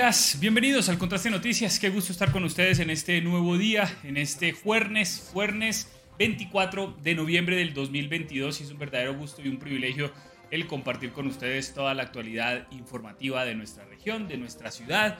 Días, 0.00 0.38
bienvenidos 0.40 0.88
al 0.88 0.96
Contraste 0.96 1.28
Noticias. 1.28 1.78
Qué 1.78 1.90
gusto 1.90 2.10
estar 2.10 2.32
con 2.32 2.42
ustedes 2.44 2.78
en 2.78 2.88
este 2.88 3.20
nuevo 3.20 3.58
día, 3.58 3.86
en 4.02 4.16
este 4.16 4.52
jueves, 4.52 5.28
jueves 5.30 5.92
24 6.18 6.96
de 7.02 7.14
noviembre 7.14 7.56
del 7.56 7.74
2022. 7.74 8.60
Y 8.60 8.64
es 8.64 8.70
un 8.70 8.78
verdadero 8.78 9.14
gusto 9.14 9.42
y 9.44 9.48
un 9.48 9.58
privilegio 9.58 10.10
el 10.50 10.66
compartir 10.66 11.12
con 11.12 11.26
ustedes 11.26 11.74
toda 11.74 11.92
la 11.92 12.04
actualidad 12.04 12.66
informativa 12.70 13.44
de 13.44 13.54
nuestra 13.54 13.84
región, 13.84 14.26
de 14.26 14.38
nuestra 14.38 14.70
ciudad, 14.70 15.18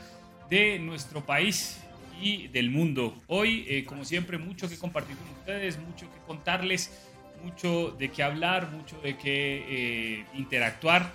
de 0.48 0.78
nuestro 0.78 1.26
país 1.26 1.78
y 2.18 2.48
del 2.48 2.70
mundo. 2.70 3.14
Hoy, 3.26 3.66
eh, 3.68 3.84
como 3.84 4.06
siempre, 4.06 4.38
mucho 4.38 4.66
que 4.66 4.78
compartir 4.78 5.14
con 5.18 5.28
ustedes, 5.40 5.78
mucho 5.78 6.10
que 6.10 6.20
contarles, 6.26 6.90
mucho 7.44 7.94
de 7.98 8.10
qué 8.10 8.22
hablar, 8.22 8.70
mucho 8.70 8.98
de 9.02 9.18
qué 9.18 9.64
eh, 9.68 10.24
interactuar 10.32 11.12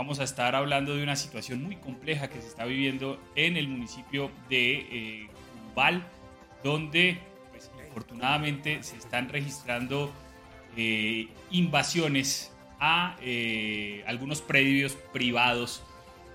vamos 0.00 0.18
a 0.18 0.24
estar 0.24 0.56
hablando 0.56 0.96
de 0.96 1.02
una 1.02 1.14
situación 1.14 1.62
muy 1.62 1.76
compleja 1.76 2.30
que 2.30 2.40
se 2.40 2.48
está 2.48 2.64
viviendo 2.64 3.20
en 3.36 3.58
el 3.58 3.68
municipio 3.68 4.30
de 4.48 5.28
Cumbal, 5.66 5.96
eh, 5.96 6.02
donde 6.64 7.18
pues, 7.50 7.70
se 8.80 8.96
están 8.96 9.28
registrando 9.28 10.10
eh, 10.74 11.28
invasiones 11.50 12.50
a 12.78 13.18
eh, 13.20 14.02
algunos 14.06 14.40
predios 14.40 14.96
privados. 15.12 15.82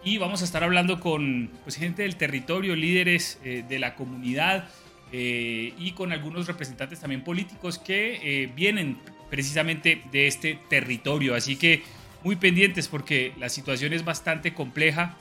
Y 0.03 0.19
vamos 0.19 0.43
a 0.43 0.45
estar 0.45 0.63
hablando 0.63 0.99
con 0.99 1.49
pues, 1.63 1.75
gente 1.75 2.03
del 2.03 2.17
territorio, 2.17 2.75
líderes 2.75 3.39
de 3.43 3.79
la 3.79 3.95
comunidad 3.95 4.69
y 5.11 5.91
con 5.93 6.11
algunos 6.11 6.45
representantes 6.45 6.99
también 6.99 7.23
políticos 7.23 7.79
que 7.79 8.51
vienen 8.55 8.99
precisamente 9.31 10.03
de 10.11 10.27
este 10.27 10.59
territorio. 10.69 11.33
Así 11.33 11.55
que 11.55 11.81
muy 12.25 12.35
pendientes 12.37 12.87
porque 12.87 13.33
la 13.37 13.49
situación 13.49 13.93
es 13.93 14.03
bastante 14.03 14.55
compleja 14.55 15.15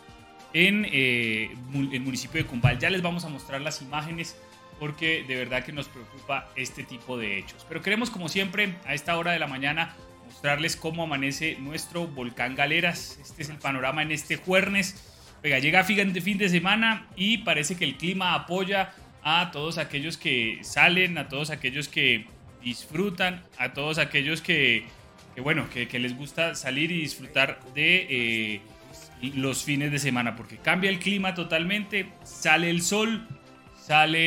en 0.54 0.86
eh, 0.90 1.54
el 1.92 2.00
municipio 2.00 2.42
de 2.42 2.48
Cumbal. 2.48 2.78
Ya 2.78 2.88
les 2.88 3.02
vamos 3.02 3.26
a 3.26 3.28
mostrar 3.28 3.60
las 3.60 3.82
imágenes 3.82 4.36
porque 4.80 5.22
de 5.28 5.36
verdad 5.36 5.62
que 5.64 5.72
nos 5.72 5.86
preocupa 5.86 6.48
este 6.56 6.82
tipo 6.82 7.18
de 7.18 7.38
hechos. 7.38 7.66
Pero 7.68 7.82
queremos, 7.82 8.08
como 8.08 8.30
siempre, 8.30 8.76
a 8.86 8.94
esta 8.94 9.18
hora 9.18 9.32
de 9.32 9.38
la 9.38 9.46
mañana 9.46 9.94
mostrarles 10.24 10.76
cómo 10.76 11.02
amanece 11.02 11.58
nuestro 11.60 12.06
volcán 12.06 12.54
Galeras. 12.54 13.18
Este 13.20 13.42
es 13.42 13.50
el 13.50 13.58
panorama 13.58 14.02
en 14.02 14.10
este 14.10 14.36
jueves. 14.36 14.96
Oiga, 15.44 15.58
llega 15.58 15.84
fin 15.84 16.38
de 16.38 16.48
semana 16.48 17.06
y 17.16 17.38
parece 17.38 17.76
que 17.76 17.84
el 17.84 17.98
clima 17.98 18.34
apoya 18.34 18.94
a 19.22 19.50
todos 19.52 19.76
aquellos 19.76 20.16
que 20.16 20.60
salen, 20.62 21.18
a 21.18 21.28
todos 21.28 21.50
aquellos 21.50 21.88
que 21.88 22.24
disfrutan, 22.62 23.42
a 23.58 23.74
todos 23.74 23.98
aquellos 23.98 24.40
que 24.40 24.86
que 25.34 25.40
bueno, 25.40 25.68
que, 25.68 25.98
les 25.98 26.16
gusta 26.16 26.54
salir 26.54 26.92
y 26.92 27.00
disfrutar 27.00 27.58
de 27.74 28.06
eh, 28.08 28.60
los 29.34 29.64
fines 29.64 29.90
de 29.90 29.98
semana, 29.98 30.36
porque 30.36 30.58
cambia 30.58 30.90
el 30.90 30.98
clima 30.98 31.34
totalmente, 31.34 32.06
sale 32.22 32.70
el 32.70 32.82
sol, 32.82 33.26
sale, 33.76 34.20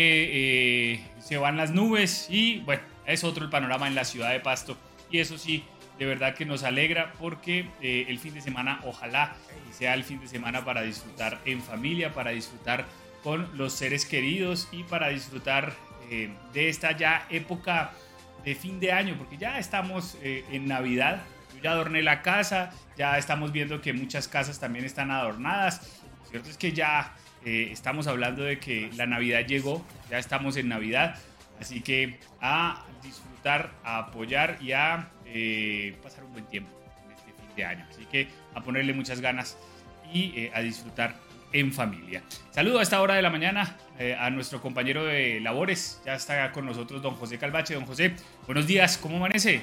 eh, 0.93 1.01
se 1.19 1.37
van 1.37 1.55
las 1.55 1.71
nubes 1.71 2.27
y 2.29 2.59
bueno, 2.59 2.81
es 3.05 3.23
otro 3.23 3.45
el 3.45 3.49
panorama 3.49 3.87
en 3.87 3.95
la 3.95 4.03
ciudad 4.03 4.31
de 4.31 4.41
Pasto. 4.41 4.77
Y 5.09 5.19
eso 5.19 5.37
sí, 5.37 5.63
de 5.97 6.05
verdad 6.05 6.35
que 6.35 6.45
nos 6.45 6.63
alegra 6.63 7.13
porque 7.13 7.69
eh, 7.81 8.05
el 8.09 8.19
fin 8.19 8.33
de 8.33 8.41
semana 8.41 8.81
ojalá 8.83 9.35
sea 9.71 9.93
el 9.93 10.03
fin 10.03 10.19
de 10.19 10.27
semana 10.27 10.65
para 10.65 10.81
disfrutar 10.81 11.39
en 11.45 11.61
familia, 11.61 12.13
para 12.13 12.31
disfrutar 12.31 12.85
con 13.23 13.49
los 13.57 13.73
seres 13.73 14.05
queridos 14.05 14.67
y 14.71 14.83
para 14.83 15.09
disfrutar 15.09 15.73
de 16.53 16.69
esta 16.69 16.95
ya 16.95 17.27
época 17.29 17.91
de 18.47 18.55
fin 18.55 18.79
de 18.79 18.93
año, 18.93 19.15
porque 19.17 19.35
ya 19.35 19.59
estamos 19.59 20.17
eh, 20.23 20.45
en 20.53 20.69
Navidad. 20.69 21.21
Yo 21.53 21.63
ya 21.63 21.71
adorné 21.71 22.01
la 22.01 22.21
casa, 22.21 22.71
ya 22.95 23.17
estamos 23.17 23.51
viendo 23.51 23.81
que 23.81 23.91
muchas 23.91 24.29
casas 24.29 24.57
también 24.57 24.85
están 24.85 25.11
adornadas. 25.11 25.99
Cierto 26.29 26.49
es 26.49 26.57
que 26.57 26.71
ya 26.71 27.13
eh, 27.43 27.67
estamos 27.73 28.07
hablando 28.07 28.43
de 28.43 28.57
que 28.57 28.89
la 28.95 29.05
Navidad 29.05 29.45
llegó, 29.45 29.85
ya 30.09 30.17
estamos 30.17 30.55
en 30.55 30.69
Navidad. 30.69 31.19
Así 31.59 31.81
que 31.81 32.21
a 32.39 32.85
disfrutar, 33.03 33.73
a 33.83 33.97
apoyar 33.97 34.59
y 34.61 34.71
a 34.71 35.09
eh, 35.25 35.97
pasar 36.01 36.23
un 36.23 36.31
buen 36.31 36.45
tiempo 36.45 36.71
en 37.03 37.11
este 37.11 37.33
fin 37.33 37.53
de 37.53 37.65
año. 37.65 37.85
Así 37.89 38.05
que 38.05 38.29
a 38.55 38.61
ponerle 38.61 38.93
muchas 38.93 39.19
ganas 39.19 39.57
y 40.13 40.49
a 40.53 40.61
disfrutar 40.61 41.17
en 41.59 41.73
familia. 41.73 42.21
Saludo 42.51 42.79
a 42.79 42.83
esta 42.83 43.01
hora 43.01 43.15
de 43.15 43.21
la 43.23 43.31
mañana 43.31 43.77
eh, 43.97 44.15
a 44.17 44.29
nuestro 44.29 44.61
compañero 44.61 45.05
de 45.05 45.39
labores. 45.39 45.99
Ya 46.05 46.13
está 46.13 46.51
con 46.51 46.65
nosotros 46.65 47.01
don 47.01 47.15
José 47.15 47.39
Calvache. 47.39 47.73
Don 47.73 47.85
José, 47.85 48.13
buenos 48.45 48.67
días, 48.67 48.97
¿cómo 48.97 49.17
amanece? 49.17 49.61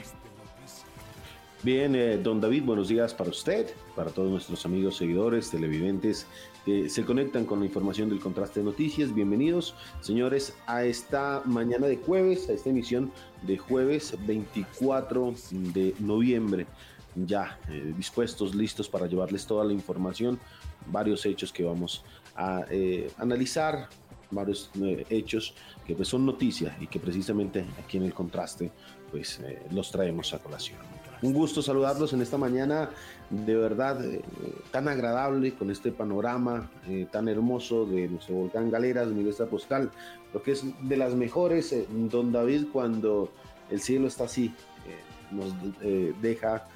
Bien, 1.63 1.95
eh, 1.95 2.19
don 2.19 2.41
David, 2.41 2.65
buenos 2.65 2.89
días 2.89 3.15
para 3.15 3.31
usted, 3.31 3.71
para 3.95 4.11
todos 4.11 4.31
nuestros 4.31 4.67
amigos, 4.67 4.97
seguidores, 4.97 5.51
televidentes 5.51 6.27
que 6.67 6.89
se 6.89 7.05
conectan 7.05 7.45
con 7.45 7.61
la 7.61 7.67
información 7.67 8.09
del 8.09 8.19
contraste 8.19 8.61
de 8.61 8.67
noticias. 8.67 9.15
Bienvenidos, 9.15 9.75
señores, 10.01 10.57
a 10.67 10.85
esta 10.85 11.43
mañana 11.45 11.87
de 11.87 11.97
jueves, 11.97 12.49
a 12.49 12.53
esta 12.55 12.71
emisión 12.71 13.13
de 13.43 13.57
jueves 13.57 14.17
24 14.27 15.35
de 15.53 15.95
noviembre. 16.01 16.67
Ya 17.15 17.59
eh, 17.69 17.93
dispuestos, 17.97 18.55
listos 18.55 18.89
para 18.89 19.07
llevarles 19.07 19.47
toda 19.47 19.65
la 19.65 19.73
información 19.73 20.39
varios 20.87 21.25
hechos 21.27 21.53
que 21.53 21.65
vamos 21.65 22.05
a 22.37 22.65
eh, 22.71 23.11
analizar, 23.19 23.89
varios 24.31 24.71
eh, 24.81 25.07
hechos 25.11 25.55
que 25.87 25.95
pues 25.95 26.09
son 26.09 26.27
noticias 26.27 26.75
y 26.81 26.87
que 26.87 26.99
precisamente 26.99 27.65
aquí 27.83 27.99
en 27.99 28.05
el 28.05 28.15
contraste 28.15 28.71
pues 29.11 29.41
los 29.71 29.93
traemos 29.93 30.35
a 30.35 30.39
colación. 30.39 30.79
Un 31.23 31.33
gusto 31.33 31.63
saludarlos 31.63 32.13
en 32.13 32.21
esta 32.21 32.37
mañana 32.37 32.91
de 33.31 33.55
verdad 33.55 34.05
tan 34.73 34.89
agradable 34.89 35.55
con 35.55 35.71
este 35.71 35.93
panorama 35.93 36.69
tan 37.13 37.29
hermoso 37.29 37.87
de 37.87 38.09
nuestro 38.09 38.35
volcán 38.35 38.71
Galeras, 38.71 39.07
mi 39.09 39.27
esta 39.29 39.47
postal, 39.47 39.91
lo 40.33 40.43
que 40.43 40.53
es 40.53 40.65
de 40.83 40.97
las 40.97 41.15
mejores, 41.15 41.75
don 41.89 42.33
David, 42.33 42.67
cuando 42.73 43.31
el 43.71 43.81
cielo 43.81 44.09
está 44.09 44.25
así, 44.25 44.53
nos 45.31 45.55
deja, 46.21 46.67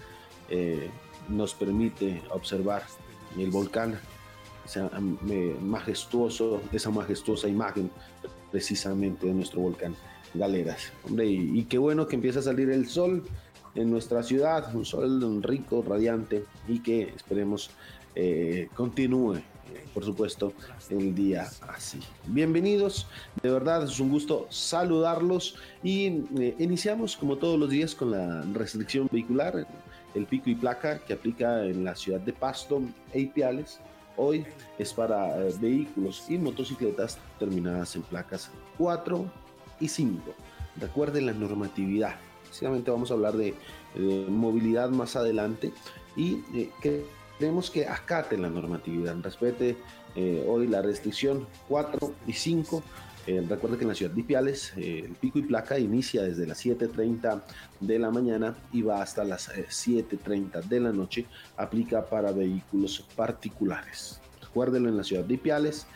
nos 1.29 1.55
permite 1.55 2.23
observar 2.31 2.85
el 3.37 3.51
volcán, 3.51 3.99
sea, 4.65 4.91
majestuoso, 5.61 6.61
esa 6.73 6.91
majestuosa 6.91 7.49
imagen 7.49 7.91
precisamente 8.51 9.27
de 9.27 9.35
nuestro 9.35 9.61
volcán 9.61 9.95
Galeras. 10.35 10.93
Hombre, 11.05 11.27
y, 11.27 11.65
qué 11.65 11.79
bueno 11.79 12.07
que 12.07 12.17
empieza 12.17 12.41
a 12.41 12.43
salir 12.43 12.71
el 12.71 12.89
sol 12.89 13.25
en 13.75 13.91
nuestra 13.91 14.23
ciudad, 14.23 14.75
un 14.75 14.85
sol 14.85 15.43
rico, 15.43 15.85
radiante 15.87 16.45
y 16.67 16.81
que 16.81 17.15
esperemos 17.15 17.71
eh, 18.15 18.69
continúe, 18.75 19.37
eh, 19.37 19.43
por 19.95 20.05
supuesto, 20.05 20.53
el 20.91 21.15
día 21.15 21.49
así. 21.69 22.01
Bienvenidos, 22.27 23.07
de 23.43 23.51
verdad 23.51 23.85
es 23.85 24.01
un 24.01 24.11
gusto 24.11 24.47
saludarlos 24.51 25.57
y 25.83 26.25
eh, 26.39 26.55
iniciamos 26.59 27.17
como 27.17 27.37
todos 27.37 27.59
los 27.59 27.71
días 27.71 27.95
con 27.95 28.11
la 28.11 28.43
restricción 28.53 29.09
vehicular 29.11 29.67
el 30.15 30.27
pico 30.27 30.51
y 30.51 30.55
placa 30.55 30.99
que 30.99 31.13
aplica 31.13 31.65
en 31.65 31.85
la 31.85 31.95
ciudad 31.95 32.21
de 32.21 32.33
Pasto 32.33 32.83
e 33.13 33.21
Ipiales 33.21 33.81
hoy 34.19 34.45
es 34.79 34.93
para 34.93 35.39
eh, 35.39 35.55
vehículos 35.61 36.25
y 36.29 36.37
motocicletas 36.37 37.19
terminadas 37.39 37.95
en 37.97 38.03
placas 38.03 38.51
4 38.77 39.25
y 39.81 39.89
5. 39.89 40.35
Recuerden 40.77 41.27
la 41.27 41.33
normatividad. 41.33 42.17
Básicamente 42.47 42.91
vamos 42.91 43.11
a 43.11 43.15
hablar 43.15 43.37
de, 43.37 43.55
movilidad 44.29 44.91
más 44.91 45.17
adelante 45.17 45.73
y 46.17 46.43
eh, 46.55 46.71
que 46.81 47.87
acaten 47.87 48.43
la 48.43 48.51
normatividad, 48.51 49.17
respete 49.23 49.77
eh, 50.15 50.45
hoy 50.49 50.67
la 50.67 50.83
restricción 50.83 51.47
4 51.69 52.13
y 52.27 52.33
5 52.33 52.83
eh, 53.27 53.45
recuerda 53.49 53.77
que 53.77 53.83
en 53.83 53.89
la 53.89 53.95
ciudad 53.95 54.13
de 54.13 54.21
Ipiales 54.21 54.73
eh, 54.77 55.03
el 55.05 55.15
pico 55.15 55.39
y 55.39 55.43
placa 55.43 55.79
inicia 55.79 56.23
desde 56.23 56.47
las 56.47 56.65
7.30 56.65 57.43
de 57.81 57.99
la 57.99 58.11
mañana 58.11 58.57
y 58.73 58.83
va 58.83 59.03
hasta 59.03 59.25
las 59.25 59.51
7.30 59.51 60.59
eh, 60.59 60.67
de 60.69 60.81
la 60.81 60.93
noche. 60.93 61.27
Aplica 61.57 62.05
para 62.05 62.33
vehículos 62.33 63.05
particulares. 63.17 64.21
Recuérdenlo 64.41 64.89
en 64.89 64.97
la 64.97 65.05
ciudad 65.05 65.25
de 65.25 65.35
Ipiales. 65.35 65.87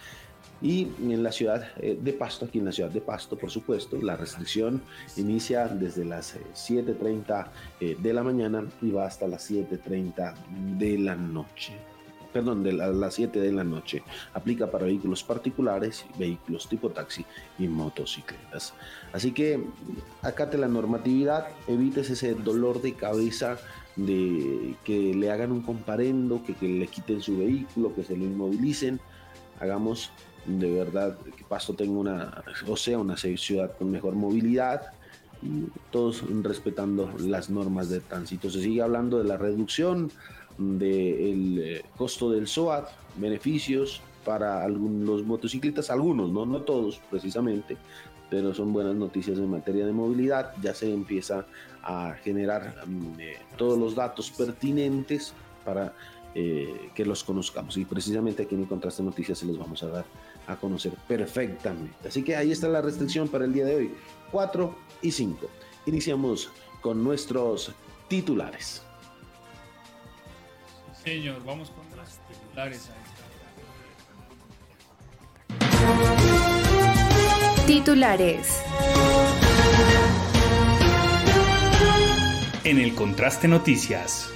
Y 0.60 0.86
en 1.02 1.24
la 1.24 1.32
ciudad 1.32 1.74
de 1.74 2.12
Pasto, 2.12 2.44
aquí 2.44 2.60
en 2.60 2.66
la 2.66 2.70
ciudad 2.70 2.90
de 2.90 3.00
Pasto, 3.00 3.36
por 3.36 3.50
supuesto, 3.50 4.00
la 4.00 4.16
restricción 4.16 4.80
inicia 5.16 5.66
desde 5.66 6.04
las 6.04 6.36
7.30 6.54 7.48
de 7.98 8.12
la 8.12 8.22
mañana 8.22 8.64
y 8.80 8.92
va 8.92 9.06
hasta 9.06 9.26
las 9.26 9.50
7.30 9.50 10.34
de 10.78 10.98
la 10.98 11.16
noche 11.16 11.74
perdón, 12.32 12.62
de 12.62 12.72
las 12.72 13.14
7 13.14 13.40
de 13.40 13.52
la 13.52 13.64
noche. 13.64 14.02
Aplica 14.34 14.70
para 14.70 14.86
vehículos 14.86 15.22
particulares, 15.22 16.04
vehículos 16.18 16.68
tipo 16.68 16.90
taxi 16.90 17.24
y 17.58 17.68
motocicletas. 17.68 18.74
Así 19.12 19.32
que 19.32 19.62
acate 20.22 20.58
la 20.58 20.68
normatividad, 20.68 21.48
evites 21.68 22.10
ese 22.10 22.34
dolor 22.34 22.80
de 22.82 22.94
cabeza 22.94 23.58
de 23.96 24.74
que 24.84 25.14
le 25.14 25.30
hagan 25.30 25.52
un 25.52 25.62
comparendo, 25.62 26.42
que, 26.44 26.66
le 26.66 26.86
quiten 26.86 27.20
su 27.20 27.38
vehículo, 27.38 27.94
que 27.94 28.04
se 28.04 28.16
lo 28.16 28.24
inmovilicen. 28.24 29.00
Hagamos 29.60 30.10
de 30.46 30.72
verdad 30.72 31.18
que 31.36 31.44
Pasto 31.44 31.74
tenga 31.74 31.98
una, 31.98 32.44
o 32.66 32.76
sea, 32.76 32.98
una 32.98 33.16
ciudad 33.16 33.76
con 33.76 33.90
mejor 33.90 34.14
movilidad, 34.14 34.92
todos 35.90 36.24
respetando 36.42 37.12
las 37.18 37.50
normas 37.50 37.88
de 37.88 38.00
tránsito. 38.00 38.50
Se 38.50 38.62
sigue 38.62 38.82
hablando 38.82 39.18
de 39.18 39.24
la 39.24 39.36
reducción 39.36 40.10
del 40.58 41.58
eh, 41.58 41.84
costo 41.96 42.30
del 42.30 42.46
SOAT, 42.46 42.88
beneficios 43.16 44.00
para 44.24 44.62
algunos, 44.62 45.08
los 45.08 45.24
motociclistas, 45.24 45.90
algunos, 45.90 46.30
¿no? 46.30 46.46
no 46.46 46.62
todos 46.62 47.00
precisamente, 47.10 47.76
pero 48.30 48.54
son 48.54 48.72
buenas 48.72 48.94
noticias 48.94 49.38
en 49.38 49.50
materia 49.50 49.84
de 49.84 49.92
movilidad. 49.92 50.52
Ya 50.62 50.74
se 50.74 50.92
empieza 50.92 51.44
a 51.82 52.14
generar 52.22 52.84
mm, 52.86 53.20
eh, 53.20 53.36
todos 53.56 53.78
los 53.78 53.94
datos 53.94 54.30
pertinentes 54.30 55.34
para 55.64 55.94
eh, 56.34 56.90
que 56.94 57.04
los 57.04 57.24
conozcamos. 57.24 57.76
Y 57.76 57.84
precisamente 57.84 58.44
aquí 58.44 58.54
en 58.54 58.62
el 58.62 58.68
Contraste 58.68 59.02
Noticias 59.02 59.38
se 59.38 59.46
los 59.46 59.58
vamos 59.58 59.82
a 59.82 59.88
dar 59.88 60.04
a 60.46 60.56
conocer 60.56 60.94
perfectamente. 61.06 62.08
Así 62.08 62.22
que 62.22 62.34
ahí 62.34 62.50
está 62.50 62.68
la 62.68 62.80
restricción 62.80 63.28
para 63.28 63.44
el 63.44 63.52
día 63.52 63.66
de 63.66 63.76
hoy, 63.76 63.94
4 64.30 64.74
y 65.02 65.10
5. 65.10 65.46
Iniciamos 65.86 66.50
con 66.80 67.04
nuestros 67.04 67.72
titulares. 68.08 68.82
Señor, 71.04 71.44
vamos 71.44 71.70
con 71.70 71.84
los 71.96 72.20
titulares. 72.28 72.90
Titulares. 77.66 78.62
En 82.62 82.78
el 82.78 82.94
contraste 82.94 83.48
noticias. 83.48 84.32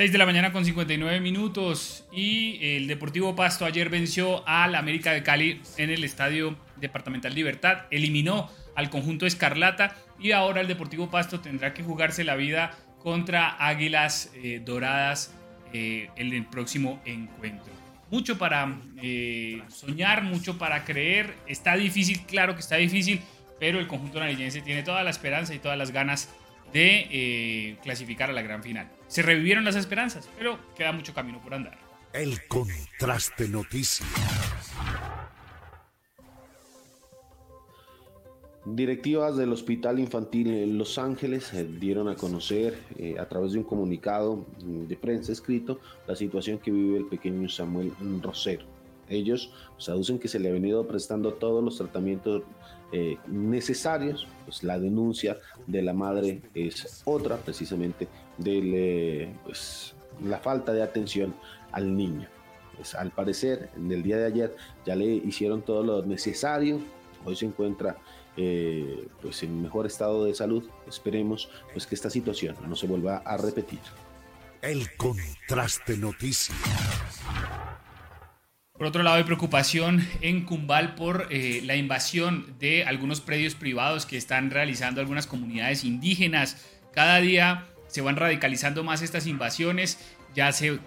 6 0.00 0.12
de 0.12 0.16
la 0.16 0.24
mañana 0.24 0.50
con 0.50 0.64
59 0.64 1.20
minutos 1.20 2.06
y 2.10 2.58
el 2.62 2.86
Deportivo 2.86 3.36
Pasto 3.36 3.66
ayer 3.66 3.90
venció 3.90 4.42
al 4.48 4.74
América 4.74 5.12
de 5.12 5.22
Cali 5.22 5.60
en 5.76 5.90
el 5.90 6.02
Estadio 6.04 6.56
Departamental 6.76 7.34
Libertad, 7.34 7.82
eliminó 7.90 8.48
al 8.74 8.90
conjunto 8.90 9.26
Escarlata 9.26 9.96
y 10.18 10.32
ahora 10.32 10.60
el 10.60 10.68
Deportivo 10.68 11.10
Pasto 11.10 11.40
tendrá 11.40 11.74
que 11.74 11.82
jugarse 11.82 12.24
la 12.24 12.36
vida 12.36 12.72
contra 13.02 13.56
Águilas 13.66 14.30
eh, 14.34 14.60
Doradas 14.64 15.32
eh, 15.72 16.08
en 16.16 16.32
el 16.32 16.44
próximo 16.46 17.00
encuentro. 17.04 17.72
Mucho 18.10 18.38
para 18.38 18.76
eh, 19.02 19.62
soñar, 19.68 20.22
mucho 20.22 20.58
para 20.58 20.84
creer. 20.84 21.34
Está 21.46 21.76
difícil, 21.76 22.20
claro 22.26 22.54
que 22.54 22.60
está 22.60 22.76
difícil, 22.76 23.20
pero 23.58 23.78
el 23.78 23.86
conjunto 23.86 24.18
narillense 24.18 24.60
tiene 24.62 24.82
toda 24.82 25.04
la 25.04 25.10
esperanza 25.10 25.54
y 25.54 25.58
todas 25.58 25.78
las 25.78 25.92
ganas 25.92 26.28
de 26.72 27.76
clasificar 27.82 28.30
a 28.30 28.32
la 28.32 28.42
gran 28.42 28.62
final. 28.62 28.88
Se 29.08 29.22
revivieron 29.22 29.64
las 29.64 29.74
esperanzas, 29.74 30.28
pero 30.38 30.58
queda 30.76 30.92
mucho 30.92 31.12
camino 31.14 31.40
por 31.40 31.54
andar. 31.54 31.76
El 32.12 32.46
contraste 32.46 33.48
noticias. 33.48 34.08
Directivas 38.64 39.38
del 39.38 39.52
Hospital 39.52 39.98
Infantil 39.98 40.48
en 40.48 40.76
Los 40.76 40.98
Ángeles 40.98 41.54
eh, 41.54 41.66
dieron 41.80 42.08
a 42.08 42.14
conocer 42.14 42.78
eh, 42.98 43.16
a 43.18 43.26
través 43.26 43.52
de 43.52 43.58
un 43.58 43.64
comunicado 43.64 44.44
mm, 44.62 44.84
de 44.86 44.96
prensa 44.96 45.32
escrito 45.32 45.80
la 46.06 46.14
situación 46.14 46.58
que 46.58 46.70
vive 46.70 46.98
el 46.98 47.06
pequeño 47.06 47.48
Samuel 47.48 47.90
Rosero. 48.20 48.66
Ellos 49.08 49.50
pues, 49.76 49.88
aducen 49.88 50.18
que 50.18 50.28
se 50.28 50.38
le 50.38 50.50
ha 50.50 50.52
venido 50.52 50.86
prestando 50.86 51.32
todos 51.32 51.64
los 51.64 51.78
tratamientos 51.78 52.42
eh, 52.92 53.16
necesarios, 53.28 54.28
pues 54.44 54.62
la 54.62 54.78
denuncia 54.78 55.38
de 55.66 55.80
la 55.80 55.94
madre 55.94 56.42
es 56.54 57.00
otra 57.06 57.38
precisamente 57.38 58.08
de 58.36 59.32
pues, 59.44 59.94
la 60.22 60.38
falta 60.38 60.74
de 60.74 60.82
atención 60.82 61.34
al 61.72 61.96
niño. 61.96 62.28
Pues, 62.76 62.94
al 62.94 63.10
parecer, 63.10 63.70
en 63.74 63.90
el 63.90 64.02
día 64.02 64.18
de 64.18 64.26
ayer 64.26 64.56
ya 64.84 64.96
le 64.96 65.06
hicieron 65.06 65.62
todo 65.62 65.82
lo 65.82 66.04
necesario, 66.04 66.78
hoy 67.24 67.36
se 67.36 67.46
encuentra 67.46 67.96
eh, 68.36 69.08
pues 69.20 69.42
en 69.42 69.60
mejor 69.62 69.86
estado 69.86 70.24
de 70.24 70.34
salud. 70.34 70.68
Esperemos 70.88 71.50
pues 71.72 71.86
que 71.86 71.94
esta 71.94 72.10
situación 72.10 72.56
no 72.66 72.76
se 72.76 72.86
vuelva 72.86 73.18
a 73.18 73.36
repetir. 73.36 73.80
El 74.62 74.94
contraste 74.96 75.96
noticias. 75.96 76.56
Por 78.80 78.86
otro 78.86 79.02
lado, 79.02 79.16
hay 79.16 79.24
preocupación 79.24 80.06
en 80.22 80.46
Cumbal 80.46 80.94
por 80.94 81.28
eh, 81.30 81.60
la 81.64 81.76
invasión 81.76 82.54
de 82.58 82.84
algunos 82.84 83.20
predios 83.20 83.54
privados 83.54 84.06
que 84.06 84.16
están 84.16 84.50
realizando 84.50 85.02
algunas 85.02 85.26
comunidades 85.26 85.84
indígenas. 85.84 86.66
Cada 86.92 87.20
día 87.20 87.66
se 87.88 88.00
van 88.00 88.16
radicalizando 88.16 88.82
más 88.82 89.02
estas 89.02 89.26
invasiones. 89.26 89.98
Ya 90.34 90.50
se 90.52 90.78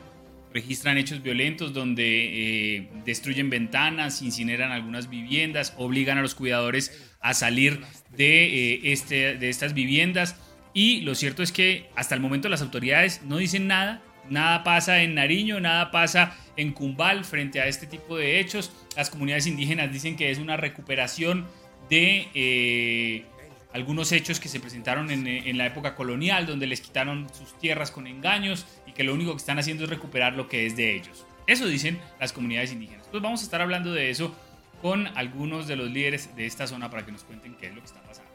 registran 0.54 0.98
hechos 0.98 1.22
violentos 1.22 1.74
donde 1.74 2.78
eh, 2.78 2.90
destruyen 3.06 3.50
ventanas, 3.50 4.22
incineran 4.22 4.72
algunas 4.72 5.10
viviendas, 5.10 5.74
obligan 5.78 6.18
a 6.18 6.22
los 6.22 6.36
cuidadores 6.36 7.13
a 7.24 7.34
salir 7.34 7.82
de, 8.16 8.74
eh, 8.74 8.82
este, 8.84 9.36
de 9.38 9.50
estas 9.50 9.74
viviendas. 9.74 10.36
Y 10.74 11.02
lo 11.02 11.16
cierto 11.16 11.42
es 11.42 11.52
que 11.52 11.90
hasta 11.96 12.14
el 12.14 12.22
momento 12.22 12.50
las 12.50 12.62
autoridades 12.62 13.22
no 13.24 13.38
dicen 13.38 13.66
nada, 13.66 14.02
nada 14.30 14.64
pasa 14.64 15.02
en 15.02 15.16
Nariño, 15.16 15.60
nada 15.60 15.90
pasa 15.90 16.36
en 16.58 16.74
Cumbal 16.74 17.26
frente 17.26 17.62
a 17.62 17.68
este 17.68 17.88
tipo 17.88 18.18
de 18.18 18.40
hechos. 18.40 18.72
Las 18.96 19.10
comunidades 19.10 19.48
indígenas 19.48 19.92
dicen 19.92 20.16
que 20.16 20.30
es 20.30 20.38
una 20.38 20.58
recuperación 20.58 21.48
de 21.90 22.28
eh, 22.34 23.26
algunos 23.74 24.12
hechos 24.12 24.40
que 24.40 24.50
se 24.50 24.60
presentaron 24.60 25.10
en, 25.12 25.28
en, 25.28 25.58
la 25.58 25.66
época 25.66 25.96
colonial, 25.96 26.46
donde 26.46 26.68
les 26.68 26.82
quitaron 26.82 27.28
sus 27.34 27.58
tierras 27.60 27.92
con 27.92 28.08
engaños 28.08 28.66
y 28.88 28.94
que 28.94 29.04
lo 29.04 29.14
único 29.14 29.32
que 29.32 29.38
están 29.38 29.60
haciendo 29.60 29.84
es 29.86 29.90
recuperar 29.90 30.34
lo 30.34 30.48
que 30.48 30.66
es 30.66 30.76
de 30.76 30.96
ellos. 30.96 31.26
Eso 31.46 31.68
dicen 31.68 32.00
las 32.20 32.34
comunidades 32.34 32.72
indígenas. 32.72 33.08
Pues 33.12 33.22
vamos 33.22 33.42
a 33.42 33.44
estar 33.44 33.62
hablando 33.62 33.92
de 33.92 34.10
eso 34.10 34.36
con 34.84 35.08
algunos 35.16 35.66
de 35.66 35.78
los 35.78 35.90
líderes 35.90 36.36
de 36.36 36.46
esta 36.46 36.68
zona 36.68 36.92
para 36.92 37.06
que 37.06 37.14
nos 37.14 37.24
cuenten 37.24 37.56
qué 37.56 37.68
es 37.68 37.74
lo 37.74 37.80
que 37.80 37.88
está 37.88 38.02
pasando. 38.04 38.30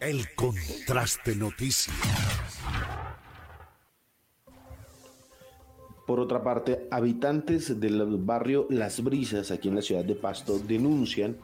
El 0.00 0.34
contraste 0.34 1.36
noticias. 1.36 1.96
Por 6.04 6.18
otra 6.18 6.42
parte, 6.42 6.88
habitantes 6.90 7.78
del 7.78 8.04
barrio 8.16 8.66
Las 8.68 9.02
Brisas, 9.04 9.52
aquí 9.52 9.68
en 9.68 9.76
la 9.76 9.82
ciudad 9.82 10.04
de 10.04 10.16
Pasto, 10.16 10.58
denuncian 10.58 11.36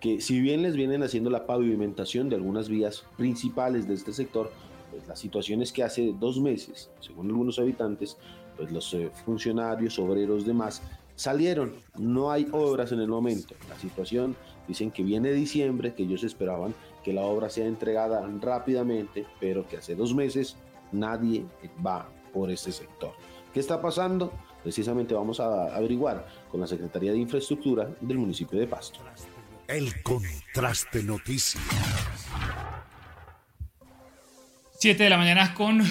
que 0.00 0.22
si 0.22 0.40
bien 0.40 0.62
les 0.62 0.76
vienen 0.76 1.02
haciendo 1.02 1.28
la 1.28 1.46
pavimentación 1.46 2.30
de 2.30 2.36
algunas 2.36 2.70
vías 2.70 3.04
principales 3.18 3.86
de 3.86 3.94
este 3.94 4.14
sector, 4.14 4.50
pues 4.90 5.06
la 5.06 5.14
situación 5.14 5.60
es 5.60 5.72
que 5.72 5.82
hace 5.82 6.14
dos 6.18 6.40
meses, 6.40 6.90
según 7.00 7.26
algunos 7.26 7.58
habitantes, 7.58 8.16
pues 8.56 8.72
los 8.72 8.94
eh, 8.94 9.10
funcionarios, 9.26 9.98
obreros, 9.98 10.46
demás, 10.46 10.80
salieron. 11.16 11.74
No 11.98 12.30
hay 12.30 12.46
obras 12.52 12.92
en 12.92 13.00
el 13.00 13.08
momento. 13.08 13.54
La 13.68 13.78
situación, 13.78 14.36
dicen 14.68 14.90
que 14.90 15.02
viene 15.02 15.32
diciembre, 15.32 15.94
que 15.94 16.04
ellos 16.04 16.22
esperaban 16.22 16.74
que 17.02 17.12
la 17.12 17.22
obra 17.22 17.50
sea 17.50 17.66
entregada 17.66 18.26
rápidamente, 18.40 19.26
pero 19.40 19.66
que 19.68 19.78
hace 19.78 19.94
dos 19.94 20.14
meses 20.14 20.56
nadie 20.92 21.44
va 21.84 22.08
por 22.32 22.50
ese 22.50 22.72
sector. 22.72 23.12
¿Qué 23.52 23.60
está 23.60 23.80
pasando? 23.80 24.32
Precisamente 24.62 25.14
vamos 25.14 25.40
a 25.40 25.74
averiguar 25.74 26.26
con 26.50 26.60
la 26.60 26.66
Secretaría 26.66 27.12
de 27.12 27.18
Infraestructura 27.18 27.88
del 28.00 28.18
municipio 28.18 28.58
de 28.58 28.66
Pasto. 28.66 29.00
El 29.68 30.02
contraste 30.02 31.02
noticias. 31.02 31.62
7 34.78 35.04
de 35.04 35.10
la 35.10 35.16
mañana 35.16 35.54
con 35.54 35.82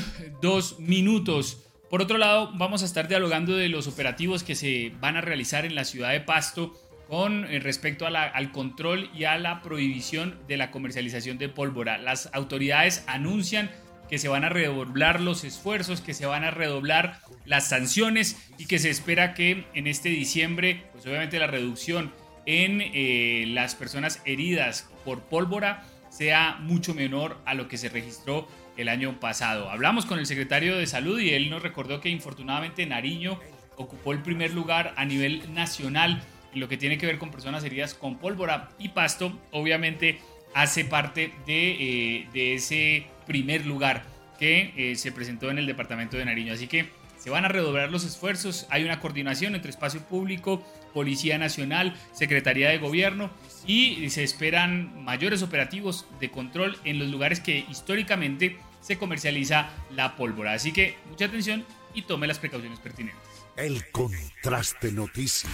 dos 0.42 0.80
minutos. 0.80 1.65
Por 1.90 2.02
otro 2.02 2.18
lado, 2.18 2.52
vamos 2.56 2.82
a 2.82 2.86
estar 2.86 3.08
dialogando 3.08 3.56
de 3.56 3.70
los 3.70 3.88
operativos 3.88 4.44
que 4.44 4.56
se 4.56 4.92
van 5.00 5.18
a 5.18 5.22
realizar 5.22 5.66
en 5.66 5.76
la 5.76 5.86
ciudad 5.86 6.12
de 6.12 6.20
Pasto 6.20 6.74
con 7.08 7.46
eh, 7.46 7.60
respecto 7.60 8.08
al 8.08 8.52
control 8.52 9.10
y 9.14 9.26
a 9.26 9.38
la 9.38 9.62
prohibición 9.62 10.40
de 10.48 10.58
la 10.58 10.72
comercialización 10.72 11.38
de 11.38 11.48
pólvora. 11.48 12.00
Las 12.00 12.30
autoridades 12.34 13.04
anuncian 13.06 13.70
que 14.10 14.18
se 14.18 14.28
van 14.28 14.44
a 14.44 14.50
redoblar 14.50 15.22
los 15.22 15.44
esfuerzos, 15.44 16.02
que 16.02 16.14
se 16.14 16.26
van 16.26 16.44
a 16.44 16.52
redoblar 16.52 17.20
las 17.46 17.70
sanciones 17.70 18.38
y 18.58 18.66
que 18.66 18.80
se 18.80 18.90
espera 18.90 19.34
que 19.34 19.66
en 19.74 19.88
este 19.88 20.10
diciembre, 20.10 20.84
pues 20.92 21.06
obviamente 21.06 21.40
la 21.40 21.48
reducción 21.48 22.12
en 22.48 22.82
eh, 22.82 23.46
las 23.48 23.76
personas 23.76 24.22
heridas 24.26 24.90
por 25.04 25.22
pólvora 25.22 25.84
sea 26.10 26.58
mucho 26.60 26.94
menor 26.94 27.38
a 27.46 27.54
lo 27.54 27.68
que 27.68 27.78
se 27.78 27.90
registró 27.90 28.48
el 28.78 28.90
año 28.90 29.20
pasado. 29.20 29.70
Hablamos 29.70 30.06
con 30.06 30.20
el 30.20 30.26
secretario 30.26 30.78
de 30.78 30.88
salud 30.88 31.20
y 31.20 31.32
él 31.32 31.50
nos 31.50 31.62
recordó 31.62 32.02
que 32.02 32.10
infortunadamente 32.10 32.86
Nariño 32.86 33.40
ocupó 33.78 34.14
el 34.14 34.20
primer 34.20 34.54
lugar 34.54 34.94
a 34.98 35.06
nivel 35.06 35.54
nacional 35.54 36.22
en 36.54 36.60
lo 36.60 36.68
que 36.68 36.78
tiene 36.78 36.98
que 36.98 37.06
ver 37.06 37.18
con 37.18 37.32
personas 37.32 37.64
heridas 37.64 37.94
con 37.94 38.18
pólvora 38.18 38.70
y 38.80 38.90
pasto. 38.90 39.38
Obviamente 39.52 40.20
hace 40.54 40.86
parte 40.86 41.32
de, 41.46 42.28
eh, 42.34 42.56
ese 42.56 43.08
primer 43.28 43.66
lugar 43.66 44.04
que 44.40 44.74
eh, 44.76 44.96
se 44.96 45.12
presentó 45.12 45.50
en 45.50 45.58
el 45.58 45.66
departamento 45.66 46.18
de 46.18 46.26
Nariño. 46.26 46.54
Así 46.54 46.68
que 46.68 46.90
se 47.26 47.32
van 47.32 47.44
a 47.44 47.48
redoblar 47.48 47.90
los 47.90 48.06
esfuerzos, 48.06 48.68
hay 48.70 48.84
una 48.84 49.00
coordinación 49.00 49.56
entre 49.56 49.72
espacio 49.72 50.00
público, 50.02 50.62
Policía 50.94 51.40
Nacional, 51.40 51.96
Secretaría 52.14 52.70
de 52.70 52.78
Gobierno 52.78 53.32
y 53.66 54.12
se 54.12 54.24
esperan 54.24 55.04
mayores 55.04 55.42
operativos 55.42 56.06
de 56.20 56.30
control 56.30 56.78
en 56.84 57.00
los 57.00 57.08
lugares 57.08 57.40
que 57.40 57.66
históricamente 57.68 58.60
se 58.80 59.00
comercializa 59.00 59.72
la 59.90 60.16
pólvora. 60.16 60.54
Así 60.54 60.72
que 60.72 60.98
mucha 61.10 61.26
atención 61.26 61.66
y 61.96 62.04
tome 62.04 62.28
las 62.28 62.38
precauciones 62.38 62.80
pertinentes. 62.80 63.20
El 63.58 63.90
contraste 63.90 64.92
noticias. 64.92 65.52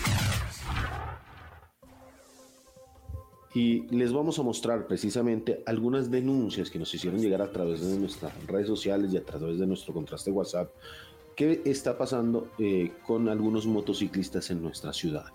Y 3.53 3.83
les 3.95 4.11
vamos 4.11 4.39
a 4.39 4.43
mostrar 4.43 4.87
precisamente 4.87 5.63
algunas 5.65 6.11
denuncias 6.11 6.69
que 6.69 6.79
nos 6.79 6.93
hicieron 6.93 7.21
llegar 7.21 7.41
a 7.41 7.51
través 7.51 7.79
de 7.79 7.97
nuestras 7.97 8.33
redes 8.45 8.67
sociales 8.67 9.13
y 9.13 9.17
a 9.17 9.23
través 9.23 9.57
de 9.57 9.67
nuestro 9.67 9.93
contraste 9.93 10.31
WhatsApp. 10.31 10.69
¿Qué 11.35 11.61
está 11.65 11.97
pasando 11.97 12.51
eh, 12.59 12.91
con 13.05 13.29
algunos 13.29 13.65
motociclistas 13.65 14.49
en 14.51 14.61
nuestra 14.61 14.93
ciudad? 14.93 15.25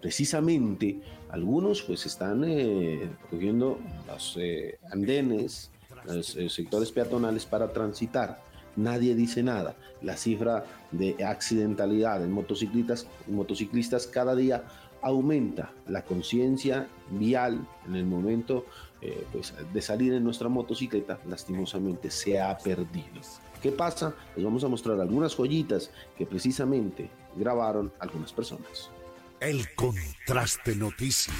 Precisamente, 0.00 1.00
algunos 1.30 1.82
pues 1.82 2.06
están 2.06 2.44
eh, 2.44 3.08
cogiendo 3.30 3.78
los 4.06 4.36
eh, 4.40 4.78
andenes, 4.90 5.70
los 6.04 6.36
sectores 6.48 6.90
peatonales 6.90 7.46
para 7.46 7.72
transitar. 7.72 8.42
Nadie 8.76 9.14
dice 9.14 9.42
nada. 9.42 9.76
La 10.00 10.16
cifra 10.16 10.64
de 10.90 11.22
accidentalidad 11.24 12.24
en 12.24 12.32
motociclistas, 12.32 13.06
motociclistas 13.28 14.06
cada 14.06 14.34
día 14.34 14.64
aumenta 15.02 15.72
la 15.88 16.04
conciencia 16.04 16.86
vial 17.10 17.66
en 17.86 17.96
el 17.96 18.06
momento 18.06 18.64
eh, 19.00 19.26
pues, 19.32 19.52
de 19.72 19.82
salir 19.82 20.12
en 20.14 20.24
nuestra 20.24 20.48
motocicleta, 20.48 21.18
lastimosamente 21.28 22.10
se 22.10 22.40
ha 22.40 22.56
perdido. 22.56 23.20
¿Qué 23.62 23.70
pasa? 23.70 24.14
Les 24.34 24.44
vamos 24.44 24.64
a 24.64 24.68
mostrar 24.68 25.00
algunas 25.00 25.36
joyitas 25.36 25.92
que 26.18 26.26
precisamente 26.26 27.08
grabaron 27.36 27.92
algunas 28.00 28.32
personas. 28.32 28.90
El 29.38 29.72
contraste 29.74 30.74
noticias. 30.74 31.36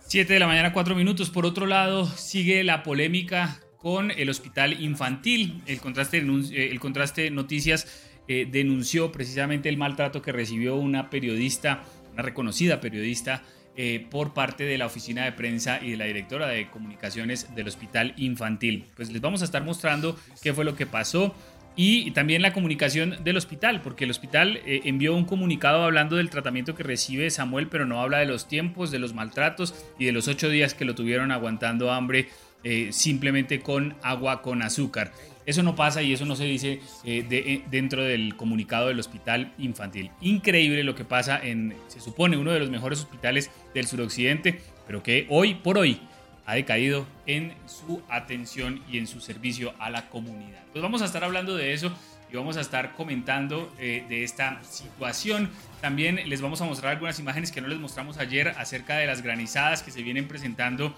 7 0.00 0.32
de 0.32 0.40
la 0.40 0.48
mañana, 0.48 0.72
4 0.72 0.94
minutos. 0.96 1.30
Por 1.30 1.46
otro 1.46 1.66
lado, 1.66 2.04
sigue 2.06 2.64
la 2.64 2.82
polémica 2.82 3.60
con 3.76 4.10
el 4.10 4.28
hospital 4.28 4.80
infantil. 4.82 5.62
El 5.66 5.80
contraste, 5.80 6.18
eh, 6.18 6.68
el 6.70 6.80
contraste 6.80 7.30
noticias 7.30 7.86
eh, 8.26 8.48
denunció 8.50 9.12
precisamente 9.12 9.68
el 9.68 9.76
maltrato 9.76 10.20
que 10.20 10.32
recibió 10.32 10.74
una 10.74 11.10
periodista, 11.10 11.84
una 12.12 12.22
reconocida 12.22 12.80
periodista, 12.80 13.44
eh, 13.76 14.06
por 14.10 14.34
parte 14.34 14.64
de 14.64 14.78
la 14.78 14.86
oficina 14.86 15.24
de 15.24 15.32
prensa 15.32 15.78
y 15.82 15.90
de 15.90 15.96
la 15.96 16.06
directora 16.06 16.46
de 16.46 16.68
comunicaciones 16.68 17.54
del 17.54 17.68
Hospital 17.68 18.14
Infantil. 18.16 18.84
Pues 18.96 19.10
les 19.10 19.20
vamos 19.20 19.42
a 19.42 19.44
estar 19.44 19.62
mostrando 19.62 20.18
qué 20.42 20.54
fue 20.54 20.64
lo 20.64 20.76
que 20.76 20.86
pasó 20.86 21.34
y 21.76 22.10
también 22.12 22.40
la 22.40 22.54
comunicación 22.54 23.22
del 23.22 23.36
hospital, 23.36 23.82
porque 23.82 24.04
el 24.04 24.10
hospital 24.10 24.60
eh, 24.64 24.80
envió 24.84 25.14
un 25.14 25.26
comunicado 25.26 25.84
hablando 25.84 26.16
del 26.16 26.30
tratamiento 26.30 26.74
que 26.74 26.82
recibe 26.82 27.30
Samuel, 27.30 27.68
pero 27.68 27.84
no 27.84 28.00
habla 28.00 28.18
de 28.18 28.26
los 28.26 28.48
tiempos, 28.48 28.90
de 28.90 28.98
los 28.98 29.12
maltratos 29.12 29.74
y 29.98 30.06
de 30.06 30.12
los 30.12 30.26
ocho 30.26 30.48
días 30.48 30.74
que 30.74 30.84
lo 30.84 30.94
tuvieron 30.94 31.32
aguantando 31.32 31.92
hambre 31.92 32.28
simplemente 32.90 33.60
con 33.60 33.94
agua 34.02 34.42
con 34.42 34.60
azúcar. 34.60 35.12
Eso 35.46 35.62
no 35.62 35.76
pasa 35.76 36.02
y 36.02 36.12
eso 36.12 36.26
no 36.26 36.34
se 36.34 36.44
dice 36.44 36.80
eh, 37.04 37.24
eh, 37.30 37.62
dentro 37.70 38.02
del 38.02 38.36
comunicado 38.36 38.88
del 38.88 38.98
hospital 38.98 39.52
infantil. 39.58 40.10
Increíble 40.20 40.82
lo 40.82 40.96
que 40.96 41.04
pasa 41.04 41.38
en, 41.40 41.76
se 41.86 42.00
supone, 42.00 42.36
uno 42.36 42.50
de 42.50 42.58
los 42.58 42.68
mejores 42.68 42.98
hospitales 42.98 43.52
del 43.72 43.86
suroccidente, 43.86 44.60
pero 44.88 45.04
que 45.04 45.26
hoy 45.30 45.54
por 45.54 45.78
hoy 45.78 46.00
ha 46.46 46.54
decaído 46.54 47.06
en 47.26 47.54
su 47.66 48.02
atención 48.08 48.82
y 48.90 48.98
en 48.98 49.06
su 49.06 49.20
servicio 49.20 49.72
a 49.78 49.88
la 49.88 50.08
comunidad. 50.08 50.64
Pues 50.72 50.82
vamos 50.82 51.00
a 51.02 51.04
estar 51.04 51.22
hablando 51.22 51.56
de 51.56 51.72
eso 51.72 51.92
y 52.30 52.36
vamos 52.36 52.56
a 52.56 52.60
estar 52.60 52.94
comentando 52.94 53.72
eh, 53.78 54.04
de 54.08 54.24
esta 54.24 54.60
situación. 54.64 55.50
También 55.80 56.28
les 56.28 56.40
vamos 56.40 56.60
a 56.60 56.64
mostrar 56.64 56.92
algunas 56.92 57.20
imágenes 57.20 57.52
que 57.52 57.60
no 57.60 57.68
les 57.68 57.78
mostramos 57.78 58.18
ayer 58.18 58.48
acerca 58.48 58.96
de 58.96 59.06
las 59.06 59.22
granizadas 59.22 59.84
que 59.84 59.92
se 59.92 60.02
vienen 60.02 60.26
presentando 60.26 60.92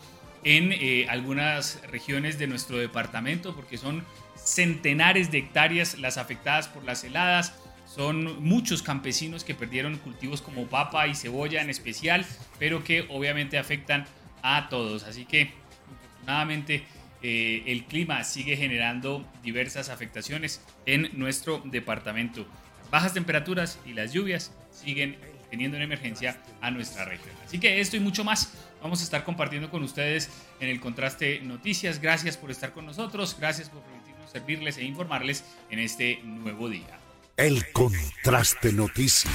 en 0.44 0.72
algunas 1.08 1.82
regiones 1.90 2.38
de 2.38 2.46
nuestro 2.46 2.78
departamento, 2.78 3.56
porque 3.56 3.76
son 3.76 4.04
centenares 4.48 5.30
de 5.30 5.38
hectáreas 5.38 5.98
las 5.98 6.16
afectadas 6.16 6.68
por 6.68 6.84
las 6.84 7.04
heladas. 7.04 7.52
Son 7.86 8.42
muchos 8.42 8.82
campesinos 8.82 9.44
que 9.44 9.54
perdieron 9.54 9.96
cultivos 9.98 10.42
como 10.42 10.66
papa 10.66 11.06
y 11.06 11.14
cebolla 11.14 11.62
en 11.62 11.70
especial, 11.70 12.24
pero 12.58 12.84
que 12.84 13.06
obviamente 13.08 13.58
afectan 13.58 14.06
a 14.42 14.68
todos. 14.68 15.04
Así 15.04 15.24
que, 15.24 15.52
afortunadamente, 15.96 16.84
eh, 17.22 17.64
el 17.66 17.84
clima 17.84 18.22
sigue 18.24 18.56
generando 18.56 19.26
diversas 19.42 19.88
afectaciones 19.88 20.62
en 20.86 21.10
nuestro 21.14 21.62
departamento. 21.64 22.46
bajas 22.90 23.12
temperaturas 23.12 23.78
y 23.84 23.92
las 23.92 24.14
lluvias 24.14 24.50
siguen 24.70 25.18
teniendo 25.50 25.76
en 25.76 25.82
emergencia 25.82 26.38
a 26.62 26.70
nuestra 26.70 27.04
región. 27.04 27.34
Así 27.44 27.58
que 27.58 27.80
esto 27.80 27.96
y 27.96 28.00
mucho 28.00 28.24
más 28.24 28.54
vamos 28.82 29.00
a 29.00 29.04
estar 29.04 29.24
compartiendo 29.24 29.70
con 29.70 29.82
ustedes 29.82 30.30
en 30.60 30.68
el 30.68 30.80
Contraste 30.80 31.40
Noticias. 31.40 32.00
Gracias 32.00 32.38
por 32.38 32.50
estar 32.50 32.72
con 32.72 32.86
nosotros, 32.86 33.36
gracias 33.38 33.68
por 33.68 33.82
servirles 34.30 34.78
e 34.78 34.84
informarles 34.84 35.44
en 35.70 35.78
este 35.78 36.20
nuevo 36.22 36.68
día. 36.68 36.98
El 37.36 37.70
Contraste 37.72 38.72
Noticias. 38.72 39.32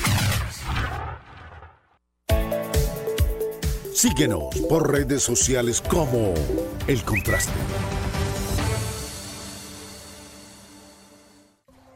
Síguenos 3.93 4.53
por 4.67 4.91
redes 4.91 5.23
sociales 5.23 5.81
como 5.81 6.33
El 6.87 7.03
Contraste. 7.03 7.53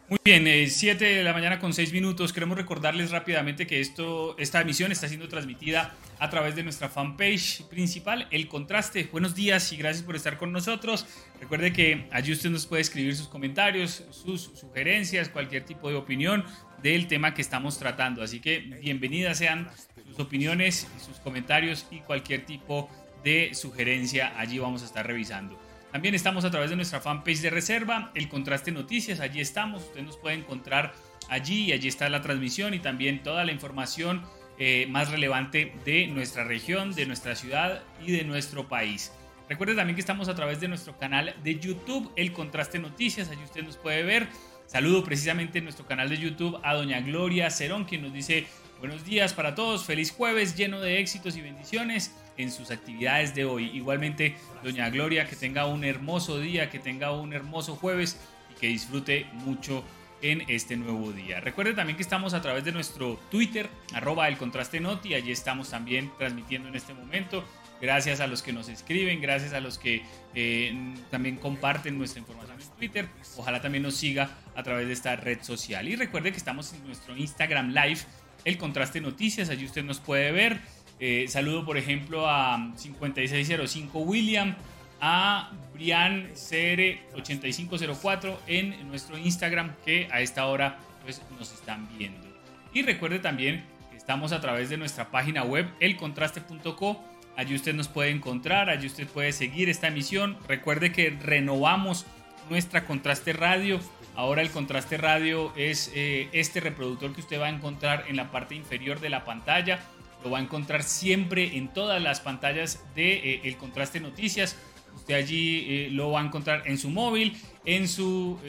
Muy 0.09 0.19
bien, 0.23 0.69
7 0.69 1.03
de 1.03 1.21
la 1.21 1.33
mañana 1.33 1.59
con 1.59 1.73
6 1.73 1.91
minutos. 1.91 2.31
Queremos 2.31 2.57
recordarles 2.57 3.11
rápidamente 3.11 3.67
que 3.67 3.81
esto, 3.81 4.37
esta 4.39 4.61
emisión 4.61 4.93
está 4.93 5.09
siendo 5.09 5.27
transmitida 5.27 5.95
a 6.17 6.29
través 6.29 6.55
de 6.55 6.63
nuestra 6.63 6.87
fanpage 6.87 7.63
principal, 7.63 8.25
El 8.31 8.47
Contraste. 8.47 9.09
Buenos 9.11 9.35
días 9.35 9.73
y 9.73 9.75
gracias 9.75 10.05
por 10.05 10.15
estar 10.15 10.37
con 10.37 10.53
nosotros. 10.53 11.05
Recuerde 11.41 11.73
que 11.73 12.07
allí 12.11 12.31
usted 12.31 12.49
nos 12.49 12.65
puede 12.67 12.83
escribir 12.83 13.17
sus 13.17 13.27
comentarios, 13.27 14.05
sus 14.11 14.43
sugerencias, 14.55 15.27
cualquier 15.27 15.65
tipo 15.65 15.89
de 15.89 15.95
opinión 15.95 16.45
del 16.81 17.07
tema 17.07 17.33
que 17.33 17.41
estamos 17.41 17.77
tratando. 17.77 18.23
Así 18.23 18.39
que 18.39 18.59
bienvenidas 18.59 19.39
sean 19.39 19.69
sus 20.07 20.17
opiniones, 20.21 20.87
sus 21.05 21.17
comentarios 21.17 21.85
y 21.91 21.99
cualquier 21.99 22.45
tipo 22.45 22.89
de 23.25 23.53
sugerencia. 23.53 24.39
Allí 24.39 24.57
vamos 24.57 24.83
a 24.83 24.85
estar 24.85 25.05
revisando. 25.05 25.66
También 25.97 26.13
estamos 26.13 26.45
a 26.45 26.51
través 26.51 26.69
de 26.69 26.75
nuestra 26.75 27.01
fanpage 27.01 27.41
de 27.41 27.49
reserva, 27.49 28.11
el 28.13 28.29
Contraste 28.29 28.71
Noticias, 28.71 29.19
allí 29.19 29.41
estamos, 29.41 29.81
usted 29.81 30.03
nos 30.03 30.15
puede 30.15 30.35
encontrar 30.35 30.93
allí 31.27 31.63
y 31.63 31.71
allí 31.71 31.87
está 31.87 32.07
la 32.07 32.21
transmisión 32.21 32.75
y 32.75 32.79
también 32.79 33.23
toda 33.23 33.43
la 33.45 33.51
información 33.51 34.21
eh, 34.59 34.85
más 34.91 35.09
relevante 35.09 35.73
de 35.85 36.05
nuestra 36.05 36.43
región, 36.43 36.93
de 36.93 37.07
nuestra 37.07 37.35
ciudad 37.35 37.81
y 37.99 38.11
de 38.11 38.23
nuestro 38.25 38.67
país. 38.67 39.11
Recuerde 39.49 39.73
también 39.73 39.95
que 39.95 40.01
estamos 40.01 40.29
a 40.29 40.35
través 40.35 40.59
de 40.59 40.67
nuestro 40.67 40.95
canal 40.99 41.33
de 41.43 41.57
YouTube, 41.57 42.11
El 42.15 42.31
Contraste 42.31 42.77
Noticias, 42.77 43.31
allí 43.31 43.43
usted 43.43 43.63
nos 43.63 43.77
puede 43.77 44.03
ver. 44.03 44.27
Saludo 44.67 45.03
precisamente 45.03 45.57
en 45.57 45.63
nuestro 45.63 45.87
canal 45.87 46.09
de 46.09 46.17
YouTube 46.19 46.59
a 46.61 46.75
doña 46.75 47.01
Gloria 47.01 47.49
Cerón, 47.49 47.85
quien 47.85 48.03
nos 48.03 48.13
dice 48.13 48.45
buenos 48.77 49.03
días 49.03 49.33
para 49.33 49.55
todos, 49.55 49.83
feliz 49.83 50.11
jueves 50.11 50.55
lleno 50.55 50.79
de 50.79 50.99
éxitos 50.99 51.35
y 51.37 51.41
bendiciones 51.41 52.13
en 52.37 52.51
sus 52.51 52.71
actividades 52.71 53.35
de 53.35 53.45
hoy. 53.45 53.71
Igualmente, 53.73 54.35
doña 54.63 54.89
Gloria, 54.89 55.27
que 55.27 55.35
tenga 55.35 55.65
un 55.65 55.83
hermoso 55.83 56.39
día, 56.39 56.69
que 56.69 56.79
tenga 56.79 57.11
un 57.11 57.33
hermoso 57.33 57.75
jueves 57.75 58.19
y 58.51 58.59
que 58.59 58.67
disfrute 58.67 59.25
mucho 59.33 59.83
en 60.21 60.43
este 60.47 60.75
nuevo 60.77 61.11
día. 61.11 61.39
Recuerde 61.39 61.73
también 61.73 61.95
que 61.95 62.03
estamos 62.03 62.33
a 62.33 62.41
través 62.41 62.63
de 62.63 62.71
nuestro 62.71 63.19
Twitter, 63.29 63.69
arroba 63.93 64.27
el 64.27 64.37
contraste 64.37 64.79
noti, 64.79 65.13
allí 65.13 65.31
estamos 65.31 65.69
también 65.69 66.11
transmitiendo 66.17 66.69
en 66.69 66.75
este 66.75 66.93
momento 66.93 67.43
gracias 67.81 68.19
a 68.19 68.27
los 68.27 68.41
que 68.41 68.53
nos 68.53 68.69
escriben, 68.69 69.21
gracias 69.21 69.53
a 69.53 69.59
los 69.59 69.77
que 69.77 70.03
eh, 70.33 70.75
también 71.09 71.37
comparten 71.37 71.97
nuestra 71.97 72.19
información 72.19 72.59
en 72.59 72.67
Twitter. 72.77 73.09
Ojalá 73.37 73.61
también 73.61 73.83
nos 73.83 73.95
siga 73.95 74.29
a 74.55 74.63
través 74.63 74.87
de 74.87 74.93
esta 74.93 75.15
red 75.15 75.41
social. 75.41 75.87
Y 75.87 75.95
recuerde 75.95 76.31
que 76.31 76.37
estamos 76.37 76.73
en 76.73 76.85
nuestro 76.85 77.15
Instagram 77.15 77.69
Live, 77.69 78.01
el 78.45 78.57
Contraste 78.57 79.01
Noticias, 79.01 79.49
allí 79.49 79.65
usted 79.65 79.83
nos 79.83 79.99
puede 79.99 80.31
ver. 80.31 80.59
Eh, 80.99 81.25
saludo, 81.27 81.65
por 81.65 81.77
ejemplo, 81.77 82.29
a 82.29 82.71
5605 82.75 83.99
William, 83.99 84.55
a 84.99 85.51
Brian 85.73 86.33
CR8504 86.33 88.35
en 88.47 88.87
nuestro 88.87 89.17
Instagram, 89.17 89.75
que 89.85 90.07
a 90.11 90.21
esta 90.21 90.47
hora 90.47 90.79
pues, 91.03 91.21
nos 91.37 91.53
están 91.53 91.87
viendo. 91.97 92.25
Y 92.73 92.81
recuerde 92.81 93.19
también 93.19 93.63
que 93.91 93.97
estamos 93.97 94.31
a 94.31 94.41
través 94.41 94.69
de 94.69 94.77
nuestra 94.77 95.11
página 95.11 95.43
web, 95.43 95.67
elcontraste.co 95.79 97.03
Allí 97.37 97.53
usted 97.53 97.75
nos 97.75 97.87
puede 97.87 98.09
encontrar, 98.09 98.67
allí 98.67 98.87
usted 98.87 99.07
puede 99.07 99.31
seguir 99.31 99.69
esta 99.69 99.89
emisión. 99.89 100.37
Recuerde 100.47 100.91
que 100.91 101.11
renovamos 101.11 102.07
nuestra 102.49 102.85
Contraste 102.85 103.31
Radio. 103.31 103.79
Ahora 104.15 104.41
el 104.41 104.49
Contraste 104.49 104.97
Radio 104.97 105.53
es 105.55 105.91
eh, 105.93 106.29
este 106.33 106.61
reproductor 106.61 107.13
que 107.13 107.21
usted 107.21 107.39
va 107.39 107.45
a 107.45 107.49
encontrar 107.49 108.05
en 108.07 108.15
la 108.15 108.31
parte 108.31 108.55
inferior 108.55 108.99
de 108.99 109.11
la 109.11 109.23
pantalla. 109.23 109.79
Lo 110.23 110.31
va 110.31 110.39
a 110.39 110.41
encontrar 110.41 110.83
siempre 110.83 111.57
en 111.57 111.67
todas 111.73 112.01
las 112.01 112.21
pantallas 112.21 112.83
de 112.95 113.13
eh, 113.13 113.41
El 113.43 113.57
Contraste 113.57 113.99
Noticias. 113.99 114.57
Usted 114.95 115.13
allí 115.13 115.65
eh, 115.67 115.89
lo 115.91 116.11
va 116.11 116.21
a 116.21 116.25
encontrar 116.25 116.63
en 116.65 116.77
su 116.77 116.89
móvil, 116.89 117.37
en 117.65 117.87
su 117.87 118.39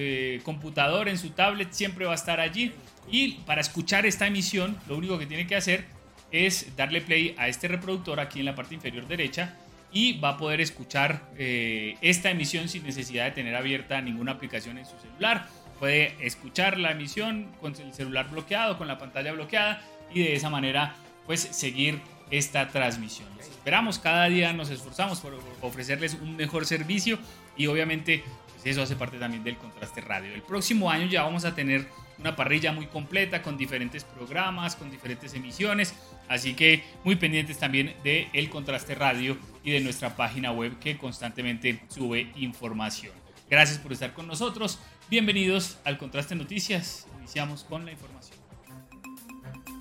computador, 0.44 1.08
en 1.08 1.18
su 1.18 1.30
tablet, 1.30 1.72
siempre 1.72 2.06
va 2.06 2.12
a 2.12 2.14
estar 2.14 2.40
allí. 2.40 2.72
Y 3.10 3.32
para 3.46 3.60
escuchar 3.60 4.06
esta 4.06 4.26
emisión, 4.26 4.76
lo 4.88 4.96
único 4.96 5.18
que 5.18 5.26
tiene 5.26 5.46
que 5.46 5.56
hacer 5.56 5.84
es 6.30 6.76
darle 6.76 7.00
play 7.00 7.34
a 7.38 7.48
este 7.48 7.68
reproductor 7.68 8.20
aquí 8.20 8.40
en 8.40 8.46
la 8.46 8.54
parte 8.54 8.74
inferior 8.74 9.06
derecha 9.06 9.56
y 9.92 10.18
va 10.18 10.30
a 10.30 10.36
poder 10.36 10.60
escuchar 10.60 11.22
eh, 11.38 11.96
esta 12.02 12.30
emisión 12.30 12.68
sin 12.68 12.82
necesidad 12.82 13.24
de 13.24 13.30
tener 13.30 13.54
abierta 13.54 14.00
ninguna 14.00 14.32
aplicación 14.32 14.78
en 14.78 14.86
su 14.86 14.98
celular. 14.98 15.46
Puede 15.78 16.14
escuchar 16.20 16.78
la 16.78 16.90
emisión 16.90 17.48
con 17.60 17.74
el 17.74 17.94
celular 17.94 18.28
bloqueado, 18.30 18.76
con 18.76 18.88
la 18.88 18.98
pantalla 18.98 19.32
bloqueada 19.32 19.80
y 20.12 20.22
de 20.22 20.34
esa 20.34 20.50
manera 20.50 20.94
pues 21.28 21.40
seguir 21.42 22.00
esta 22.30 22.68
transmisión. 22.68 23.28
esperamos, 23.38 23.98
cada 23.98 24.24
día 24.30 24.52
nos 24.54 24.70
esforzamos 24.70 25.20
por 25.20 25.38
ofrecerles 25.60 26.14
un 26.14 26.36
mejor 26.36 26.64
servicio 26.64 27.18
y 27.54 27.66
obviamente 27.66 28.24
pues, 28.54 28.64
eso 28.64 28.82
hace 28.82 28.96
parte 28.96 29.18
también 29.18 29.44
del 29.44 29.58
contraste 29.58 30.00
radio. 30.00 30.32
El 30.34 30.40
próximo 30.40 30.90
año 30.90 31.06
ya 31.06 31.22
vamos 31.24 31.44
a 31.44 31.54
tener 31.54 31.86
una 32.18 32.34
parrilla 32.34 32.72
muy 32.72 32.86
completa 32.86 33.42
con 33.42 33.58
diferentes 33.58 34.04
programas, 34.04 34.74
con 34.74 34.90
diferentes 34.90 35.34
emisiones. 35.34 35.94
Así 36.28 36.54
que 36.54 36.82
muy 37.04 37.16
pendientes 37.16 37.58
también 37.58 37.94
de 38.02 38.48
Contraste 38.50 38.94
Radio 38.94 39.36
y 39.62 39.70
de 39.70 39.80
nuestra 39.80 40.16
página 40.16 40.50
web 40.50 40.78
que 40.78 40.96
constantemente 40.96 41.82
sube 41.88 42.32
información. 42.36 43.12
Gracias 43.50 43.78
por 43.78 43.92
estar 43.92 44.14
con 44.14 44.26
nosotros. 44.26 44.78
Bienvenidos 45.10 45.76
al 45.84 45.98
Contraste 45.98 46.34
Noticias. 46.34 47.06
Iniciamos 47.18 47.64
con 47.64 47.84
la 47.84 47.92
información. 47.92 48.38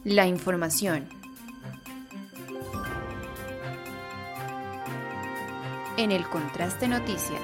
La 0.03 0.27
información. 0.27 1.16
En 5.97 6.11
el 6.11 6.27
Contraste 6.27 6.87
Noticias. 6.87 7.41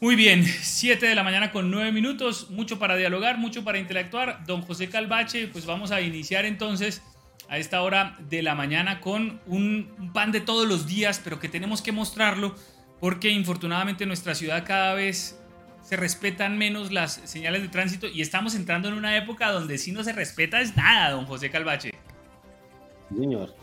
Muy 0.00 0.14
bien, 0.14 0.44
7 0.44 1.04
de 1.04 1.16
la 1.16 1.24
mañana 1.24 1.50
con 1.50 1.68
9 1.68 1.90
minutos, 1.90 2.48
mucho 2.50 2.78
para 2.78 2.94
dialogar, 2.94 3.38
mucho 3.38 3.64
para 3.64 3.78
interactuar. 3.78 4.44
Don 4.46 4.62
José 4.62 4.88
Calvache, 4.88 5.48
pues 5.48 5.66
vamos 5.66 5.90
a 5.90 6.00
iniciar 6.00 6.44
entonces 6.44 7.02
a 7.48 7.58
esta 7.58 7.82
hora 7.82 8.16
de 8.30 8.42
la 8.42 8.54
mañana 8.54 9.00
con 9.00 9.40
un 9.46 10.12
pan 10.14 10.30
de 10.30 10.40
todos 10.40 10.68
los 10.68 10.86
días, 10.86 11.20
pero 11.22 11.40
que 11.40 11.48
tenemos 11.48 11.82
que 11.82 11.90
mostrarlo 11.90 12.54
porque 13.00 13.30
infortunadamente 13.30 14.04
en 14.04 14.08
nuestra 14.08 14.36
ciudad 14.36 14.64
cada 14.64 14.94
vez 14.94 15.40
se 15.82 15.96
respetan 15.96 16.56
menos 16.56 16.92
las 16.92 17.14
señales 17.24 17.62
de 17.62 17.68
tránsito 17.68 18.06
y 18.06 18.22
estamos 18.22 18.54
entrando 18.54 18.86
en 18.86 18.94
una 18.94 19.16
época 19.16 19.50
donde 19.50 19.76
si 19.76 19.90
no 19.90 20.04
se 20.04 20.12
respeta 20.12 20.60
es 20.60 20.76
nada, 20.76 21.10
don 21.10 21.26
José 21.26 21.50
Calvache. 21.50 21.92
Señor, 23.08 23.56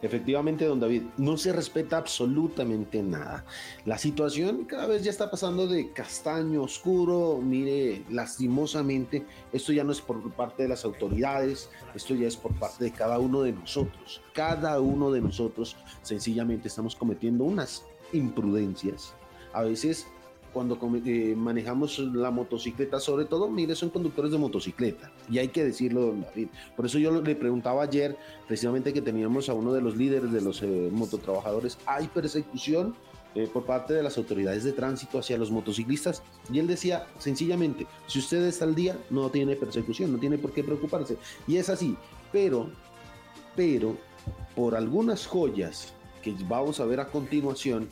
Efectivamente, 0.00 0.64
don 0.64 0.78
David, 0.78 1.02
no 1.16 1.36
se 1.36 1.52
respeta 1.52 1.96
absolutamente 1.96 3.02
nada. 3.02 3.44
La 3.84 3.98
situación 3.98 4.64
cada 4.64 4.86
vez 4.86 5.02
ya 5.02 5.10
está 5.10 5.28
pasando 5.28 5.66
de 5.66 5.92
castaño 5.92 6.62
oscuro. 6.62 7.40
Mire, 7.42 8.04
lastimosamente, 8.08 9.26
esto 9.52 9.72
ya 9.72 9.82
no 9.82 9.90
es 9.90 10.00
por 10.00 10.30
parte 10.32 10.62
de 10.62 10.68
las 10.68 10.84
autoridades, 10.84 11.68
esto 11.94 12.14
ya 12.14 12.28
es 12.28 12.36
por 12.36 12.56
parte 12.58 12.84
de 12.84 12.92
cada 12.92 13.18
uno 13.18 13.42
de 13.42 13.52
nosotros. 13.52 14.22
Cada 14.34 14.80
uno 14.80 15.10
de 15.10 15.20
nosotros 15.20 15.76
sencillamente 16.02 16.68
estamos 16.68 16.94
cometiendo 16.94 17.42
unas 17.42 17.84
imprudencias. 18.12 19.14
A 19.52 19.62
veces 19.62 20.06
cuando 20.52 20.78
eh, 21.04 21.34
manejamos 21.36 21.98
la 21.98 22.30
motocicleta, 22.30 23.00
sobre 23.00 23.24
todo, 23.24 23.48
mire, 23.48 23.74
son 23.74 23.90
conductores 23.90 24.32
de 24.32 24.38
motocicleta, 24.38 25.10
y 25.30 25.38
hay 25.38 25.48
que 25.48 25.64
decirlo, 25.64 26.06
don 26.06 26.22
David. 26.22 26.48
Por 26.76 26.86
eso 26.86 26.98
yo 26.98 27.10
le 27.20 27.34
preguntaba 27.34 27.82
ayer, 27.82 28.16
precisamente 28.46 28.92
que 28.92 29.02
teníamos 29.02 29.48
a 29.48 29.54
uno 29.54 29.72
de 29.72 29.80
los 29.80 29.96
líderes 29.96 30.32
de 30.32 30.40
los 30.40 30.62
eh, 30.62 30.88
mototrabajadores, 30.92 31.78
¿hay 31.86 32.08
persecución 32.08 32.94
eh, 33.34 33.48
por 33.52 33.64
parte 33.64 33.94
de 33.94 34.02
las 34.02 34.16
autoridades 34.18 34.64
de 34.64 34.72
tránsito 34.72 35.18
hacia 35.18 35.38
los 35.38 35.50
motociclistas? 35.50 36.22
Y 36.50 36.58
él 36.58 36.66
decía, 36.66 37.06
sencillamente, 37.18 37.86
si 38.06 38.18
usted 38.18 38.42
está 38.44 38.64
al 38.64 38.74
día, 38.74 38.96
no 39.10 39.30
tiene 39.30 39.56
persecución, 39.56 40.12
no 40.12 40.18
tiene 40.18 40.38
por 40.38 40.52
qué 40.52 40.64
preocuparse. 40.64 41.16
Y 41.46 41.56
es 41.56 41.68
así, 41.68 41.96
pero, 42.32 42.70
pero, 43.54 43.96
por 44.54 44.74
algunas 44.74 45.26
joyas 45.26 45.92
que 46.22 46.34
vamos 46.48 46.80
a 46.80 46.84
ver 46.84 47.00
a 47.00 47.08
continuación, 47.08 47.88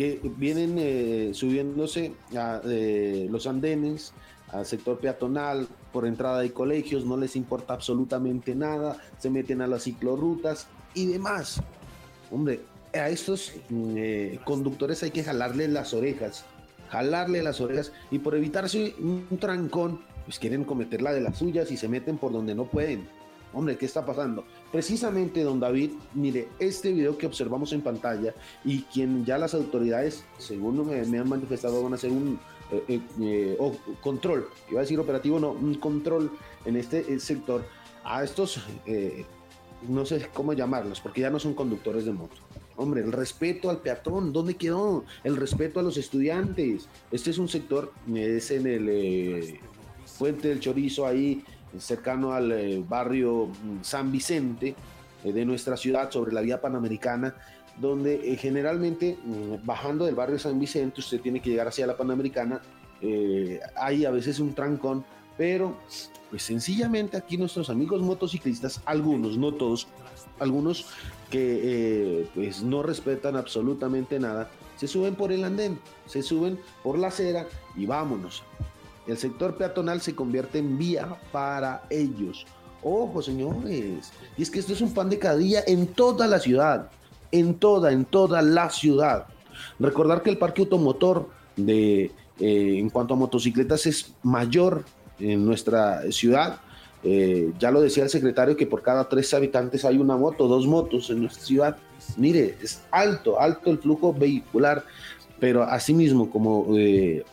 que 0.00 0.18
vienen 0.38 0.76
eh, 0.78 1.32
subiéndose 1.34 2.14
a 2.34 2.62
eh, 2.64 3.28
los 3.30 3.46
andenes, 3.46 4.14
al 4.50 4.64
sector 4.64 4.98
peatonal, 4.98 5.68
por 5.92 6.06
entrada 6.06 6.40
de 6.40 6.52
colegios, 6.52 7.04
no 7.04 7.18
les 7.18 7.36
importa 7.36 7.74
absolutamente 7.74 8.54
nada, 8.54 8.96
se 9.18 9.28
meten 9.28 9.60
a 9.60 9.66
las 9.66 9.82
ciclorrutas 9.82 10.68
y 10.94 11.04
demás. 11.04 11.60
Hombre, 12.30 12.62
a 12.94 13.10
estos 13.10 13.52
eh, 13.70 14.40
conductores 14.44 15.02
hay 15.02 15.10
que 15.10 15.22
jalarle 15.22 15.68
las 15.68 15.92
orejas, 15.92 16.46
jalarle 16.88 17.42
las 17.42 17.60
orejas 17.60 17.92
y 18.10 18.20
por 18.20 18.34
evitarse 18.34 18.94
un 19.00 19.26
trancón, 19.38 20.00
pues 20.24 20.38
quieren 20.38 20.64
cometer 20.64 21.02
la 21.02 21.12
de 21.12 21.20
las 21.20 21.36
suyas 21.36 21.70
y 21.70 21.76
se 21.76 21.88
meten 21.88 22.16
por 22.16 22.32
donde 22.32 22.54
no 22.54 22.64
pueden. 22.64 23.06
Hombre, 23.52 23.76
¿qué 23.76 23.86
está 23.86 24.06
pasando? 24.06 24.44
Precisamente, 24.70 25.42
don 25.42 25.58
David, 25.58 25.92
mire, 26.14 26.48
este 26.60 26.92
video 26.92 27.18
que 27.18 27.26
observamos 27.26 27.72
en 27.72 27.82
pantalla 27.82 28.32
y 28.64 28.82
quien 28.82 29.24
ya 29.24 29.38
las 29.38 29.54
autoridades, 29.54 30.24
según 30.38 30.86
me, 30.86 31.18
han 31.18 31.28
manifestado, 31.28 31.82
van 31.82 31.92
a 31.92 31.96
hacer 31.96 32.10
un 32.10 32.38
eh, 32.70 32.84
eh, 32.86 33.00
eh, 33.20 33.58
control, 34.00 34.48
iba 34.70 34.80
a 34.80 34.82
decir 34.82 35.00
operativo, 35.00 35.40
no, 35.40 35.50
un 35.50 35.74
control 35.74 36.30
en 36.64 36.76
este 36.76 37.18
sector 37.18 37.64
a 38.04 38.22
estos, 38.22 38.60
no 39.88 40.06
sé 40.06 40.28
cómo 40.32 40.52
llamarlos, 40.52 41.00
porque 41.00 41.22
ya 41.22 41.30
no 41.30 41.40
son 41.40 41.54
conductores 41.54 42.04
de 42.04 42.12
moto. 42.12 42.36
Hombre, 42.76 43.02
el 43.02 43.12
respeto 43.12 43.68
al 43.68 43.78
peatón, 43.78 44.32
¿dónde 44.32 44.54
quedó? 44.54 45.04
El 45.24 45.36
respeto 45.36 45.80
a 45.80 45.82
los 45.82 45.98
estudiantes. 45.98 46.88
Este 47.10 47.30
es 47.30 47.36
un 47.36 47.48
sector, 47.48 47.92
es 48.14 48.50
en 48.52 48.66
el 48.66 49.60
Puente 50.18 50.48
del 50.48 50.60
Chorizo, 50.60 51.06
ahí 51.06 51.44
cercano 51.78 52.32
al 52.32 52.52
eh, 52.52 52.84
barrio 52.86 53.46
mm, 53.46 53.82
San 53.82 54.10
Vicente 54.10 54.74
eh, 55.24 55.32
de 55.32 55.44
nuestra 55.44 55.76
ciudad, 55.76 56.10
sobre 56.10 56.32
la 56.32 56.40
vía 56.40 56.60
panamericana, 56.60 57.34
donde 57.76 58.32
eh, 58.32 58.36
generalmente 58.36 59.16
mm, 59.22 59.64
bajando 59.64 60.04
del 60.04 60.14
barrio 60.14 60.38
San 60.38 60.58
Vicente 60.58 61.00
usted 61.00 61.20
tiene 61.20 61.40
que 61.40 61.50
llegar 61.50 61.68
hacia 61.68 61.86
la 61.86 61.96
panamericana, 61.96 62.60
hay 63.76 64.04
a 64.04 64.10
veces 64.10 64.40
un 64.40 64.54
trancón, 64.54 65.06
pero 65.38 65.74
pues 66.28 66.42
sencillamente 66.42 67.16
aquí 67.16 67.38
nuestros 67.38 67.70
amigos 67.70 68.02
motociclistas, 68.02 68.82
algunos, 68.84 69.38
no 69.38 69.54
todos, 69.54 69.88
algunos 70.38 70.84
que 71.30 72.28
pues 72.34 72.62
no 72.62 72.82
respetan 72.82 73.36
absolutamente 73.36 74.20
nada, 74.20 74.50
se 74.76 74.86
suben 74.86 75.14
por 75.14 75.32
el 75.32 75.44
andén, 75.44 75.78
se 76.04 76.22
suben 76.22 76.60
por 76.82 76.98
la 76.98 77.08
acera 77.08 77.46
y 77.74 77.86
vámonos. 77.86 78.42
El 79.10 79.18
sector 79.18 79.56
peatonal 79.56 80.00
se 80.00 80.14
convierte 80.14 80.58
en 80.58 80.78
vía 80.78 81.16
para 81.32 81.82
ellos. 81.90 82.46
Ojo, 82.80 83.20
señores. 83.20 84.12
Y 84.38 84.42
es 84.42 84.50
que 84.50 84.60
esto 84.60 84.72
es 84.72 84.80
un 84.80 84.94
pan 84.94 85.10
de 85.10 85.18
cada 85.18 85.36
día 85.36 85.64
en 85.66 85.88
toda 85.88 86.28
la 86.28 86.38
ciudad. 86.38 86.88
En 87.32 87.54
toda, 87.54 87.90
en 87.90 88.04
toda 88.04 88.40
la 88.40 88.70
ciudad. 88.70 89.26
Recordar 89.80 90.22
que 90.22 90.30
el 90.30 90.38
parque 90.38 90.62
automotor 90.62 91.28
de, 91.56 92.12
eh, 92.38 92.78
en 92.78 92.88
cuanto 92.88 93.14
a 93.14 93.16
motocicletas 93.16 93.84
es 93.86 94.14
mayor 94.22 94.84
en 95.18 95.44
nuestra 95.44 96.02
ciudad. 96.12 96.60
Eh, 97.02 97.52
ya 97.58 97.72
lo 97.72 97.80
decía 97.80 98.04
el 98.04 98.10
secretario 98.10 98.56
que 98.56 98.66
por 98.68 98.80
cada 98.80 99.08
tres 99.08 99.34
habitantes 99.34 99.84
hay 99.84 99.98
una 99.98 100.16
moto, 100.16 100.46
dos 100.46 100.68
motos 100.68 101.10
en 101.10 101.22
nuestra 101.22 101.44
ciudad. 101.44 101.76
Mire, 102.16 102.54
es 102.62 102.82
alto, 102.92 103.40
alto 103.40 103.70
el 103.70 103.78
flujo 103.78 104.14
vehicular, 104.14 104.84
pero 105.40 105.64
asimismo 105.64 106.30
como 106.30 106.78
eh, 106.78 107.24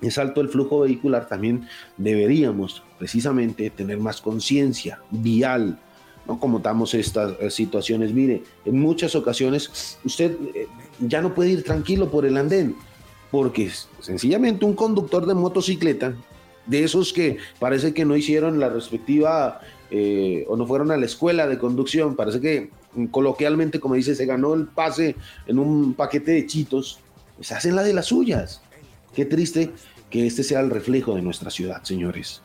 es 0.00 0.18
alto 0.18 0.40
el 0.40 0.48
flujo 0.48 0.80
vehicular, 0.80 1.28
también 1.28 1.66
deberíamos 1.96 2.82
precisamente 2.98 3.70
tener 3.70 3.98
más 3.98 4.20
conciencia 4.20 5.00
vial. 5.10 5.78
no 6.26 6.38
comotamos 6.38 6.92
estas 6.92 7.32
eh, 7.40 7.50
situaciones. 7.50 8.12
Mire, 8.12 8.42
en 8.66 8.78
muchas 8.78 9.14
ocasiones 9.14 9.98
usted 10.04 10.36
eh, 10.54 10.66
ya 11.00 11.22
no 11.22 11.34
puede 11.34 11.50
ir 11.50 11.64
tranquilo 11.64 12.10
por 12.10 12.26
el 12.26 12.36
andén, 12.36 12.76
porque 13.30 13.70
sencillamente 14.00 14.64
un 14.64 14.74
conductor 14.74 15.26
de 15.26 15.34
motocicleta, 15.34 16.14
de 16.66 16.84
esos 16.84 17.14
que 17.14 17.38
parece 17.58 17.94
que 17.94 18.04
no 18.04 18.14
hicieron 18.14 18.60
la 18.60 18.68
respectiva 18.68 19.60
eh, 19.90 20.44
o 20.48 20.56
no 20.56 20.66
fueron 20.66 20.90
a 20.90 20.98
la 20.98 21.06
escuela 21.06 21.46
de 21.46 21.58
conducción, 21.58 22.14
parece 22.14 22.40
que 22.40 22.70
mm, 22.94 23.06
coloquialmente, 23.06 23.80
como 23.80 23.94
dice, 23.94 24.14
se 24.14 24.26
ganó 24.26 24.52
el 24.54 24.66
pase 24.66 25.16
en 25.46 25.58
un 25.58 25.94
paquete 25.94 26.32
de 26.32 26.46
chitos, 26.46 27.00
pues 27.36 27.50
hacen 27.52 27.74
la 27.74 27.82
de 27.82 27.94
las 27.94 28.06
suyas. 28.06 28.60
Qué 29.14 29.24
triste 29.24 29.70
que 30.10 30.26
este 30.26 30.42
sea 30.42 30.60
el 30.60 30.70
reflejo 30.70 31.14
de 31.14 31.22
nuestra 31.22 31.50
ciudad, 31.50 31.82
señores. 31.82 32.40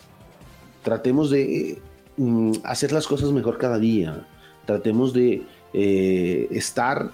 Tratemos 0.83 1.29
de 1.29 1.79
mm, 2.17 2.51
hacer 2.63 2.91
las 2.91 3.07
cosas 3.07 3.31
mejor 3.31 3.57
cada 3.57 3.79
día. 3.79 4.27
Tratemos 4.65 5.13
de 5.13 5.43
eh, 5.73 6.47
estar 6.51 7.11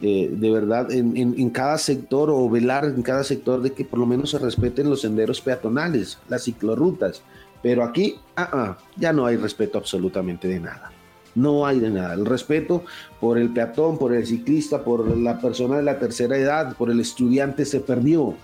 eh, 0.00 0.28
de 0.32 0.50
verdad 0.50 0.90
en, 0.90 1.50
cada 1.50 1.78
sector 1.78 2.28
o 2.28 2.50
velar 2.50 2.86
en 2.86 3.02
cada 3.02 3.22
sector 3.22 3.62
de 3.62 3.72
que 3.72 3.84
por 3.84 4.00
lo 4.00 4.06
menos 4.06 4.30
se 4.30 4.38
respeten 4.38 4.90
los 4.90 5.02
senderos 5.02 5.40
peatonales, 5.40 6.18
las 6.28 6.44
ciclorrutas. 6.44 7.22
Pero 7.62 7.84
aquí, 7.84 8.16
ah, 8.36 8.76
ya 8.96 9.12
no 9.12 9.26
hay 9.26 9.36
respeto 9.36 9.78
absolutamente 9.78 10.48
de 10.48 10.58
nada. 10.58 10.90
No 11.34 11.64
hay 11.64 11.78
de 11.78 11.90
nada. 11.90 12.14
El 12.14 12.26
respeto 12.26 12.82
por 13.20 13.38
el 13.38 13.50
peatón, 13.50 13.96
por 13.96 14.12
el 14.12 14.26
ciclista, 14.26 14.82
por 14.82 15.16
la 15.16 15.38
persona 15.38 15.76
de 15.76 15.84
la 15.84 15.98
tercera 15.98 16.36
edad, 16.36 16.76
por 16.76 16.90
el 16.90 16.98
estudiante 16.98 17.64
se 17.64 17.78
perdió 17.78 18.34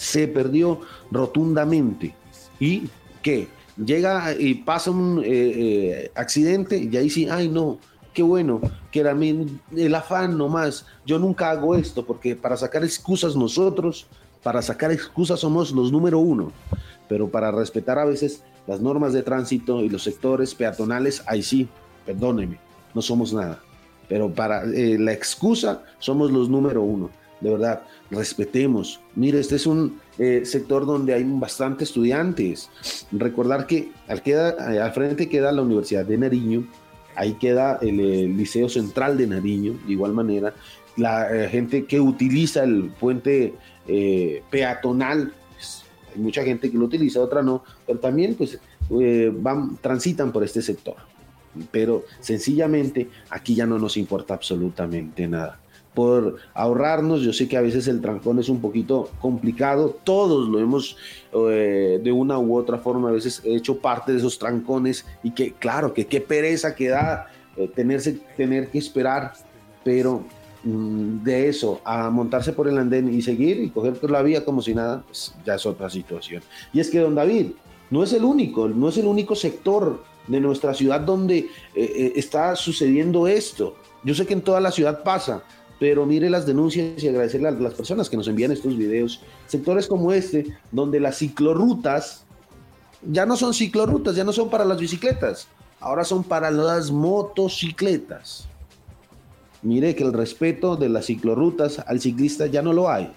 se 0.00 0.26
perdió 0.26 0.80
rotundamente. 1.10 2.14
¿Y 2.58 2.84
qué? 3.22 3.48
Llega 3.76 4.34
y 4.36 4.54
pasa 4.54 4.90
un 4.90 5.22
eh, 5.22 5.28
eh, 5.28 6.12
accidente 6.14 6.78
y 6.78 6.96
ahí 6.96 7.10
sí, 7.10 7.28
ay 7.28 7.48
no, 7.48 7.78
qué 8.14 8.22
bueno, 8.22 8.62
que 8.90 9.00
era 9.00 9.12
el 9.12 9.94
afán 9.94 10.38
nomás. 10.38 10.86
Yo 11.04 11.18
nunca 11.18 11.50
hago 11.50 11.76
esto 11.76 12.06
porque 12.06 12.34
para 12.34 12.56
sacar 12.56 12.82
excusas 12.82 13.36
nosotros, 13.36 14.06
para 14.42 14.62
sacar 14.62 14.90
excusas 14.90 15.40
somos 15.40 15.70
los 15.70 15.92
número 15.92 16.18
uno, 16.18 16.50
pero 17.06 17.28
para 17.28 17.50
respetar 17.50 17.98
a 17.98 18.06
veces 18.06 18.42
las 18.66 18.80
normas 18.80 19.12
de 19.12 19.22
tránsito 19.22 19.82
y 19.82 19.90
los 19.90 20.02
sectores 20.02 20.54
peatonales, 20.54 21.22
ahí 21.26 21.42
sí, 21.42 21.68
perdóneme, 22.06 22.58
no 22.94 23.02
somos 23.02 23.34
nada. 23.34 23.60
Pero 24.08 24.32
para 24.32 24.64
eh, 24.64 24.98
la 24.98 25.12
excusa 25.12 25.82
somos 25.98 26.30
los 26.30 26.48
número 26.48 26.82
uno 26.82 27.10
de 27.40 27.50
verdad, 27.50 27.82
respetemos. 28.10 29.00
Mire, 29.14 29.40
este 29.40 29.56
es 29.56 29.66
un 29.66 30.00
eh, 30.18 30.42
sector 30.44 30.84
donde 30.86 31.14
hay 31.14 31.24
bastante 31.24 31.84
estudiantes. 31.84 32.70
Recordar 33.10 33.66
que 33.66 33.90
al, 34.08 34.22
queda, 34.22 34.74
eh, 34.74 34.80
al 34.80 34.92
frente 34.92 35.28
queda 35.28 35.52
la 35.52 35.62
Universidad 35.62 36.04
de 36.04 36.18
Nariño, 36.18 36.66
ahí 37.16 37.34
queda 37.34 37.78
el, 37.80 38.36
Liceo 38.36 38.68
Central 38.68 39.16
de 39.16 39.26
Nariño, 39.26 39.78
de 39.86 39.92
igual 39.92 40.12
manera. 40.12 40.54
La 40.96 41.34
eh, 41.34 41.48
gente 41.48 41.86
que 41.86 42.00
utiliza 42.00 42.64
el 42.64 42.90
puente 43.00 43.54
peatonal, 44.50 45.32
pues, 45.54 45.82
hay 46.14 46.20
mucha 46.20 46.44
gente 46.44 46.70
que 46.70 46.78
lo 46.78 46.84
utiliza, 46.84 47.20
otra 47.20 47.42
no, 47.42 47.64
pero 47.86 47.98
también 47.98 48.36
pues 48.36 48.60
van, 49.32 49.78
transitan 49.78 50.30
por 50.30 50.44
este 50.44 50.62
sector. 50.62 50.94
Pero 51.72 52.04
sencillamente 52.20 53.08
aquí 53.30 53.56
ya 53.56 53.66
no 53.66 53.78
nos 53.80 53.96
importa 53.96 54.34
absolutamente 54.34 55.26
nada 55.26 55.58
por 56.00 56.36
ahorrarnos. 56.54 57.20
Yo 57.20 57.34
sé 57.34 57.46
que 57.46 57.58
a 57.58 57.60
veces 57.60 57.86
el 57.86 58.00
trancón 58.00 58.38
es 58.38 58.48
un 58.48 58.62
poquito 58.62 59.10
complicado, 59.20 59.98
todos 60.02 60.48
lo 60.48 60.58
hemos 60.58 60.96
eh, 61.30 62.00
de 62.02 62.10
una 62.10 62.38
u 62.38 62.56
otra 62.56 62.78
forma 62.78 63.10
a 63.10 63.12
veces 63.12 63.42
hecho 63.44 63.76
parte 63.76 64.12
de 64.12 64.16
esos 64.16 64.38
trancones 64.38 65.04
y 65.22 65.32
que 65.32 65.52
claro, 65.52 65.92
que 65.92 66.06
qué 66.06 66.22
pereza 66.22 66.74
que 66.74 66.88
da 66.88 67.26
eh, 67.54 67.68
tenerse, 67.68 68.18
tener 68.34 68.70
que 68.70 68.78
esperar, 68.78 69.34
pero 69.84 70.24
mm, 70.64 71.22
de 71.22 71.50
eso 71.50 71.82
a 71.84 72.08
montarse 72.08 72.54
por 72.54 72.66
el 72.66 72.78
andén 72.78 73.12
y 73.12 73.20
seguir 73.20 73.62
y 73.62 73.68
coger 73.68 73.92
por 73.92 74.10
la 74.10 74.22
vía 74.22 74.42
como 74.42 74.62
si 74.62 74.74
nada, 74.74 75.02
pues 75.06 75.34
ya 75.44 75.56
es 75.56 75.66
otra 75.66 75.90
situación. 75.90 76.42
Y 76.72 76.80
es 76.80 76.88
que 76.88 77.00
don 77.00 77.14
David 77.14 77.48
no 77.90 78.02
es 78.02 78.14
el 78.14 78.24
único, 78.24 78.68
no 78.68 78.88
es 78.88 78.96
el 78.96 79.04
único 79.04 79.34
sector 79.34 80.02
de 80.28 80.40
nuestra 80.40 80.72
ciudad 80.72 81.00
donde 81.00 81.50
eh, 81.74 82.12
está 82.16 82.56
sucediendo 82.56 83.28
esto. 83.28 83.76
Yo 84.02 84.14
sé 84.14 84.24
que 84.24 84.32
en 84.32 84.40
toda 84.40 84.60
la 84.60 84.70
ciudad 84.70 85.02
pasa, 85.02 85.42
pero 85.80 86.04
mire 86.04 86.28
las 86.28 86.44
denuncias 86.46 87.02
y 87.02 87.08
agradecerle 87.08 87.48
a 87.48 87.52
las 87.52 87.72
personas 87.72 88.10
que 88.10 88.16
nos 88.18 88.28
envían 88.28 88.52
estos 88.52 88.76
videos. 88.76 89.22
Sectores 89.46 89.86
como 89.88 90.12
este, 90.12 90.46
donde 90.70 91.00
las 91.00 91.16
ciclorrutas 91.16 92.26
ya 93.02 93.24
no 93.24 93.34
son 93.34 93.54
ciclorrutas, 93.54 94.14
ya 94.14 94.22
no 94.22 94.32
son 94.32 94.50
para 94.50 94.66
las 94.66 94.78
bicicletas, 94.78 95.48
ahora 95.80 96.04
son 96.04 96.22
para 96.22 96.50
las 96.50 96.90
motocicletas. 96.90 98.46
Mire 99.62 99.94
que 99.94 100.04
el 100.04 100.12
respeto 100.12 100.76
de 100.76 100.90
las 100.90 101.06
ciclorrutas 101.06 101.78
al 101.78 101.98
ciclista 101.98 102.46
ya 102.46 102.60
no 102.60 102.74
lo 102.74 102.90
hay. 102.90 103.10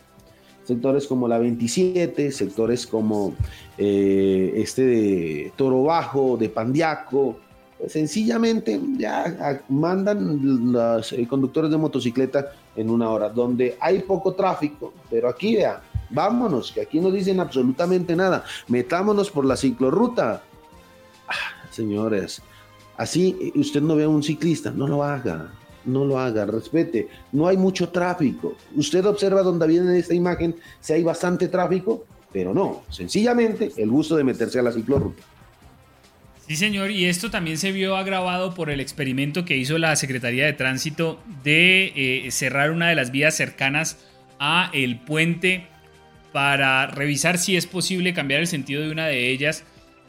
Sectores 0.64 1.06
como 1.06 1.28
la 1.28 1.40
27, 1.40 2.32
sectores 2.32 2.88
como 2.88 3.36
eh, 3.78 4.54
este 4.56 4.86
de 4.86 5.52
Toro 5.58 5.84
Bajo, 5.84 6.38
de 6.38 6.48
Pandiaco, 6.48 7.40
sencillamente 7.88 8.80
ya 8.98 9.62
mandan 9.70 10.72
los 10.72 11.14
eh, 11.14 11.28
conductores 11.28 11.72
de 11.72 11.78
motocicleta 11.78 12.52
en 12.76 12.90
una 12.90 13.10
hora, 13.10 13.30
donde 13.30 13.78
hay 13.80 14.00
poco 14.00 14.34
tráfico, 14.34 14.94
pero 15.10 15.30
aquí 15.30 15.56
vea, 15.56 15.82
vámonos, 16.10 16.72
que 16.72 16.82
aquí 16.82 17.00
no 17.00 17.12
dicen 17.12 17.40
absolutamente 17.40 18.16
nada, 18.16 18.44
metámonos 18.68 19.30
por 19.30 19.46
la 19.46 19.58
ciclorruta. 19.58 20.44
Ah, 21.28 21.70
señores, 21.72 22.42
así 22.98 23.52
usted 23.56 23.82
no 23.82 23.96
ve 23.96 24.04
a 24.04 24.10
un 24.10 24.24
ciclista, 24.24 24.72
no 24.72 24.88
lo 24.88 25.04
haga, 25.04 25.52
no 25.86 26.06
lo 26.06 26.18
haga, 26.20 26.46
respete, 26.46 27.08
no 27.32 27.48
hay 27.48 27.58
mucho 27.58 27.90
tráfico. 27.90 28.56
Usted 28.76 29.06
observa 29.06 29.44
donde 29.44 29.68
viene 29.68 29.98
esta 29.98 30.14
imagen, 30.14 30.56
si 30.80 30.94
hay 30.94 31.04
bastante 31.04 31.48
tráfico, 31.48 32.06
pero 32.32 32.54
no, 32.54 32.84
sencillamente 32.90 33.72
el 33.78 33.92
gusto 33.92 34.16
de 34.16 34.24
meterse 34.24 34.60
a 34.60 34.64
la 34.64 34.72
ciclorruta. 34.72 35.22
Sí, 36.48 36.58
señor, 36.58 36.92
y 36.92 37.06
esto 37.06 37.32
también 37.32 37.58
se 37.58 37.72
vio 37.72 37.96
agravado 37.96 38.54
por 38.54 38.70
el 38.70 38.82
experimento 38.82 39.46
que 39.46 39.56
hizo 39.56 39.78
la 39.78 39.96
Secretaría 39.96 40.46
de 40.46 40.52
Tránsito 40.52 41.22
de 41.42 41.94
eh, 41.96 42.32
cerrar 42.32 42.72
una 42.72 42.90
de 42.90 42.96
las 42.96 43.12
vías 43.12 43.36
cercanas 43.36 43.98
a 44.40 44.70
el 44.74 45.00
puente 45.00 45.68
para 46.34 46.88
revisar 46.88 47.38
si 47.38 47.56
es 47.56 47.66
posible 47.66 48.14
cambiar 48.14 48.42
el 48.42 48.48
sentido 48.48 48.82
de 48.82 48.92
una 48.92 49.08
de 49.08 49.30
ellas 49.30 49.64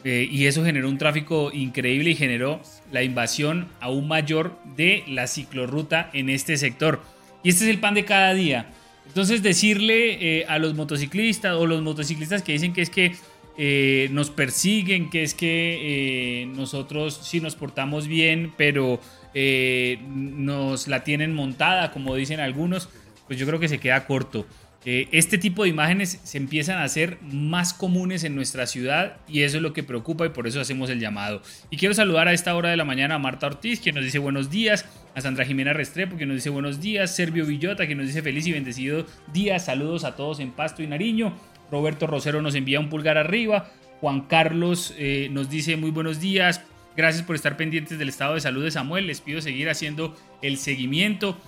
eh, 0.05 0.29
y 0.31 0.47
eso 0.47 0.65
generó 0.65 0.89
un 0.89 0.99
tráfico 0.99 1.51
increíble 1.53 2.11
y 2.11 2.15
generó 2.15 2.61
la 2.91 3.03
invasión 3.03 3.69
aún 3.81 4.09
mayor 4.09 4.59
de 4.77 5.05
la 5.07 5.27
ciclorruta 5.27 6.11
en 6.13 6.29
este 6.29 6.57
sector. 6.57 7.03
Y 7.43 7.51
este 7.51 7.65
es 7.65 7.71
el 7.71 7.79
pan 7.79 7.95
de 7.95 8.05
cada 8.05 8.35
día. 8.35 8.67
Entonces 9.07 9.43
decirle 9.43 10.41
eh, 10.41 10.47
a 10.49 10.59
los 10.59 10.75
motociclistas 10.75 11.55
o 11.55 11.67
los 11.67 11.83
motociclistas 11.83 12.43
que 12.43 12.53
dicen 12.53 12.73
que 12.73 12.83
es 12.83 12.91
que 12.91 13.15
eh, 13.57 14.09
nos 14.11 14.31
persiguen, 14.31 15.11
que 15.11 15.23
es 15.23 15.35
que 15.35 16.43
eh, 16.43 16.47
nosotros 16.47 17.21
sí 17.23 17.41
nos 17.41 17.55
portamos 17.55 18.09
bien, 18.09 18.53
pero 18.57 19.01
eh, 19.33 20.01
nos 20.09 20.89
la 20.89 21.05
tienen 21.05 21.33
montada, 21.33 21.93
como 21.93 22.17
dicen 22.17 22.41
algunos, 22.41 22.89
pues 23.29 23.39
yo 23.39 23.47
creo 23.47 23.61
que 23.61 23.69
se 23.69 23.79
queda 23.79 24.07
corto. 24.07 24.47
este 24.85 25.39
tipo 25.39 25.63
de 25.63 25.71
imágenes 25.71 26.21
se 26.25 26.37
empiezan 26.37 26.79
a 26.79 26.85
hacer 26.85 27.17
más 27.23 27.73
comunes 27.73 28.23
en 28.23 28.35
nuestra 28.35 28.67
ciudad 28.67 29.17
y 29.27 29.41
eso 29.41 29.57
es 29.57 29.63
lo 29.63 29.73
que 29.73 29.83
preocupa 29.83 30.27
y 30.27 30.29
por 30.31 30.47
eso 30.47 30.61
hacemos 30.61 30.91
el 30.91 31.01
llamado. 31.01 31.41
Y 31.71 31.77
quiero 31.77 31.95
saludar 31.95 32.29
a 32.29 32.33
esta 32.33 32.55
hora 32.55 32.71
de 32.71 32.77
la 32.77 32.85
mañana 32.85 33.15
a 33.15 33.19
Marta 33.19 33.47
Ortiz, 33.47 33.81
que 33.81 33.93
nos 33.93 34.05
dice 34.05 34.19
buenos 34.19 34.51
días, 34.51 34.85
a 35.15 35.21
Sandra 35.21 35.47
Jimena 35.47 35.73
Restrepo, 35.73 36.17
que 36.17 36.27
nos 36.27 36.37
dice 36.37 36.51
buenos 36.51 36.81
días, 36.81 37.15
Servio 37.15 37.47
Villota, 37.47 37.87
que 37.87 37.95
nos 37.95 38.07
dice 38.07 38.21
feliz 38.21 38.47
y 38.47 38.53
bendecido 38.53 39.07
día, 39.33 39.59
saludos 39.59 40.05
a 40.05 40.17
todos 40.17 40.41
en 40.41 40.51
Pasto 40.51 40.83
y 40.83 40.87
Nariño. 40.87 41.33
Roberto 41.71 42.07
Rosero 42.07 42.43
nos 42.43 42.55
envía 42.55 42.81
un 42.81 42.89
pulgar 42.89 43.19
arriba. 43.19 43.71
Juan 44.01 44.23
Carlos 44.23 44.95
eh, 44.99 45.29
nos 45.31 45.49
dice 45.49 45.77
muy 45.77 45.91
buenos 45.91 46.21
días. 46.21 46.63
Gracias 46.97 47.25
por 47.25 47.35
estar 47.37 47.57
pendientes 47.57 47.99
del 47.99 48.09
estado 48.09 48.35
de 48.35 48.41
salud 48.41 48.63
de 48.63 48.71
Samuel. 48.71 49.07
Les 49.07 49.21
pido 49.21 49.41
seguir 49.41 49.69
haciendo 49.69 50.17
el 50.43 50.59
seguimiento. 50.59 51.39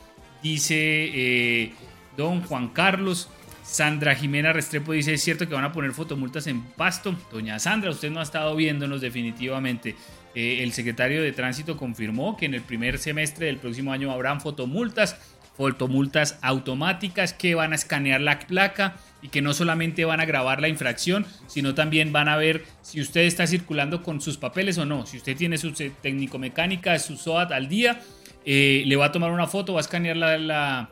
Dice 0.42 0.74
eh, 0.76 1.72
don 2.16 2.42
Juan 2.42 2.68
Carlos. 2.68 3.28
Sandra 3.62 4.14
Jimena 4.14 4.52
Restrepo 4.52 4.92
dice, 4.92 5.14
es 5.14 5.22
cierto 5.22 5.48
que 5.48 5.54
van 5.54 5.64
a 5.64 5.72
poner 5.72 5.92
fotomultas 5.92 6.46
en 6.46 6.62
pasto. 6.62 7.16
Doña 7.32 7.58
Sandra, 7.58 7.90
usted 7.90 8.10
no 8.10 8.20
ha 8.20 8.22
estado 8.22 8.54
viéndonos 8.54 9.00
definitivamente. 9.00 9.96
Eh, 10.36 10.62
el 10.62 10.72
secretario 10.72 11.20
de 11.20 11.32
Tránsito 11.32 11.76
confirmó 11.76 12.36
que 12.36 12.46
en 12.46 12.54
el 12.54 12.62
primer 12.62 12.98
semestre 12.98 13.46
del 13.46 13.56
próximo 13.56 13.92
año 13.92 14.12
habrán 14.12 14.40
fotomultas, 14.40 15.16
fotomultas 15.56 16.38
automáticas 16.42 17.32
que 17.32 17.54
van 17.56 17.72
a 17.72 17.74
escanear 17.74 18.20
la 18.20 18.38
placa 18.38 18.96
y 19.26 19.28
que 19.28 19.42
no 19.42 19.52
solamente 19.54 20.04
van 20.04 20.20
a 20.20 20.24
grabar 20.24 20.60
la 20.60 20.68
infracción, 20.68 21.26
sino 21.48 21.74
también 21.74 22.12
van 22.12 22.28
a 22.28 22.36
ver 22.36 22.62
si 22.80 23.00
usted 23.00 23.22
está 23.22 23.44
circulando 23.48 24.04
con 24.04 24.20
sus 24.20 24.36
papeles 24.36 24.78
o 24.78 24.86
no. 24.86 25.04
Si 25.04 25.16
usted 25.16 25.36
tiene 25.36 25.58
su 25.58 25.72
técnico 25.72 26.38
mecánica, 26.38 26.96
su 27.00 27.16
SOAT 27.16 27.50
al 27.50 27.68
día, 27.68 28.00
eh, 28.44 28.84
le 28.86 28.94
va 28.94 29.06
a 29.06 29.12
tomar 29.12 29.32
una 29.32 29.48
foto, 29.48 29.72
va 29.72 29.80
a 29.80 29.82
escanear 29.82 30.16
la, 30.16 30.88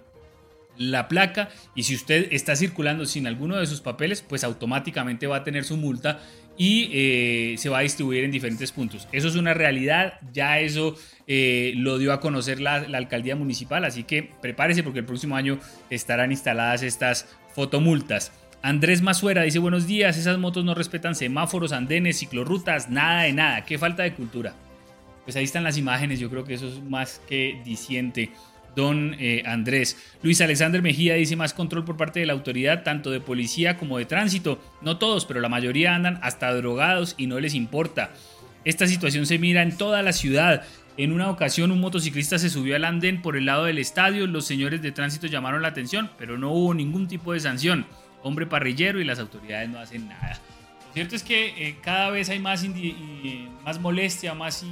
la, 0.77 1.09
placa 1.09 1.49
y 1.77 1.85
si 1.85 1.94
usted 1.94 2.27
está 2.33 2.57
circulando 2.57 3.07
sin 3.07 3.29
alguno 3.29 3.57
de 3.57 3.66
sus 3.66 3.81
papeles, 3.81 4.20
pues 4.20 4.42
automáticamente 4.42 5.29
va 5.29 5.37
a 5.37 5.44
tener 5.44 5.62
su 5.62 5.77
multa 5.77 6.18
y 6.57 6.90
eh, 6.92 7.55
se 7.59 7.68
va 7.68 7.79
a 7.79 7.83
distribuir 7.83 8.25
en 8.25 8.33
diferentes 8.33 8.73
puntos. 8.73 9.07
Eso 9.12 9.29
es 9.29 9.37
una 9.37 9.55
realidad, 9.55 10.18
ya 10.33 10.59
eso 10.59 10.97
eh, 11.29 11.73
lo 11.77 11.99
dio 11.99 12.12
a 12.12 12.20
conocer 12.20 12.61
la, 12.61 12.75
alcaldía 12.75 13.37
municipal, 13.37 13.85
así 13.85 14.05
que 14.05 14.31
prepárese 14.42 14.83
porque 14.83 15.01
el 15.01 15.05
próximo 15.05 15.37
año 15.37 15.59
estarán 15.90 16.33
instaladas 16.33 16.83
estas 16.83 17.27
fotomultas. 17.55 18.33
Andrés 18.62 19.03
Mazuera 19.03 19.43
dice 19.43 19.59
buenos 19.59 19.87
días, 19.87 20.17
esas 20.17 20.38
motos 20.38 20.64
no 20.64 20.75
respetan 20.75 21.14
semáforos, 21.14 21.73
andenes, 21.73 22.19
ciclorrutas, 22.19 22.88
nada 22.88 23.23
de 23.23 23.33
nada, 23.33 23.64
qué 23.64 23.79
falta 23.79 24.03
de 24.03 24.14
cultura. 24.14 24.55
Pues 25.25 25.37
ahí 25.37 25.45
están 25.45 25.64
las 25.64 25.79
imágenes, 25.79 26.21
yo 26.21 26.31
creo 26.31 26.45
que 26.45 26.55
eso 26.55 26.69
es 26.69 26.83
más 26.83 27.21
que 27.29 27.61
diciente 27.64 28.31
don 28.75 29.17
eh, 29.19 29.43
Andrés. 29.47 29.97
Luis 30.23 30.40
Alexander 30.40 30.83
Mejía 30.83 31.14
dice 31.14 31.37
más 31.37 31.55
control 31.55 31.85
por 31.85 31.97
parte 31.97 32.21
de 32.21 32.27
la 32.27 32.33
autoridad, 32.33 32.83
tanto 32.83 33.11
de 33.11 33.21
policía 33.21 33.77
como 33.77 33.99
de 33.99 34.05
tránsito. 34.05 34.61
No 34.83 34.99
todos, 34.99 35.27
pero 35.27 35.40
la 35.40 35.49
mayoría 35.49 35.95
andan 35.95 36.19
hasta 36.23 36.53
drogados 36.55 37.14
y 37.17 37.27
no 37.27 37.40
les 37.40 37.55
importa. 37.55 38.12
Esta 38.64 38.87
situación 38.87 39.27
se 39.27 39.38
mira 39.38 39.62
en 39.62 39.77
toda 39.77 40.03
la 40.03 40.12
ciudad. 40.12 40.62
En 40.96 41.11
una 41.11 41.28
ocasión 41.28 41.72
un 41.72 41.80
motociclista 41.80 42.38
se 42.38 42.48
subió 42.48 42.76
al 42.76 42.85
andén 42.85 43.20
por 43.20 43.37
el 43.37 43.46
lado 43.46 43.64
del 43.64 43.78
estadio, 43.78 44.28
los 44.28 44.46
señores 44.46 44.80
de 44.80 44.92
tránsito 44.92 45.26
llamaron 45.26 45.62
la 45.62 45.68
atención, 45.68 46.09
pero 46.18 46.38
no 46.38 46.52
hubo 46.52 46.72
ningún 46.72 47.09
tipo 47.09 47.33
de 47.33 47.40
sanción. 47.40 47.85
Hombre 48.22 48.46
parrillero 48.46 49.00
y 49.00 49.04
las 49.04 49.18
autoridades 49.18 49.68
no 49.68 49.80
hacen 49.80 50.09
nada. 50.09 50.40
Lo 50.87 50.92
cierto 50.94 51.16
es 51.16 51.24
que 51.24 51.68
eh, 51.68 51.76
cada 51.83 52.11
vez 52.11 52.28
hay 52.28 52.38
más, 52.38 52.64
más 53.64 53.80
molestia, 53.80 54.35
más 54.35 54.64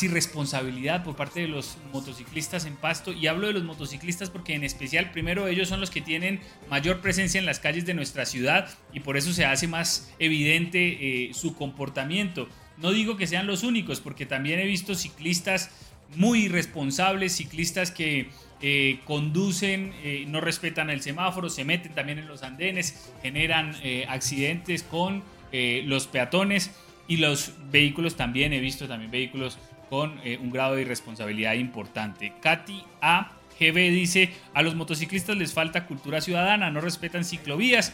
irresponsabilidad 0.00 1.02
por 1.02 1.16
parte 1.16 1.40
de 1.40 1.48
los 1.48 1.76
motociclistas 1.92 2.64
en 2.64 2.76
Pasto. 2.76 3.12
Y 3.12 3.26
hablo 3.26 3.48
de 3.48 3.54
los 3.54 3.64
motociclistas 3.64 4.30
porque 4.30 4.54
en 4.54 4.62
especial 4.62 5.10
primero 5.10 5.48
ellos 5.48 5.68
son 5.68 5.80
los 5.80 5.90
que 5.90 6.00
tienen 6.00 6.38
mayor 6.70 7.00
presencia 7.00 7.40
en 7.40 7.46
las 7.46 7.58
calles 7.58 7.84
de 7.84 7.94
nuestra 7.94 8.26
ciudad 8.26 8.70
y 8.92 9.00
por 9.00 9.16
eso 9.16 9.32
se 9.32 9.44
hace 9.44 9.66
más 9.66 10.14
evidente 10.20 11.26
eh, 11.30 11.34
su 11.34 11.56
comportamiento. 11.56 12.48
No 12.80 12.92
digo 12.92 13.16
que 13.16 13.26
sean 13.26 13.46
los 13.46 13.62
únicos 13.62 14.00
porque 14.00 14.26
también 14.26 14.60
he 14.60 14.66
visto 14.66 14.94
ciclistas 14.94 15.70
muy 16.16 16.44
irresponsables, 16.44 17.36
ciclistas 17.36 17.90
que 17.90 18.30
eh, 18.62 19.00
conducen, 19.04 19.92
eh, 20.02 20.24
no 20.28 20.40
respetan 20.40 20.90
el 20.90 21.02
semáforo, 21.02 21.50
se 21.50 21.64
meten 21.64 21.94
también 21.94 22.18
en 22.18 22.28
los 22.28 22.42
andenes, 22.42 23.10
generan 23.22 23.76
accidentes 24.08 24.82
con 24.82 25.22
los 25.50 26.06
peatones 26.06 26.70
y 27.08 27.16
los 27.16 27.54
vehículos 27.70 28.16
también, 28.16 28.52
he 28.52 28.60
visto 28.60 28.86
también 28.86 29.10
vehículos 29.10 29.58
con 29.88 30.20
eh, 30.24 30.38
un 30.40 30.50
grado 30.50 30.74
de 30.74 30.82
irresponsabilidad 30.82 31.54
importante. 31.54 32.34
Katy 32.40 32.84
A. 33.00 33.32
GB 33.58 33.90
dice, 33.90 34.30
a 34.54 34.62
los 34.62 34.76
motociclistas 34.76 35.36
les 35.36 35.52
falta 35.52 35.86
cultura 35.86 36.20
ciudadana, 36.20 36.70
no 36.70 36.80
respetan 36.80 37.24
ciclovías 37.24 37.92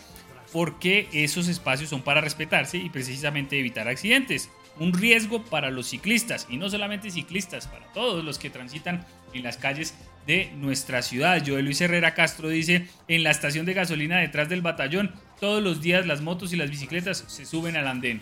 porque 0.52 1.08
esos 1.12 1.48
espacios 1.48 1.88
son 1.88 2.02
para 2.02 2.20
respetarse 2.20 2.76
y 2.76 2.90
precisamente 2.90 3.58
evitar 3.58 3.88
accidentes. 3.88 4.50
Un 4.78 4.92
riesgo 4.92 5.44
para 5.44 5.70
los 5.70 5.88
ciclistas 5.88 6.46
y 6.50 6.56
no 6.56 6.68
solamente 6.68 7.10
ciclistas, 7.10 7.68
para 7.68 7.86
todos 7.92 8.24
los 8.24 8.38
que 8.38 8.50
transitan 8.50 9.04
en 9.32 9.42
las 9.42 9.56
calles 9.56 9.94
de 10.26 10.50
nuestra 10.56 11.02
ciudad. 11.02 11.42
Joel 11.46 11.64
Luis 11.64 11.80
Herrera 11.80 12.14
Castro 12.14 12.48
dice, 12.48 12.86
en 13.08 13.22
la 13.22 13.30
estación 13.30 13.66
de 13.66 13.74
gasolina 13.74 14.18
detrás 14.18 14.48
del 14.48 14.62
batallón, 14.62 15.12
todos 15.40 15.62
los 15.62 15.80
días 15.80 16.06
las 16.06 16.22
motos 16.22 16.52
y 16.52 16.56
las 16.56 16.70
bicicletas 16.70 17.24
se 17.26 17.44
suben 17.44 17.76
al 17.76 17.86
andén. 17.86 18.20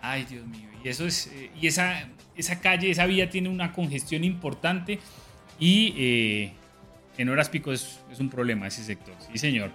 Ay, 0.00 0.24
Dios 0.24 0.46
mío. 0.46 0.68
Y 0.84 0.88
eso 0.88 1.06
es. 1.06 1.26
Eh, 1.28 1.50
y 1.60 1.66
esa, 1.66 2.08
esa 2.36 2.60
calle, 2.60 2.90
esa 2.90 3.06
vía 3.06 3.30
tiene 3.30 3.48
una 3.48 3.72
congestión 3.72 4.24
importante. 4.24 4.98
Y 5.58 5.94
eh, 5.96 6.52
en 7.16 7.28
horas 7.28 7.48
pico 7.48 7.72
es, 7.72 8.00
un 8.18 8.30
problema 8.30 8.68
ese 8.68 8.84
sector. 8.84 9.14
Sí, 9.30 9.38
señor. 9.38 9.70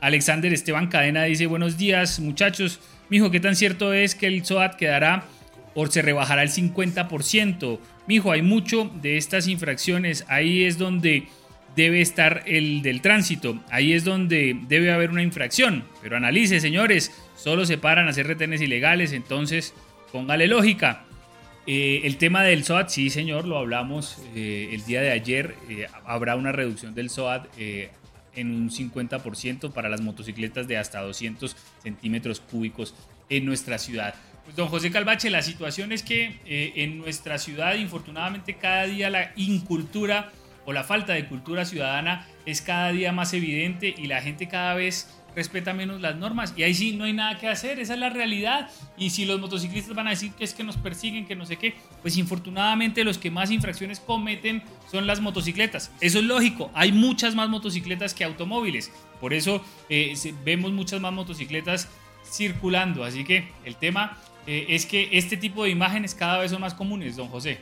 Alexander 0.00 0.52
Esteban 0.52 0.88
Cadena 0.88 1.24
dice: 1.24 1.46
Buenos 1.46 1.76
días, 1.76 2.18
muchachos. 2.20 2.80
Mijo, 3.08 3.30
¿qué 3.30 3.40
tan 3.40 3.56
cierto 3.56 3.92
es 3.92 4.14
que 4.14 4.26
el 4.26 4.44
SOAT 4.44 4.74
quedará 4.74 5.24
o 5.80 5.86
se 5.86 6.02
rebajará 6.02 6.42
el 6.42 6.48
50%? 6.48 7.78
Mijo, 8.08 8.32
hay 8.32 8.42
mucho 8.42 8.90
de 9.00 9.16
estas 9.16 9.46
infracciones. 9.46 10.24
Ahí 10.26 10.64
es 10.64 10.76
donde 10.76 11.28
debe 11.76 12.00
estar 12.00 12.42
el 12.46 12.82
del 12.82 13.00
tránsito. 13.00 13.60
Ahí 13.70 13.92
es 13.92 14.02
donde 14.02 14.58
debe 14.66 14.90
haber 14.90 15.10
una 15.10 15.22
infracción. 15.22 15.84
Pero 16.02 16.16
analice, 16.16 16.58
señores, 16.58 17.12
solo 17.36 17.64
se 17.64 17.78
paran 17.78 18.08
a 18.08 18.10
hacer 18.10 18.26
retenes 18.26 18.60
ilegales, 18.60 19.12
entonces 19.12 19.72
póngale 20.10 20.48
lógica. 20.48 21.04
Eh, 21.68 22.00
el 22.02 22.16
tema 22.16 22.42
del 22.42 22.64
SOAT, 22.64 22.88
sí, 22.88 23.08
señor, 23.08 23.46
lo 23.46 23.56
hablamos 23.56 24.18
eh, 24.34 24.70
el 24.72 24.84
día 24.84 25.00
de 25.00 25.12
ayer. 25.12 25.54
Eh, 25.68 25.86
habrá 26.04 26.34
una 26.34 26.50
reducción 26.50 26.92
del 26.92 27.08
SOAT 27.08 27.46
en 27.56 28.50
un 28.50 28.70
50% 28.70 29.70
para 29.70 29.88
las 29.88 30.00
motocicletas 30.00 30.66
de 30.66 30.76
hasta 30.76 31.02
200 31.02 31.56
centímetros 31.84 32.40
cúbicos 32.40 32.96
en 33.28 33.44
nuestra 33.44 33.78
ciudad. 33.78 34.14
Don 34.56 34.68
José 34.68 34.90
Calvache, 34.90 35.30
la 35.30 35.42
situación 35.42 35.92
es 35.92 36.02
que 36.02 36.40
en 36.46 36.98
nuestra 36.98 37.38
ciudad, 37.38 37.74
infortunadamente, 37.74 38.54
cada 38.54 38.84
día 38.84 39.10
la 39.10 39.32
incultura 39.36 40.32
o 40.64 40.72
la 40.72 40.84
falta 40.84 41.14
de 41.14 41.26
cultura 41.26 41.64
ciudadana 41.64 42.26
es 42.44 42.60
cada 42.60 42.92
día 42.92 43.10
más 43.10 43.32
evidente 43.32 43.94
y 43.96 44.06
la 44.06 44.20
gente 44.20 44.48
cada 44.48 44.74
vez 44.74 45.18
respeta 45.34 45.72
menos 45.72 46.00
las 46.00 46.16
normas 46.16 46.52
y 46.56 46.62
ahí 46.62 46.74
sí 46.74 46.96
no 46.96 47.04
hay 47.04 47.12
nada 47.12 47.38
que 47.38 47.48
hacer, 47.48 47.78
esa 47.78 47.94
es 47.94 48.00
la 48.00 48.10
realidad. 48.10 48.68
Y 48.98 49.10
si 49.10 49.24
los 49.24 49.40
motociclistas 49.40 49.94
van 49.94 50.08
a 50.08 50.10
decir 50.10 50.32
que 50.32 50.44
es 50.44 50.52
que 50.52 50.64
nos 50.64 50.76
persiguen, 50.76 51.26
que 51.26 51.36
no 51.36 51.46
sé 51.46 51.56
qué, 51.56 51.74
pues 52.02 52.16
infortunadamente 52.16 53.04
los 53.04 53.16
que 53.16 53.30
más 53.30 53.50
infracciones 53.50 54.00
cometen 54.00 54.62
son 54.90 55.06
las 55.06 55.20
motocicletas. 55.20 55.90
Eso 56.00 56.18
es 56.18 56.24
lógico, 56.24 56.70
hay 56.74 56.92
muchas 56.92 57.34
más 57.34 57.48
motocicletas 57.48 58.12
que 58.12 58.24
automóviles, 58.24 58.92
por 59.20 59.32
eso 59.32 59.64
eh, 59.88 60.14
vemos 60.44 60.72
muchas 60.72 61.00
más 61.00 61.12
motocicletas 61.12 61.88
circulando, 62.30 63.04
así 63.04 63.24
que 63.24 63.48
el 63.64 63.76
tema 63.76 64.18
eh, 64.48 64.66
es 64.70 64.86
que 64.86 65.10
este 65.12 65.36
tipo 65.36 65.64
de 65.64 65.70
imágenes 65.70 66.14
cada 66.14 66.38
vez 66.38 66.50
son 66.50 66.62
más 66.62 66.72
comunes, 66.72 67.16
don 67.16 67.28
José. 67.28 67.58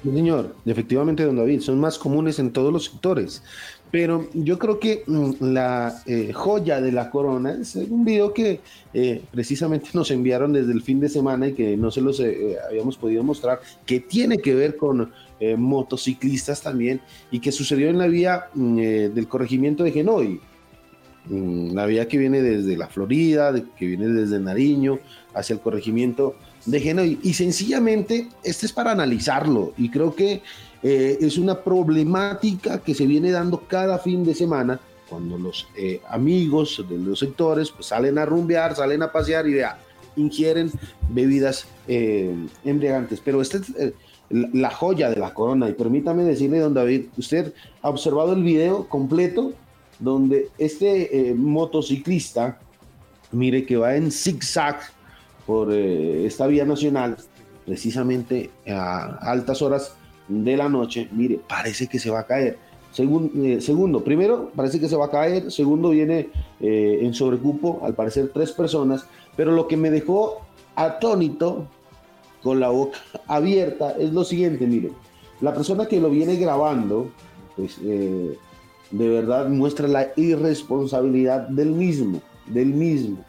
Sí, 0.00 0.12
señor, 0.12 0.54
efectivamente, 0.64 1.24
don 1.24 1.36
David, 1.36 1.60
son 1.60 1.80
más 1.80 1.98
comunes 1.98 2.38
en 2.38 2.52
todos 2.52 2.72
los 2.72 2.84
sectores. 2.84 3.42
Pero 3.90 4.28
yo 4.32 4.58
creo 4.58 4.78
que 4.78 5.02
mm, 5.06 5.32
la 5.40 6.02
eh, 6.06 6.32
joya 6.32 6.80
de 6.80 6.92
la 6.92 7.10
corona 7.10 7.58
es 7.60 7.74
un 7.74 8.04
video 8.04 8.32
que 8.32 8.60
eh, 8.94 9.22
precisamente 9.32 9.88
nos 9.94 10.10
enviaron 10.10 10.52
desde 10.52 10.72
el 10.72 10.82
fin 10.82 11.00
de 11.00 11.08
semana 11.08 11.48
y 11.48 11.54
que 11.54 11.76
no 11.76 11.90
se 11.90 12.00
los 12.00 12.20
eh, 12.20 12.56
habíamos 12.68 12.96
podido 12.96 13.24
mostrar, 13.24 13.60
que 13.86 14.00
tiene 14.00 14.38
que 14.38 14.54
ver 14.54 14.76
con 14.76 15.12
motociclistas 15.56 16.60
también 16.62 17.00
y 17.30 17.38
que 17.38 17.52
sucedió 17.52 17.88
en 17.90 17.98
la 17.98 18.08
vía 18.08 18.46
mm, 18.54 18.76
del 18.76 19.28
corregimiento 19.28 19.84
de 19.84 19.92
Genoy. 19.92 20.40
Mm, 21.26 21.74
la 21.74 21.86
vía 21.86 22.08
que 22.08 22.18
viene 22.18 22.40
desde 22.40 22.76
la 22.76 22.88
Florida, 22.88 23.52
que 23.76 23.86
viene 23.86 24.08
desde 24.08 24.40
Nariño 24.40 24.98
hacia 25.38 25.54
el 25.54 25.60
corregimiento 25.60 26.34
de 26.66 26.80
Genoy. 26.80 27.18
Y 27.22 27.34
sencillamente, 27.34 28.28
este 28.42 28.66
es 28.66 28.72
para 28.72 28.92
analizarlo 28.92 29.72
y 29.76 29.90
creo 29.90 30.14
que 30.14 30.42
eh, 30.82 31.18
es 31.20 31.38
una 31.38 31.62
problemática 31.62 32.78
que 32.78 32.94
se 32.94 33.06
viene 33.06 33.30
dando 33.32 33.66
cada 33.66 33.98
fin 33.98 34.24
de 34.24 34.34
semana 34.34 34.80
cuando 35.08 35.38
los 35.38 35.66
eh, 35.76 36.00
amigos 36.08 36.84
de 36.88 36.98
los 36.98 37.18
sectores 37.18 37.70
pues, 37.70 37.86
salen 37.86 38.18
a 38.18 38.26
rumbear, 38.26 38.76
salen 38.76 39.02
a 39.02 39.10
pasear 39.10 39.48
y 39.48 39.54
vea, 39.54 39.78
ingieren 40.16 40.70
bebidas 41.08 41.66
eh, 41.88 42.32
embriagantes. 42.64 43.20
Pero 43.24 43.40
esta 43.40 43.58
es 43.58 43.92
la 44.30 44.70
joya 44.70 45.08
de 45.08 45.16
la 45.16 45.32
corona. 45.32 45.68
Y 45.68 45.72
permítame 45.72 46.22
decirle, 46.24 46.58
don 46.58 46.74
David, 46.74 47.06
usted 47.16 47.54
ha 47.82 47.88
observado 47.88 48.34
el 48.34 48.42
video 48.42 48.86
completo 48.88 49.54
donde 49.98 50.50
este 50.58 51.34
motociclista, 51.34 52.60
mire 53.32 53.64
que 53.64 53.76
va 53.76 53.96
en 53.96 54.12
zigzag 54.12 54.78
por 55.48 55.72
esta 55.72 56.46
vía 56.46 56.66
nacional, 56.66 57.16
precisamente 57.64 58.50
a 58.68 59.16
altas 59.22 59.62
horas 59.62 59.94
de 60.28 60.58
la 60.58 60.68
noche, 60.68 61.08
mire, 61.10 61.40
parece 61.48 61.86
que 61.86 61.98
se 61.98 62.10
va 62.10 62.20
a 62.20 62.26
caer. 62.26 62.58
Eh, 62.98 63.58
segundo, 63.62 64.04
primero, 64.04 64.50
parece 64.54 64.78
que 64.78 64.90
se 64.90 64.96
va 64.96 65.06
a 65.06 65.10
caer. 65.10 65.50
Segundo, 65.50 65.88
viene 65.88 66.28
eh, 66.60 66.98
en 67.00 67.14
sobrecupo, 67.14 67.80
al 67.82 67.94
parecer, 67.94 68.30
tres 68.34 68.52
personas. 68.52 69.06
Pero 69.36 69.52
lo 69.52 69.66
que 69.66 69.78
me 69.78 69.90
dejó 69.90 70.42
atónito, 70.74 71.66
con 72.42 72.60
la 72.60 72.68
boca 72.68 72.98
abierta, 73.26 73.92
es 73.98 74.12
lo 74.12 74.24
siguiente, 74.24 74.66
mire. 74.66 74.92
La 75.40 75.54
persona 75.54 75.86
que 75.86 75.98
lo 75.98 76.10
viene 76.10 76.36
grabando, 76.36 77.10
pues 77.56 77.78
eh, 77.84 78.36
de 78.90 79.08
verdad 79.08 79.48
muestra 79.48 79.88
la 79.88 80.08
irresponsabilidad 80.16 81.48
del 81.48 81.70
mismo, 81.70 82.20
del 82.46 82.74
mismo. 82.74 83.24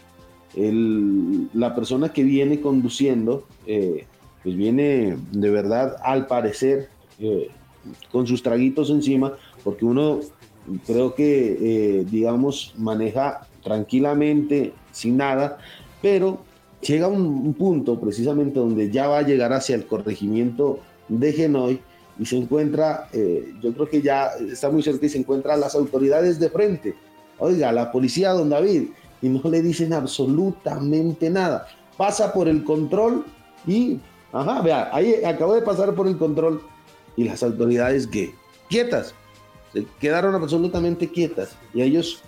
La 1.54 1.76
persona 1.76 2.10
que 2.10 2.24
viene 2.24 2.60
conduciendo, 2.60 3.46
pues 3.66 4.56
viene 4.56 5.18
de 5.32 5.50
verdad, 5.50 5.96
al 6.04 6.28
parecer, 6.28 6.90
eh, 7.20 7.50
con 8.12 8.28
sus 8.28 8.44
traguitos 8.44 8.90
encima, 8.90 9.34
porque 9.64 9.86
uno 9.86 10.20
creo 10.86 11.16
que, 11.16 11.58
eh, 12.00 12.06
digamos, 12.10 12.74
maneja 12.78 13.48
tranquilamente, 13.64 14.74
sin 14.92 15.18
nada, 15.18 15.58
pero 16.02 16.40
llega 16.82 17.08
un, 17.08 17.26
un, 17.26 17.54
punto 17.54 18.00
precisamente 18.00 18.60
donde 18.60 18.90
ya 18.90 19.08
va 19.08 19.20
a 19.20 19.24
llegar 19.24 19.52
hacia 19.54 19.76
el 19.76 19.86
corregimiento 19.86 20.80
de 21.08 21.34
Genoy 21.34 21.80
y 22.20 22.26
se 22.26 22.38
encuentra, 22.38 23.10
eh, 23.14 23.54
yo 23.62 23.74
creo 23.74 23.90
que 23.90 24.02
ya 24.02 24.30
está 24.52 24.70
muy 24.70 24.84
cerca 24.84 25.06
y 25.06 25.10
se 25.10 25.18
encuentra 25.18 25.58
las 25.58 25.76
autoridades 25.76 26.40
de 26.40 26.50
frente. 26.50 26.96
Oiga, 27.38 27.72
la 27.72 27.92
policía, 27.92 28.32
don 28.32 28.50
David, 28.50 28.90
y 29.22 29.30
no 29.30 29.42
le 29.50 29.62
dicen 29.62 29.94
absolutamente 29.94 31.30
nada. 31.30 31.68
Pasa 31.98 32.32
por 32.34 32.48
el 32.48 32.64
control 32.64 33.26
y, 33.68 34.00
ajá, 34.32 34.62
vea, 34.62 34.90
ahí 34.94 35.16
acabó 35.24 35.54
de 35.54 35.62
pasar 35.62 35.94
por 35.94 36.08
el 36.08 36.18
control 36.18 36.62
y 37.16 37.26
las 37.26 37.44
autoridades 37.44 38.08
que 38.08 38.34
quietas, 38.70 39.14
se 39.74 39.86
quedaron 40.00 40.36
absolutamente 40.36 41.10
quietas 41.10 41.56
y 41.74 41.82
ellos 41.82 42.24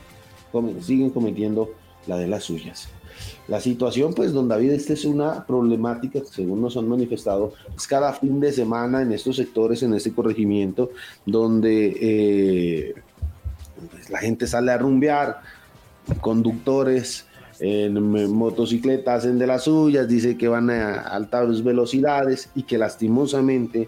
siguen 0.81 1.09
cometiendo 1.09 1.73
la 2.07 2.17
de 2.17 2.27
las 2.27 2.43
suyas. 2.43 2.89
La 3.47 3.59
situación, 3.59 4.13
pues, 4.13 4.33
don 4.33 4.47
David, 4.47 4.71
esta 4.71 4.93
es 4.93 5.05
una 5.05 5.45
problemática 5.45 6.19
según 6.29 6.61
nos 6.61 6.77
han 6.77 6.87
manifestado, 6.87 7.53
es 7.75 7.87
cada 7.87 8.13
fin 8.13 8.39
de 8.39 8.51
semana 8.51 9.01
en 9.01 9.11
estos 9.11 9.35
sectores, 9.35 9.83
en 9.83 9.93
este 9.93 10.13
corregimiento, 10.13 10.91
donde 11.25 11.97
eh, 12.01 12.95
pues, 13.91 14.09
la 14.09 14.19
gente 14.19 14.47
sale 14.47 14.71
a 14.71 14.77
rumbear, 14.77 15.41
conductores 16.19 17.25
en 17.59 17.93
motocicletas 18.33 19.19
hacen 19.19 19.37
de 19.37 19.45
las 19.45 19.65
suyas, 19.65 20.07
dice 20.07 20.35
que 20.35 20.47
van 20.47 20.71
a 20.71 21.01
altas 21.01 21.63
velocidades 21.63 22.49
y 22.55 22.63
que 22.63 22.79
lastimosamente 22.79 23.87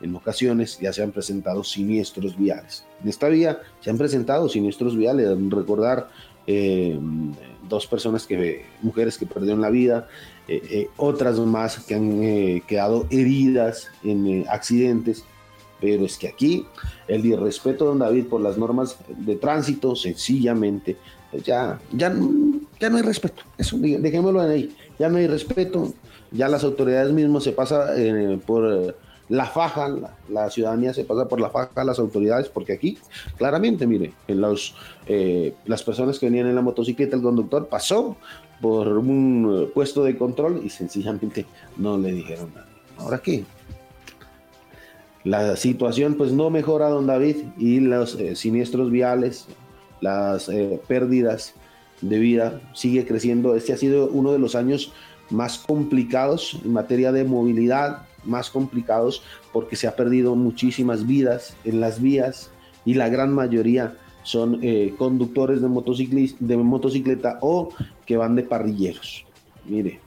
en 0.00 0.14
ocasiones 0.14 0.78
ya 0.78 0.92
se 0.92 1.02
han 1.02 1.10
presentado 1.10 1.64
siniestros 1.64 2.38
viales. 2.38 2.84
En 3.02 3.08
esta 3.08 3.28
vía 3.28 3.58
se 3.80 3.90
han 3.90 3.98
presentado 3.98 4.48
siniestros 4.48 4.96
viales, 4.96 5.28
recordar 5.50 6.08
eh, 6.46 6.98
dos 7.68 7.86
personas 7.86 8.26
que, 8.26 8.64
mujeres 8.82 9.18
que 9.18 9.26
perdieron 9.26 9.60
la 9.60 9.70
vida, 9.70 10.08
eh, 10.46 10.62
eh, 10.70 10.88
otras 10.96 11.38
más 11.40 11.80
que 11.80 11.94
han 11.94 12.60
quedado 12.66 13.06
heridas 13.10 13.88
en 14.04 14.46
accidentes, 14.48 15.24
pero 15.80 16.04
es 16.04 16.16
que 16.16 16.28
aquí 16.28 16.66
el 17.06 17.26
irrespeto, 17.26 17.84
don 17.84 17.98
David, 17.98 18.26
por 18.26 18.40
las 18.40 18.56
normas 18.56 18.96
de 19.08 19.36
tránsito, 19.36 19.94
sencillamente, 19.94 20.96
pues 21.30 21.42
ya, 21.42 21.78
ya, 21.92 22.14
ya 22.80 22.90
no 22.90 22.96
hay 22.96 23.02
respeto, 23.02 23.42
eso, 23.56 23.76
dejémoslo 23.78 24.40
ahí, 24.40 24.74
ya 24.98 25.08
no 25.08 25.18
hay 25.18 25.26
respeto, 25.26 25.92
ya 26.30 26.48
las 26.48 26.64
autoridades 26.64 27.12
mismas 27.12 27.44
se 27.44 27.52
pasan 27.52 28.40
por 28.46 28.94
la 29.28 29.46
faja, 29.46 29.94
la, 30.28 30.50
ciudadanía 30.50 30.94
se 30.94 31.04
pasa 31.04 31.28
por 31.28 31.40
la 31.40 31.50
faja 31.50 31.84
las 31.84 31.98
autoridades, 31.98 32.48
porque 32.48 32.72
aquí, 32.72 32.98
claramente, 33.36 33.86
mire, 33.86 34.12
en 34.26 34.40
los, 34.40 34.74
eh, 35.06 35.54
las 35.66 35.82
personas 35.82 36.18
que 36.18 36.26
venían 36.26 36.46
en 36.46 36.54
la 36.54 36.62
motocicleta, 36.62 37.16
el 37.16 37.22
conductor 37.22 37.68
pasó 37.68 38.16
por 38.60 38.88
un 38.88 39.64
eh, 39.64 39.70
puesto 39.72 40.02
de 40.02 40.16
control 40.16 40.62
y 40.64 40.70
sencillamente 40.70 41.46
no 41.76 41.98
le 41.98 42.12
dijeron 42.12 42.52
nada. 42.54 42.68
Ahora 42.96 43.18
qué? 43.18 43.44
La 45.24 45.56
situación 45.56 46.14
pues 46.14 46.32
no 46.32 46.48
mejora, 46.48 46.88
don 46.88 47.06
David, 47.06 47.36
y 47.58 47.80
los 47.80 48.14
eh, 48.14 48.34
siniestros 48.34 48.90
viales, 48.90 49.46
las 50.00 50.50
pérdidas 50.86 51.54
de 52.00 52.18
vida 52.18 52.60
sigue 52.74 53.06
creciendo. 53.06 53.54
Este 53.54 53.72
ha 53.72 53.76
sido 53.76 54.08
uno 54.08 54.32
de 54.32 54.38
los 54.38 54.54
años 54.54 54.92
más 55.30 55.58
complicados 55.58 56.58
en 56.64 56.72
materia 56.72 57.12
de 57.12 57.24
movilidad, 57.24 58.06
más 58.24 58.50
complicados 58.50 59.22
porque 59.52 59.76
se 59.76 59.86
ha 59.86 59.96
perdido 59.96 60.34
muchísimas 60.34 61.06
vidas 61.06 61.56
en 61.64 61.80
las 61.80 62.00
vías 62.00 62.50
y 62.84 62.94
la 62.94 63.08
gran 63.08 63.32
mayoría 63.32 63.96
son 64.22 64.58
eh, 64.62 64.94
conductores 64.98 65.60
de, 65.60 66.34
de 66.38 66.56
motocicleta 66.56 67.38
o 67.40 67.70
que 68.06 68.16
van 68.16 68.36
de 68.36 68.42
parrilleros. 68.42 69.24
Mire, 69.66 70.00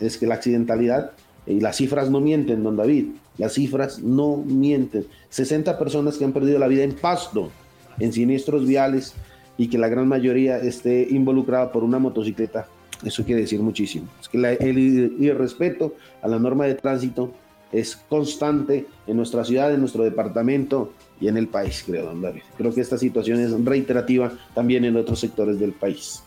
es 0.00 0.18
que 0.18 0.26
la 0.26 0.34
accidentalidad 0.34 1.12
y 1.46 1.60
las 1.60 1.76
cifras 1.76 2.10
no 2.10 2.20
mienten, 2.20 2.62
don 2.62 2.76
David, 2.76 3.06
las 3.38 3.54
cifras 3.54 4.00
no 4.00 4.36
mienten. 4.36 5.06
60 5.28 5.78
personas 5.78 6.16
que 6.16 6.24
han 6.24 6.32
perdido 6.32 6.58
la 6.58 6.68
vida 6.68 6.84
en 6.84 6.94
pasto, 6.94 7.50
en 7.98 8.12
siniestros 8.12 8.66
viales 8.66 9.14
y 9.56 9.68
que 9.68 9.78
la 9.78 9.88
gran 9.88 10.08
mayoría 10.08 10.58
esté 10.58 11.06
involucrada 11.10 11.72
por 11.72 11.84
una 11.84 11.98
motocicleta. 11.98 12.66
Eso 13.04 13.24
quiere 13.24 13.42
decir 13.42 13.60
muchísimo. 13.60 14.08
Es 14.20 14.28
que 14.28 14.38
el 14.38 14.78
irrespeto 14.78 15.94
a 16.22 16.28
la 16.28 16.38
norma 16.38 16.66
de 16.66 16.74
tránsito 16.74 17.32
es 17.72 17.96
constante 17.96 18.86
en 19.06 19.16
nuestra 19.16 19.44
ciudad, 19.44 19.72
en 19.72 19.80
nuestro 19.80 20.04
departamento 20.04 20.92
y 21.20 21.28
en 21.28 21.36
el 21.36 21.48
país, 21.48 21.82
creo, 21.86 22.04
don 22.04 22.20
David. 22.20 22.42
Creo 22.56 22.74
que 22.74 22.80
esta 22.80 22.98
situación 22.98 23.40
es 23.40 23.52
reiterativa 23.64 24.32
también 24.54 24.84
en 24.84 24.96
otros 24.96 25.20
sectores 25.20 25.58
del 25.58 25.72
país. 25.72 26.22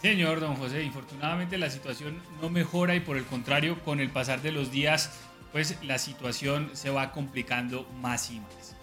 Señor 0.00 0.38
don 0.38 0.54
José, 0.54 0.84
infortunadamente 0.84 1.58
la 1.58 1.70
situación 1.70 2.18
no 2.40 2.50
mejora 2.50 2.94
y 2.94 3.00
por 3.00 3.16
el 3.16 3.24
contrario, 3.24 3.78
con 3.84 3.98
el 3.98 4.10
pasar 4.10 4.40
de 4.42 4.52
los 4.52 4.70
días, 4.70 5.10
pues 5.50 5.76
la 5.82 5.98
situación 5.98 6.70
se 6.72 6.90
va 6.90 7.10
complicando 7.10 7.84
más 8.00 8.30
y 8.30 8.38
más. 8.38 8.77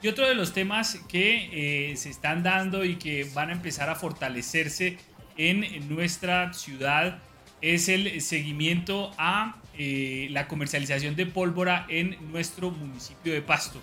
Y 0.00 0.08
otro 0.08 0.28
de 0.28 0.34
los 0.34 0.52
temas 0.52 1.00
que 1.08 1.90
eh, 1.90 1.96
se 1.96 2.10
están 2.10 2.42
dando 2.42 2.84
y 2.84 2.96
que 2.96 3.28
van 3.34 3.50
a 3.50 3.52
empezar 3.52 3.90
a 3.90 3.96
fortalecerse 3.96 4.96
en 5.36 5.88
nuestra 5.88 6.52
ciudad 6.52 7.18
es 7.60 7.88
el 7.88 8.20
seguimiento 8.20 9.12
a 9.18 9.56
eh, 9.76 10.28
la 10.30 10.46
comercialización 10.46 11.16
de 11.16 11.26
pólvora 11.26 11.86
en 11.88 12.16
nuestro 12.30 12.70
municipio 12.70 13.32
de 13.32 13.42
Pasto. 13.42 13.80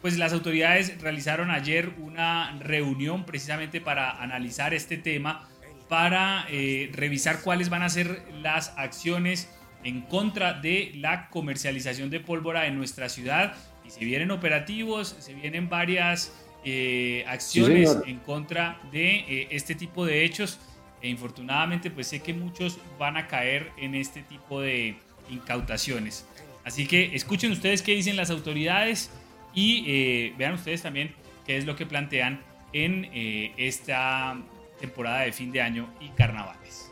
Pues 0.00 0.16
las 0.16 0.32
autoridades 0.32 1.00
realizaron 1.00 1.50
ayer 1.50 1.90
una 1.98 2.56
reunión 2.60 3.24
precisamente 3.24 3.80
para 3.80 4.22
analizar 4.22 4.72
este 4.72 4.96
tema, 4.96 5.48
para 5.88 6.46
eh, 6.50 6.90
revisar 6.94 7.40
cuáles 7.42 7.68
van 7.68 7.82
a 7.82 7.88
ser 7.88 8.22
las 8.40 8.72
acciones 8.76 9.50
en 9.84 10.02
contra 10.02 10.54
de 10.54 10.92
la 10.96 11.28
comercialización 11.28 12.10
de 12.10 12.20
pólvora 12.20 12.66
en 12.66 12.76
nuestra 12.76 13.08
ciudad. 13.08 13.54
Y 13.88 13.90
se 13.90 14.04
vienen 14.04 14.30
operativos, 14.30 15.16
se 15.18 15.34
vienen 15.34 15.68
varias 15.68 16.32
eh, 16.64 17.24
acciones 17.26 17.96
en 18.06 18.18
contra 18.18 18.80
de 18.92 19.48
este 19.50 19.74
tipo 19.74 20.04
de 20.04 20.24
hechos 20.24 20.60
e 21.00 21.08
infortunadamente 21.08 21.90
pues 21.90 22.08
sé 22.08 22.20
que 22.20 22.34
muchos 22.34 22.78
van 22.98 23.16
a 23.16 23.26
caer 23.26 23.70
en 23.78 23.94
este 23.94 24.22
tipo 24.22 24.60
de 24.60 24.96
incautaciones. 25.30 26.26
Así 26.64 26.86
que 26.86 27.14
escuchen 27.14 27.52
ustedes 27.52 27.82
qué 27.82 27.94
dicen 27.94 28.16
las 28.16 28.30
autoridades 28.30 29.10
y 29.54 29.84
eh, 29.86 30.34
vean 30.36 30.54
ustedes 30.54 30.82
también 30.82 31.14
qué 31.46 31.56
es 31.56 31.64
lo 31.64 31.76
que 31.76 31.86
plantean 31.86 32.40
en 32.72 33.08
eh, 33.14 33.52
esta 33.56 34.36
temporada 34.78 35.20
de 35.20 35.32
fin 35.32 35.50
de 35.50 35.62
año 35.62 35.88
y 36.00 36.08
carnavales. 36.10 36.87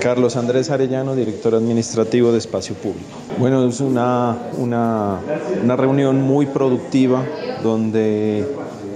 Carlos 0.00 0.36
Andrés 0.36 0.70
Arellano, 0.70 1.14
director 1.14 1.54
administrativo 1.54 2.32
de 2.32 2.38
Espacio 2.38 2.74
Público. 2.74 3.08
Bueno, 3.38 3.66
es 3.66 3.80
una, 3.80 4.36
una, 4.58 5.18
una 5.62 5.76
reunión 5.76 6.22
muy 6.22 6.46
productiva 6.46 7.24
donde 7.62 8.46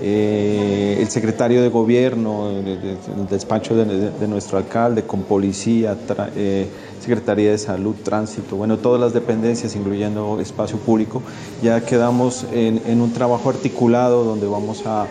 eh, 0.03 0.97
el 0.99 1.09
secretario 1.09 1.63
de 1.63 1.69
gobierno, 1.69 2.51
el, 2.51 3.27
despacho 3.29 3.77
de, 3.77 4.29
nuestro 4.29 4.57
alcalde, 4.57 5.03
con 5.03 5.23
policía, 5.23 5.97
eh, 6.37 6.67
Secretaría 7.01 7.51
de 7.51 7.59
Salud, 7.59 7.95
Tránsito, 8.03 8.57
bueno, 8.57 8.79
todas 8.79 9.01
las 9.01 9.13
dependencias, 9.13 9.77
incluyendo 9.77 10.41
espacio 10.41 10.79
público, 10.79 11.23
ya 11.63 11.85
quedamos 11.85 12.47
en, 12.53 13.01
un 13.01 13.13
trabajo 13.13 13.51
articulado 13.51 14.25
donde 14.25 14.47
vamos 14.47 14.85
a, 14.87 15.07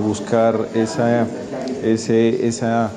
buscar 0.00 0.68
esa, 0.74 1.26
esa 1.82 2.90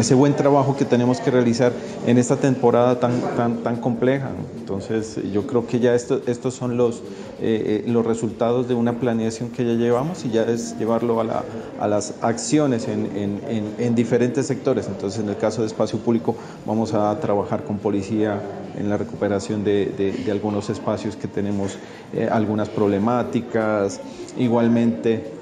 ese 0.00 0.14
buen 0.14 0.34
trabajo 0.34 0.76
que 0.76 0.84
tenemos 0.84 1.20
que 1.20 1.30
realizar 1.30 1.72
en 2.06 2.18
esta 2.18 2.36
temporada 2.36 3.00
tan, 3.00 3.20
tan, 3.36 3.58
tan 3.58 3.76
compleja. 3.76 4.30
Entonces, 4.58 5.18
yo 5.32 5.46
creo 5.46 5.66
que 5.66 5.80
ya 5.80 5.94
esto, 5.94 6.20
estos 6.26 6.54
son 6.54 6.76
los, 6.76 6.96
eh, 7.40 7.84
eh, 7.84 7.84
los 7.86 8.04
resultados 8.04 8.68
de 8.68 8.74
una 8.74 9.00
planeación 9.00 9.50
que 9.50 9.64
ya 9.64 9.72
llevamos 9.72 10.24
y 10.24 10.30
ya 10.30 10.42
es 10.42 10.78
llevarlo 10.78 11.20
a, 11.20 11.24
la, 11.24 11.44
a 11.80 11.88
las 11.88 12.14
acciones 12.20 12.86
en, 12.88 13.06
en, 13.16 13.74
en, 13.78 13.94
diferentes 13.94 14.46
sectores. 14.46 14.86
Entonces, 14.88 15.20
en 15.20 15.28
el 15.28 15.36
caso 15.36 15.62
de 15.62 15.68
espacio 15.68 15.98
público, 15.98 16.36
vamos 16.66 16.94
a 16.94 17.18
trabajar 17.20 17.64
con 17.64 17.78
policía 17.78 18.40
en 18.78 18.88
la 18.88 18.96
recuperación 18.96 19.64
de, 19.64 19.86
de, 19.86 20.30
algunos 20.30 20.70
espacios 20.70 21.16
que 21.16 21.28
tenemos 21.28 21.78
eh, 22.12 22.28
algunas 22.30 22.68
problemáticas. 22.68 24.00
Igualmente, 24.36 25.37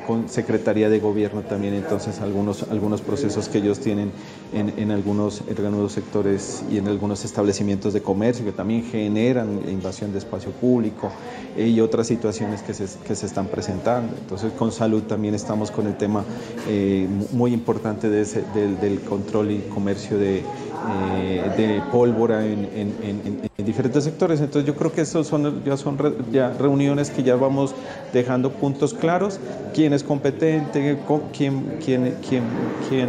con 0.00 0.28
Secretaría 0.28 0.88
de 0.88 0.98
Gobierno 0.98 1.42
también, 1.42 1.74
entonces 1.74 2.20
algunos, 2.20 2.64
algunos 2.70 3.00
procesos 3.00 3.48
que 3.48 3.58
ellos 3.58 3.78
tienen 3.78 4.10
en, 4.52 4.72
en, 4.78 4.90
algunos, 4.90 5.42
algunos 5.48 5.92
sectores 5.92 6.64
y 6.70 6.78
en 6.78 6.88
algunos 6.88 7.24
establecimientos 7.24 7.92
de 7.92 8.02
comercio 8.02 8.44
que 8.44 8.52
también 8.52 8.84
generan 8.84 9.60
invasión 9.68 10.12
de 10.12 10.18
espacio 10.18 10.50
público 10.50 11.10
y 11.56 11.78
otras 11.80 12.06
situaciones 12.06 12.62
que 12.62 12.74
se, 12.74 12.86
que 13.06 13.14
se, 13.14 13.26
están 13.26 13.46
presentando. 13.46 14.14
Entonces 14.16 14.52
con 14.52 14.72
salud 14.72 15.02
también 15.02 15.34
estamos 15.34 15.70
con 15.70 15.86
el 15.86 15.96
tema 15.96 16.24
eh, 16.68 17.06
muy 17.32 17.52
importante 17.52 18.08
del, 18.08 18.80
del 18.80 19.00
control 19.00 19.50
y 19.50 19.58
comercio 19.68 20.18
de, 20.18 20.42
eh, 20.90 21.50
de 21.56 21.82
pólvora 21.90 22.44
en, 22.44 22.68
en, 22.74 23.50
diferentes 23.64 24.02
sectores. 24.02 24.40
Entonces 24.40 24.66
yo 24.66 24.74
creo 24.74 24.92
que 24.92 25.02
esos 25.02 25.26
son, 25.26 25.62
ya 25.64 25.76
son 25.76 25.96
ya 26.32 26.52
reuniones 26.58 27.10
que 27.10 27.22
ya 27.22 27.36
vamos 27.36 27.74
dejando 28.12 28.50
puntos 28.50 28.92
claros, 28.92 29.38
quién 29.72 29.92
es 29.92 30.02
competente, 30.02 30.98
quién, 31.32 31.78
quién, 31.84 32.16
quién, 32.28 32.42
quién, 32.88 33.08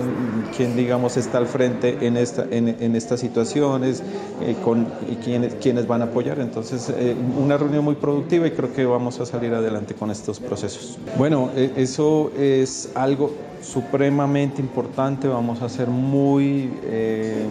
quién 0.55 0.75
digamos 0.75 1.17
está 1.17 1.39
al 1.39 1.47
frente 1.47 2.05
en, 2.05 2.17
esta, 2.17 2.45
en, 2.51 2.95
estas 2.95 3.19
situaciones 3.19 4.03
eh, 4.41 4.55
con, 4.63 4.87
y 5.09 5.15
quiénes, 5.15 5.55
quiénes 5.55 5.87
van 5.87 6.01
a 6.01 6.05
apoyar. 6.05 6.39
Entonces 6.39 6.93
eh, 6.95 7.15
una 7.41 7.57
reunión 7.57 7.83
muy 7.83 7.95
productiva 7.95 8.45
y 8.45 8.51
creo 8.51 8.71
que 8.71 8.85
vamos 8.85 9.19
a 9.19 9.25
salir 9.25 9.53
adelante 9.53 9.95
con 9.95 10.11
estos 10.11 10.39
procesos. 10.39 10.97
Bueno, 11.17 11.49
eso 11.55 12.31
es 12.37 12.91
algo 12.93 13.31
supremamente 13.63 14.61
importante, 14.61 15.27
vamos 15.27 15.61
a 15.61 15.69
ser 15.69 15.87
muy 15.87 16.71
eh, 16.83 17.45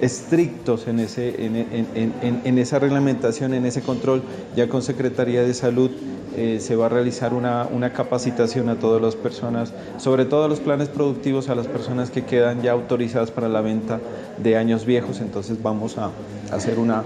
estrictos 0.00 0.86
en, 0.86 1.00
ese, 1.00 1.34
en, 1.44 2.58
esa 2.58 2.78
reglamentación, 2.78 3.54
en 3.54 3.66
ese 3.66 3.82
control, 3.82 4.22
ya 4.56 4.68
con 4.68 4.82
Secretaría 4.82 5.42
de 5.42 5.54
Salud. 5.54 5.90
Eh, 6.36 6.60
se 6.60 6.76
va 6.76 6.86
a 6.86 6.88
realizar 6.88 7.34
una, 7.34 7.92
capacitación 7.92 8.68
a 8.68 8.78
todas 8.78 9.02
las 9.02 9.16
personas, 9.16 9.72
sobre 9.96 10.24
todo 10.24 10.44
a 10.44 10.48
los 10.48 10.60
planes 10.60 10.88
productivos, 10.88 11.48
a 11.48 11.56
las 11.56 11.66
personas 11.66 12.10
que 12.10 12.24
quedan 12.24 12.62
ya 12.62 12.72
autorizadas 12.72 13.32
para 13.32 13.48
la 13.48 13.60
venta 13.60 13.98
de 14.40 14.56
años 14.56 14.86
viejos. 14.86 15.20
Entonces 15.20 15.60
vamos 15.60 15.98
a 15.98 16.12
hacer 16.52 16.78
una, 16.78 17.02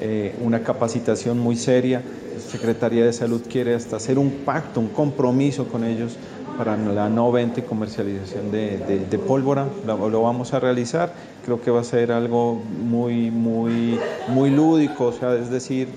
eh, 0.00 0.34
una 0.42 0.62
capacitación 0.62 1.38
muy 1.38 1.56
seria. 1.56 2.02
Secretaría 2.46 3.06
de 3.06 3.12
Salud 3.14 3.40
quiere 3.48 3.74
hasta 3.74 3.96
hacer 3.96 4.18
un 4.18 4.30
pacto, 4.44 4.80
un 4.80 4.88
compromiso 4.88 5.66
con 5.66 5.84
ellos 5.84 6.18
para 6.56 6.76
la 6.76 7.08
no 7.08 7.30
venta 7.32 7.60
y 7.60 7.62
comercialización 7.62 8.50
de, 8.50 9.20
pólvora. 9.26 9.66
Lo, 9.86 10.22
vamos 10.22 10.54
a 10.54 10.60
realizar. 10.60 11.12
Creo 11.44 11.60
que 11.60 11.70
va 11.70 11.80
a 11.80 11.84
ser 11.84 12.12
algo 12.12 12.54
muy, 12.54 13.30
muy, 13.30 13.98
muy 14.28 14.50
lúdico. 14.50 15.06
O 15.06 15.12
sea, 15.12 15.34
es 15.34 15.50
decir, 15.50 15.88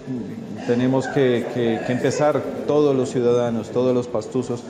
tenemos 0.66 1.08
que, 1.08 1.80
empezar 1.88 2.42
todos 2.68 2.96
los 2.96 3.10
ciudadanos, 3.10 3.70
todos 3.70 3.94
los 3.94 4.08
pastuzos, 4.08 4.64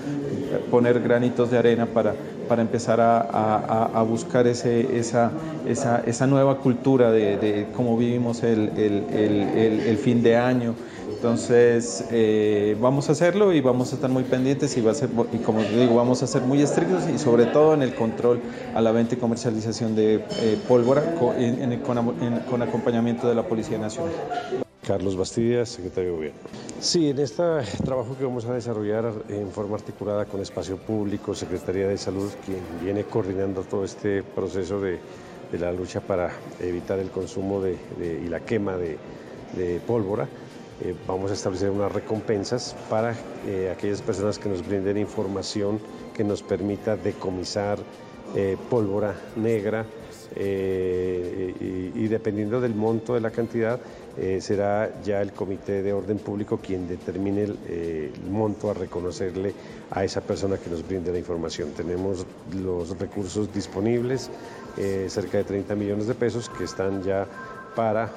poner 0.71 1.01
granitos 1.01 1.51
de 1.51 1.57
arena 1.57 1.85
para, 1.85 2.13
para 2.47 2.61
empezar 2.61 2.99
a, 3.01 4.03
buscar 4.07 4.47
ese, 4.47 4.97
esa, 4.97 5.31
esa, 5.67 6.03
esa, 6.05 6.27
nueva 6.27 6.57
cultura 6.57 7.11
de, 7.11 7.67
cómo 7.75 7.97
vivimos 7.97 8.43
el, 8.43 8.71
el 8.77 9.97
fin 9.97 10.21
de 10.23 10.37
año. 10.37 10.75
Entonces, 11.17 12.05
eh, 12.11 12.77
vamos 12.79 13.09
a 13.09 13.13
hacerlo 13.13 13.51
y 13.51 13.59
vamos 13.59 13.91
a 13.91 13.95
estar 13.95 14.09
muy 14.09 14.21
pendientes 14.23 14.77
y, 14.77 14.81
va 14.81 14.91
a 14.91 14.93
ser, 14.93 15.09
y 15.33 15.37
como 15.39 15.63
digo, 15.63 15.95
vamos 15.95 16.21
a 16.21 16.27
ser 16.27 16.43
muy 16.43 16.61
estrictos 16.61 17.09
y 17.09 17.17
sobre 17.17 17.47
todo 17.47 17.73
en 17.73 17.81
el 17.81 17.95
control 17.95 18.39
a 18.75 18.81
la 18.81 18.91
venta 18.91 19.15
y 19.15 19.17
comercialización 19.17 19.95
de 19.95 20.23
eh, 20.41 20.59
pólvora 20.67 21.15
con, 21.15 21.33
con, 22.47 22.61
acompañamiento 22.61 23.27
de 23.27 23.33
la 23.33 23.41
Policía 23.41 23.79
Nacional. 23.79 24.13
Carlos 24.85 25.17
Bastidas, 25.17 25.69
secretario 25.69 26.11
de 26.11 26.15
Gobierno. 26.15 26.39
Sí, 26.79 27.09
en 27.09 27.17
este 27.17 27.43
trabajo 27.83 28.15
que 28.15 28.23
vamos 28.23 28.45
a 28.45 28.53
desarrollar 28.53 29.11
en 29.29 29.49
forma 29.49 29.75
articulada 29.75 30.25
con 30.25 30.39
Espacio 30.39 30.77
Público, 30.77 31.33
Secretaría 31.33 31.87
de 31.87 31.97
Salud, 31.97 32.31
quien 32.45 32.59
viene 32.83 33.05
coordinando 33.05 33.63
todo 33.63 33.83
este 33.85 34.21
proceso 34.21 34.79
de, 34.79 34.99
de 35.51 35.57
la 35.57 35.71
lucha 35.71 35.99
para 35.99 36.31
evitar 36.59 36.99
el 36.99 37.09
consumo 37.09 37.59
de, 37.59 37.75
y 38.23 38.29
la 38.29 38.41
quema 38.41 38.77
de, 38.77 38.97
de 39.55 39.79
pólvora, 39.79 40.27
eh, 40.79 40.95
vamos 41.07 41.31
a 41.31 41.33
establecer 41.33 41.71
unas 41.71 41.91
recompensas 41.91 42.75
para 42.87 43.15
eh, 43.47 43.73
aquellas 43.75 44.03
personas 44.03 44.37
que 44.37 44.47
nos 44.47 44.65
brinden 44.65 44.97
información 44.97 45.79
que 46.13 46.23
nos 46.23 46.43
permita 46.43 46.95
decomisar 46.95 47.79
eh, 48.35 48.57
pólvora 48.69 49.15
negra 49.35 49.85
y, 50.35 52.07
dependiendo 52.09 52.61
del 52.61 52.75
monto 52.75 53.15
de 53.15 53.21
la 53.21 53.31
cantidad 53.31 53.79
será 54.39 55.01
ya 55.01 55.21
el 55.21 55.31
comité 55.31 55.81
de 55.81 55.93
orden 55.93 56.19
público 56.19 56.57
quien 56.57 56.87
determine 56.87 57.43
el, 57.43 58.11
monto 58.29 58.69
a 58.69 58.75
reconocerle 58.75 59.53
a 59.89 60.03
esa 60.03 60.21
persona 60.21 60.57
que 60.57 60.69
nos 60.69 60.85
brinde 60.87 61.11
la 61.11 61.17
información. 61.17 61.71
Tenemos 61.71 62.25
los 62.61 62.99
recursos 62.99 63.51
disponibles, 63.51 64.29
cerca 65.07 65.39
de 65.39 65.43
30 65.43 65.75
millones 65.75 66.07
de 66.07 66.13
pesos 66.13 66.49
que 66.49 66.65
están 66.65 67.01
ya 67.01 67.25
para 67.75 68.11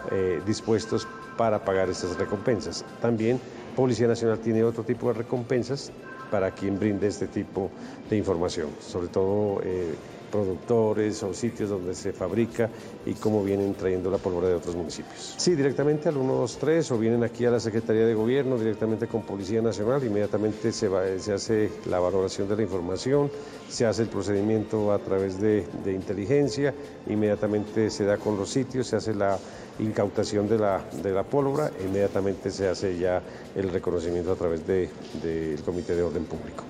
dispuestos 0.44 1.06
para 1.40 1.64
pagar 1.64 1.88
estas 1.88 2.18
recompensas. 2.18 2.84
También 3.00 3.40
Policía 3.74 4.06
Nacional 4.06 4.40
tiene 4.40 4.62
otro 4.62 4.84
tipo 4.84 5.08
de 5.08 5.14
recompensas 5.14 5.90
para 6.30 6.50
quien 6.50 6.78
brinde 6.78 7.06
este 7.06 7.28
tipo 7.28 7.70
de 8.10 8.18
información, 8.18 8.68
sobre 8.78 9.08
todo 9.08 9.62
eh, 9.64 9.94
productores 10.30 11.22
o 11.22 11.34
sitios 11.34 11.70
donde 11.70 11.94
se 11.94 12.12
fabrica 12.12 12.70
y 13.04 13.14
cómo 13.14 13.42
vienen 13.42 13.74
trayendo 13.74 14.10
la 14.10 14.18
pólvora 14.18 14.48
de 14.48 14.54
otros 14.54 14.76
municipios. 14.76 15.34
Sí, 15.36 15.54
directamente 15.54 16.08
al 16.08 16.14
123 16.14 16.90
o 16.92 16.98
vienen 16.98 17.24
aquí 17.24 17.44
a 17.44 17.50
la 17.50 17.60
Secretaría 17.60 18.06
de 18.06 18.14
Gobierno, 18.14 18.58
directamente 18.58 19.06
con 19.06 19.22
Policía 19.22 19.60
Nacional, 19.62 20.04
inmediatamente 20.04 20.72
se, 20.72 20.88
se 21.18 21.32
hace 21.32 21.70
la 21.88 21.98
valoración 21.98 22.48
de 22.48 22.56
la 22.56 22.62
información, 22.62 23.30
se 23.68 23.86
hace 23.86 24.02
el 24.02 24.08
procedimiento 24.08 24.92
a 24.92 24.98
través 24.98 25.40
de, 25.40 25.66
de 25.84 25.92
inteligencia, 25.92 26.74
inmediatamente 27.08 27.90
se 27.90 28.04
da 28.04 28.16
con 28.16 28.36
los 28.36 28.50
sitios, 28.50 28.86
se 28.86 28.96
hace 28.96 29.14
la 29.14 29.38
incautación 29.78 30.48
de 30.48 30.58
la, 30.58 30.84
de 31.02 31.12
la 31.12 31.22
pólvora, 31.24 31.70
inmediatamente 31.84 32.50
se 32.50 32.68
hace 32.68 32.98
ya 32.98 33.22
el 33.54 33.70
reconocimiento 33.70 34.32
a 34.32 34.36
través 34.36 34.66
del 34.66 35.60
Comité 35.64 35.94
de 35.96 36.02
Orden 36.02 36.24
Público. 36.24 36.64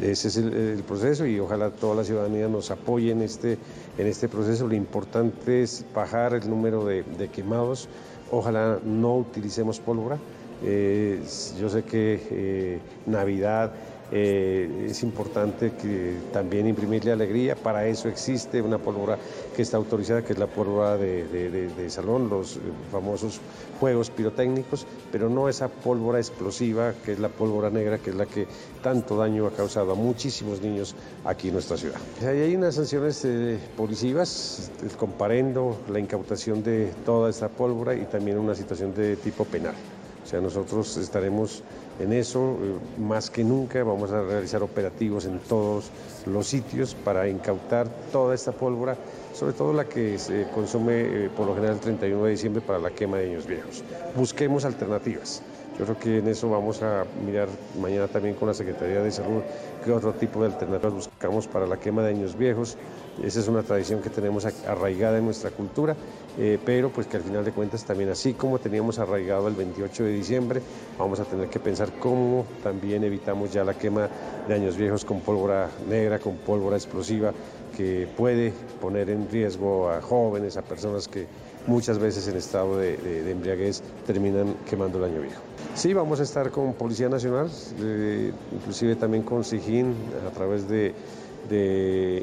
Ese 0.00 0.28
es 0.28 0.36
el, 0.36 0.82
proceso 0.86 1.26
y 1.26 1.38
ojalá 1.38 1.70
toda 1.70 1.94
la 1.94 2.04
ciudadanía 2.04 2.48
nos 2.48 2.70
apoye 2.70 3.12
en 3.12 3.22
este, 3.22 3.56
en 3.98 4.06
este 4.06 4.28
proceso. 4.28 4.66
Lo 4.66 4.74
importante 4.74 5.62
es 5.62 5.84
bajar 5.94 6.34
el 6.34 6.48
número 6.48 6.84
de, 6.84 7.04
quemados. 7.32 7.88
Ojalá 8.32 8.78
no 8.84 9.18
utilicemos 9.18 9.78
pólvora. 9.78 10.18
Eh, 10.64 11.22
yo 11.58 11.68
sé 11.68 11.84
que 11.84 12.20
eh, 12.30 12.78
Navidad 13.06 13.72
eh, 14.12 14.88
es 14.90 15.02
importante 15.02 15.72
que 15.80 16.16
también 16.32 16.66
imprimirle 16.66 17.12
alegría, 17.12 17.54
para 17.54 17.86
eso 17.86 18.08
existe 18.08 18.60
una 18.60 18.78
pólvora 18.78 19.18
que 19.54 19.62
está 19.62 19.76
autorizada, 19.76 20.22
que 20.22 20.32
es 20.32 20.38
la 20.38 20.48
pólvora 20.48 20.96
de, 20.96 21.86
salón, 21.88 22.28
los 22.28 22.58
famosos 22.90 23.40
juegos 23.78 24.10
pirotécnicos, 24.10 24.86
pero 25.12 25.28
no 25.28 25.48
esa 25.48 25.68
pólvora 25.68 26.18
explosiva, 26.18 26.92
que 27.04 27.12
es 27.12 27.18
la 27.20 27.28
pólvora 27.28 27.70
negra, 27.70 27.98
que 27.98 28.10
es 28.10 28.16
la 28.16 28.26
que 28.26 28.46
tanto 28.82 29.16
daño 29.16 29.46
ha 29.46 29.52
causado 29.52 29.92
a 29.92 29.94
muchísimos 29.94 30.60
niños 30.60 30.94
aquí 31.24 31.48
en 31.48 31.54
nuestra 31.54 31.76
ciudad. 31.76 31.98
Hay 32.26 32.54
unas 32.56 32.74
sanciones 32.74 33.24
eh, 33.24 33.58
policivas, 33.76 34.70
comparando 34.98 35.78
la 35.90 36.00
incautación 36.00 36.62
de 36.62 36.92
toda 37.04 37.30
esta 37.30 37.48
pólvora 37.48 37.94
y 37.94 38.04
también 38.06 38.38
una 38.38 38.54
situación 38.54 38.94
de 38.94 39.16
tipo 39.16 39.44
penal. 39.44 39.74
O 40.22 40.26
sea, 40.26 40.40
nosotros 40.40 40.96
estaremos 40.96 41.62
en 42.00 42.12
eso, 42.12 42.56
eh, 42.62 43.00
más 43.00 43.30
que 43.30 43.44
nunca 43.44 43.82
vamos 43.84 44.10
a 44.10 44.22
realizar 44.22 44.62
operativos 44.62 45.26
en 45.26 45.38
todos 45.40 45.90
los 46.26 46.46
sitios 46.46 46.94
para 46.94 47.28
incautar 47.28 47.88
toda 48.10 48.34
esta 48.34 48.52
pólvora, 48.52 48.96
sobre 49.34 49.52
todo 49.52 49.72
la 49.72 49.84
que 49.84 50.18
se 50.18 50.48
consume 50.54 51.00
eh, 51.00 51.30
por 51.36 51.46
lo 51.46 51.54
general 51.54 51.74
el 51.76 51.80
31 51.80 52.24
de 52.24 52.30
diciembre 52.30 52.62
para 52.62 52.78
la 52.78 52.90
quema 52.90 53.18
de 53.18 53.28
niños 53.28 53.46
viejos. 53.46 53.84
Busquemos 54.16 54.64
alternativas. 54.64 55.42
Yo 55.80 55.86
creo 55.86 55.98
que 55.98 56.18
en 56.18 56.28
eso 56.28 56.50
vamos 56.50 56.82
a 56.82 57.06
mirar 57.24 57.48
mañana 57.80 58.06
también 58.06 58.34
con 58.34 58.46
la 58.46 58.52
Secretaría 58.52 59.00
de 59.00 59.10
Salud 59.10 59.40
qué 59.82 59.90
otro 59.90 60.12
tipo 60.12 60.40
de 60.40 60.48
alternativas 60.48 60.92
buscamos 60.92 61.46
para 61.46 61.66
la 61.66 61.78
quema 61.78 62.02
de 62.02 62.10
años 62.10 62.36
viejos. 62.36 62.76
Esa 63.24 63.40
es 63.40 63.48
una 63.48 63.62
tradición 63.62 64.02
que 64.02 64.10
tenemos 64.10 64.44
arraigada 64.44 65.16
en 65.16 65.24
nuestra 65.24 65.50
cultura, 65.50 65.96
eh, 66.38 66.58
pero 66.66 66.90
pues 66.90 67.06
que 67.06 67.16
al 67.16 67.22
final 67.22 67.46
de 67.46 67.52
cuentas 67.52 67.82
también 67.86 68.10
así 68.10 68.34
como 68.34 68.58
teníamos 68.58 68.98
arraigado 68.98 69.48
el 69.48 69.54
28 69.54 70.04
de 70.04 70.12
diciembre, 70.12 70.60
vamos 70.98 71.18
a 71.18 71.24
tener 71.24 71.48
que 71.48 71.60
pensar 71.60 71.90
cómo 71.98 72.44
también 72.62 73.02
evitamos 73.02 73.50
ya 73.50 73.64
la 73.64 73.72
quema 73.72 74.06
de 74.46 74.52
años 74.52 74.76
viejos 74.76 75.06
con 75.06 75.20
pólvora 75.20 75.70
negra, 75.88 76.18
con 76.18 76.36
pólvora 76.36 76.76
explosiva, 76.76 77.32
que 77.74 78.06
puede 78.18 78.52
poner 78.82 79.08
en 79.08 79.30
riesgo 79.30 79.88
a 79.88 80.02
jóvenes, 80.02 80.58
a 80.58 80.62
personas 80.62 81.08
que 81.08 81.26
muchas 81.66 81.98
veces 81.98 82.26
en 82.28 82.36
estado 82.36 82.78
de, 82.78 83.30
embriaguez 83.30 83.82
terminan 84.06 84.54
quemando 84.68 84.98
el 84.98 85.04
año 85.12 85.20
viejo. 85.20 85.40
Sí, 85.74 85.92
vamos 85.94 86.20
a 86.20 86.22
estar 86.22 86.50
con 86.50 86.74
Policía 86.74 87.08
Nacional, 87.08 87.50
eh, 87.80 88.32
inclusive 88.52 88.96
también 88.96 89.22
con 89.22 89.44
SIGIN 89.44 89.94
a 90.26 90.30
través 90.30 90.68
de, 90.68 90.94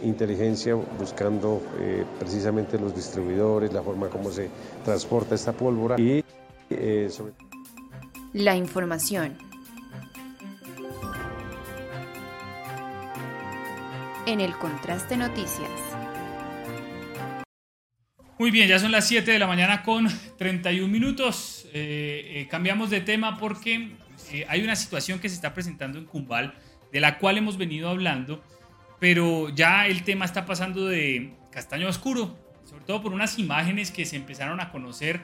inteligencia, 0.04 0.76
buscando 0.76 1.62
eh, 1.80 2.06
precisamente 2.18 2.80
los 2.80 2.96
distribuidores, 2.96 3.74
la 3.74 3.82
forma 3.82 4.08
como 4.08 4.32
se 4.32 4.50
transporta 4.86 5.36
esta 5.36 5.52
pólvora 5.52 6.00
y 6.00 6.24
eh, 6.70 7.10
La 8.34 8.56
información. 8.56 9.38
En 14.26 14.40
el 14.40 14.58
Contraste 14.58 15.18
Noticias. 15.18 15.87
Muy 18.40 18.52
bien, 18.52 18.68
ya 18.68 18.78
son 18.78 18.92
las 18.92 19.08
7 19.08 19.32
de 19.32 19.40
la 19.40 19.48
mañana 19.48 19.82
con 19.82 20.08
31 20.38 20.88
minutos. 20.88 21.68
Eh, 21.74 22.34
eh, 22.36 22.48
cambiamos 22.48 22.92
de 22.92 23.02
tema 23.02 23.40
porque 23.40 23.94
eh, 24.32 24.46
hay 24.48 24.64
una 24.64 24.76
situación 24.76 25.18
que 25.18 25.28
se 25.28 25.34
está 25.34 25.56
presentando 25.56 25.98
en 25.98 26.06
Cumbal, 26.06 26.54
de 26.94 27.00
la 27.00 27.18
cual 27.18 27.40
hemos 27.40 27.58
venido 27.58 27.90
hablando, 27.90 28.44
pero 29.00 29.50
ya 29.50 29.88
el 29.88 30.04
tema 30.04 30.24
está 30.24 30.46
pasando 30.46 30.86
de 30.86 31.34
castaño 31.52 31.90
oscuro, 31.90 32.38
sobre 32.64 32.86
todo 32.86 33.02
por 33.02 33.12
unas 33.12 33.40
imágenes 33.40 33.90
que 33.90 34.06
se 34.06 34.18
empezaron 34.18 34.60
a 34.60 34.70
conocer 34.70 35.22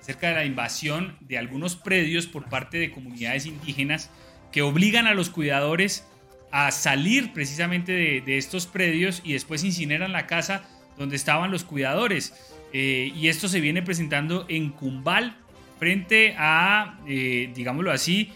acerca 0.00 0.30
de 0.30 0.34
la 0.34 0.44
invasión 0.44 1.16
de 1.20 1.38
algunos 1.38 1.76
predios 1.76 2.26
por 2.26 2.48
parte 2.48 2.78
de 2.78 2.90
comunidades 2.90 3.46
indígenas 3.46 4.10
que 4.50 4.62
obligan 4.62 5.06
a 5.06 5.14
los 5.14 5.30
cuidadores 5.30 6.04
a 6.50 6.72
salir 6.72 7.32
precisamente 7.32 7.92
de, 7.92 8.22
de 8.22 8.38
estos 8.38 8.66
predios 8.66 9.22
y 9.24 9.34
después 9.34 9.62
incineran 9.62 10.10
la 10.10 10.26
casa 10.26 10.64
donde 10.96 11.16
estaban 11.16 11.50
los 11.50 11.64
cuidadores. 11.64 12.55
Eh, 12.78 13.10
y 13.16 13.28
esto 13.28 13.48
se 13.48 13.60
viene 13.60 13.80
presentando 13.80 14.44
en 14.50 14.68
Cumbal 14.68 15.34
frente 15.78 16.34
a, 16.36 16.98
eh, 17.08 17.50
digámoslo 17.54 17.90
así, 17.90 18.32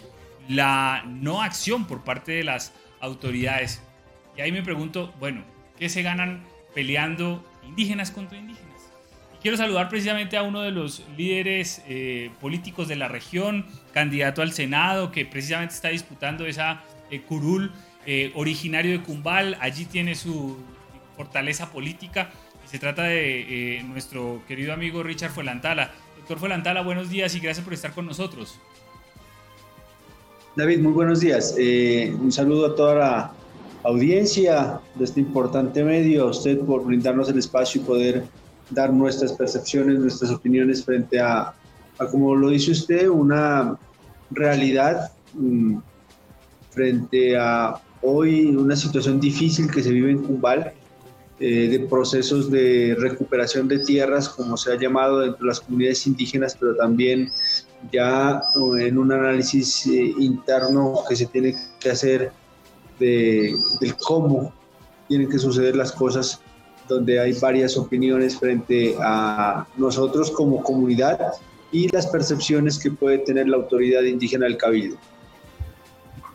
la 0.49 1.05
no 1.07 1.43
acción 1.43 1.86
por 1.86 2.05
parte 2.05 2.32
de 2.32 2.45
las 2.45 2.72
autoridades. 3.01 3.82
Y 4.38 4.41
ahí 4.41 4.51
me 4.51 4.62
pregunto, 4.62 5.12
bueno, 5.18 5.45
¿qué 5.78 5.91
se 5.91 6.01
ganan 6.01 6.43
peleando 6.74 7.45
indígenas 7.68 8.11
contra 8.11 8.38
indígenas? 8.38 8.70
Quiero 9.43 9.59
saludar 9.59 9.91
precisamente 9.91 10.38
a 10.38 10.43
uno 10.43 10.62
de 10.62 10.70
los 10.70 11.05
líderes 11.18 11.82
eh, 11.86 12.30
políticos 12.41 12.88
de 12.88 12.97
la 12.97 13.09
región, 13.09 13.66
candidato 13.93 14.41
al 14.41 14.53
Senado, 14.53 15.12
que 15.12 15.26
precisamente 15.26 15.74
está 15.74 15.91
disputando 15.91 16.47
esa 16.47 16.82
eh, 17.11 17.20
curul, 17.20 17.72
eh, 18.07 18.32
originario 18.34 18.93
de 18.93 19.03
Cumbal. 19.03 19.59
Allí 19.61 19.84
tiene 19.84 20.14
su 20.14 20.59
fortaleza 21.14 21.70
política. 21.70 22.30
Se 22.70 22.78
trata 22.78 23.02
de 23.02 23.82
nuestro 23.88 24.42
querido 24.46 24.72
amigo 24.72 25.02
Richard 25.02 25.32
Fuelantala. 25.32 25.90
Doctor 26.18 26.38
Fuelantala, 26.38 26.82
buenos 26.82 27.10
días 27.10 27.34
y 27.34 27.40
gracias 27.40 27.64
por 27.64 27.74
estar 27.74 27.92
con 27.92 28.06
nosotros. 28.06 28.60
David, 30.54 30.78
muy 30.78 30.92
buenos 30.92 31.18
días. 31.18 31.56
un 31.58 32.30
saludo 32.30 32.66
a 32.66 32.76
toda 32.76 32.94
la 32.94 33.32
audiencia 33.82 34.78
de 34.94 35.04
este 35.04 35.18
importante 35.18 35.82
medio, 35.82 36.28
a 36.28 36.30
usted 36.30 36.60
por 36.60 36.84
brindarnos 36.84 37.28
el 37.28 37.40
espacio 37.40 37.80
y 37.80 37.84
poder 37.84 38.24
dar 38.70 38.92
nuestras 38.92 39.32
percepciones, 39.32 39.98
nuestras 39.98 40.30
opiniones 40.30 40.84
frente 40.84 41.18
a, 41.18 41.52
como 42.12 42.36
lo 42.36 42.50
dice 42.50 42.70
usted, 42.70 43.08
una 43.08 43.76
realidad 44.30 45.10
mm, 45.34 45.78
frente 46.70 47.36
a 47.36 47.80
hoy 48.02 48.46
una 48.54 48.76
situación 48.76 49.18
difícil 49.18 49.68
que 49.68 49.82
se 49.82 49.90
vive 49.90 50.12
en 50.12 50.22
Cumbal, 50.22 50.72
eh, 51.43 51.68
de 51.68 51.80
procesos 51.80 52.51
de 52.51 52.95
recuperación 52.99 53.66
de 53.66 53.78
tierras, 53.78 54.28
como 54.28 54.59
se 54.59 54.72
ha 54.72 54.78
llamado 54.78 55.20
dentro 55.20 55.38
de 55.41 55.47
las 55.47 55.61
comunidades 55.61 56.07
indígenas, 56.07 56.55
pero 56.61 56.76
también 56.76 57.32
ya 57.91 58.43
en 58.78 58.99
un 58.99 59.11
análisis 59.11 59.86
eh, 59.86 60.12
interno 60.18 61.01
que 61.09 61.16
se 61.16 61.24
tiene 61.24 61.57
que 61.78 61.91
hacer 61.91 62.30
de, 62.99 63.55
del 63.80 63.97
cómo 63.97 64.53
tienen 65.09 65.30
que 65.30 65.38
suceder 65.38 65.76
las 65.76 65.93
cosas, 65.93 66.43
donde 66.86 67.18
hay 67.18 67.32
varias 67.32 67.74
opiniones 67.78 68.38
frente 68.38 68.95
a 69.01 69.66
nosotros 69.78 70.30
como 70.30 70.62
comunidad 70.62 71.32
y 71.72 71.88
las 71.88 72.07
percepciones 72.09 72.78
que 72.78 72.91
puede 72.91 73.16
tener 73.18 73.49
la 73.49 73.57
autoridad 73.57 74.03
indígena 74.03 74.45
del 74.45 74.59
Cabildo. 74.59 74.99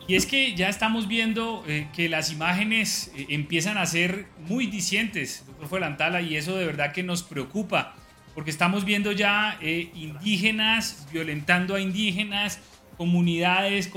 Y 0.08 0.14
es 0.14 0.26
que 0.26 0.54
ya 0.54 0.68
estamos 0.68 1.08
viendo 1.08 1.64
eh, 1.66 1.88
que 1.92 2.08
las 2.08 2.30
imágenes 2.30 3.10
eh, 3.16 3.26
empiezan 3.30 3.76
a 3.76 3.86
ser 3.86 4.26
muy 4.46 4.66
discientes, 4.66 5.44
doctor 5.46 5.68
Fuelantala, 5.68 6.22
y 6.22 6.36
eso 6.36 6.56
de 6.56 6.64
verdad 6.64 6.92
que 6.92 7.02
nos 7.02 7.24
preocupa, 7.24 7.96
porque 8.34 8.50
estamos 8.50 8.84
viendo 8.84 9.10
ya 9.10 9.58
eh, 9.60 9.90
indígenas 9.94 11.08
violentando 11.12 11.74
a 11.74 11.80
indígenas, 11.80 12.60
comunidades, 12.96 13.90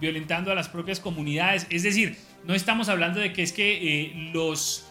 violentando 0.00 0.52
a 0.52 0.54
las 0.54 0.68
propias 0.68 1.00
comunidades. 1.00 1.66
Es 1.68 1.82
decir, 1.82 2.16
no 2.46 2.54
estamos 2.54 2.88
hablando 2.88 3.20
de 3.20 3.32
que 3.32 3.42
es 3.42 3.52
que 3.52 4.30
los, 4.32 4.86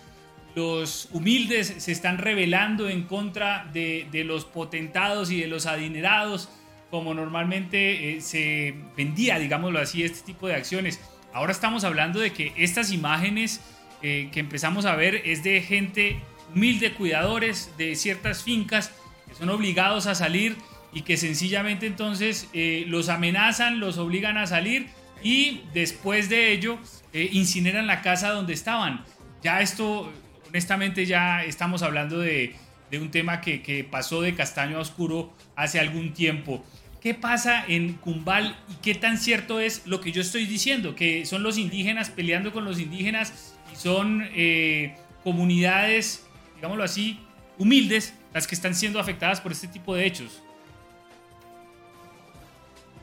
los 0.55 1.09
humildes 1.13 1.73
se 1.77 1.91
están 1.91 2.17
rebelando 2.17 2.89
en 2.89 3.03
contra 3.03 3.67
de, 3.73 4.07
los 4.25 4.45
potentados 4.45 5.31
y 5.31 5.39
de 5.39 5.47
los 5.47 5.65
adinerados, 5.65 6.49
como 6.89 7.13
normalmente 7.13 8.17
eh, 8.17 8.21
se 8.21 8.75
vendía, 8.97 9.39
digámoslo 9.39 9.79
así, 9.79 10.03
este 10.03 10.21
tipo 10.25 10.47
de 10.47 10.55
acciones. 10.55 10.99
Ahora 11.33 11.51
estamos 11.51 11.83
hablando 11.83 12.19
de 12.19 12.31
que 12.31 12.53
estas 12.55 12.91
imágenes 12.91 13.61
que 14.01 14.29
empezamos 14.35 14.85
a 14.85 14.95
ver 14.95 15.15
es 15.25 15.43
de 15.43 15.61
gente 15.61 16.21
humilde, 16.55 16.93
cuidadores 16.93 17.71
de 17.77 17.95
ciertas 17.95 18.43
fincas, 18.43 18.91
que 19.27 19.35
son 19.35 19.49
obligados 19.49 20.07
a 20.07 20.15
salir 20.15 20.55
y 20.93 21.01
que 21.01 21.17
sencillamente 21.17 21.85
entonces 21.85 22.47
eh, 22.53 22.85
los 22.87 23.09
amenazan, 23.09 23.79
los 23.79 23.97
obligan 23.97 24.37
a 24.37 24.47
salir 24.47 24.87
y 25.23 25.61
después 25.73 26.29
de 26.29 26.51
ello 26.51 26.79
eh, 27.13 27.29
incineran 27.31 27.87
la 27.87 28.01
casa 28.01 28.31
donde 28.31 28.53
estaban. 28.53 29.03
Ya 29.43 29.61
esto, 29.61 30.11
honestamente, 30.47 31.05
ya 31.05 31.43
estamos 31.43 31.83
hablando 31.83 32.19
de, 32.19 32.55
un 32.91 33.11
tema 33.11 33.39
que, 33.39 33.87
pasó 33.89 34.21
de 34.21 34.33
castaño 34.33 34.77
a 34.77 34.81
oscuro 34.81 35.31
hace 35.55 35.79
algún 35.79 36.13
tiempo. 36.13 36.65
¿Qué 37.01 37.13
pasa 37.13 37.63
en 37.65 37.93
Cumbal 37.93 38.57
y 38.69 38.73
qué 38.81 38.93
tan 38.93 39.17
cierto 39.17 39.61
es 39.61 39.87
lo 39.87 40.01
que 40.01 40.11
yo 40.11 40.21
estoy 40.21 40.45
diciendo? 40.45 40.95
Que 40.95 41.25
son 41.25 41.43
los 41.43 41.57
indígenas 41.57 42.09
peleando 42.09 42.51
con 42.51 42.65
los 42.65 42.79
indígenas 42.79 43.55
y 43.71 43.77
son 43.77 44.27
eh, 44.33 44.97
comunidades, 45.23 46.25
digámoslo 46.55 46.83
así, 46.83 47.19
humildes 47.57 48.13
las 48.33 48.47
que 48.47 48.55
están 48.55 48.75
siendo 48.75 48.99
afectadas 48.99 49.39
por 49.39 49.53
este 49.53 49.67
tipo 49.67 49.95
de 49.95 50.05
hechos. 50.05 50.41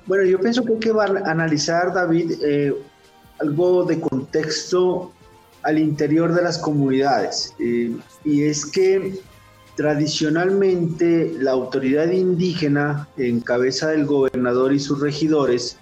Bueno, 0.05 0.25
yo 0.25 0.39
pienso 0.41 0.63
que 0.63 0.75
hay 0.75 0.79
que 0.79 0.93
analizar, 1.25 1.93
David, 1.95 2.33
eh, 2.45 2.75
algo 3.41 3.85
de 3.85 3.99
contexto 3.99 5.13
al 5.63 5.79
interior 5.79 6.35
de 6.35 6.43
las 6.43 6.59
comunidades. 6.59 7.55
Eh, 7.59 7.97
y 8.25 8.43
es 8.45 8.67
que 8.67 9.19
tradicionalmente 9.77 11.37
la 11.39 11.53
autoridad 11.53 12.11
indígena, 12.11 13.09
en 13.18 13.41
cabeza 13.41 13.89
del 13.89 14.07
gobernador 14.07 14.72
y 14.72 14.81
sus 14.81 15.01
regidores, 15.01 15.77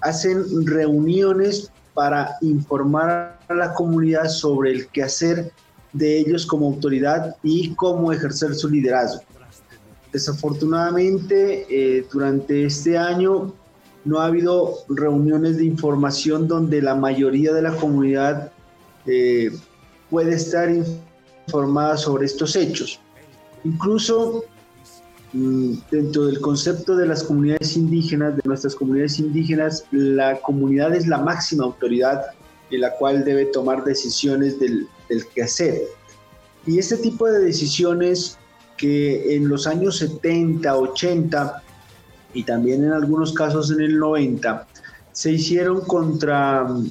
hacen 0.00 0.44
reuniones 0.64 1.70
para 1.92 2.36
informar 2.40 3.38
a 3.48 3.54
la 3.54 3.74
comunidad 3.74 4.28
sobre 4.28 4.70
el 4.70 4.86
quehacer 4.88 5.50
de 5.92 6.18
ellos 6.18 6.46
como 6.46 6.66
autoridad 6.66 7.36
y 7.42 7.74
cómo 7.74 8.12
ejercer 8.12 8.54
su 8.54 8.68
liderazgo. 8.68 9.22
Desafortunadamente, 10.12 11.66
eh, 11.68 12.06
durante 12.12 12.64
este 12.64 12.96
año 12.96 13.52
no 14.04 14.20
ha 14.20 14.26
habido 14.26 14.74
reuniones 14.88 15.56
de 15.56 15.64
información 15.64 16.46
donde 16.46 16.80
la 16.80 16.94
mayoría 16.94 17.52
de 17.52 17.62
la 17.62 17.74
comunidad 17.74 18.52
eh, 19.06 19.50
puede 20.10 20.34
estar 20.34 20.70
informada 20.70 21.96
sobre 21.96 22.26
estos 22.26 22.54
hechos. 22.54 23.00
Incluso 23.66 24.44
mm, 25.32 25.72
dentro 25.90 26.26
del 26.26 26.40
concepto 26.40 26.94
de 26.96 27.06
las 27.06 27.24
comunidades 27.24 27.76
indígenas, 27.76 28.36
de 28.36 28.42
nuestras 28.44 28.76
comunidades 28.76 29.18
indígenas, 29.18 29.84
la 29.90 30.38
comunidad 30.40 30.94
es 30.94 31.08
la 31.08 31.18
máxima 31.18 31.64
autoridad 31.64 32.26
en 32.70 32.80
la 32.80 32.92
cual 32.92 33.24
debe 33.24 33.46
tomar 33.46 33.82
decisiones 33.84 34.60
del, 34.60 34.86
del 35.08 35.26
quehacer. 35.34 35.82
Y 36.66 36.78
este 36.78 36.96
tipo 36.96 37.26
de 37.26 37.40
decisiones 37.40 38.38
que 38.76 39.34
en 39.34 39.48
los 39.48 39.66
años 39.66 39.98
70, 39.98 40.76
80 40.76 41.62
y 42.34 42.42
también 42.44 42.84
en 42.84 42.92
algunos 42.92 43.32
casos 43.32 43.70
en 43.72 43.80
el 43.80 43.98
90 43.98 44.66
se 45.10 45.32
hicieron 45.32 45.80
contra 45.80 46.64
mm, 46.64 46.90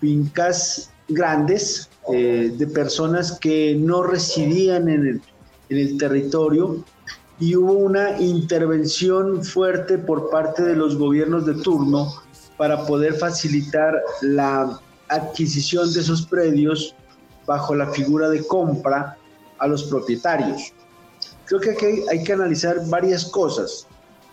fincas 0.00 0.90
grandes 1.08 1.90
eh, 2.12 2.50
de 2.56 2.66
personas 2.66 3.38
que 3.38 3.76
no 3.78 4.02
residían 4.02 4.88
en 4.88 5.06
el, 5.06 5.22
en 5.68 5.78
el 5.78 5.98
territorio 5.98 6.84
y 7.40 7.56
hubo 7.56 7.72
una 7.72 8.20
intervención 8.20 9.44
fuerte 9.44 9.98
por 9.98 10.30
parte 10.30 10.62
de 10.62 10.76
los 10.76 10.96
gobiernos 10.96 11.46
de 11.46 11.54
turno 11.54 12.12
para 12.56 12.86
poder 12.86 13.14
facilitar 13.14 14.00
la 14.22 14.80
adquisición 15.08 15.92
de 15.92 16.00
esos 16.00 16.26
predios 16.26 16.94
bajo 17.46 17.74
la 17.74 17.88
figura 17.88 18.28
de 18.28 18.46
compra 18.46 19.16
a 19.58 19.66
los 19.66 19.84
propietarios 19.84 20.72
creo 21.46 21.60
que 21.60 21.70
aquí 21.70 21.86
hay 22.10 22.24
que 22.24 22.32
analizar 22.32 22.76
varias 22.88 23.24
cosas. 23.26 23.86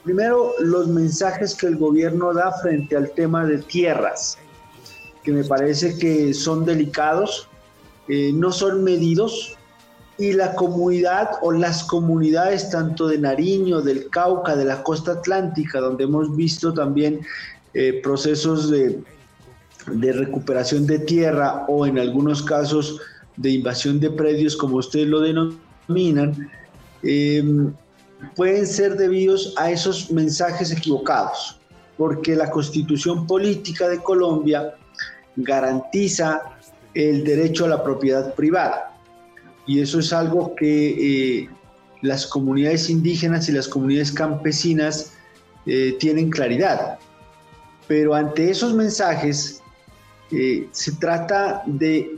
Primero, 0.04 0.54
los 0.60 0.88
mensajes 0.88 1.56
que 1.56 1.68
el 1.68 1.78
gobierno 1.78 2.34
da 2.34 2.52
frente 2.62 2.96
al 2.96 3.12
tema 3.12 3.46
de 3.46 3.60
tierras, 3.60 4.38
que 5.24 5.32
me 5.32 5.44
parece 5.44 5.98
que 5.98 6.34
son 6.34 6.66
delicados, 6.66 7.48
eh, 8.08 8.32
no 8.34 8.52
son 8.52 8.84
medidos, 8.84 9.58
y 10.22 10.34
la 10.34 10.54
comunidad 10.56 11.32
o 11.42 11.52
las 11.52 11.84
comunidades 11.84 12.70
tanto 12.70 13.08
de 13.08 13.18
Nariño, 13.18 13.82
del 13.82 14.10
Cauca, 14.10 14.56
de 14.56 14.66
la 14.66 14.84
costa 14.84 15.14
atlántica, 15.14 15.80
donde 15.80 16.04
hemos 16.04 16.36
visto 16.36 16.74
también 16.74 17.22
eh, 17.74 18.00
procesos 18.04 18.70
de, 18.70 19.02
recuperación 19.88 20.86
de 20.86 21.00
tierra 21.00 21.66
o 21.68 21.86
en 21.86 21.98
algunos 21.98 22.44
casos 22.44 23.00
de 23.38 23.50
invasión 23.52 24.00
de 24.00 24.12
predios, 24.12 24.56
como 24.56 24.78
ustedes 24.78 25.08
lo 25.08 25.22
denominan, 25.22 26.50
Em, 27.04 27.74
pueden 28.36 28.68
ser 28.68 28.96
debidos 28.96 29.54
a 29.58 29.72
esos 29.72 30.12
mensajes 30.12 30.72
equivocados, 30.72 31.58
porque 31.98 32.36
la 32.36 32.50
constitución 32.50 33.26
política 33.26 33.88
de 33.90 33.98
Colombia 34.00 34.76
garantiza 35.36 36.42
el 36.94 37.24
derecho 37.24 37.66
a 37.66 37.70
la 37.70 37.84
propiedad 37.84 38.36
privada. 38.36 38.91
Y 39.68 39.82
eso 39.82 39.99
es 39.99 40.12
algo 40.12 40.55
que 40.55 41.41
eh, 41.41 41.49
las 42.01 42.26
comunidades 42.26 42.89
indígenas 42.89 43.47
y 43.49 43.51
las 43.51 43.68
comunidades 43.68 44.12
campesinas 44.12 45.14
eh, 45.66 45.95
tienen 45.99 46.30
claridad. 46.30 46.97
Pero 47.88 48.16
ante 48.16 48.49
esos 48.49 48.74
mensajes 48.74 49.62
eh, 50.32 50.68
se 50.72 50.93
trata 50.93 51.64
de 51.66 52.18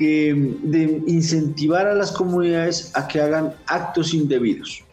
de 0.00 1.02
incentivar 1.08 1.88
a 1.88 1.92
las 1.92 2.12
comunidades 2.12 2.92
a 2.94 3.08
que 3.08 3.20
hagan 3.20 3.52
actos 3.66 4.14
indebidos. 4.14 4.84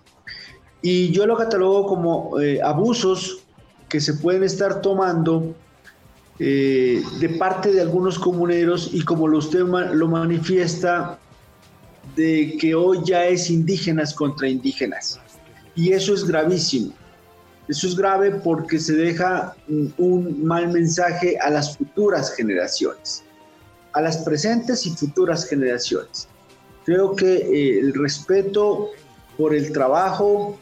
Y 0.81 1.11
yo 1.11 1.27
lo 1.27 1.37
catalogo 1.37 1.85
como 1.85 2.31
abusos 2.63 3.43
que 3.87 4.01
se 4.01 4.15
pueden 4.15 4.43
estar 4.43 4.81
tomando 4.81 5.53
de 6.39 7.35
parte 7.37 7.71
de 7.71 7.81
algunos 7.81 8.17
comuneros 8.17 8.89
y 8.91 9.03
como 9.03 9.25
usted 9.25 9.59
lo 9.59 10.07
manifiesta, 10.07 11.19
de 12.15 12.57
que 12.59 12.73
hoy 12.73 12.99
ya 13.05 13.25
es 13.25 13.49
indígenas 13.49 14.13
contra 14.13 14.47
indígenas. 14.47 15.19
Y 15.75 15.91
eso 15.91 16.13
es 16.13 16.25
gravísimo. 16.25 16.93
Eso 17.67 17.87
es 17.87 17.95
grave 17.95 18.31
porque 18.31 18.79
se 18.79 18.93
deja 18.93 19.55
un 19.97 20.45
mal 20.45 20.71
mensaje 20.71 21.37
a 21.39 21.49
las 21.49 21.75
futuras 21.77 22.35
generaciones, 22.35 23.23
a 23.93 24.01
las 24.01 24.17
presentes 24.17 24.85
y 24.85 24.91
futuras 24.91 25.47
generaciones. 25.49 26.27
Creo 26.85 27.15
que 27.15 27.37
eh, 27.37 27.79
el 27.79 27.93
respeto 27.95 28.91
por 29.35 29.55
el 29.55 29.71
trabajo, 29.71 30.57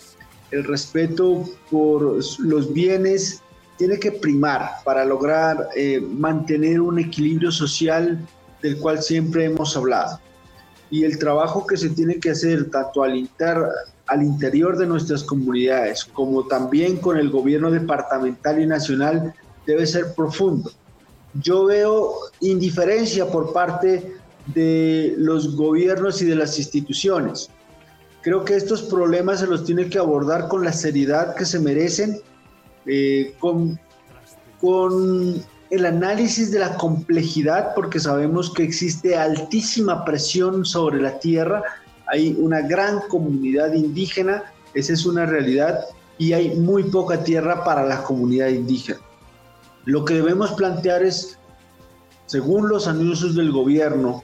el 0.51 0.63
respeto 0.63 1.43
por 1.69 2.19
los 2.39 2.73
bienes, 2.73 3.41
tiene 3.77 3.99
que 3.99 4.13
primar 4.13 4.69
para 4.85 5.03
lograr 5.03 5.67
eh, 5.75 5.99
mantener 5.99 6.79
un 6.79 6.99
equilibrio 6.99 7.51
social 7.51 8.25
del 8.61 8.77
cual 8.77 9.01
siempre 9.01 9.45
hemos 9.45 9.75
hablado. 9.75 10.19
Y 10.93 11.05
el 11.05 11.17
trabajo 11.17 11.65
que 11.65 11.75
se 11.75 11.89
tiene 11.89 12.19
que 12.19 12.29
hacer 12.29 12.69
tanto 12.69 13.01
al, 13.01 13.15
inter, 13.15 13.57
al 14.05 14.21
interior 14.21 14.77
de 14.77 14.85
nuestras 14.85 15.23
comunidades 15.23 16.05
como 16.05 16.45
también 16.45 16.97
con 16.97 17.17
el 17.17 17.31
gobierno 17.31 17.71
departamental 17.71 18.61
y 18.61 18.67
nacional 18.67 19.33
debe 19.65 19.87
ser 19.87 20.13
profundo. 20.13 20.69
Yo 21.33 21.65
veo 21.65 22.13
indiferencia 22.41 23.25
por 23.25 23.53
parte 23.53 24.17
de 24.53 25.15
los 25.17 25.55
gobiernos 25.55 26.21
y 26.21 26.25
de 26.25 26.35
las 26.35 26.59
instituciones. 26.59 27.49
Creo 28.21 28.45
que 28.45 28.55
estos 28.55 28.83
problemas 28.83 29.39
se 29.39 29.47
los 29.47 29.63
tiene 29.63 29.89
que 29.89 29.97
abordar 29.97 30.47
con 30.47 30.63
la 30.63 30.73
seriedad 30.73 31.33
que 31.33 31.45
se 31.45 31.59
merecen, 31.59 32.21
eh, 32.85 33.33
con, 33.39 33.79
con 34.61 35.43
el 35.73 35.87
análisis 35.87 36.51
de 36.51 36.59
la 36.59 36.77
complejidad, 36.77 37.73
porque 37.73 37.99
sabemos 37.99 38.53
que 38.53 38.61
existe 38.61 39.17
altísima 39.17 40.05
presión 40.05 40.65
sobre 40.65 41.01
la 41.01 41.17
tierra, 41.17 41.63
hay 42.05 42.37
una 42.39 42.61
gran 42.61 42.99
comunidad 43.09 43.73
indígena, 43.73 44.43
esa 44.75 44.93
es 44.93 45.03
una 45.03 45.25
realidad, 45.25 45.79
y 46.19 46.33
hay 46.33 46.55
muy 46.59 46.83
poca 46.83 47.23
tierra 47.23 47.63
para 47.63 47.83
la 47.83 48.03
comunidad 48.03 48.49
indígena. 48.49 48.99
Lo 49.85 50.05
que 50.05 50.13
debemos 50.13 50.51
plantear 50.51 51.01
es, 51.01 51.39
según 52.27 52.69
los 52.69 52.87
anuncios 52.87 53.33
del 53.33 53.51
gobierno, 53.51 54.23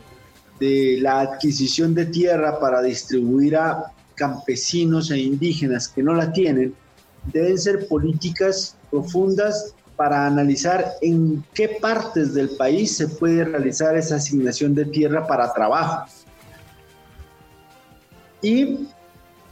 de 0.60 1.00
la 1.02 1.22
adquisición 1.22 1.95
de 1.95 2.06
tierra 2.06 2.60
para 2.60 2.84
distribuir 2.84 3.58
a 3.58 3.91
campesinos 4.14 5.10
e 5.10 5.18
indígenas 5.18 5.88
que 5.88 6.04
no 6.04 6.14
la 6.14 6.32
tienen, 6.32 6.76
deben 7.34 7.58
ser 7.58 7.88
políticas 7.88 8.76
profundas 8.91 9.74
para 10.00 10.26
analizar 10.26 10.93
en 11.02 11.43
qué 11.54 11.78
partes 11.82 12.34
del 12.34 12.52
país 12.52 12.95
se 12.95 13.10
puede 13.10 13.43
realizar 13.43 13.97
esa 13.97 14.16
asignación 14.16 14.74
de 14.74 14.86
tierra 14.86 15.28
para 15.28 15.52
trabajo 15.52 16.06
y 18.41 18.88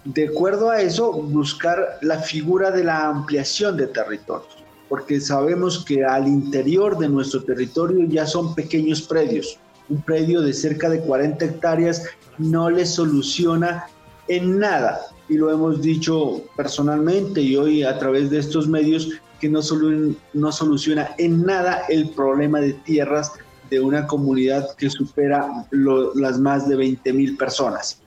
de 0.05 0.27
acuerdo 0.29 0.69
a 0.69 0.79
eso 0.81 1.11
buscar 1.11 1.97
la 2.01 2.19
figura 2.19 2.71
de 2.71 2.85
la 2.85 3.07
ampliación 3.07 3.75
de 3.75 3.87
territorios, 3.87 4.63
porque 4.87 5.19
sabemos 5.19 5.83
que 5.83 6.05
al 6.05 6.29
interior 6.29 6.97
de 6.97 7.09
nuestro 7.09 7.43
territorio 7.43 8.05
ya 8.07 8.25
son 8.25 8.55
pequeños 8.55 9.01
predios. 9.01 9.59
Un 9.89 10.01
predio 10.01 10.41
de 10.41 10.53
cerca 10.53 10.89
de 10.89 11.01
40 11.01 11.43
hectáreas 11.43 12.03
no 12.37 12.69
le 12.69 12.85
soluciona 12.85 13.87
en 14.29 14.59
nada, 14.59 15.01
y 15.27 15.35
lo 15.35 15.51
hemos 15.51 15.81
dicho 15.81 16.41
personalmente 16.55 17.41
y 17.41 17.57
hoy 17.57 17.83
a 17.83 17.99
través 17.99 18.29
de 18.29 18.39
estos 18.39 18.65
medios, 18.65 19.09
que 19.39 19.49
no, 19.49 19.61
no 20.33 20.51
soluciona 20.51 21.15
en 21.17 21.43
nada 21.43 21.83
el 21.89 22.09
problema 22.09 22.59
de 22.59 22.73
tierras 22.73 23.31
de 23.69 23.79
una 23.79 24.07
comunidad 24.07 24.75
que 24.77 24.89
supera 24.89 25.67
las 25.71 26.39
más 26.39 26.67
de 26.67 26.75
20 26.75 27.13
mil 27.13 27.37
personas. 27.37 27.99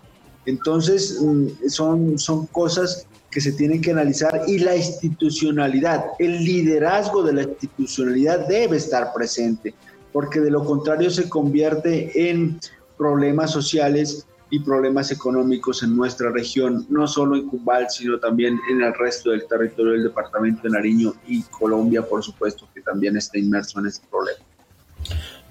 Entonces, 0.47 1.21
mm, 1.21 1.69
son, 1.69 2.19
son 2.19 2.47
cosas 2.47 3.07
que 3.31 3.41
se 3.41 3.53
tienen 3.53 3.81
que 3.81 3.93
analizar 3.93 4.43
y 4.47 4.59
la 4.59 4.77
institucionalidad, 4.77 6.05
el 6.19 6.45
liderazgo 6.45 7.23
de 7.23 7.33
la 7.33 7.43
institucionalidad 7.43 8.49
debe 8.49 8.77
estar 8.77 9.13
presente, 9.13 9.75
porque 10.13 10.41
de 10.41 10.51
lo 10.51 10.65
contrario 10.65 11.11
se 11.11 11.29
convierte 11.29 12.31
en 12.31 12.59
problemas 12.99 13.53
sociales 13.53 14.27
y 14.51 14.59
problemas 14.59 15.13
económicos 15.13 15.83
en 15.83 15.97
nuestra 15.97 16.31
región, 16.31 16.85
no 16.91 17.07
solo 17.07 17.37
en 17.37 17.49
Cumbal, 17.49 17.89
sino 17.89 18.19
también 18.19 18.59
en 18.71 18.83
el 18.83 18.93
resto 18.95 19.31
del 19.31 19.47
territorio 19.47 19.93
del 19.93 20.03
departamento 20.05 20.63
de 20.65 20.71
Nariño 20.71 21.15
y 21.27 21.43
Colombia, 21.43 22.03
por 22.03 22.23
supuesto, 22.23 22.69
que 22.75 22.81
también 22.83 23.17
está 23.17 23.39
inmerso 23.39 23.79
en 23.79 23.87
este 23.87 24.07
problema. 24.09 24.41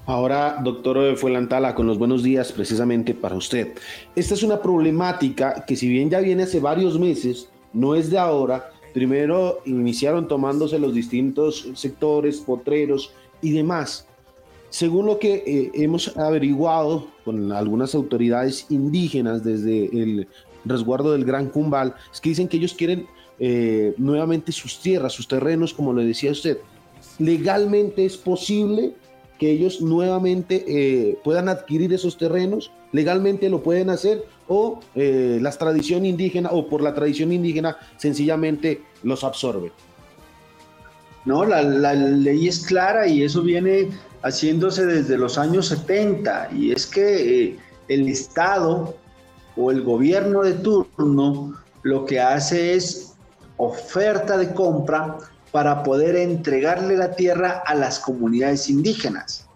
Ahora, 0.06 0.60
doctor 0.64 1.16
Fuelantala, 1.18 1.76
con 1.76 1.86
los 1.86 1.98
buenos 1.98 2.24
días 2.24 2.52
precisamente 2.52 3.14
para 3.14 3.36
usted. 3.36 3.74
Esta 4.16 4.34
es 4.34 4.44
una 4.44 4.62
problemática 4.62 5.64
que 5.68 5.76
si 5.76 5.88
bien 5.88 6.10
ya 6.10 6.20
viene 6.20 6.44
hace 6.44 6.60
varios 6.60 7.00
meses, 7.00 7.48
no 7.74 7.94
es 7.96 8.10
de 8.10 8.18
ahora. 8.18 8.72
Primero 8.94 9.60
iniciaron 9.66 10.28
tomándose 10.28 10.80
los 10.80 10.96
distintos 10.96 11.70
sectores, 11.76 12.38
potreros 12.40 13.14
y 13.42 13.52
demás. 13.52 14.09
Según 14.70 15.08
lo 15.08 15.20
que 15.20 15.44
eh, 15.46 15.72
hemos 15.74 16.16
averiguado 16.18 17.08
con 17.26 17.52
algunas 17.52 17.96
autoridades 17.96 18.68
indígenas 18.70 19.44
desde 19.44 19.86
el 19.86 20.28
resguardo 20.66 21.12
del 21.12 21.26
Gran 21.26 21.48
Cumbal, 21.50 21.96
es 22.14 22.22
que 22.22 22.30
dicen 22.30 22.48
que 22.48 22.58
ellos 22.58 22.74
quieren 22.74 23.08
eh, 23.40 23.94
nuevamente 23.98 24.52
sus 24.52 24.80
tierras, 24.80 25.14
sus 25.14 25.28
terrenos, 25.28 25.74
como 25.74 25.94
le 25.94 26.06
decía 26.06 26.32
usted. 26.32 26.60
¿Legalmente 27.18 28.06
es 28.06 28.18
posible 28.18 28.94
que 29.40 29.50
ellos 29.50 29.82
nuevamente 29.82 30.66
eh, 30.68 31.18
puedan 31.24 31.50
adquirir 31.50 31.92
esos 31.94 32.18
terrenos, 32.18 32.72
legalmente 32.92 33.50
lo 33.50 33.64
pueden 33.64 33.90
hacer 33.90 34.26
o 34.48 34.82
eh, 34.96 35.40
la 35.42 35.52
tradición 35.52 36.06
indígena 36.06 36.50
o 36.52 36.68
por 36.68 36.82
la 36.82 36.94
tradición 36.94 37.32
indígena 37.32 37.78
sencillamente 37.98 38.82
los 39.02 39.24
absorben. 39.24 39.72
No, 41.26 41.46
la, 41.46 41.62
ley 41.94 42.48
es 42.48 42.66
clara 42.66 43.08
y 43.08 43.24
eso 43.24 43.42
viene 43.42 43.90
haciéndose 44.22 44.86
desde 44.86 45.18
los 45.18 45.38
años 45.38 45.68
70 45.68 46.50
y 46.54 46.72
es 46.72 46.86
que 46.86 47.44
eh, 47.46 47.60
el 47.88 48.08
Estado 48.10 48.96
o 49.56 49.72
el 49.72 49.84
gobierno 49.84 50.44
de 50.44 50.54
turno 50.54 51.56
lo 51.84 52.06
que 52.06 52.20
hace 52.20 52.74
es 52.74 53.14
oferta 53.58 54.38
de 54.38 54.54
compra 54.54 55.18
para 55.52 55.84
poder 55.84 56.16
entregarle 56.16 56.96
la 56.96 57.16
tierra 57.16 57.64
a 57.66 57.74
las 57.76 58.00
comunidades 58.00 58.70
indígenas. 58.70 59.48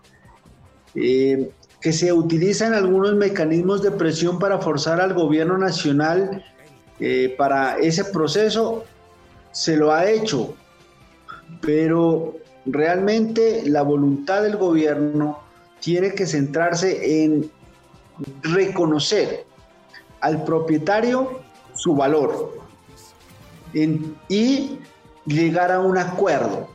Eh, 0.95 1.51
que 1.84 1.91
se 1.91 2.14
utilizan 2.14 2.74
algunos 2.74 3.14
mecanismos 3.16 3.82
de 3.84 3.91
presión 3.91 4.39
para 4.39 4.59
forzar 4.59 5.01
al 5.01 5.14
gobierno 5.14 5.57
nacional 5.57 6.41
eh, 6.99 7.36
para 7.38 7.78
ese 7.78 8.05
proceso, 8.05 8.86
se 9.51 9.76
lo 9.76 9.91
ha 9.91 10.09
hecho, 10.09 10.55
pero 11.59 12.38
realmente 12.66 13.64
la 13.66 13.82
voluntad 13.82 14.43
del 14.43 14.57
gobierno 14.57 15.39
tiene 15.80 16.14
que 16.14 16.26
centrarse 16.26 17.24
en 17.24 17.51
reconocer 18.41 19.45
al 20.22 20.43
propietario 20.43 21.41
su 21.76 21.95
valor 21.95 22.57
y 24.30 24.80
llegar 25.26 25.72
a 25.72 25.80
un 25.80 25.97
acuerdo. 25.97 26.70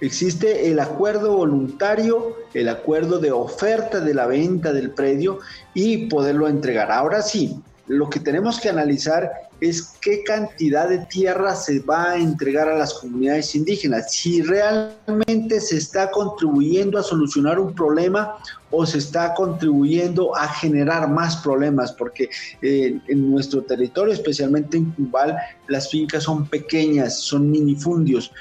Existe 0.00 0.70
el 0.70 0.80
acuerdo 0.80 1.36
voluntario, 1.36 2.36
el 2.52 2.68
acuerdo 2.68 3.18
de 3.18 3.32
oferta 3.32 4.00
de 4.00 4.12
la 4.12 4.26
venta 4.26 4.72
del 4.72 4.90
predio 4.90 5.38
y 5.72 6.08
poderlo 6.08 6.46
entregar. 6.46 6.92
Ahora 6.92 7.22
sí, 7.22 7.58
lo 7.86 8.10
que 8.10 8.20
tenemos 8.20 8.60
que 8.60 8.68
analizar 8.68 9.32
es 9.64 9.94
qué 10.00 10.22
cantidad 10.22 10.88
de 10.88 10.98
tierra 11.06 11.54
se 11.54 11.80
va 11.80 12.12
a 12.12 12.16
entregar 12.16 12.68
a 12.68 12.76
las 12.76 12.94
comunidades 12.94 13.54
indígenas, 13.54 14.12
si 14.12 14.42
realmente 14.42 15.60
se 15.60 15.76
está 15.76 16.10
contribuyendo 16.10 16.98
a 16.98 17.02
solucionar 17.02 17.58
un 17.58 17.74
problema 17.74 18.36
o 18.70 18.84
se 18.84 18.98
está 18.98 19.34
contribuyendo 19.34 20.36
a 20.36 20.48
generar 20.48 21.08
más 21.08 21.36
problemas, 21.36 21.92
porque 21.92 22.28
eh, 22.60 22.98
en 23.08 23.30
nuestro 23.30 23.62
territorio, 23.62 24.12
especialmente 24.12 24.76
en 24.76 24.90
Cumbal, 24.92 25.36
las 25.68 25.90
fincas 25.90 26.24
son 26.24 26.46
pequeñas, 26.46 27.20
son 27.20 27.50
minifundios. 27.50 28.32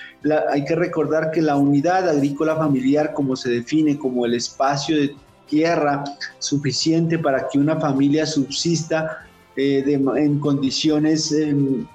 hay 0.49 0.65
que 0.65 0.75
recordar 0.75 1.31
que 1.31 1.41
la 1.41 1.55
unidad 1.55 2.09
agrícola 2.09 2.55
familiar, 2.55 3.13
como 3.13 3.35
se 3.35 3.49
define 3.49 3.97
como 3.97 4.25
el 4.25 4.33
espacio 4.33 4.97
de 4.97 5.15
tierra 5.47 6.03
suficiente 6.39 7.19
para 7.19 7.47
que 7.47 7.59
una 7.59 7.79
familia 7.79 8.25
subsista, 8.25 9.27
eh, 9.55 9.83
en 9.87 10.39
condiciones, 10.39 11.31
em, 11.31 11.85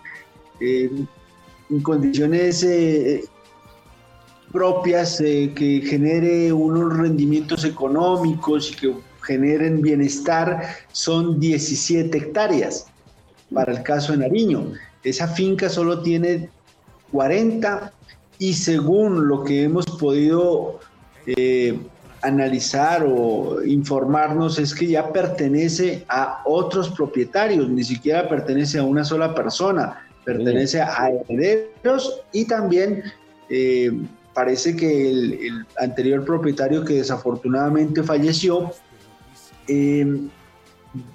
em, 0.61 1.06
en 1.70 1.80
condiciones 1.82 2.62
eh, 2.62 3.24
propias 4.52 5.20
eh, 5.20 5.52
que 5.54 5.82
genere 5.82 6.52
unos 6.52 6.96
rendimientos 6.96 7.64
económicos 7.64 8.72
y 8.72 8.74
que 8.76 8.94
generen 9.22 9.82
bienestar 9.82 10.62
son 10.92 11.38
17 11.38 12.16
hectáreas 12.16 12.86
para 13.52 13.72
el 13.72 13.82
caso 13.82 14.12
de 14.12 14.18
Nariño. 14.18 14.72
Esa 15.02 15.28
finca 15.28 15.68
solo 15.68 16.02
tiene 16.02 16.48
40 17.12 17.92
y 18.38 18.54
según 18.54 19.28
lo 19.28 19.44
que 19.44 19.64
hemos 19.64 19.84
podido 19.86 20.80
eh, 21.26 21.78
analizar 22.22 23.04
o 23.06 23.62
informarnos 23.64 24.58
es 24.58 24.74
que 24.74 24.86
ya 24.86 25.12
pertenece 25.12 26.04
a 26.08 26.42
otros 26.44 26.90
propietarios, 26.90 27.68
ni 27.68 27.84
siquiera 27.84 28.28
pertenece 28.28 28.78
a 28.78 28.84
una 28.84 29.04
sola 29.04 29.34
persona, 29.34 30.06
pertenece 30.24 30.80
a 30.80 31.10
herederos 31.28 32.22
y 32.32 32.44
también 32.44 33.02
eh, 33.48 33.90
parece 34.34 34.76
que 34.76 35.10
el, 35.10 35.66
anterior 35.78 36.24
propietario 36.24 36.84
que 36.84 36.94
desafortunadamente 36.94 38.02
falleció 38.02 38.70
eh, 39.66 40.28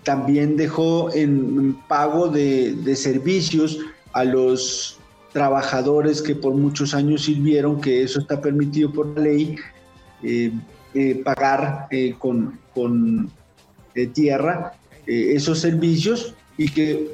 también 0.04 0.58
dejó 0.58 1.14
en 1.14 1.76
pago 1.88 2.28
de, 2.28 2.96
servicios 2.96 3.80
a 4.14 4.24
los 4.24 5.00
trabajadores 5.32 6.22
que 6.22 6.36
por 6.36 6.54
muchos 6.54 6.94
años 6.94 7.24
sirvieron, 7.24 7.82
que 7.82 8.04
eso 8.04 8.20
está 8.20 8.40
permitido 8.40 8.92
por 8.92 9.08
la 9.08 9.24
ley, 9.24 9.56
eh, 10.22 10.52
eh, 10.94 11.22
pagar 11.24 11.88
eh, 11.92 12.16
con, 12.18 12.60
con 12.74 13.32
tierra 14.14 14.74
esos 15.06 15.60
servicios 15.60 16.34
y 16.58 16.72
que, 16.72 17.12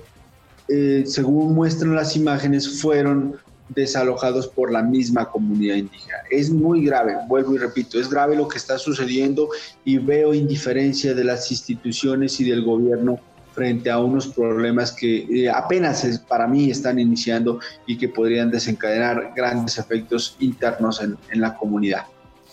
según 1.05 1.55
muestran 1.55 1.93
las 1.93 2.15
imágenes, 2.15 2.79
fueron 2.79 3.35
desalojados 3.69 4.47
por 4.47 4.71
la 4.71 4.81
misma 4.81 5.29
comunidad 5.29 5.75
indígena. 5.75 6.17
Es 6.29 6.49
muy 6.49 6.85
grave, 6.85 7.15
vuelvo 7.27 7.55
y 7.55 7.57
repito, 7.57 7.99
es 7.99 8.09
grave 8.09 8.35
lo 8.35 8.47
que 8.47 8.57
está 8.57 8.77
sucediendo 8.77 9.49
y 9.85 9.97
veo 9.97 10.33
indiferencia 10.33 11.13
de 11.13 11.23
las 11.23 11.51
instituciones 11.51 12.39
y 12.39 12.49
del 12.49 12.63
gobierno 12.63 13.19
frente 13.53 13.89
a 13.89 13.99
unos 13.99 14.27
problemas 14.27 14.91
que 14.91 15.17
eh, 15.29 15.49
apenas 15.49 16.21
para 16.27 16.47
mí 16.47 16.69
están 16.69 16.99
iniciando 16.99 17.59
y 17.85 17.97
que 17.97 18.07
podrían 18.07 18.49
desencadenar 18.49 19.33
grandes 19.35 19.77
efectos 19.77 20.35
internos 20.39 21.01
en, 21.01 21.17
la 21.41 21.55
comunidad 21.55 22.05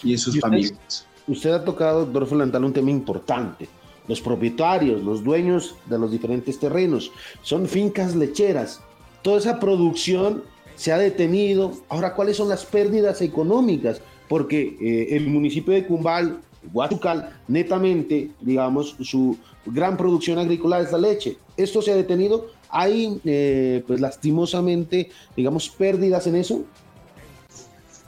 y 0.03 0.12
en 0.12 0.18
sus 0.18 0.41
familias. 0.41 1.06
Usted 1.29 1.51
ha 1.51 1.64
tocado, 1.64 2.05
doctor 2.05 2.27
Fulantal, 2.27 2.64
un 2.64 2.72
tema 2.72 2.91
importante. 2.91 3.68
Los 4.07 4.20
propietarios, 4.20 5.03
los 5.03 5.24
dueños 5.24 5.74
de 5.87 5.99
los 5.99 6.12
diferentes 6.12 6.59
terrenos, 6.59 7.11
son 7.43 7.66
fincas 7.66 8.14
lecheras. 8.14 8.81
Toda 9.22 9.39
esa 9.39 9.59
producción 9.59 10.45
se 10.77 10.93
ha 10.93 10.99
detenido. 10.99 11.72
Ahora, 11.89 12.14
¿cuáles 12.14 12.37
son 12.37 12.49
las 12.49 12.64
pérdidas 12.64 13.20
económicas? 13.22 14.01
Porque 14.29 14.77
eh, 14.81 15.16
el 15.16 15.27
municipio 15.27 15.74
de 15.74 15.85
Cumbal, 15.85 16.39
Guatucal, 16.72 17.37
netamente, 17.49 18.31
digamos, 18.41 18.97
su 19.01 19.37
gran 19.64 19.97
producción 19.97 20.39
agrícola 20.39 20.81
es 20.81 20.93
la 20.93 20.99
leche. 20.99 21.39
Esto 21.57 21.83
se 21.83 21.91
ha 21.91 21.97
detenido. 21.97 22.47
¿Hay, 22.68 23.20
eh, 23.24 23.83
pues 23.87 24.01
lastimosamente, 24.01 25.11
digamos, 25.37 25.68
pérdidas 25.68 26.27
en 26.29 26.37
eso? 26.37 26.64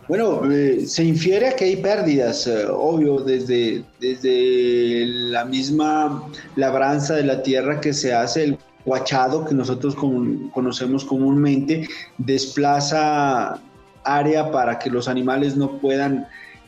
Bueno, 0.08 0.50
eh, 0.50 0.86
se 0.86 1.04
infiere 1.04 1.54
que 1.54 1.66
hay 1.66 1.76
pérdidas, 1.76 2.48
obvio, 2.70 3.20
desde, 3.20 3.84
desde 4.00 5.04
la 5.06 5.44
misma 5.44 6.26
labranza 6.56 7.16
de 7.16 7.24
la 7.24 7.42
tierra 7.42 7.80
que 7.80 7.92
se 7.92 8.14
hace, 8.14 8.44
el 8.44 8.58
guachado, 8.86 9.44
que 9.44 9.54
nosotros 9.54 9.94
conocemos 9.94 11.04
comúnmente, 11.04 11.86
desplaza 12.16 13.60
área 14.02 14.50
para 14.50 14.78
que 14.78 14.90
los 14.90 15.08
animales 15.08 15.56
no 15.56 15.78
puedan 15.78 16.26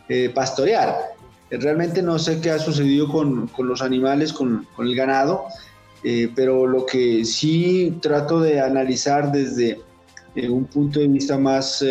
eh, 0.09 0.31
pastorear. 0.35 0.95
Realmente 1.51 2.03
no 2.03 2.19
sé 2.19 2.41
qué 2.41 2.51
ha 2.51 2.59
sucedido 2.59 3.09
con, 3.09 3.51
los 3.59 3.83
animales, 3.83 4.33
con, 4.33 4.67
el 4.79 4.95
ganado, 4.95 5.45
eh, 6.05 6.31
pero 6.35 6.67
lo 6.67 6.87
que 6.87 7.25
sí 7.25 7.99
trato 8.01 8.41
de 8.41 8.61
analizar 8.61 9.33
desde 9.33 9.81
eh, 10.37 10.49
un 10.49 10.65
punto 10.67 11.01
de 11.01 11.09
vista 11.09 11.39
más 11.39 11.85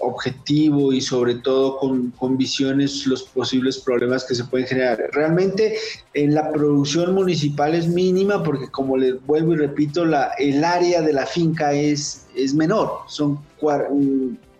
objetivo 0.00 0.92
y 0.92 1.00
sobre 1.00 1.36
todo 1.36 1.78
con, 1.78 2.10
con, 2.12 2.36
visiones 2.36 3.06
los 3.06 3.22
posibles 3.24 3.78
problemas 3.78 4.24
que 4.24 4.34
se 4.34 4.44
pueden 4.44 4.66
generar. 4.66 4.98
Realmente 5.12 5.76
en 6.14 6.34
la 6.34 6.50
producción 6.50 7.14
municipal 7.14 7.74
es 7.74 7.88
mínima 7.88 8.42
porque 8.42 8.70
como 8.70 8.96
les 8.96 9.24
vuelvo 9.26 9.54
y 9.54 9.56
repito, 9.56 10.04
la, 10.04 10.32
el 10.38 10.64
área 10.64 11.02
de 11.02 11.12
la 11.12 11.26
finca 11.26 11.72
es, 11.72 12.26
es 12.34 12.54
menor, 12.54 12.90
son 13.06 13.38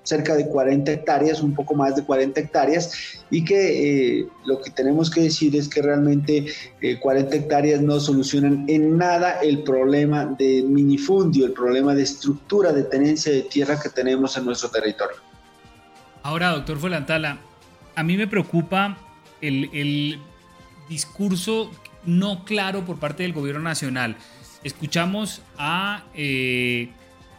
cerca 0.03 0.35
de 0.35 0.47
40 0.49 0.91
hectáreas, 0.91 1.41
un 1.41 1.55
poco 1.55 1.75
más 1.75 1.95
de 1.95 2.05
40 2.05 2.41
hectáreas, 2.41 2.93
y 3.31 3.45
que 3.45 4.21
eh, 4.21 4.29
lo 4.45 4.61
que 4.61 4.71
tenemos 4.71 5.11
que 5.11 5.23
decir 5.23 5.55
es 5.55 5.69
que 5.69 5.83
realmente 5.83 6.47
40 7.01 7.35
eh, 7.35 7.39
hectáreas 7.39 7.81
no 7.81 8.01
solucionan 8.01 8.65
en 8.69 8.97
nada 8.97 9.39
el 9.41 9.63
problema 9.63 10.25
de 10.39 10.65
minifundio, 10.67 11.47
el 11.47 11.53
problema 11.53 11.95
de 11.95 12.03
estructura 12.03 12.73
de 12.73 12.85
tenencia 12.85 13.33
de 13.33 13.43
tierra 13.43 13.79
que 13.81 13.91
tenemos 13.91 14.37
en 14.37 14.47
nuestro 14.47 14.71
territorio. 14.71 15.30
Ahora, 16.23 16.51
doctor 16.51 16.79
Folantala, 16.79 17.39
a 17.95 18.03
mí 18.03 18.17
me 18.17 18.27
preocupa 18.27 18.99
el, 19.41 20.19
discurso 20.89 21.71
no 22.05 22.45
claro 22.45 22.85
por 22.85 22.99
parte 22.99 23.23
del 23.23 23.33
gobierno 23.33 23.63
nacional. 23.63 24.17
Escuchamos 24.65 25.41
a 25.57 26.03
eh, 26.15 26.89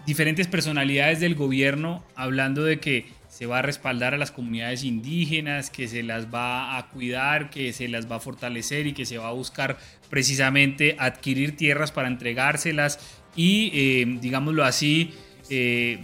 diferentes 0.06 0.48
personalidades 0.48 1.20
del 1.20 1.36
gobierno 1.36 2.02
hablando 2.16 2.64
de 2.64 2.80
que 2.80 3.10
se 3.28 3.46
va 3.48 3.60
a 3.60 3.62
respaldar 3.62 4.14
a 4.14 4.18
las 4.18 4.32
comunidades 4.32 4.86
indígenas, 4.86 5.70
que 5.70 5.90
se 5.90 6.02
las 6.02 6.34
va 6.34 6.78
a 6.78 6.88
cuidar, 6.92 7.50
que 7.50 7.74
se 7.74 7.90
las 7.90 8.10
va 8.10 8.16
a 8.16 8.20
fortalecer 8.22 8.88
y 8.88 8.94
que 8.94 9.06
se 9.06 9.18
va 9.18 9.28
a 9.28 9.34
buscar 9.34 9.78
precisamente 10.10 10.96
adquirir 10.98 11.58
tierras 11.58 11.92
para 11.92 12.08
entregárselas 12.08 13.00
y, 13.36 13.72
eh, 13.74 14.18
digámoslo 14.22 14.64
así, 14.64 15.14
eh, 15.50 16.00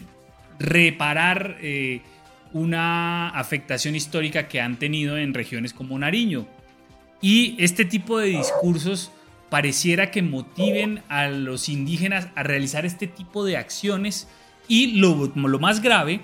reparar 0.59 1.57
una 2.57 3.29
afectación 3.29 3.95
histórica 3.95 4.47
que 4.47 4.61
han 4.61 4.77
tenido 4.77 5.17
en 5.17 5.33
regiones 5.33 5.73
como 5.73 5.97
Nariño. 5.97 6.47
Y 7.21 7.55
este 7.59 7.85
tipo 7.85 8.19
de 8.19 8.27
discursos 8.27 9.11
pareciera 9.49 10.11
que 10.11 10.21
motiven 10.21 11.01
a 11.07 11.27
los 11.27 11.69
indígenas 11.69 12.27
a 12.35 12.43
realizar 12.43 12.85
este 12.85 13.07
tipo 13.07 13.45
de 13.45 13.57
acciones 13.57 14.27
y 14.67 14.97
lo, 14.99 15.31
lo 15.35 15.59
más 15.59 15.81
grave, 15.81 16.19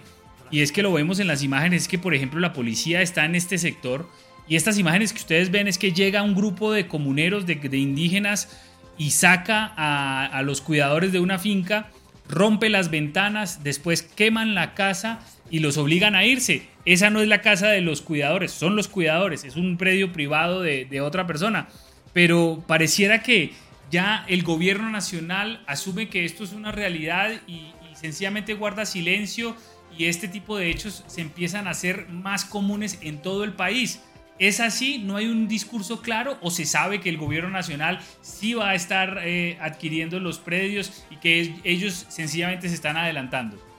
y 0.52 0.62
es 0.62 0.72
que 0.72 0.84
lo 0.84 0.92
vemos 0.92 1.20
en 1.20 1.28
las 1.28 1.42
imágenes, 1.42 1.84
es 1.84 1.88
que 1.88 1.98
por 1.98 2.14
ejemplo 2.14 2.40
la 2.40 2.54
policía 2.54 3.02
está 3.02 3.26
en 3.26 3.36
este 3.36 3.58
sector 3.58 4.08
y 4.48 4.56
estas 4.56 4.78
imágenes 4.78 5.14
que 5.14 5.20
ustedes 5.20 5.52
ven 5.52 5.68
es 5.68 5.78
que 5.78 5.94
llega 5.94 6.22
un 6.22 6.36
grupo 6.36 6.72
de 6.72 6.88
comuneros, 6.88 7.46
de, 7.46 7.78
indígenas 7.78 8.62
y 8.98 9.12
saca 9.12 9.74
a, 9.78 10.26
a 10.26 10.42
los 10.42 10.62
cuidadores 10.62 11.12
de 11.14 11.20
una 11.20 11.40
finca, 11.40 11.90
rompe 12.28 12.70
las 12.70 12.92
ventanas, 12.92 13.64
después 13.64 14.04
queman 14.04 14.54
la 14.54 14.74
casa 14.74 15.22
y 15.54 15.60
los 15.60 15.78
obligan 15.78 16.16
a 16.16 16.26
irse. 16.26 16.64
Esa 16.84 17.12
no 17.12 17.22
es 17.22 17.28
la 17.28 17.42
casa 17.42 17.68
de 17.68 17.80
los 17.80 18.02
cuidadores, 18.02 18.52
son 18.52 18.76
los 18.76 18.88
cuidadores, 18.88 19.44
es 19.44 19.56
un 19.56 19.78
predio 19.78 20.12
privado 20.12 20.64
de, 20.64 21.02
otra 21.02 21.28
persona. 21.28 21.68
Pero 22.12 22.64
pareciera 22.66 23.22
que 23.22 23.54
ya 23.92 24.26
el 24.28 24.42
gobierno 24.42 24.90
nacional 24.90 25.64
asume 25.68 26.10
que 26.10 26.26
esto 26.26 26.44
es 26.44 26.54
una 26.54 26.72
realidad 26.72 27.40
y, 27.46 27.72
sencillamente 27.94 28.56
guarda 28.56 28.88
silencio 28.88 29.56
y 29.96 30.06
este 30.06 30.28
tipo 30.28 30.58
de 30.58 30.72
hechos 30.72 31.04
se 31.06 31.22
empiezan 31.22 31.68
a 31.68 31.70
hacer 31.70 32.10
más 32.10 32.46
comunes 32.46 32.98
en 33.02 33.22
todo 33.22 33.44
el 33.44 33.54
país. 33.54 34.02
¿Es 34.40 34.60
así? 34.60 34.98
¿No 34.98 35.18
hay 35.18 35.28
un 35.28 35.48
discurso 35.48 36.02
claro? 36.02 36.40
¿O 36.42 36.50
se 36.50 36.66
sabe 36.66 37.00
que 37.00 37.10
el 37.10 37.18
gobierno 37.18 37.52
nacional 37.52 38.00
sí 38.22 38.56
va 38.56 38.72
a 38.72 38.76
estar 38.76 39.20
eh, 39.24 39.60
adquiriendo 39.62 40.20
los 40.20 40.40
predios 40.40 41.06
y 41.12 41.18
que 41.18 41.54
ellos 41.64 42.08
sencillamente 42.10 42.70
se 42.70 42.74
están 42.74 42.98
adelantando? 42.98 43.73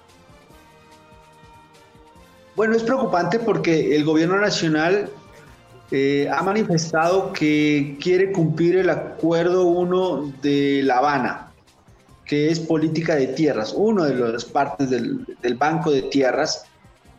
Bueno, 2.57 2.77
es 2.77 2.85
preocupante 2.85 3.41
porque 3.41 3.97
el 3.97 4.05
gobierno 4.05 4.41
nacional 4.41 5.11
eh, 5.91 6.29
ha 6.33 6.43
manifestado 6.43 7.33
que 7.33 7.97
quiere 8.01 8.31
cumplir 8.31 8.77
el 8.77 8.91
acuerdo 8.91 9.65
1 9.65 10.35
de 10.41 10.83
La 10.85 10.99
Habana, 10.99 11.53
que 12.25 12.51
es 12.51 12.61
política 12.61 13.17
de 13.17 13.29
tierras, 13.29 13.75
uno 13.77 14.05
de 14.05 14.15
las 14.15 14.45
partes 14.45 14.89
del, 14.89 15.27
Banco 15.59 15.91
de 15.91 16.03
Tierras, 16.03 16.65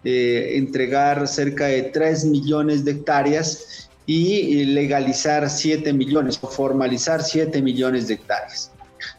eh, 0.05 0.53
entregar 0.55 1.27
cerca 1.27 1.65
de 1.65 1.83
3 1.83 2.25
millones 2.25 2.85
de 2.85 2.91
hectáreas 2.91 3.89
y 4.05 4.63
legalizar 4.65 5.49
7 5.49 5.91
millones, 5.91 6.39
o 6.41 6.47
formalizar 6.47 7.23
7 7.23 7.61
millones 7.61 8.07
de 8.07 8.13
hectáreas. 8.13 8.71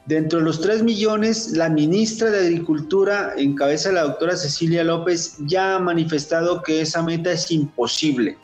Dentro 0.06 0.38
de 0.38 0.44
los 0.44 0.60
3 0.60 0.84
millones, 0.84 1.50
la 1.52 1.68
ministra 1.68 2.30
de 2.30 2.46
Agricultura, 2.46 3.34
en 3.36 3.56
cabeza 3.56 3.88
de 3.88 3.96
la 3.96 4.04
doctora 4.04 4.36
Cecilia 4.36 4.84
López, 4.84 5.36
ya 5.40 5.74
ha 5.74 5.78
manifestado 5.80 6.62
que 6.62 6.80
esa 6.80 7.02
meta 7.02 7.32
es 7.32 7.50
imposible. 7.50 8.38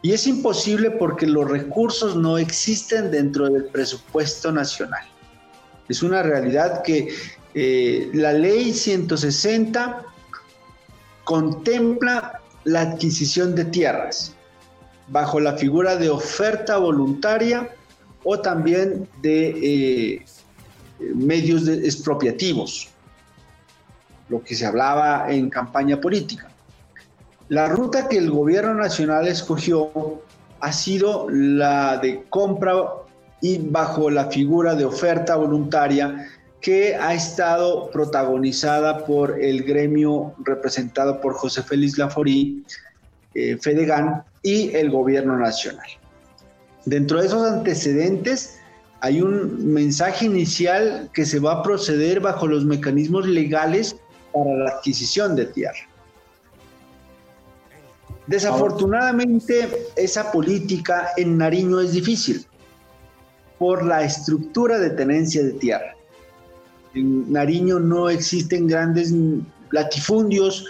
Y 0.00 0.12
es 0.12 0.26
imposible 0.26 0.90
porque 0.92 1.26
los 1.26 1.50
recursos 1.50 2.16
no 2.16 2.38
existen 2.38 3.10
dentro 3.10 3.50
del 3.50 3.66
presupuesto 3.66 4.50
nacional. 4.50 5.04
Es 5.90 6.02
una 6.02 6.22
realidad 6.22 6.82
que 6.82 7.08
eh, 7.54 8.10
la 8.14 8.32
ley 8.32 8.72
160 8.72 10.04
contempla 11.24 12.40
la 12.64 12.80
adquisición 12.80 13.54
de 13.54 13.66
tierras 13.66 14.34
bajo 15.08 15.38
la 15.38 15.52
figura 15.54 15.96
de 15.96 16.08
oferta 16.08 16.78
voluntaria 16.78 17.70
o 18.24 18.40
también 18.40 19.08
de 19.22 19.48
eh, 19.50 20.24
medios 20.98 21.68
expropiativos, 21.68 22.88
lo 24.28 24.42
que 24.42 24.54
se 24.54 24.66
hablaba 24.66 25.30
en 25.30 25.50
campaña 25.50 26.00
política. 26.00 26.48
La 27.48 27.68
ruta 27.68 28.08
que 28.08 28.18
el 28.18 28.30
gobierno 28.30 28.74
nacional 28.74 29.28
escogió 29.28 30.22
ha 30.60 30.72
sido 30.72 31.28
la 31.30 31.98
de 31.98 32.24
compra 32.28 32.72
y 33.40 33.58
bajo 33.58 34.10
la 34.10 34.26
figura 34.26 34.74
de 34.74 34.84
oferta 34.84 35.36
voluntaria 35.36 36.28
que 36.60 36.96
ha 36.96 37.14
estado 37.14 37.90
protagonizada 37.90 39.04
por 39.04 39.40
el 39.40 39.62
gremio 39.62 40.34
representado 40.38 41.20
por 41.20 41.34
José 41.34 41.62
Félix 41.62 41.98
Laforí, 41.98 42.64
eh, 43.34 43.56
Fedegan 43.60 44.24
y 44.42 44.74
el 44.74 44.90
gobierno 44.90 45.36
nacional. 45.36 45.86
Dentro 46.84 47.20
de 47.20 47.26
esos 47.26 47.46
antecedentes 47.46 48.58
hay 49.06 49.20
un 49.20 49.72
mensaje 49.72 50.26
inicial 50.26 51.08
que 51.14 51.24
se 51.24 51.38
va 51.38 51.52
a 51.52 51.62
proceder 51.62 52.18
bajo 52.18 52.48
los 52.48 52.64
mecanismos 52.64 53.24
legales 53.24 53.96
para 54.32 54.52
la 54.56 54.70
adquisición 54.70 55.36
de 55.36 55.46
tierra. 55.46 55.88
Desafortunadamente, 58.26 59.86
esa 59.94 60.32
política 60.32 61.10
en 61.16 61.38
Nariño 61.38 61.80
es 61.80 61.92
difícil 61.92 62.44
por 63.60 63.84
la 63.84 64.02
estructura 64.02 64.80
de 64.80 64.90
tenencia 64.90 65.44
de 65.44 65.52
tierra. 65.52 65.94
En 66.94 67.32
Nariño 67.32 67.78
no 67.78 68.10
existen 68.10 68.66
grandes 68.66 69.14
latifundios 69.70 70.64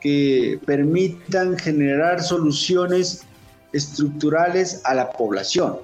que 0.00 0.58
permitan 0.66 1.56
generar 1.56 2.20
soluciones 2.20 3.22
estructurales 3.72 4.80
a 4.84 4.94
la 4.94 5.12
población. 5.12 5.76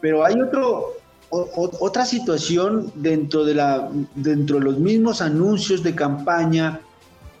Pero 0.00 0.24
hay 0.24 0.40
otro, 0.40 0.96
otra 1.32 2.04
situación 2.04 2.92
dentro 2.94 3.44
de, 3.44 3.54
la, 3.54 3.90
dentro 4.14 4.58
de 4.58 4.64
los 4.66 4.78
mismos 4.78 5.22
anuncios 5.22 5.82
de 5.82 5.94
campaña 5.94 6.80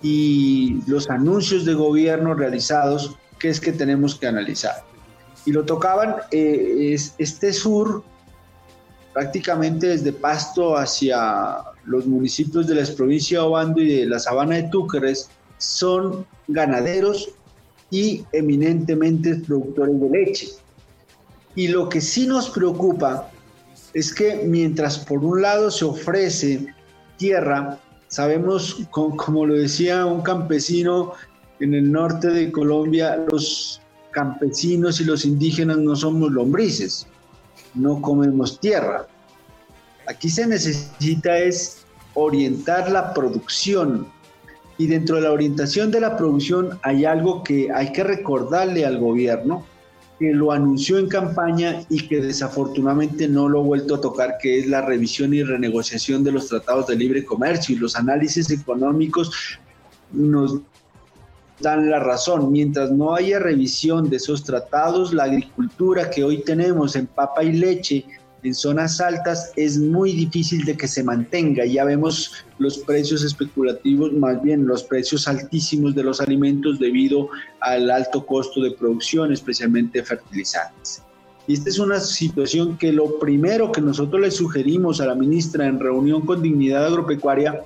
y 0.00 0.80
los 0.86 1.10
anuncios 1.10 1.66
de 1.66 1.74
gobierno 1.74 2.32
realizados 2.32 3.16
que 3.38 3.50
es 3.50 3.60
que 3.60 3.72
tenemos 3.72 4.14
que 4.14 4.26
analizar. 4.26 4.82
Y 5.44 5.52
lo 5.52 5.64
tocaban 5.64 6.16
eh, 6.30 6.92
es 6.94 7.14
este 7.18 7.52
sur, 7.52 8.02
prácticamente 9.12 9.88
desde 9.88 10.12
Pasto 10.12 10.76
hacia 10.76 11.56
los 11.84 12.06
municipios 12.06 12.66
de 12.66 12.76
la 12.76 12.86
provincia 12.96 13.40
de 13.40 13.44
Obando 13.44 13.82
y 13.82 13.92
de 13.92 14.06
la 14.06 14.18
sabana 14.18 14.56
de 14.56 14.62
Túqueres, 14.70 15.28
son 15.58 16.24
ganaderos 16.48 17.28
y 17.90 18.24
eminentemente 18.32 19.34
productores 19.36 20.00
de 20.00 20.08
leche. 20.08 20.48
Y 21.54 21.68
lo 21.68 21.90
que 21.90 22.00
sí 22.00 22.26
nos 22.26 22.48
preocupa 22.48 23.31
es 23.94 24.14
que 24.14 24.42
mientras 24.46 24.98
por 24.98 25.24
un 25.24 25.42
lado 25.42 25.70
se 25.70 25.84
ofrece 25.84 26.66
tierra 27.16 27.78
Sabemos, 28.12 28.76
como, 28.90 29.46
lo 29.46 29.54
decía 29.54 30.04
un 30.04 30.20
campesino 30.20 31.14
en 31.60 31.72
el 31.72 31.90
norte 31.90 32.28
de 32.28 32.52
Colombia, 32.52 33.24
los 33.32 33.80
campesinos 34.10 35.00
y 35.00 35.04
los 35.04 35.24
indígenas 35.24 35.78
no 35.78 35.96
somos 35.96 36.30
lombrices, 36.30 37.06
no 37.72 38.02
comemos 38.02 38.60
tierra. 38.60 39.06
Aquí 40.06 40.28
se 40.28 40.46
necesita 40.46 41.38
es 41.38 41.86
orientar 42.12 42.92
la 42.92 43.14
producción 43.14 44.06
y 44.76 44.88
dentro 44.88 45.16
de 45.16 45.22
la 45.22 45.32
orientación 45.32 45.90
de 45.90 46.00
la 46.00 46.14
producción 46.18 46.78
hay 46.82 47.06
algo 47.06 47.42
que 47.42 47.72
hay 47.72 47.92
que 47.92 48.04
recordarle 48.04 48.84
al 48.84 48.98
gobierno 48.98 49.64
que 50.22 50.32
lo 50.32 50.52
anunció 50.52 50.98
en 50.98 51.08
campaña 51.08 51.82
y 51.88 52.06
que 52.06 52.20
desafortunadamente 52.20 53.26
no 53.26 53.48
lo 53.48 53.58
ha 53.58 53.64
vuelto 53.64 53.96
a 53.96 54.00
tocar, 54.00 54.36
que 54.40 54.60
es 54.60 54.68
la 54.68 54.80
revisión 54.80 55.34
y 55.34 55.42
renegociación 55.42 56.22
de 56.22 56.30
los 56.30 56.46
tratados 56.46 56.86
de 56.86 56.94
libre 56.94 57.24
comercio 57.24 57.74
y 57.74 57.78
los 57.80 57.96
análisis 57.96 58.48
económicos 58.50 59.58
nos 60.12 60.60
dan 61.58 61.90
la 61.90 61.98
razón. 61.98 62.52
Mientras 62.52 62.92
no 62.92 63.16
haya 63.16 63.40
revisión 63.40 64.08
de 64.08 64.18
esos 64.18 64.44
tratados, 64.44 65.12
la 65.12 65.24
agricultura 65.24 66.08
que 66.08 66.22
hoy 66.22 66.44
tenemos 66.44 66.94
en 66.94 67.08
papa 67.08 67.42
y 67.42 67.54
leche 67.54 68.04
en 68.42 68.54
zonas 68.54 69.00
altas 69.00 69.52
es 69.56 69.78
muy 69.78 70.12
difícil 70.12 70.64
de 70.64 70.76
que 70.76 70.88
se 70.88 71.04
mantenga. 71.04 71.64
Ya 71.64 71.84
vemos 71.84 72.32
los 72.58 72.78
precios 72.78 73.22
especulativos, 73.22 74.12
más 74.12 74.42
bien 74.42 74.66
los 74.66 74.82
precios 74.82 75.28
altísimos 75.28 75.94
de 75.94 76.02
los 76.02 76.20
alimentos 76.20 76.78
debido 76.78 77.28
al 77.60 77.90
alto 77.90 78.26
costo 78.26 78.60
de 78.60 78.72
producción, 78.72 79.32
especialmente 79.32 80.02
fertilizantes. 80.02 81.02
Y 81.46 81.54
esta 81.54 81.70
es 81.70 81.78
una 81.78 82.00
situación 82.00 82.78
que 82.78 82.92
lo 82.92 83.18
primero 83.18 83.72
que 83.72 83.80
nosotros 83.80 84.20
le 84.20 84.30
sugerimos 84.30 85.00
a 85.00 85.06
la 85.06 85.14
ministra 85.14 85.66
en 85.66 85.78
reunión 85.78 86.24
con 86.24 86.42
Dignidad 86.42 86.86
Agropecuaria 86.86 87.64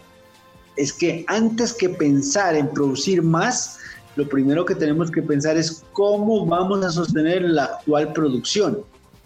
es 0.77 0.93
que 0.93 1.25
antes 1.29 1.73
que 1.73 1.89
pensar 1.89 2.55
en 2.55 2.69
producir 2.69 3.23
más, 3.23 3.79
lo 4.17 4.29
primero 4.29 4.65
que 4.65 4.75
tenemos 4.75 5.11
que 5.11 5.23
pensar 5.23 5.57
es 5.57 5.85
cómo 5.93 6.45
vamos 6.47 6.85
a 6.85 6.91
sostener 6.91 7.43
la 7.43 7.65
actual 7.65 8.13
producción. 8.13 8.81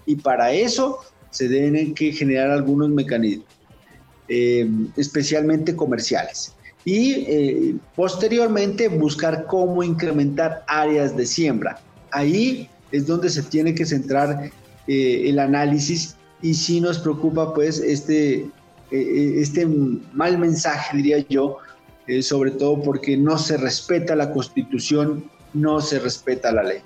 Y 0.07 0.17
para 0.17 0.53
eso 0.53 1.01
se 1.31 1.49
deben 1.49 1.95
que 1.95 2.13
generar 2.13 2.51
algunos 2.51 2.89
mecanismos, 2.91 3.47
eh, 4.29 4.69
especialmente 4.97 5.75
comerciales. 5.75 6.55
Y 6.85 7.13
eh, 7.29 7.75
posteriormente 7.95 8.89
buscar 8.89 9.47
cómo 9.47 9.83
incrementar 9.83 10.65
áreas 10.67 11.17
de 11.17 11.27
siembra. 11.27 11.81
Ahí 12.11 12.69
es 12.91 13.07
donde 13.07 13.29
se 13.29 13.43
tiene 13.43 13.75
que 13.75 13.85
centrar 13.85 14.51
eh, 14.87 15.23
el 15.27 15.39
análisis 15.39 16.17
y 16.43 16.55
si 16.55 16.81
nos 16.81 16.99
preocupa 16.99 17.53
pues 17.53 17.79
este, 17.79 18.47
este 18.91 19.67
mal 20.15 20.39
mensaje, 20.39 20.97
diría 20.97 21.19
yo, 21.29 21.59
sobre 22.23 22.51
todo 22.53 22.83
porque 22.83 23.17
no 23.17 23.39
se 23.39 23.57
respeta 23.59 24.17
la 24.17 24.33
constitución, 24.33 25.31
no 25.53 25.81
se 25.81 25.99
respeta 25.99 26.51
la 26.51 26.65
ley. 26.65 26.79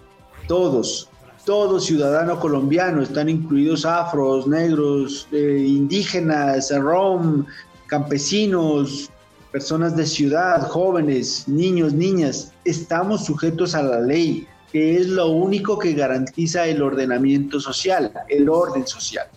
Todos, 0.49 1.09
todo 1.45 1.78
ciudadano 1.78 2.40
colombiano, 2.40 3.03
están 3.03 3.28
incluidos 3.28 3.84
afros, 3.84 4.47
negros, 4.47 5.28
eh, 5.32 5.64
indígenas, 5.66 6.72
rom, 6.76 7.45
campesinos, 7.86 9.11
personas 9.53 9.95
de 9.97 10.07
ciudad, 10.07 10.66
jóvenes, 10.68 11.47
niños, 11.47 11.92
niñas, 11.92 12.53
estamos 12.64 13.24
sujetos 13.24 13.74
a 13.74 13.82
la 13.82 14.01
ley, 14.01 14.49
que 14.72 14.97
es 14.97 15.09
lo 15.09 15.28
único 15.28 15.78
que 15.78 15.92
garantiza 15.92 16.66
el 16.66 16.82
ordenamiento 16.82 17.61
social, 17.61 18.12
el 18.28 18.49
orden 18.49 18.86
social. 18.86 19.28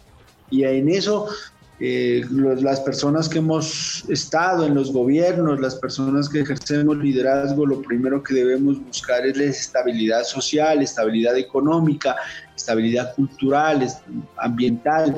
Y 0.49 0.63
en 0.63 0.89
eso 0.89 1.27
eh, 1.79 2.25
las 2.31 2.79
personas 2.79 3.29
que 3.29 3.37
hemos 3.37 4.03
estado 4.09 4.65
en 4.65 4.73
los 4.73 4.91
gobiernos, 4.91 5.59
las 5.59 5.75
personas 5.75 6.27
que 6.27 6.39
ejercemos 6.39 6.97
liderazgo, 6.97 7.67
lo 7.67 7.81
primero 7.81 8.23
que 8.23 8.33
debemos 8.33 8.83
buscar 8.83 9.27
es 9.27 9.37
la 9.37 9.43
estabilidad 9.43 10.23
social, 10.23 10.81
estabilidad 10.81 11.37
económica, 11.37 12.15
estabilidad 12.55 13.13
cultural, 13.15 13.87
ambiental, 14.37 15.15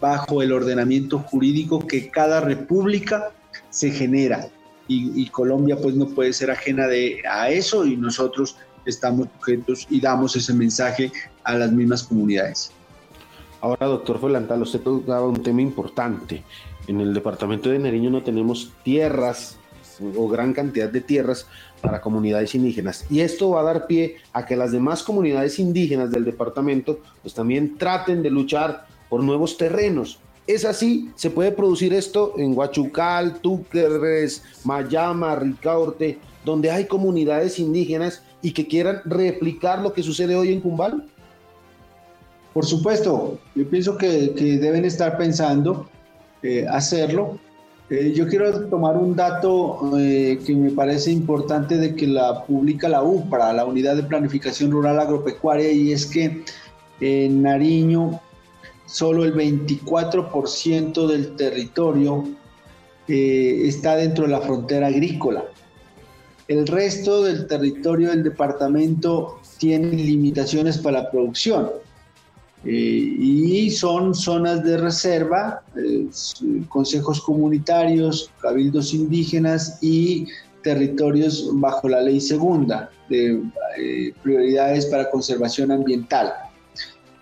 bajo 0.00 0.42
el 0.42 0.52
ordenamiento 0.52 1.20
jurídico 1.20 1.86
que 1.86 2.10
cada 2.10 2.40
república 2.40 3.30
se 3.70 3.90
genera. 3.90 4.48
Y, 4.88 5.26
Colombia 5.28 5.78
pues 5.80 5.94
no 5.94 6.06
puede 6.06 6.34
ser 6.34 6.50
ajena 6.50 6.86
de, 6.86 7.22
a 7.26 7.48
eso 7.48 7.86
y 7.86 7.96
nosotros 7.96 8.56
estamos 8.84 9.28
sujetos 9.38 9.86
y 9.88 10.02
damos 10.02 10.36
ese 10.36 10.52
mensaje 10.52 11.10
a 11.44 11.54
las 11.54 11.72
mismas 11.72 12.02
comunidades. 12.02 12.70
Ahora, 13.62 13.86
doctor 13.86 14.20
Felantal, 14.20 14.60
usted 14.60 14.80
tocaba 14.80 15.28
un 15.28 15.40
tema 15.40 15.62
importante. 15.62 16.42
En 16.88 17.00
el 17.00 17.14
departamento 17.14 17.70
de 17.70 17.78
Nariño 17.78 18.10
no 18.10 18.24
tenemos 18.24 18.72
tierras 18.82 19.56
o 20.16 20.26
gran 20.26 20.52
cantidad 20.52 20.88
de 20.88 21.00
tierras 21.00 21.46
para 21.80 22.00
comunidades 22.00 22.56
indígenas. 22.56 23.06
Y 23.08 23.20
esto 23.20 23.50
va 23.50 23.60
a 23.60 23.64
dar 23.64 23.86
pie 23.86 24.16
a 24.32 24.44
que 24.46 24.56
las 24.56 24.72
demás 24.72 25.04
comunidades 25.04 25.60
indígenas 25.60 26.10
del 26.10 26.24
departamento 26.24 26.98
pues 27.22 27.34
también 27.34 27.78
traten 27.78 28.20
de 28.20 28.30
luchar 28.30 28.88
por 29.08 29.22
nuevos 29.22 29.56
terrenos. 29.56 30.18
Es 30.48 30.64
así, 30.64 31.12
se 31.14 31.30
puede 31.30 31.52
producir 31.52 31.94
esto 31.94 32.34
en 32.38 32.58
Huachucal, 32.58 33.38
Túqueres, 33.40 34.42
Mayama, 34.64 35.36
Ricaurte, 35.36 36.18
donde 36.44 36.72
hay 36.72 36.86
comunidades 36.86 37.60
indígenas 37.60 38.24
y 38.42 38.50
que 38.50 38.66
quieran 38.66 39.02
replicar 39.04 39.80
lo 39.80 39.92
que 39.92 40.02
sucede 40.02 40.34
hoy 40.34 40.52
en 40.52 40.60
Cumbal. 40.60 41.08
Por 42.52 42.66
supuesto, 42.66 43.38
yo 43.54 43.68
pienso 43.68 43.96
que, 43.96 44.08
deben 44.60 44.84
estar 44.84 45.16
pensando 45.16 45.88
eh, 46.42 46.66
hacerlo. 46.68 47.38
Eh, 47.88 48.12
yo 48.14 48.26
quiero 48.26 48.68
tomar 48.68 48.96
un 48.96 49.16
dato 49.16 49.98
eh, 49.98 50.38
que 50.44 50.54
me 50.54 50.70
parece 50.70 51.10
importante 51.10 51.76
de 51.78 51.94
que 51.94 52.06
la 52.06 52.44
publica 52.44 52.88
la 52.88 53.02
UPRA, 53.02 53.52
la 53.52 53.64
Unidad 53.64 53.96
de 53.96 54.02
Planificación 54.02 54.70
Rural 54.70 55.00
Agropecuaria, 55.00 55.70
y 55.72 55.92
es 55.92 56.06
que 56.06 56.44
en 57.00 57.42
Nariño 57.42 58.20
solo 58.86 59.24
el 59.24 59.34
24% 59.34 61.06
del 61.06 61.36
territorio 61.36 62.24
está 63.08 63.96
dentro 63.96 64.24
de 64.24 64.30
la 64.30 64.40
frontera 64.40 64.86
agrícola. 64.86 65.44
El 66.48 66.66
resto 66.66 67.22
del 67.24 67.46
territorio 67.46 68.10
del 68.10 68.22
departamento 68.22 69.40
tiene 69.58 69.88
limitaciones 69.92 70.78
para 70.78 71.02
la 71.02 71.10
producción. 71.10 71.70
Eh, 72.64 73.16
y 73.18 73.70
son 73.70 74.14
zonas 74.14 74.62
de 74.62 74.76
reserva, 74.76 75.62
eh, 75.76 76.06
consejos 76.68 77.20
comunitarios, 77.20 78.30
cabildos 78.40 78.94
indígenas 78.94 79.78
y 79.82 80.26
territorios 80.62 81.50
bajo 81.54 81.88
la 81.88 82.00
ley 82.00 82.20
segunda 82.20 82.90
de 83.08 83.42
eh, 83.78 84.12
prioridades 84.22 84.86
para 84.86 85.10
conservación 85.10 85.72
ambiental. 85.72 86.32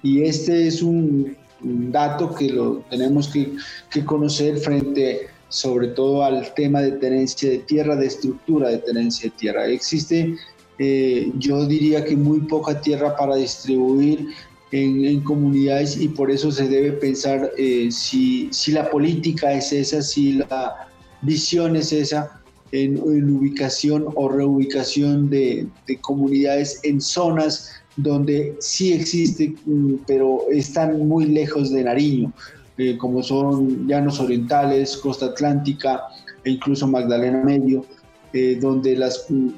Y 0.02 0.22
este 0.22 0.66
es 0.66 0.82
un, 0.82 1.36
dato 1.62 2.34
que 2.34 2.48
lo 2.48 2.82
tenemos 2.88 3.28
que, 3.28 3.52
que, 3.90 4.02
conocer 4.02 4.56
frente 4.56 5.28
sobre 5.50 5.88
todo 5.88 6.24
al 6.24 6.54
tema 6.54 6.80
de 6.80 6.92
tenencia 6.92 7.50
de 7.50 7.58
tierra, 7.58 7.96
de 7.96 8.06
estructura 8.06 8.70
de 8.70 8.78
tenencia 8.78 9.28
de 9.28 9.36
tierra. 9.36 9.66
Existe, 9.66 10.36
eh, 10.78 11.30
yo 11.36 11.66
diría 11.66 12.02
que 12.02 12.16
muy 12.16 12.40
poca 12.40 12.80
tierra 12.80 13.14
para 13.14 13.36
distribuir 13.36 14.28
en, 14.72 15.20
comunidades 15.22 16.00
y 16.00 16.08
por 16.08 16.30
eso 16.30 16.50
se 16.50 16.68
debe 16.68 16.92
pensar 16.92 17.50
eh, 17.58 17.88
si, 17.90 18.48
si 18.52 18.72
la 18.72 18.88
política 18.90 19.52
es 19.52 19.72
esa, 19.72 20.02
si 20.02 20.34
la 20.34 20.88
visión 21.22 21.76
es 21.76 21.92
esa, 21.92 22.40
en, 22.72 23.00
ubicación 23.00 24.06
o 24.14 24.28
reubicación 24.28 25.28
de, 25.28 25.68
comunidades 26.00 26.80
en 26.84 27.00
zonas 27.00 27.70
donde 27.96 28.54
sí 28.60 28.92
existe, 28.92 29.54
mm, 29.66 29.94
pero 30.06 30.42
están 30.50 31.06
muy 31.06 31.26
lejos 31.26 31.70
de 31.70 31.84
Nariño, 31.84 32.32
eh, 32.78 32.96
como 32.96 33.22
son 33.22 33.88
Llanos 33.88 34.20
Orientales, 34.20 34.96
Costa 34.96 35.26
Atlántica 35.26 36.00
e 36.44 36.50
incluso 36.50 36.86
Magdalena 36.86 37.42
Medio, 37.44 37.84
eh, 38.32 38.56
donde 38.60 38.96
las, 38.96 39.26
mm, 39.28 39.48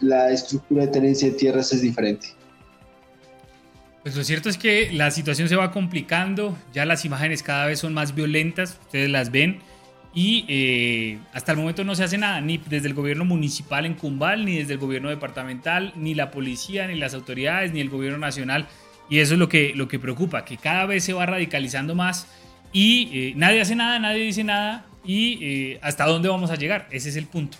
la 0.00 0.32
estructura 0.32 0.86
de 0.86 0.92
tenencia 0.92 1.28
de 1.28 1.34
tierras 1.34 1.72
es 1.72 1.82
diferente. 1.82 2.28
Pues 4.02 4.16
lo 4.16 4.24
cierto 4.24 4.48
es 4.48 4.58
que 4.58 4.90
la 4.92 5.12
situación 5.12 5.48
se 5.48 5.54
va 5.54 5.70
complicando, 5.70 6.58
ya 6.72 6.84
las 6.84 7.04
imágenes 7.04 7.42
cada 7.44 7.66
vez 7.66 7.78
son 7.78 7.94
más 7.94 8.16
violentas, 8.16 8.78
ustedes 8.82 9.08
las 9.08 9.30
ven 9.30 9.60
y 10.12 10.44
eh, 10.48 11.18
hasta 11.32 11.52
el 11.52 11.58
momento 11.58 11.84
no 11.84 11.94
se 11.94 12.02
hace 12.02 12.18
nada, 12.18 12.40
ni 12.40 12.58
desde 12.58 12.88
el 12.88 12.94
gobierno 12.94 13.24
municipal 13.24 13.86
en 13.86 13.94
Cumbal, 13.94 14.44
ni 14.44 14.58
desde 14.58 14.72
el 14.72 14.78
gobierno 14.78 15.08
departamental, 15.08 15.92
ni 15.94 16.14
la 16.14 16.32
policía, 16.32 16.88
ni 16.88 16.96
las 16.96 17.14
autoridades, 17.14 17.72
ni 17.72 17.80
el 17.80 17.88
gobierno 17.88 18.18
nacional. 18.18 18.66
Y 19.08 19.20
eso 19.20 19.34
es 19.34 19.38
lo 19.38 19.48
que, 19.48 19.72
lo 19.74 19.86
que 19.88 20.00
preocupa, 20.00 20.44
que 20.44 20.56
cada 20.56 20.84
vez 20.86 21.04
se 21.04 21.12
va 21.12 21.24
radicalizando 21.24 21.94
más 21.94 22.26
y 22.72 23.08
eh, 23.12 23.32
nadie 23.36 23.60
hace 23.60 23.76
nada, 23.76 23.98
nadie 24.00 24.24
dice 24.24 24.42
nada 24.42 24.84
y 25.04 25.38
eh, 25.42 25.78
hasta 25.80 26.06
dónde 26.06 26.28
vamos 26.28 26.50
a 26.50 26.56
llegar, 26.56 26.88
ese 26.90 27.10
es 27.10 27.16
el 27.16 27.26
punto. 27.26 27.58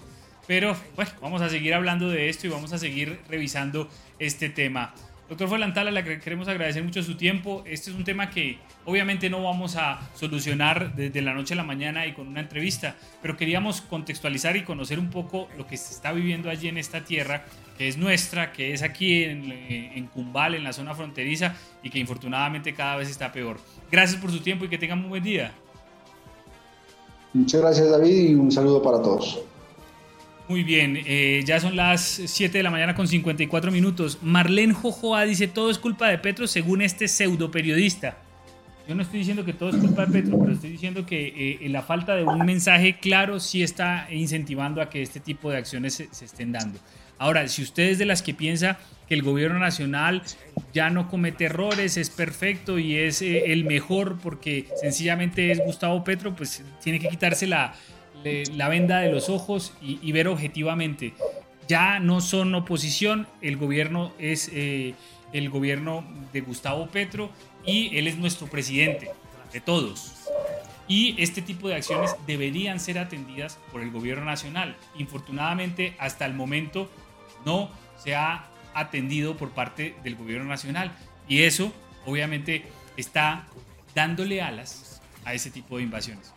Pero 0.48 0.76
bueno, 0.96 1.10
vamos 1.20 1.40
a 1.40 1.48
seguir 1.48 1.72
hablando 1.72 2.08
de 2.10 2.28
esto 2.28 2.48
y 2.48 2.50
vamos 2.50 2.72
a 2.72 2.78
seguir 2.78 3.20
revisando 3.28 3.88
este 4.18 4.48
tema. 4.48 4.92
Doctor 5.32 5.48
Fuelantala, 5.48 5.90
le 5.90 6.20
queremos 6.20 6.46
agradecer 6.46 6.84
mucho 6.84 7.02
su 7.02 7.14
tiempo. 7.14 7.64
Este 7.64 7.90
es 7.90 7.96
un 7.96 8.04
tema 8.04 8.28
que 8.28 8.58
obviamente 8.84 9.30
no 9.30 9.42
vamos 9.42 9.76
a 9.76 9.98
solucionar 10.12 10.94
desde 10.94 11.22
la 11.22 11.32
noche 11.32 11.54
a 11.54 11.56
la 11.56 11.62
mañana 11.62 12.06
y 12.06 12.12
con 12.12 12.28
una 12.28 12.40
entrevista, 12.40 12.96
pero 13.22 13.34
queríamos 13.34 13.80
contextualizar 13.80 14.58
y 14.58 14.62
conocer 14.62 14.98
un 14.98 15.08
poco 15.08 15.48
lo 15.56 15.66
que 15.66 15.78
se 15.78 15.94
está 15.94 16.12
viviendo 16.12 16.50
allí 16.50 16.68
en 16.68 16.76
esta 16.76 17.02
tierra, 17.06 17.46
que 17.78 17.88
es 17.88 17.96
nuestra, 17.96 18.52
que 18.52 18.74
es 18.74 18.82
aquí 18.82 19.24
en, 19.24 19.50
en 19.50 20.06
Cumbal, 20.08 20.54
en 20.54 20.64
la 20.64 20.74
zona 20.74 20.94
fronteriza, 20.94 21.56
y 21.82 21.88
que 21.88 21.98
infortunadamente 21.98 22.74
cada 22.74 22.96
vez 22.96 23.08
está 23.08 23.32
peor. 23.32 23.58
Gracias 23.90 24.20
por 24.20 24.30
su 24.30 24.40
tiempo 24.40 24.66
y 24.66 24.68
que 24.68 24.76
tengan 24.76 25.02
un 25.02 25.08
buen 25.08 25.22
día. 25.22 25.50
Muchas 27.32 27.62
gracias 27.62 27.90
David 27.90 28.32
y 28.32 28.34
un 28.34 28.52
saludo 28.52 28.82
para 28.82 29.00
todos. 29.00 29.40
Muy 30.52 30.64
bien, 30.64 30.98
eh, 31.06 31.42
ya 31.46 31.58
son 31.60 31.76
las 31.76 32.02
7 32.02 32.58
de 32.58 32.62
la 32.62 32.70
mañana 32.70 32.94
con 32.94 33.08
54 33.08 33.72
minutos. 33.72 34.18
Marlene 34.20 34.74
Jojoa 34.74 35.24
dice, 35.24 35.48
todo 35.48 35.70
es 35.70 35.78
culpa 35.78 36.08
de 36.08 36.18
Petro 36.18 36.46
según 36.46 36.82
este 36.82 37.08
pseudo 37.08 37.50
periodista. 37.50 38.18
Yo 38.86 38.94
no 38.94 39.00
estoy 39.00 39.20
diciendo 39.20 39.46
que 39.46 39.54
todo 39.54 39.70
es 39.70 39.76
culpa 39.76 40.04
de 40.04 40.12
Petro, 40.20 40.38
pero 40.38 40.52
estoy 40.52 40.68
diciendo 40.68 41.06
que 41.06 41.58
eh, 41.58 41.68
la 41.70 41.80
falta 41.80 42.14
de 42.14 42.24
un 42.24 42.44
mensaje 42.44 42.98
claro 42.98 43.40
sí 43.40 43.62
está 43.62 44.06
incentivando 44.10 44.82
a 44.82 44.90
que 44.90 45.00
este 45.00 45.20
tipo 45.20 45.50
de 45.50 45.56
acciones 45.56 45.94
se, 45.94 46.22
estén 46.22 46.52
dando. 46.52 46.78
Ahora, 47.16 47.48
si 47.48 47.62
usted 47.62 47.84
es 47.84 47.98
de 47.98 48.04
las 48.04 48.20
que 48.20 48.34
piensa 48.34 48.78
que 49.08 49.14
el 49.14 49.22
gobierno 49.22 49.58
nacional 49.58 50.22
ya 50.74 50.90
no 50.90 51.08
comete 51.08 51.46
errores, 51.46 51.96
es 51.96 52.10
perfecto 52.10 52.78
y 52.78 52.98
es 52.98 53.22
eh, 53.22 53.52
el 53.54 53.64
mejor 53.64 54.18
porque 54.22 54.68
sencillamente 54.82 55.50
es 55.50 55.60
Gustavo 55.64 56.04
Petro, 56.04 56.36
pues 56.36 56.62
tiene 56.82 56.98
que 57.00 57.08
quitarse 57.08 57.46
la, 57.46 57.74
la 58.24 58.68
venda 58.68 59.00
de 59.00 59.10
los 59.10 59.28
ojos 59.28 59.72
y, 59.80 60.12
ver 60.12 60.28
objetivamente. 60.28 61.14
Ya 61.68 62.00
no 62.00 62.20
son 62.20 62.54
oposición, 62.54 63.26
el 63.40 63.56
gobierno 63.56 64.12
es 64.18 64.50
eh, 64.52 64.94
el 65.32 65.48
gobierno 65.48 66.04
de 66.32 66.40
Gustavo 66.40 66.88
Petro 66.88 67.30
y 67.64 67.96
él 67.96 68.08
es 68.08 68.16
nuestro 68.16 68.46
presidente, 68.48 69.10
de 69.52 69.60
todos. 69.60 70.12
Y 70.88 71.14
este 71.22 71.40
tipo 71.40 71.68
de 71.68 71.76
acciones 71.76 72.14
deberían 72.26 72.80
ser 72.80 72.98
atendidas 72.98 73.58
por 73.70 73.80
el 73.80 73.90
gobierno 73.90 74.24
nacional. 74.24 74.76
Infortunadamente, 74.98 75.94
hasta 75.98 76.26
el 76.26 76.34
momento 76.34 76.90
no 77.46 77.70
se 77.96 78.14
ha 78.14 78.48
atendido 78.74 79.36
por 79.36 79.50
parte 79.50 79.94
del 80.02 80.16
gobierno 80.16 80.48
nacional. 80.48 80.92
Y 81.28 81.42
eso, 81.42 81.72
obviamente, 82.04 82.64
está 82.96 83.46
dándole 83.94 84.42
alas 84.42 85.00
a 85.24 85.34
ese 85.34 85.50
tipo 85.50 85.76
de 85.76 85.84
invasiones 85.84 86.32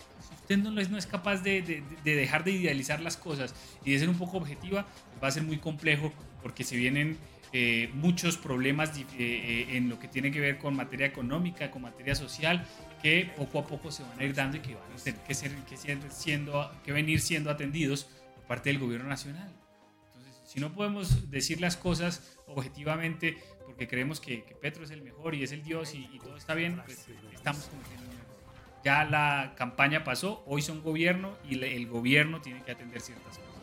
usted 0.45 0.57
no 0.59 0.79
es, 0.79 0.91
no 0.91 0.97
es 0.97 1.07
capaz 1.07 1.41
de, 1.41 1.83
dejar 2.03 2.43
de 2.43 2.51
idealizar 2.51 3.01
las 3.01 3.17
cosas 3.17 3.55
y 3.83 3.93
de 3.93 3.99
ser 3.99 4.09
un 4.09 4.17
poco 4.17 4.37
objetiva, 4.37 4.85
va 5.21 5.27
a 5.27 5.31
ser 5.31 5.41
muy 5.41 5.57
complejo 5.57 6.13
porque 6.43 6.63
se 6.63 6.75
vienen 6.75 7.17
eh, 7.51 7.89
muchos 7.95 8.37
problemas 8.37 8.95
eh, 8.95 9.03
eh, 9.17 9.67
en 9.71 9.89
lo 9.89 9.97
que 9.97 10.07
tiene 10.07 10.31
que 10.31 10.39
ver 10.39 10.59
con 10.59 10.75
materia 10.75 11.07
económica, 11.07 11.71
con 11.71 11.81
materia 11.81 12.13
social, 12.13 12.63
que 13.01 13.31
poco 13.35 13.57
a 13.57 13.65
poco 13.65 13.91
se 13.91 14.03
van 14.03 14.19
a 14.19 14.23
ir 14.23 14.35
dando 14.35 14.57
y 14.57 14.59
que 14.59 14.75
van 14.75 14.91
a 14.93 14.95
tener 14.97 15.19
que, 15.21 15.33
ser, 15.33 15.51
que, 15.67 15.77
siendo, 16.11 16.71
que 16.83 16.91
venir 16.91 17.21
siendo 17.21 17.49
atendidos 17.49 18.03
por 18.35 18.43
parte 18.43 18.69
del 18.69 18.77
gobierno 18.77 19.09
nacional. 19.09 19.51
Entonces, 20.13 20.39
si 20.45 20.59
no 20.59 20.73
podemos 20.73 21.31
decir 21.31 21.59
las 21.59 21.75
cosas 21.75 22.37
objetivamente 22.45 23.35
porque 23.65 23.87
creemos 23.87 24.19
que, 24.19 24.45
Petro 24.61 24.83
es 24.83 24.91
el 24.91 25.01
mejor 25.01 25.33
y 25.33 25.41
es 25.41 25.51
el 25.51 25.63
Dios 25.63 25.95
y, 25.95 26.07
y 26.13 26.19
todo 26.19 26.37
está 26.37 26.53
bien, 26.53 26.79
pues 26.85 27.07
estamos 27.33 27.63
cometiendo 27.65 28.04
ya 28.85 29.03
la 29.03 29.55
campaña 29.57 30.03
pasó, 30.03 30.43
hoy 30.45 30.61
son 30.61 30.83
gobierno 30.83 31.35
y 31.43 31.61
el 31.61 31.87
gobierno 31.87 32.39
tiene 32.39 32.61
que 32.61 32.71
atender 32.71 33.01
ciertas 33.01 33.39
cosas 33.39 33.55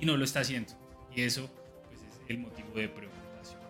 y 0.00 0.06
no 0.06 0.16
lo 0.16 0.24
está 0.24 0.40
haciendo. 0.40 0.72
Y 1.14 1.20
eso 1.20 1.50
pues, 1.86 2.00
es 2.00 2.20
el 2.28 2.38
motivo 2.38 2.70
de 2.74 2.88
preocupación. 2.88 3.60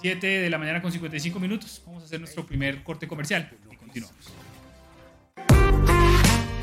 7 0.00 0.26
de 0.26 0.50
la 0.50 0.58
mañana 0.58 0.82
con 0.82 0.90
55 0.90 1.38
minutos, 1.38 1.80
vamos 1.86 2.02
a 2.02 2.06
hacer 2.06 2.18
nuestro 2.18 2.44
primer 2.44 2.82
corte 2.82 3.06
comercial 3.06 3.48
y 3.70 3.76
continuamos. 3.76 4.16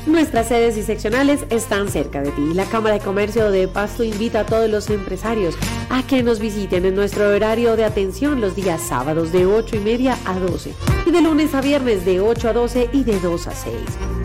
Nuestras 0.06 0.48
sedes 0.48 0.76
y 0.76 0.82
seccionales 0.84 1.44
están 1.50 1.88
cerca 1.88 2.22
de 2.22 2.30
ti. 2.30 2.54
La 2.54 2.64
Cámara 2.66 2.94
de 2.94 3.00
Comercio 3.00 3.50
de 3.50 3.66
Pasto 3.66 4.04
invita 4.04 4.38
a 4.40 4.46
todos 4.46 4.70
los 4.70 4.88
empresarios 4.88 5.56
a 5.90 6.06
que 6.06 6.22
nos 6.22 6.38
visiten 6.38 6.84
en 6.84 6.94
nuestro 6.94 7.28
horario 7.28 7.74
de 7.74 7.84
atención 7.84 8.40
los 8.40 8.54
días 8.54 8.80
sábados 8.80 9.32
de 9.32 9.46
8 9.46 9.74
y 9.76 9.80
media 9.80 10.16
a 10.24 10.38
12 10.38 10.72
y 11.06 11.10
de 11.10 11.20
lunes 11.20 11.52
a 11.54 11.60
viernes 11.60 12.04
de 12.04 12.20
8 12.20 12.50
a 12.50 12.52
12 12.52 12.90
y 12.92 13.02
de 13.02 13.18
2 13.18 13.48
a 13.48 13.50
6. 13.50 13.74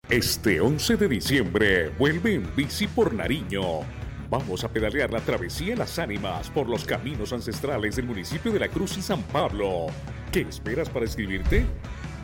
Este 0.09 0.59
11 0.59 0.97
de 0.97 1.07
diciembre 1.07 1.89
vuelve 1.97 2.33
en 2.33 2.49
bici 2.55 2.87
por 2.87 3.13
Nariño 3.13 4.00
Vamos 4.31 4.63
a 4.63 4.69
pedalear 4.69 5.11
la 5.11 5.19
travesía 5.19 5.75
Las 5.75 5.99
Ánimas 5.99 6.49
por 6.51 6.69
los 6.69 6.85
caminos 6.85 7.33
ancestrales 7.33 7.97
del 7.97 8.05
municipio 8.05 8.49
de 8.49 8.59
La 8.59 8.69
Cruz 8.69 8.97
y 8.97 9.01
San 9.01 9.21
Pablo. 9.23 9.87
¿Qué 10.31 10.39
esperas 10.39 10.89
para 10.89 11.03
escribirte? 11.03 11.65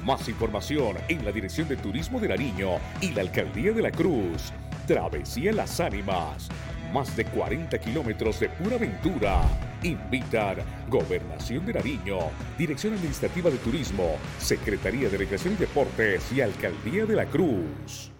Más 0.05 0.29
información 0.29 0.95
en 1.09 1.25
la 1.25 1.33
Dirección 1.33 1.67
de 1.67 1.75
Turismo 1.75 2.21
de 2.21 2.29
Nariño 2.29 2.77
y 3.01 3.11
la 3.11 3.23
Alcaldía 3.23 3.73
de 3.73 3.81
La 3.81 3.91
Cruz. 3.91 4.53
Travesía 4.87 5.51
Las 5.51 5.81
Ánimas. 5.81 6.47
Más 6.93 7.13
de 7.17 7.25
40 7.25 7.77
kilómetros 7.77 8.39
de 8.39 8.47
pura 8.51 8.77
aventura. 8.77 9.41
Invitar 9.83 10.63
Gobernación 10.87 11.65
de 11.65 11.73
Nariño, 11.73 12.19
Dirección 12.57 12.93
Administrativa 12.93 13.49
de 13.49 13.57
Turismo, 13.57 14.15
Secretaría 14.39 15.09
de 15.09 15.17
Recreación 15.17 15.55
y 15.55 15.57
Deportes 15.57 16.31
y 16.31 16.39
Alcaldía 16.39 17.05
de 17.05 17.15
La 17.17 17.25
Cruz. 17.25 18.13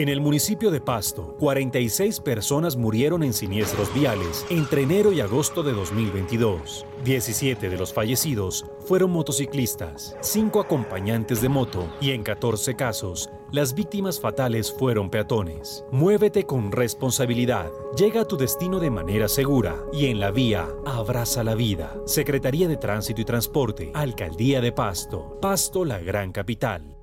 En 0.04 0.10
el 0.10 0.20
municipio 0.20 0.70
de 0.70 0.82
Pasto, 0.82 1.34
46 1.38 2.20
personas 2.20 2.76
murieron 2.76 3.22
en 3.22 3.32
siniestros 3.32 3.94
viales 3.94 4.44
entre 4.50 4.82
enero 4.82 5.14
y 5.14 5.22
agosto 5.22 5.62
de 5.62 5.72
2022. 5.72 6.84
17 7.04 7.70
de 7.70 7.78
los 7.78 7.94
fallecidos 7.94 8.66
fueron 8.80 9.12
motociclistas, 9.12 10.14
5 10.20 10.60
acompañantes 10.60 11.40
de 11.40 11.48
moto 11.48 11.88
y 12.02 12.10
en 12.10 12.22
14 12.22 12.76
casos, 12.76 13.30
las 13.50 13.74
víctimas 13.74 14.20
fatales 14.20 14.70
fueron 14.70 15.08
peatones. 15.08 15.86
Muévete 15.90 16.44
con 16.44 16.70
responsabilidad, 16.70 17.70
llega 17.96 18.20
a 18.20 18.28
tu 18.28 18.36
destino 18.36 18.80
de 18.80 18.90
manera 18.90 19.26
segura 19.26 19.74
y 19.90 20.08
en 20.08 20.20
la 20.20 20.30
vía 20.30 20.68
abraza 20.84 21.42
la 21.42 21.54
vida. 21.54 21.96
Secretaría 22.04 22.68
de 22.68 22.76
Tránsito 22.76 23.22
y 23.22 23.24
Transporte, 23.24 23.90
Alcaldía 23.94 24.60
de 24.60 24.70
Pasto, 24.70 25.38
Pasto 25.40 25.82
la 25.82 25.98
gran 25.98 26.30
capital. 26.30 26.94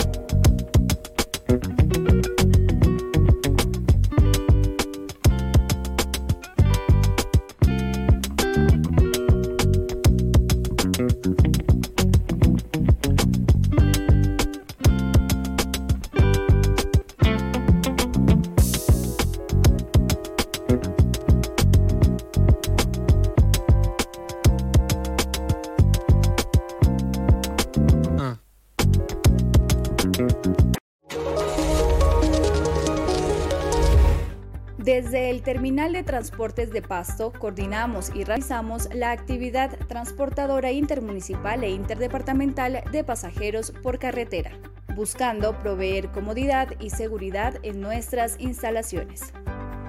Terminal 35.43 35.91
de 35.91 36.03
Transportes 36.03 36.71
de 36.71 36.81
Pasto 36.81 37.33
coordinamos 37.33 38.11
y 38.15 38.23
realizamos 38.23 38.87
la 38.93 39.11
actividad 39.11 39.77
transportadora 39.87 40.71
intermunicipal 40.71 41.63
e 41.65 41.69
interdepartamental 41.69 42.81
de 42.91 43.03
pasajeros 43.03 43.71
por 43.71 43.99
carretera. 43.99 44.51
buscando 44.95 45.57
proveer 45.57 46.11
comodidad 46.11 46.69
y 46.79 46.91
seguridad 46.91 47.55
en 47.63 47.81
nuestras 47.81 48.39
instalaciones 48.39 49.33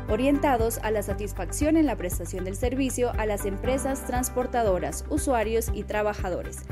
orientados 0.09 0.79
a 0.79 0.91
la 0.91 1.03
satisfacción 1.03 1.77
en 1.77 1.87
la 1.87 1.97
prestación 1.97 2.45
del 2.45 2.57
servicio 2.57 3.13
a 3.19 3.27
las 3.27 3.45
empresas 3.45 4.07
transportadoras, 4.07 5.05
usuarios 5.11 5.71
y 5.75 5.85
trabajadores. 5.85 6.63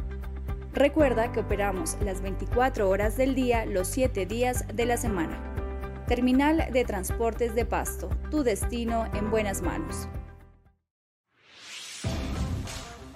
Recuerda 0.73 1.33
que 1.33 1.41
operamos 1.41 1.99
las 2.03 2.23
24 2.23 2.89
horas 2.89 3.17
del 3.17 3.35
día, 3.35 3.67
los 3.67 3.89
7 3.89 4.27
días 4.27 4.65
de 4.73 4.87
la 4.87 4.97
semana. 4.97 5.61
Terminal 6.14 6.68
de 6.70 6.84
Transportes 6.84 7.55
de 7.55 7.64
Pasto, 7.64 8.10
tu 8.30 8.43
destino 8.43 9.06
en 9.14 9.30
buenas 9.30 9.62
manos. 9.62 10.10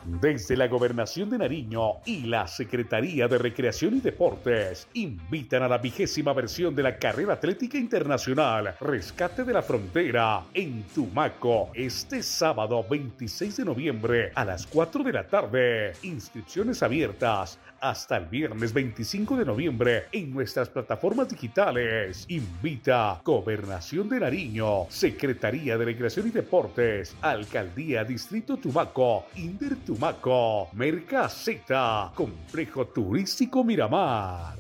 Desde 0.07 0.57
la 0.57 0.67
Gobernación 0.67 1.29
de 1.29 1.37
Nariño 1.37 1.97
y 2.07 2.23
la 2.23 2.47
Secretaría 2.47 3.29
de 3.29 3.37
Recreación 3.37 3.97
y 3.97 4.01
Deportes 4.01 4.89
invitan 4.95 5.63
a 5.63 5.69
la 5.69 5.77
vigésima 5.77 6.33
versión 6.33 6.75
de 6.75 6.85
la 6.85 6.97
Carrera 6.97 7.35
Atlética 7.35 7.77
Internacional 7.77 8.77
Rescate 8.81 9.45
de 9.45 9.53
la 9.53 9.63
Frontera 9.63 10.45
en 10.55 10.85
Tumaco 10.85 11.71
este 11.75 12.23
sábado 12.23 12.83
26 12.89 13.59
de 13.59 13.65
noviembre 13.67 14.33
a 14.35 14.45
las 14.45 14.67
4 14.69 15.05
de 15.05 15.13
la 15.13 15.27
tarde. 15.27 15.93
Inscripciones 16.03 16.83
abiertas 16.83 17.59
hasta 17.81 18.17
el 18.17 18.27
viernes 18.27 18.73
25 18.73 19.37
de 19.37 19.45
noviembre 19.45 20.05
en 20.13 20.33
nuestras 20.33 20.69
plataformas 20.69 21.29
digitales. 21.29 22.25
Invita 22.29 23.21
Gobernación 23.25 24.09
de 24.09 24.21
Nariño, 24.21 24.87
Secretaría 24.89 25.77
de 25.77 25.85
Recreación 25.85 26.29
y 26.29 26.31
Deportes, 26.31 27.17
Alcaldía 27.21 28.05
Distrito 28.05 28.57
Tumaco, 28.57 29.27
Inder 29.37 29.77
Tumaco, 29.77 30.69
Mercaseta, 30.73 32.13
Complejo 32.15 32.87
Turístico 32.87 33.65
Miramar. 33.65 34.57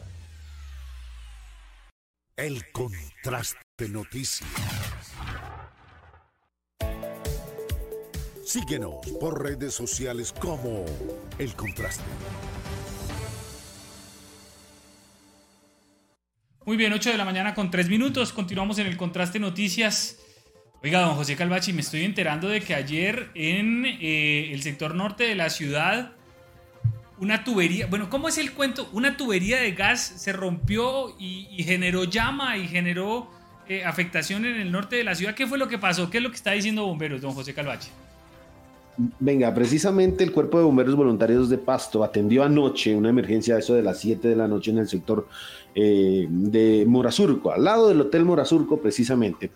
El 2.36 2.70
contraste 2.70 3.88
noticias. 3.88 4.47
Síguenos 8.47 9.05
por 9.18 9.43
redes 9.43 9.74
sociales 9.74 10.32
como 10.32 10.84
El 11.38 11.55
Contraste. 11.56 12.05
Muy 16.66 16.76
bien, 16.76 16.93
8 16.93 17.12
de 17.12 17.16
la 17.16 17.24
mañana 17.24 17.55
con 17.55 17.70
3 17.70 17.88
minutos. 17.88 18.32
Continuamos 18.32 18.80
en 18.80 18.88
el 18.88 18.97
contraste 18.97 19.38
noticias. 19.38 20.18
Oiga, 20.82 20.98
don 20.98 21.14
José 21.14 21.36
Calvachi, 21.36 21.72
me 21.72 21.80
estoy 21.80 22.02
enterando 22.02 22.48
de 22.48 22.60
que 22.60 22.74
ayer 22.74 23.30
en 23.36 23.86
eh, 23.86 24.51
el 24.52 24.64
sector 24.64 24.97
norte 24.97 25.22
de 25.22 25.36
la 25.36 25.48
ciudad, 25.48 26.14
una 27.18 27.44
tubería, 27.44 27.86
bueno, 27.86 28.10
¿cómo 28.10 28.28
es 28.28 28.36
el 28.36 28.51
cuento? 28.51 28.90
Una 28.93 29.16
tubería 29.16 29.59
de 29.59 29.70
gas 29.72 30.01
se 30.16 30.32
rompió 30.32 31.14
y, 31.20 31.62
generó 31.62 32.02
llama 32.02 32.56
y 32.56 32.66
generó 32.66 33.30
eh, 33.68 33.84
afectación 33.84 34.44
en 34.44 34.60
el 34.60 34.72
norte 34.72 34.97
de 34.97 35.05
la 35.05 35.14
ciudad. 35.14 35.36
¿Qué 35.36 35.47
fue 35.47 35.59
lo 35.59 35.68
que 35.68 35.78
pasó? 35.78 36.10
¿Qué 36.10 36.16
es 36.16 36.22
lo 36.24 36.30
que 36.30 36.36
está 36.36 36.51
diciendo 36.51 36.84
bomberos, 36.84 37.20
don 37.20 37.32
José 37.32 37.55
Calvachi? 37.55 37.90
Venga, 39.18 39.52
precisamente 39.52 40.24
el 40.24 40.32
Cuerpo 40.32 40.56
de 40.59 40.64
Bomberos 40.64 40.97
Voluntarios 40.97 41.51
de 41.51 41.59
Pasto 41.59 42.02
atendió 42.02 42.43
anoche 42.43 42.97
una 42.97 43.10
emergencia, 43.10 43.59
eso 43.59 43.74
de 43.74 43.82
las 43.82 43.98
7 44.01 44.27
de 44.27 44.36
la 44.36 44.48
noche 44.48 44.70
en 44.70 44.78
el 44.78 44.89
sector 44.89 45.28
eh, 45.74 46.27
de 46.31 46.86
Morazurco, 46.89 47.52
al 47.52 47.64
lado 47.64 47.89
del 47.89 48.01
Hotel 48.01 48.24
Morazurco 48.24 48.78
precisamente. 48.78 49.51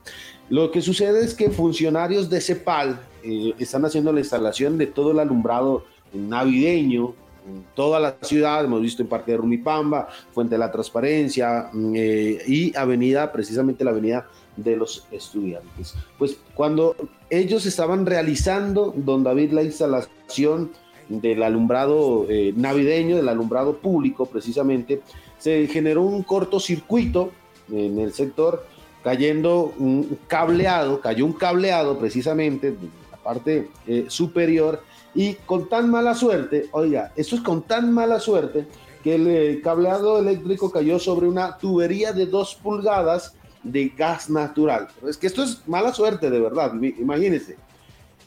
Lo 0.51 0.71
que 0.71 0.83
sucede 0.83 1.25
es 1.25 1.35
que 1.35 1.49
funcionarios 1.49 2.29
de 2.29 2.41
CEPAL 2.41 3.01
eh, 3.23 3.55
están 3.59 3.85
haciendo 3.87 4.13
la 4.13 4.21
instalación 4.21 4.77
de 4.77 4.87
todo 4.87 5.13
el 5.13 5.19
alumbrado 5.19 5.85
navideño 6.13 7.15
en 7.49 7.65
toda 7.75 7.99
la 7.99 8.17
ciudad, 8.21 8.65
hemos 8.65 8.83
visto 8.83 9.03
en 9.03 9.09
Parque 9.09 9.33
de 9.33 9.39
Rumipamba, 9.39 10.09
Fuente 10.33 10.57
de 10.57 10.59
la 10.59 10.71
Transparencia 10.71 11.71
mm, 11.73 11.93
eh, 11.97 12.39
y 12.47 12.77
avenida, 12.77 13.33
precisamente 13.33 13.85
la 13.85 13.91
avenida 13.91 14.29
de 14.63 14.77
los 14.77 15.07
estudiantes. 15.11 15.95
Pues 16.19 16.39
cuando 16.55 16.97
ellos 17.29 17.67
estaban 17.67 18.07
realizando, 18.07 18.93
don 18.97 19.23
David, 19.23 19.53
la 19.53 19.63
instalación 19.63 20.73
del 21.09 21.43
alumbrado 21.43 22.27
eh, 22.29 22.53
navideño, 22.57 23.17
del 23.17 23.29
alumbrado 23.29 23.79
público 23.79 24.27
precisamente, 24.27 25.03
se 25.39 25.67
generó 25.67 26.03
un 26.03 26.23
cortocircuito 26.23 27.31
en 27.73 27.99
el 27.99 28.13
sector, 28.13 28.65
cayendo 29.03 29.73
un 29.79 30.19
cableado, 30.27 31.01
cayó 31.01 31.25
un 31.25 31.33
cableado 31.33 31.99
precisamente 31.99 32.69
en 32.69 32.91
la 33.11 33.17
parte 33.17 33.69
eh, 33.87 34.05
superior 34.09 34.83
y 35.15 35.35
con 35.35 35.69
tan 35.69 35.91
mala 35.91 36.15
suerte, 36.15 36.69
oiga, 36.73 37.13
esto 37.17 37.37
es 37.37 37.43
con 37.43 37.63
tan 37.63 37.93
mala 37.93 38.21
suerte 38.21 38.67
que 39.03 39.15
el 39.15 39.27
eh, 39.29 39.61
cableado 39.63 40.19
eléctrico 40.19 40.71
cayó 40.71 40.99
sobre 40.99 41.27
una 41.27 41.57
tubería 41.57 42.13
de 42.13 42.27
dos 42.27 42.55
pulgadas 42.55 43.35
de 43.63 43.89
gas 43.89 44.31
natural. 44.31 44.89
es 45.09 45.17
que 45.17 45.27
esto 45.27 45.43
es 45.43 45.67
mala 45.67 45.93
suerte, 45.93 46.31
de 46.31 46.41
verdad, 46.41 46.73
imagínense. 46.75 47.57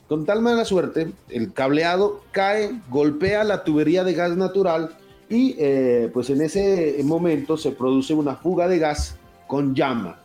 Con 0.07 0.25
tal 0.25 0.41
mala 0.41 0.65
suerte, 0.65 1.11
el 1.29 1.53
cableado 1.53 2.21
cae, 2.31 2.79
golpea 2.89 3.43
la 3.43 3.63
tubería 3.63 4.03
de 4.03 4.13
gas 4.13 4.35
natural 4.35 4.95
y 5.29 5.55
eh, 5.57 6.09
pues 6.13 6.29
en 6.29 6.41
ese 6.41 6.99
momento 7.03 7.57
se 7.57 7.71
produce 7.71 8.13
una 8.13 8.35
fuga 8.35 8.67
de 8.67 8.79
gas 8.79 9.17
con 9.47 9.73
llama. 9.73 10.19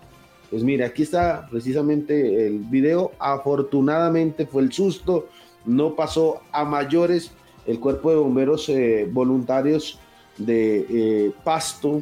Pues 0.51 0.62
mire, 0.62 0.85
aquí 0.85 1.02
está 1.02 1.47
precisamente 1.51 2.47
el 2.47 2.59
video. 2.59 3.12
Afortunadamente 3.18 4.47
fue 4.47 4.62
el 4.62 4.72
susto, 4.72 5.28
no 5.64 5.94
pasó 5.94 6.40
a 6.52 6.64
mayores. 6.64 7.30
El 7.66 7.80
cuerpo 7.80 8.10
de 8.10 8.16
bomberos 8.16 8.68
eh, 8.70 9.06
voluntarios 9.10 9.98
de 10.39 10.86
eh, 10.89 11.32
Pasto 11.44 12.01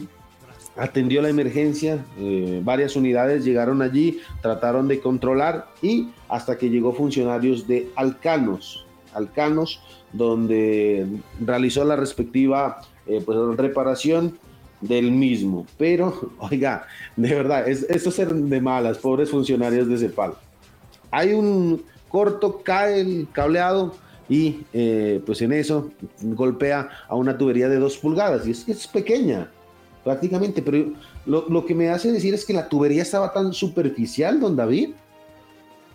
atendió 0.77 1.23
la 1.23 1.29
emergencia, 1.29 2.05
eh, 2.19 2.61
varias 2.63 2.97
unidades 2.97 3.45
llegaron 3.45 3.83
allí, 3.83 4.21
trataron 4.43 4.89
de 4.89 5.01
controlar 5.01 5.69
y 5.83 6.11
hasta 6.29 6.59
que 6.59 6.69
llegó 6.69 6.93
funcionarios 6.93 7.67
de 7.67 7.89
Alcanos, 7.97 8.87
Alcanos, 9.15 9.81
donde 10.13 11.07
realizó 11.41 11.85
la 11.85 11.97
respectiva 11.97 12.83
eh, 13.07 13.23
pues, 13.25 13.39
reparación 13.57 14.39
del 14.81 15.11
mismo. 15.11 15.67
Pero, 15.79 16.33
oiga, 16.39 16.87
de 17.17 17.35
verdad, 17.35 17.69
es, 17.69 17.85
esto 17.89 18.11
es 18.11 18.51
de 18.51 18.61
malas, 18.61 18.99
pobres 18.99 19.31
funcionarios 19.31 19.89
de 19.89 19.99
CEPAL. 19.99 20.35
Hay 21.11 21.33
un 21.33 21.83
corto, 22.09 22.61
cae 22.63 23.01
el 23.01 23.29
cableado 23.33 23.95
y 24.29 24.65
eh, 24.73 25.23
pues 25.25 25.41
en 25.41 25.53
eso 25.53 25.91
golpea 26.21 26.89
a 27.09 27.15
una 27.15 27.39
tubería 27.39 27.69
de 27.69 27.79
dos 27.79 27.97
pulgadas 27.97 28.45
y 28.47 28.51
es 28.51 28.69
es 28.69 28.87
pequeña 28.89 29.49
prácticamente, 30.07 30.63
pero 30.63 30.93
lo, 31.27 31.67
que 31.67 31.75
me 31.75 31.89
hace 31.89 32.13
decir 32.13 32.33
es 32.33 32.45
que 32.45 32.53
la 32.53 32.69
tubería 32.69 33.03
estaba 33.03 33.33
tan 33.33 33.53
superficial, 33.53 34.39
don 34.39 34.55
David. 34.55 34.91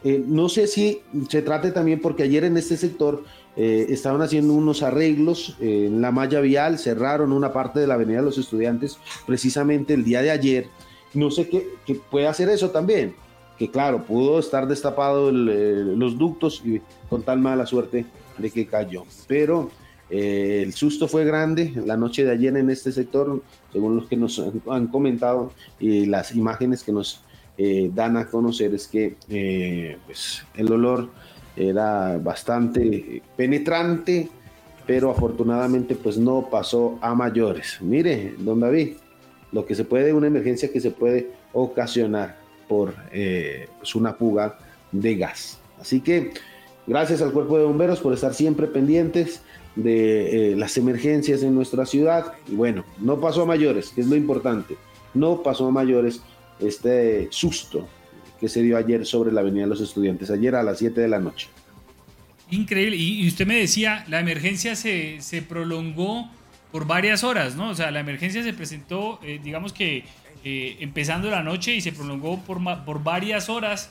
Eh, 0.04 0.22
no 0.28 0.50
sé 0.50 0.68
si 0.68 1.00
se 1.30 1.42
trate 1.42 1.72
también 1.72 2.02
porque 2.02 2.24
ayer 2.24 2.44
en 2.44 2.58
este 2.58 2.76
sector 2.76 3.24
eh, 3.56 3.86
estaban 3.88 4.22
haciendo 4.22 4.52
unos 4.52 4.84
arreglos 4.84 5.56
en 5.62 6.02
la 6.02 6.12
malla 6.12 6.42
vial, 6.42 6.78
cerraron 6.78 7.32
una 7.32 7.54
parte 7.54 7.80
de 7.80 7.88
la 7.88 7.94
Avenida 7.94 8.18
de 8.18 8.26
los 8.26 8.38
Estudiantes 8.38 8.98
precisamente 9.26 9.94
el 9.94 10.04
día 10.04 10.22
de 10.22 10.32
ayer. 10.32 10.68
No 11.14 11.32
sé 11.32 11.48
qué, 11.48 11.70
puede 12.10 12.28
hacer 12.28 12.50
eso 12.50 12.70
también, 12.70 13.16
que 13.58 13.72
claro, 13.72 14.04
pudo 14.04 14.40
estar 14.40 14.68
destapado 14.68 15.30
eh, 15.30 15.84
los 15.96 16.18
ductos 16.18 16.62
y 16.66 16.82
con 17.10 17.24
tal 17.24 17.40
mala 17.40 17.66
suerte 17.66 18.06
de 18.38 18.52
que 18.52 18.68
cayó. 18.68 19.06
Pero 19.26 19.72
eh, 20.12 20.62
el 20.62 20.74
susto 20.74 21.08
fue 21.08 21.24
grande 21.24 21.72
la 21.86 21.96
noche 21.96 22.26
de 22.26 22.32
ayer 22.32 22.56
en 22.58 22.70
este 22.70 22.92
sector, 22.92 23.42
según 23.72 23.96
los 23.96 24.08
que 24.08 24.18
nos 24.18 24.44
han 24.70 24.88
comentado 24.88 25.54
y 25.80 26.06
las 26.06 26.36
imágenes 26.36 26.84
que 26.84 26.92
nos 26.92 27.24
eh, 27.58 27.90
dan 27.94 28.18
a 28.18 28.28
conocer 28.28 28.74
es 28.74 28.88
que 28.88 29.16
eh, 29.30 29.98
pues, 30.06 30.44
el 30.56 30.70
olor 30.70 31.10
era 31.56 32.18
bastante 32.18 33.24
penetrante, 33.38 34.30
pero 34.86 35.12
afortunadamente 35.12 35.96
pues 35.96 36.18
no 36.18 36.50
pasó 36.52 37.00
a 37.02 37.16
mayores. 37.16 37.78
Mire, 37.80 38.36
don 38.38 38.60
David, 38.60 38.96
lo 39.54 39.66
que 39.66 39.76
se 39.76 39.86
puede, 39.86 40.12
una 40.12 40.28
emergencia 40.28 40.74
que 40.74 40.82
se 40.82 40.92
puede 40.92 41.32
ocasionar 41.54 42.38
por 42.68 42.94
pues, 43.80 43.96
una 43.96 44.14
fuga 44.14 44.58
de 44.92 45.16
gas. 45.16 45.58
Así 45.80 46.02
que 46.02 46.34
gracias 46.86 47.22
al 47.22 47.32
cuerpo 47.32 47.58
de 47.58 47.64
bomberos 47.64 48.02
por 48.02 48.14
estar 48.14 48.34
siempre 48.34 48.68
pendientes 48.68 49.42
de 49.76 50.52
eh, 50.52 50.56
las 50.56 50.78
emergencias 50.78 51.44
en 51.44 51.56
nuestra 51.56 51.86
ciudad. 51.86 52.34
Y 52.48 52.56
bueno, 52.56 52.86
no 53.00 53.20
pasó 53.20 53.44
a 53.44 53.46
mayores, 53.46 53.90
que 53.90 54.02
es 54.02 54.08
lo 54.08 54.16
importante. 54.16 54.76
No 55.14 55.44
pasó 55.44 55.68
a 55.68 55.72
mayores 55.72 56.22
este 56.60 57.28
susto 57.32 57.88
que 58.40 58.50
se 58.50 58.62
dio 58.62 58.78
ayer 58.78 59.06
sobre 59.06 59.32
la 59.32 59.42
Avenida 59.42 59.64
de 59.64 59.70
los 59.70 59.82
Estudiantes, 59.82 60.32
ayer 60.32 60.56
a 60.56 60.64
las 60.64 60.80
7 60.80 61.00
de 61.00 61.08
la 61.08 61.20
noche. 61.20 61.48
Increíble. 62.50 62.98
Y, 62.98 63.28
usted 63.28 63.46
me 63.46 63.56
decía, 63.56 64.04
la 64.10 64.20
emergencia 64.20 64.76
se, 64.76 65.20
prolongó 65.48 66.30
por 66.72 66.88
varias 66.88 67.24
horas, 67.24 67.56
¿no? 67.56 67.70
O 67.70 67.76
sea, 67.76 67.92
la 67.92 68.00
emergencia 68.00 68.44
se 68.44 68.54
presentó, 68.54 69.20
eh, 69.24 69.40
digamos 69.44 69.74
que 69.74 70.06
eh, 70.44 70.78
empezando 70.80 71.30
la 71.30 71.44
noche 71.44 71.76
y 71.76 71.82
se 71.82 71.92
prolongó 71.92 72.40
por, 72.42 72.60
por 72.84 73.04
varias 73.04 73.48
horas 73.48 73.90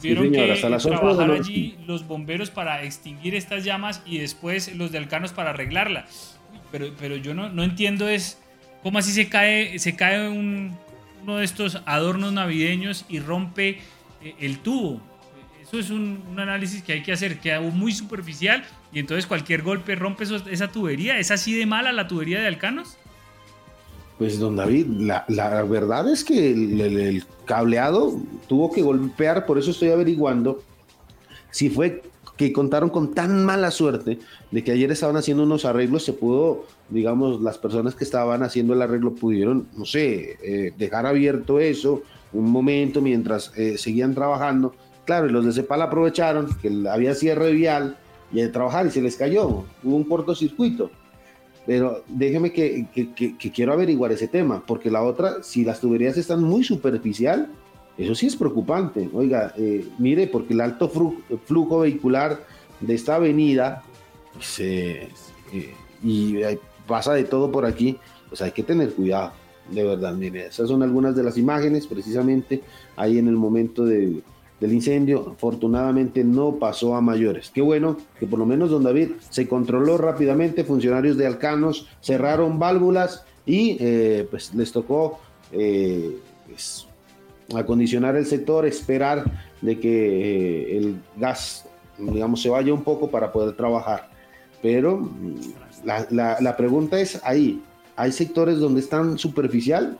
Tuvieron 0.00 0.32
que 0.32 0.54
trabajar 0.80 1.30
allí 1.30 1.76
los 1.86 2.06
bomberos 2.06 2.50
para 2.50 2.82
extinguir 2.82 3.34
estas 3.34 3.64
llamas 3.64 4.02
y 4.06 4.18
después 4.18 4.74
los 4.76 4.92
de 4.92 4.98
Alcanos 4.98 5.32
para 5.32 5.50
arreglarla. 5.50 6.06
Pero, 6.70 6.92
pero 6.98 7.16
yo 7.16 7.34
no, 7.34 7.48
no 7.48 7.62
entiendo 7.62 8.08
es 8.08 8.38
¿Cómo 8.82 8.98
así 8.98 9.12
se 9.12 9.28
cae, 9.28 9.78
se 9.78 9.96
cae 9.96 10.28
un, 10.28 10.76
uno 11.22 11.38
de 11.38 11.44
estos 11.44 11.82
adornos 11.84 12.32
navideños 12.32 13.04
y 13.08 13.18
rompe 13.18 13.80
eh, 14.22 14.34
el 14.40 14.58
tubo? 14.58 15.00
Eso 15.62 15.78
es 15.78 15.90
un, 15.90 16.24
un, 16.30 16.40
análisis 16.40 16.82
que 16.82 16.92
hay 16.92 17.02
que 17.02 17.12
hacer, 17.12 17.40
queda 17.40 17.60
muy 17.60 17.92
superficial 17.92 18.64
y 18.92 19.00
entonces 19.00 19.26
cualquier 19.26 19.62
golpe 19.62 19.94
rompe 19.96 20.24
esa 20.24 20.68
tubería. 20.68 21.18
¿Es 21.18 21.30
así 21.30 21.54
de 21.54 21.66
mala 21.66 21.92
la 21.92 22.08
tubería 22.08 22.40
de 22.40 22.46
Alcanos? 22.46 22.96
Pues 24.18 24.38
don 24.40 24.56
David, 24.56 24.86
la, 24.98 25.62
verdad 25.62 26.08
es 26.10 26.24
que 26.24 26.50
el, 26.50 26.80
el, 26.80 27.24
cableado 27.44 28.20
tuvo 28.48 28.72
que 28.72 28.82
golpear, 28.82 29.46
por 29.46 29.58
eso 29.58 29.70
estoy 29.70 29.90
averiguando 29.90 30.60
si 31.50 31.70
fue 31.70 32.02
que 32.36 32.52
contaron 32.52 32.88
con 32.88 33.14
tan 33.14 33.44
mala 33.44 33.70
suerte 33.70 34.18
de 34.50 34.64
que 34.64 34.70
ayer 34.70 34.90
estaban 34.92 35.16
haciendo 35.16 35.42
unos 35.42 35.64
arreglos, 35.64 36.04
se 36.04 36.12
pudo, 36.12 36.66
digamos, 36.88 37.42
las 37.42 37.58
personas 37.58 37.96
que 37.96 38.04
estaban 38.04 38.42
haciendo 38.42 38.74
el 38.74 38.82
arreglo 38.82 39.14
pudieron, 39.14 39.66
no 39.76 39.84
sé, 39.84 40.38
eh, 40.42 40.72
dejar 40.78 41.04
abierto 41.04 41.58
eso 41.58 42.02
un 42.32 42.50
momento 42.50 43.00
mientras 43.00 43.52
eh, 43.56 43.76
seguían 43.76 44.14
trabajando. 44.14 44.74
Claro, 45.04 45.26
y 45.26 45.30
los 45.30 45.44
de 45.44 45.52
Cepal 45.52 45.82
aprovecharon 45.82 46.48
que 46.62 46.70
había 46.88 47.14
cierre 47.14 47.52
vial 47.52 47.96
y 48.32 48.40
de 48.40 48.48
trabajar 48.48 48.86
y 48.86 48.90
se 48.90 49.02
les 49.02 49.16
cayó, 49.16 49.64
hubo 49.82 49.96
un 49.96 50.04
cortocircuito. 50.04 50.90
Pero 51.68 52.02
déjeme 52.08 52.50
que, 52.50 52.86
que, 52.94 53.52
quiero 53.52 53.74
averiguar 53.74 54.10
ese 54.10 54.26
tema, 54.26 54.64
porque 54.66 54.90
la 54.90 55.02
otra, 55.02 55.42
si 55.42 55.66
las 55.66 55.80
tuberías 55.80 56.16
están 56.16 56.42
muy 56.42 56.64
superficial, 56.64 57.50
eso 57.98 58.14
sí 58.14 58.26
es 58.26 58.36
preocupante. 58.36 59.10
Oiga, 59.12 59.52
eh, 59.54 59.86
mire, 59.98 60.28
porque 60.28 60.54
el 60.54 60.62
alto 60.62 60.90
flujo 61.44 61.80
vehicular 61.80 62.42
de 62.80 62.94
esta 62.94 63.16
avenida, 63.16 63.82
pues, 64.32 64.60
eh, 64.60 65.10
eh, 65.52 65.74
y 66.02 66.36
pasa 66.86 67.12
de 67.12 67.24
todo 67.24 67.52
por 67.52 67.66
aquí, 67.66 67.98
pues 68.30 68.40
hay 68.40 68.52
que 68.52 68.62
tener 68.62 68.94
cuidado, 68.94 69.32
de 69.70 69.84
verdad. 69.84 70.14
Mire, 70.14 70.46
esas 70.46 70.68
son 70.68 70.82
algunas 70.82 71.14
de 71.14 71.22
las 71.22 71.36
imágenes, 71.36 71.86
precisamente 71.86 72.62
ahí 72.96 73.18
en 73.18 73.28
el 73.28 73.36
momento 73.36 73.84
del 74.60 74.72
incendio. 74.72 75.32
Afortunadamente 75.32 76.24
no 76.24 76.56
pasó 76.56 76.94
a 76.94 77.00
mayores. 77.00 77.50
Qué 77.50 77.60
bueno 77.60 77.96
que 78.18 78.26
por 78.26 78.38
lo 78.38 78.46
menos 78.46 78.70
don 78.70 78.82
David 78.82 79.12
se 79.30 79.48
controló 79.48 79.98
rápidamente. 79.98 80.64
Funcionarios 80.64 81.16
de 81.16 81.26
Alcanos 81.26 81.86
cerraron 82.00 82.58
válvulas 82.58 83.24
y 83.46 83.78
pues 84.30 84.54
les 84.54 84.72
tocó 84.72 85.20
pues, 85.50 86.88
acondicionar 87.54 88.16
el 88.16 88.26
sector, 88.26 88.66
esperar 88.66 89.24
de 89.60 89.78
que 89.78 89.90
eh, 89.90 90.78
el 90.78 91.00
gas, 91.16 91.66
digamos, 91.98 92.42
se 92.42 92.50
vaya 92.50 92.72
un 92.72 92.82
poco 92.82 93.10
para 93.10 93.32
poder 93.32 93.56
trabajar. 93.56 94.08
Pero 94.62 94.98
mm, 94.98 95.36
la, 95.84 96.56
pregunta 96.56 97.00
es 97.00 97.20
ahí, 97.24 97.62
hay 97.96 98.12
sectores 98.12 98.58
donde 98.58 98.80
están 98.80 99.18
superficial 99.18 99.98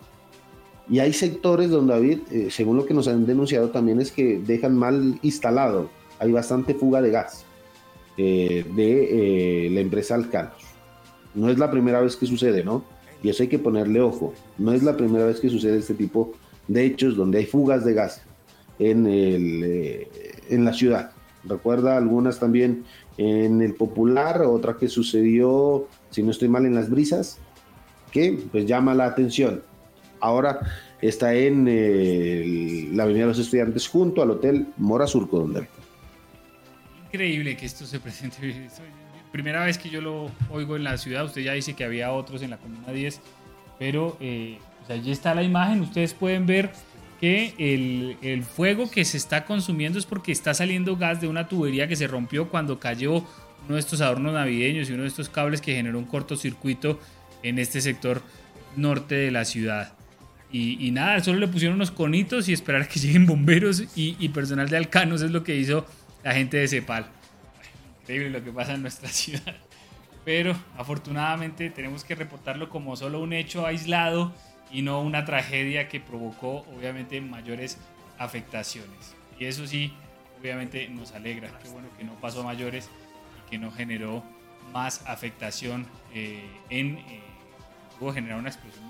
y 0.91 1.01
hay 1.01 1.13
sectores 1.13 1.71
donde, 1.71 1.93
David, 1.93 2.19
eh, 2.31 2.49
según 2.51 2.77
lo 2.77 2.87
que 2.87 2.95
nos 2.95 3.09
han 3.09 3.27
denunciado 3.27 3.71
también, 3.71 4.01
es 4.01 4.11
que 4.11 4.39
dejan 4.39 4.77
mal 4.77 5.19
instalado. 5.23 5.91
Hay 6.19 6.33
bastante 6.33 6.75
fuga 6.75 7.03
de 7.03 7.11
gas 7.11 7.45
eh, 8.17 8.65
de 8.75 9.69
la 9.71 9.81
empresa 9.81 10.15
Alcanos. 10.15 10.63
No 11.35 11.51
es 11.51 11.59
la 11.59 11.71
primera 11.71 12.01
vez 12.01 12.17
que 12.17 12.27
sucede, 12.27 12.65
¿no? 12.65 12.85
Y 13.23 13.29
eso 13.29 13.43
hay 13.43 13.49
que 13.49 13.59
ponerle 13.59 14.01
ojo. 14.01 14.33
No 14.57 14.73
es 14.73 14.83
la 14.83 14.97
primera 14.97 15.27
vez 15.27 15.41
que 15.41 15.49
sucede 15.49 15.79
este 15.79 15.95
tipo 15.95 16.33
de 16.69 16.85
hechos 16.85 17.17
donde 17.17 17.39
hay 17.39 17.47
fugas 17.47 17.85
de 17.85 17.95
gas 17.95 18.23
en, 18.79 19.07
el, 19.07 19.65
eh, 19.65 20.09
en 20.49 20.65
la 20.65 20.73
ciudad. 20.73 21.13
Recuerda 21.45 21.97
algunas 21.97 22.39
también 22.39 22.85
en 23.17 23.63
el 23.63 23.75
Popular, 23.75 24.43
otra 24.43 24.77
que 24.77 24.89
sucedió, 24.89 25.87
si 26.11 26.23
no 26.23 26.31
estoy 26.31 26.49
mal, 26.49 26.67
en 26.67 26.75
las 26.75 26.91
brisas, 26.91 27.39
que 28.13 28.39
pues 28.51 28.67
llama 28.67 28.95
la 28.95 29.07
atención. 29.07 29.63
Ahora 30.21 30.61
está 31.01 31.35
en 31.35 31.65
la 32.97 33.05
Avenida 33.05 33.23
de 33.23 33.29
los 33.29 33.39
Estudiantes 33.39 33.89
junto 33.89 34.23
al 34.23 34.31
Hotel 34.31 34.67
Mora 34.77 35.07
Surco, 35.07 35.39
donde 35.39 35.69
Increíble 37.07 37.57
que 37.57 37.67
esto 37.67 37.87
se 37.87 38.01
presente. 38.01 38.37
Primera 39.33 39.65
vez 39.65 39.79
que 39.79 39.89
yo 39.91 40.01
lo 40.01 40.31
oigo 40.51 40.77
en 40.77 40.85
la 40.85 40.97
ciudad, 40.99 41.25
usted 41.25 41.43
ya 41.43 41.53
dice 41.53 41.75
que 41.75 41.85
había 41.85 42.13
otros 42.13 42.43
en 42.43 42.51
la 42.51 42.59
Comuna 42.59 42.93
10, 42.93 43.21
pero 43.79 44.17
eh, 44.21 44.59
allí 44.89 45.11
está 45.11 45.35
la 45.35 45.43
imagen, 45.43 45.81
ustedes 45.81 46.15
pueden 46.15 46.47
ver 46.47 46.71
que 47.21 47.55
el, 47.59 48.43
fuego 48.45 48.91
que 48.91 49.05
se 49.05 49.17
está 49.17 49.45
consumiendo 49.45 49.99
es 49.99 50.07
porque 50.07 50.33
está 50.33 50.55
saliendo 50.55 50.97
gas 50.97 51.21
de 51.21 51.29
una 51.29 51.49
tubería 51.49 51.89
que 51.89 51.97
se 51.97 52.07
rompió 52.07 52.49
cuando 52.49 52.79
cayó 52.79 53.25
uno 53.67 53.75
de 53.75 53.81
estos 53.81 54.01
adornos 54.01 54.33
navideños 54.35 54.89
y 54.89 54.93
uno 54.93 55.03
de 55.03 55.09
estos 55.09 55.29
cables 55.29 55.61
que 55.61 55.75
generó 55.75 55.99
un 55.99 56.05
cortocircuito 56.05 56.99
en 57.43 57.59
este 57.59 57.81
sector 57.81 58.23
norte 58.77 59.15
de 59.17 59.31
la 59.31 59.45
ciudad. 59.45 59.98
Y, 60.51 60.91
nada, 60.93 61.23
solo 61.23 61.41
le 61.41 61.49
pusieron 61.49 61.77
unos 61.77 61.91
conitos 61.91 62.49
y 62.49 62.55
esperar 62.55 62.83
a 62.83 62.89
que 62.89 62.99
lleguen 63.01 63.27
bomberos 63.27 63.85
y, 63.95 64.29
personal 64.31 64.69
de 64.69 64.77
Alcanos 64.77 65.23
es 65.23 65.31
lo 65.31 65.45
que 65.45 65.57
hizo 65.57 65.87
la 66.25 66.33
gente 66.33 66.57
de 66.57 66.69
Cepal. 66.69 67.07
Increíble 68.03 68.31
lo 68.31 68.43
que 68.43 68.51
pasa 68.51 68.75
en 68.75 68.83
nuestra 68.83 69.09
ciudad. 69.11 69.57
Pero 70.25 70.57
afortunadamente 70.77 71.71
tenemos 71.71 72.05
que 72.05 72.15
reportarlo 72.15 72.69
como 72.69 72.97
solo 72.97 73.21
un 73.21 73.33
hecho 73.33 73.67
aislado 73.67 74.35
y 74.71 74.83
no 74.83 75.01
una 75.01 75.25
tragedia 75.25 75.89
que 75.89 76.01
provocó 76.01 76.67
obviamente 76.77 77.21
mayores 77.21 77.79
afectaciones. 78.19 79.15
Y 79.39 79.45
eso 79.47 79.67
sí, 79.67 79.93
obviamente 80.41 80.89
nos 80.89 81.13
alegra. 81.13 81.51
Qué 81.63 81.69
bueno 81.69 81.89
que 81.97 82.05
no 82.05 82.15
pasó 82.21 82.41
a 82.41 82.45
mayores 82.45 82.91
y 83.47 83.51
que 83.51 83.59
no 83.59 83.71
generó 83.71 84.23
más 84.73 85.03
afectación 85.07 85.87
eh, 86.15 86.45
en... 86.71 86.99
Eh, 86.99 87.21
generar 88.15 88.39
una 88.39 88.49
explosión 88.49 88.88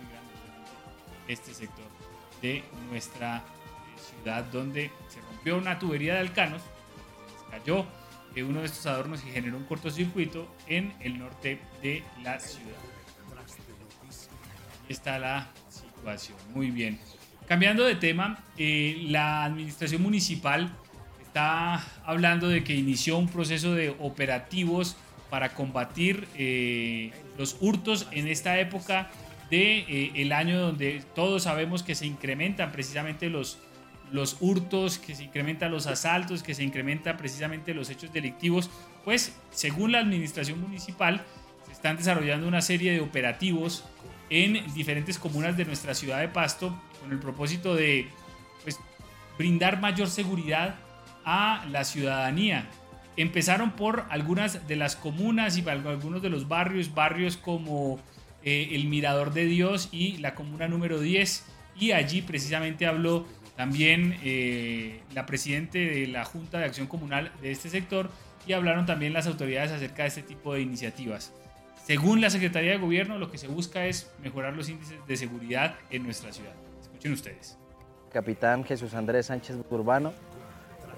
este 1.28 1.54
sector 1.54 1.86
de 2.42 2.64
nuestra 2.90 3.38
eh, 3.38 4.00
ciudad 4.00 4.44
donde 4.44 4.90
se 5.08 5.20
rompió 5.20 5.56
una 5.56 5.78
tubería 5.78 6.14
de 6.14 6.20
alcanos, 6.20 6.62
cayó 7.50 7.86
uno 8.42 8.60
de 8.60 8.66
estos 8.66 8.86
adornos 8.86 9.24
y 9.24 9.30
generó 9.30 9.56
un 9.56 9.64
cortocircuito 9.64 10.46
en 10.66 10.92
el 11.00 11.18
norte 11.18 11.60
de 11.82 12.02
la 12.22 12.38
ciudad. 12.38 12.76
está 14.88 15.18
la 15.18 15.48
muy 16.54 16.70
bien. 16.70 16.98
Cambiando 17.46 17.84
de 17.84 17.94
tema, 17.94 18.38
eh, 18.56 18.96
la 19.08 19.44
administración 19.44 20.00
municipal 20.00 20.70
está 21.22 21.84
hablando 22.04 22.48
de 22.48 22.64
que 22.64 22.74
inició 22.74 23.18
un 23.18 23.28
proceso 23.28 23.74
de 23.74 23.90
operativos 23.98 24.96
para 25.28 25.50
combatir 25.50 26.26
eh, 26.34 27.12
los 27.36 27.56
hurtos 27.60 28.06
en 28.12 28.28
esta 28.28 28.58
época 28.58 29.10
de 29.50 29.78
eh, 29.78 30.12
el 30.16 30.32
año 30.32 30.60
donde 30.60 31.02
todos 31.14 31.44
sabemos 31.44 31.82
que 31.82 31.94
se 31.94 32.06
incrementan 32.06 32.72
precisamente 32.72 33.30
los, 33.30 33.58
los 34.12 34.36
hurtos, 34.40 34.98
que 34.98 35.14
se 35.14 35.24
incrementan 35.24 35.70
los 35.70 35.86
asaltos, 35.86 36.42
que 36.42 36.54
se 36.54 36.64
incrementan 36.64 37.16
precisamente 37.16 37.74
los 37.74 37.90
hechos 37.90 38.12
delictivos, 38.12 38.70
pues 39.04 39.36
según 39.50 39.92
la 39.92 40.00
administración 40.00 40.60
municipal 40.60 41.24
se 41.66 41.72
están 41.72 41.96
desarrollando 41.96 42.46
una 42.46 42.62
serie 42.62 42.92
de 42.92 43.00
operativos 43.00 43.84
en 44.30 44.62
diferentes 44.74 45.18
comunas 45.18 45.56
de 45.56 45.64
nuestra 45.64 45.94
ciudad 45.94 46.20
de 46.20 46.28
Pasto 46.28 46.78
con 47.00 47.12
el 47.12 47.18
propósito 47.18 47.74
de 47.74 48.08
pues, 48.62 48.78
brindar 49.38 49.80
mayor 49.80 50.08
seguridad 50.08 50.76
a 51.24 51.64
la 51.70 51.84
ciudadanía. 51.84 52.68
Empezaron 53.16 53.72
por 53.72 54.04
algunas 54.10 54.68
de 54.68 54.76
las 54.76 54.94
comunas 54.94 55.56
y 55.56 55.68
algunos 55.68 56.22
de 56.22 56.28
los 56.28 56.46
barrios, 56.46 56.94
barrios 56.94 57.36
como 57.36 57.98
eh, 58.48 58.74
el 58.74 58.86
Mirador 58.86 59.34
de 59.34 59.44
Dios 59.44 59.90
y 59.92 60.16
la 60.16 60.34
comuna 60.34 60.68
número 60.68 61.00
10. 61.00 61.44
Y 61.78 61.92
allí 61.92 62.22
precisamente 62.22 62.86
habló 62.86 63.26
también 63.56 64.16
eh, 64.24 65.02
la 65.12 65.26
presidente 65.26 65.78
de 65.78 66.06
la 66.06 66.24
Junta 66.24 66.58
de 66.58 66.64
Acción 66.64 66.86
Comunal 66.86 67.30
de 67.42 67.50
este 67.50 67.68
sector 67.68 68.10
y 68.46 68.54
hablaron 68.54 68.86
también 68.86 69.12
las 69.12 69.26
autoridades 69.26 69.70
acerca 69.70 70.04
de 70.04 70.08
este 70.08 70.22
tipo 70.22 70.54
de 70.54 70.62
iniciativas. 70.62 71.34
Según 71.84 72.22
la 72.22 72.30
Secretaría 72.30 72.70
de 72.70 72.78
Gobierno, 72.78 73.18
lo 73.18 73.30
que 73.30 73.36
se 73.36 73.48
busca 73.48 73.84
es 73.84 74.10
mejorar 74.22 74.56
los 74.56 74.70
índices 74.70 74.96
de 75.06 75.16
seguridad 75.18 75.76
en 75.90 76.04
nuestra 76.04 76.32
ciudad. 76.32 76.54
Escuchen 76.80 77.12
ustedes. 77.12 77.58
Capitán 78.10 78.64
Jesús 78.64 78.94
Andrés 78.94 79.26
Sánchez 79.26 79.58
Urbano, 79.68 80.14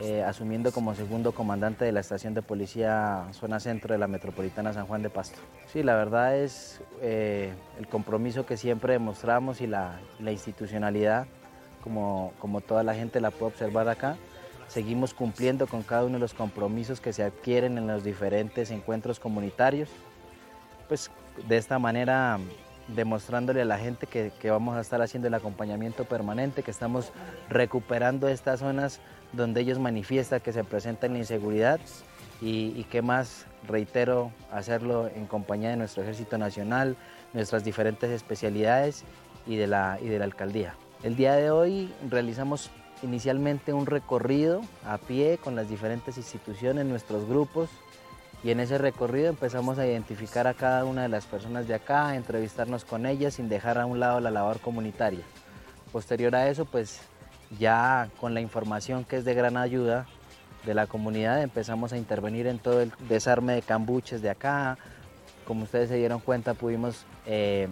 eh, 0.01 0.23
asumiendo 0.23 0.73
como 0.73 0.95
segundo 0.95 1.33
comandante 1.33 1.85
de 1.85 1.93
la 1.93 2.01
estación 2.01 2.35
de 2.35 2.43
policía 2.43 3.27
zona 3.33 3.61
centro 3.61 3.93
de 3.93 3.99
la 3.99 4.07
metropolitana 4.07 4.73
San 4.73 4.87
Juan 4.87 5.03
de 5.03 5.11
Pasto. 5.11 5.39
Sí, 5.73 5.83
la 5.83 5.95
verdad 5.95 6.37
es 6.37 6.81
eh, 7.01 7.53
el 7.79 7.87
compromiso 7.87 8.47
que 8.47 8.57
siempre 8.57 8.95
demostramos 8.95 9.61
y 9.61 9.67
la, 9.67 10.01
la 10.19 10.33
institucionalidad, 10.33 11.27
como, 11.83 12.33
como 12.39 12.61
toda 12.61 12.83
la 12.83 12.95
gente 12.95 13.21
la 13.21 13.31
puede 13.31 13.53
observar 13.53 13.89
acá. 13.89 14.17
Seguimos 14.69 15.15
cumpliendo 15.15 15.67
con 15.67 15.83
cada 15.83 16.05
uno 16.05 16.15
de 16.15 16.21
los 16.21 16.35
compromisos 16.35 17.01
que 17.01 17.13
se 17.13 17.25
adquieren 17.25 17.77
en 17.77 17.87
los 17.87 18.05
diferentes 18.05 18.71
encuentros 18.71 19.19
comunitarios 19.19 19.89
pues 20.91 21.09
de 21.47 21.57
esta 21.57 21.79
manera 21.79 22.41
demostrándole 22.95 23.63
a 23.63 23.65
la 23.65 23.79
gente 23.79 24.07
que, 24.07 24.51
vamos 24.51 24.77
a 24.77 24.81
estar 24.81 25.01
haciendo 25.03 25.29
el 25.29 25.35
acompañamiento 25.35 26.05
permanente, 26.05 26.63
que 26.63 26.71
estamos 26.71 27.13
recuperando 27.49 28.29
estas 28.29 28.61
zonas 28.61 29.01
donde 29.33 29.61
ellos 29.61 29.79
manifiestan 29.79 30.41
que 30.41 30.53
se 30.53 30.65
presenta 30.65 31.09
la 31.09 31.19
inseguridad 31.19 31.81
y, 32.41 32.73
y 32.77 32.87
que 32.91 33.03
más, 33.03 33.47
reitero, 33.67 34.33
hacerlo 34.53 35.09
en 35.15 35.27
compañía 35.27 35.71
de 35.71 35.77
nuestro 35.77 36.03
Ejército 36.03 36.39
Nacional, 36.39 36.97
nuestras 37.33 37.65
diferentes 37.65 38.11
especialidades 38.11 39.05
y 39.47 39.57
de 39.57 39.67
la, 39.67 39.99
y 40.03 40.09
de 40.09 40.19
la 40.19 40.25
alcaldía. 40.25 40.75
El 41.03 41.17
día 41.17 41.35
de 41.35 41.51
hoy 41.51 41.93
realizamos 42.09 42.71
inicialmente 43.03 43.73
un 43.73 43.87
recorrido 43.87 44.61
a 44.85 44.99
pie 44.99 45.39
con 45.43 45.57
las 45.57 45.69
diferentes 45.69 46.17
instituciones, 46.17 46.87
nuestros 46.87 47.27
grupos, 47.27 47.71
y 48.43 48.51
en 48.51 48.61
ese 48.61 48.79
recorrido 48.79 49.29
empezamos 49.29 49.79
a 49.79 49.87
identificar 49.87 50.47
a 50.47 50.55
cada 50.55 50.85
una 50.85 51.03
de 51.03 51.09
las 51.09 51.27
personas 51.27 51.69
de 51.69 51.75
acá, 51.75 52.17
entrevistarnos 52.17 52.85
con 52.85 53.05
ellas 53.05 53.35
sin 53.35 53.49
dejar 53.49 53.79
a 53.79 53.87
un 53.87 54.01
lado 54.01 54.21
la 54.21 54.31
labor 54.31 54.61
comunitaria. 54.61 55.25
Posterior 55.93 56.35
a 56.35 56.49
eso, 56.49 56.65
pues 56.65 57.01
ya 57.59 58.09
con 58.19 58.33
la 58.33 58.41
información 58.41 59.05
que 59.05 59.17
es 59.17 59.25
de 59.25 59.35
gran 59.35 59.57
ayuda 59.57 60.07
de 60.65 60.75
la 60.75 60.87
comunidad 60.87 61.43
empezamos 61.43 61.93
a 61.93 61.99
intervenir 61.99 62.47
en 62.47 62.59
todo 62.59 62.81
el 62.81 62.93
desarme 63.09 63.55
de 63.55 63.63
cambuches 63.63 64.23
de 64.23 64.31
acá. 64.31 64.79
Como 65.47 65.65
ustedes 65.65 65.89
se 65.89 65.97
dieron 65.97 66.21
cuenta, 66.21 66.55
pudimos, 66.55 67.05
eh, 67.27 67.69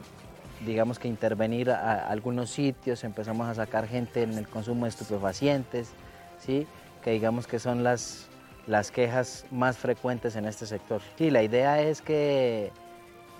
digamos 0.66 0.98
que 0.98 1.08
intervenir 1.08 1.70
a, 1.70 2.08
algunos 2.08 2.50
sitios, 2.50 3.04
empezamos 3.04 3.48
a 3.48 3.54
sacar 3.54 3.86
gente 3.86 4.22
en 4.22 4.34
el 4.34 4.48
consumo 4.48 4.84
de 4.84 4.90
estupefacientes, 4.90 5.90
¿sí? 6.38 6.66
que 7.02 7.12
digamos 7.12 7.46
que 7.46 7.58
son 7.58 7.84
las, 7.84 8.27
las 8.68 8.90
quejas 8.90 9.46
más 9.50 9.78
frecuentes 9.78 10.36
en 10.36 10.44
este 10.44 10.66
sector. 10.66 11.00
Sí, 11.16 11.30
la 11.30 11.42
idea 11.42 11.80
es 11.80 12.02
que, 12.02 12.70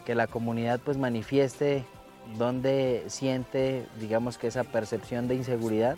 que 0.05 0.15
la 0.15 0.27
comunidad 0.27 0.81
pues 0.81 0.97
manifieste 0.97 1.85
donde 2.37 3.05
siente, 3.09 3.87
digamos 4.01 4.39
que 4.39 4.49
esa 4.49 4.65
percepción 4.65 5.29
de 5.29 5.35
inseguridad 5.35 5.97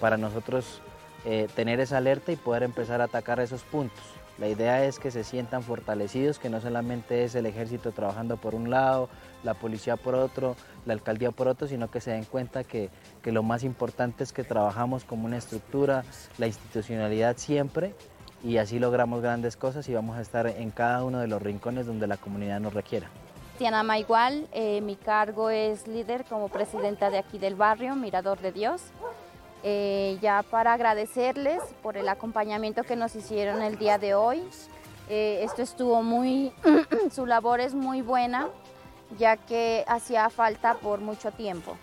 para 0.00 0.16
nosotros 0.16 0.80
eh, 1.24 1.48
tener 1.54 1.78
esa 1.80 1.98
alerta 1.98 2.32
y 2.32 2.36
poder 2.36 2.62
empezar 2.62 3.00
a 3.00 3.04
atacar 3.04 3.38
esos 3.40 3.62
puntos. 3.62 4.02
La 4.38 4.48
idea 4.48 4.84
es 4.84 4.98
que 4.98 5.12
se 5.12 5.22
sientan 5.22 5.62
fortalecidos, 5.62 6.40
que 6.40 6.50
no 6.50 6.60
solamente 6.60 7.22
es 7.22 7.36
el 7.36 7.46
ejército 7.46 7.92
trabajando 7.92 8.36
por 8.36 8.54
un 8.54 8.68
lado, 8.68 9.08
la 9.44 9.54
policía 9.54 9.96
por 9.96 10.16
otro, 10.16 10.56
la 10.86 10.92
alcaldía 10.94 11.30
por 11.30 11.46
otro, 11.46 11.68
sino 11.68 11.88
que 11.88 12.00
se 12.00 12.10
den 12.10 12.24
cuenta 12.24 12.64
que, 12.64 12.90
que 13.22 13.30
lo 13.30 13.44
más 13.44 13.62
importante 13.62 14.24
es 14.24 14.32
que 14.32 14.42
trabajamos 14.42 15.04
como 15.04 15.26
una 15.26 15.36
estructura, 15.36 16.04
la 16.36 16.48
institucionalidad 16.48 17.36
siempre, 17.36 17.94
y 18.44 18.58
así 18.58 18.78
logramos 18.78 19.22
grandes 19.22 19.56
cosas 19.56 19.88
y 19.88 19.94
vamos 19.94 20.18
a 20.18 20.20
estar 20.20 20.46
en 20.46 20.70
cada 20.70 21.02
uno 21.02 21.18
de 21.18 21.26
los 21.26 21.40
rincones 21.40 21.86
donde 21.86 22.06
la 22.06 22.18
comunidad 22.18 22.60
nos 22.60 22.74
requiera. 22.74 23.08
Tiana 23.56 23.82
Maigual, 23.82 24.48
eh, 24.52 24.82
mi 24.82 24.96
cargo 24.96 25.48
es 25.48 25.88
líder 25.88 26.24
como 26.26 26.48
presidenta 26.48 27.08
de 27.08 27.18
aquí 27.18 27.38
del 27.38 27.54
barrio, 27.54 27.96
Mirador 27.96 28.40
de 28.40 28.52
Dios. 28.52 28.82
Eh, 29.62 30.18
ya 30.20 30.42
para 30.42 30.74
agradecerles 30.74 31.62
por 31.82 31.96
el 31.96 32.06
acompañamiento 32.08 32.82
que 32.82 32.96
nos 32.96 33.16
hicieron 33.16 33.62
el 33.62 33.78
día 33.78 33.96
de 33.96 34.14
hoy. 34.14 34.42
Eh, 35.08 35.40
esto 35.42 35.62
estuvo 35.62 36.02
muy, 36.02 36.52
su 37.10 37.24
labor 37.24 37.60
es 37.60 37.74
muy 37.74 38.02
buena, 38.02 38.48
ya 39.18 39.38
que 39.38 39.84
hacía 39.86 40.28
falta 40.28 40.74
por 40.74 41.00
mucho 41.00 41.30
tiempo. 41.32 41.78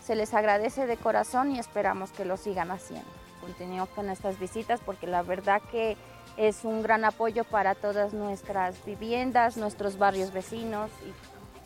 Se 0.00 0.14
les 0.14 0.32
agradece 0.32 0.86
de 0.86 0.96
corazón 0.96 1.50
y 1.50 1.58
esperamos 1.58 2.12
que 2.12 2.24
lo 2.24 2.36
sigan 2.36 2.70
haciendo. 2.70 3.23
Continúo 3.44 3.84
con 3.86 4.08
estas 4.08 4.38
visitas 4.38 4.80
porque 4.80 5.06
la 5.06 5.22
verdad 5.22 5.60
que 5.70 5.98
es 6.38 6.64
un 6.64 6.82
gran 6.82 7.04
apoyo 7.04 7.44
para 7.44 7.74
todas 7.74 8.14
nuestras 8.14 8.82
viviendas, 8.86 9.58
nuestros 9.58 9.98
barrios 9.98 10.32
vecinos 10.32 10.90
y 11.06 11.12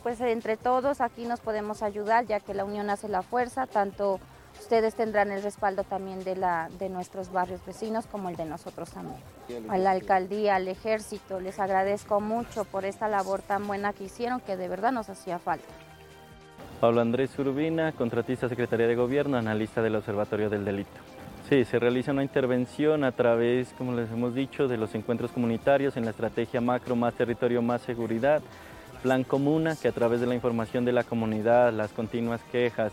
pues 0.03 0.19
entre 0.19 0.57
todos 0.57 0.99
aquí 0.99 1.25
nos 1.25 1.39
podemos 1.39 1.81
ayudar 1.81 2.25
ya 2.25 2.41
que 2.41 2.53
la 2.53 2.65
unión 2.65 2.89
hace 2.89 3.07
la 3.07 3.21
fuerza, 3.21 3.65
tanto 3.65 4.19
ustedes 4.59 4.93
tendrán 4.95 5.31
el 5.31 5.41
respaldo 5.41 5.85
también 5.85 6.25
de, 6.25 6.35
la, 6.35 6.69
de 6.79 6.89
nuestros 6.89 7.31
barrios 7.31 7.65
vecinos 7.65 8.07
como 8.07 8.27
el 8.29 8.35
de 8.35 8.45
nosotros 8.45 8.91
también. 8.91 9.21
A 9.69 9.77
la 9.77 9.91
alcaldía, 9.91 10.55
al 10.55 10.67
ejército, 10.67 11.39
les 11.39 11.59
agradezco 11.59 12.19
mucho 12.19 12.65
por 12.65 12.83
esta 12.83 13.07
labor 13.07 13.41
tan 13.41 13.67
buena 13.67 13.93
que 13.93 14.03
hicieron 14.03 14.41
que 14.41 14.57
de 14.57 14.67
verdad 14.67 14.91
nos 14.91 15.09
hacía 15.09 15.39
falta. 15.39 15.67
Pablo 16.81 17.01
Andrés 17.01 17.37
Urbina, 17.39 17.91
contratista 17.93 18.47
Secretaría 18.47 18.87
de 18.87 18.95
Gobierno, 18.95 19.37
analista 19.37 19.81
del 19.81 19.95
Observatorio 19.95 20.49
del 20.49 20.65
Delito. 20.65 20.99
Sí, 21.49 21.65
se 21.65 21.79
realiza 21.79 22.11
una 22.11 22.21
intervención 22.21 23.03
a 23.03 23.11
través, 23.11 23.73
como 23.75 23.95
les 23.95 24.11
hemos 24.11 24.35
dicho, 24.35 24.67
de 24.67 24.77
los 24.77 24.93
encuentros 24.93 25.31
comunitarios 25.31 25.97
en 25.97 26.05
la 26.05 26.11
estrategia 26.11 26.61
macro 26.61 26.95
Más 26.95 27.15
Territorio, 27.15 27.63
Más 27.63 27.81
Seguridad, 27.81 28.43
Plan 29.01 29.23
Comuna, 29.23 29.75
que 29.75 29.87
a 29.87 29.91
través 29.91 30.21
de 30.21 30.27
la 30.27 30.35
información 30.35 30.85
de 30.85 30.91
la 30.91 31.03
comunidad, 31.03 31.73
las 31.73 31.91
continuas 31.91 32.39
quejas, 32.51 32.91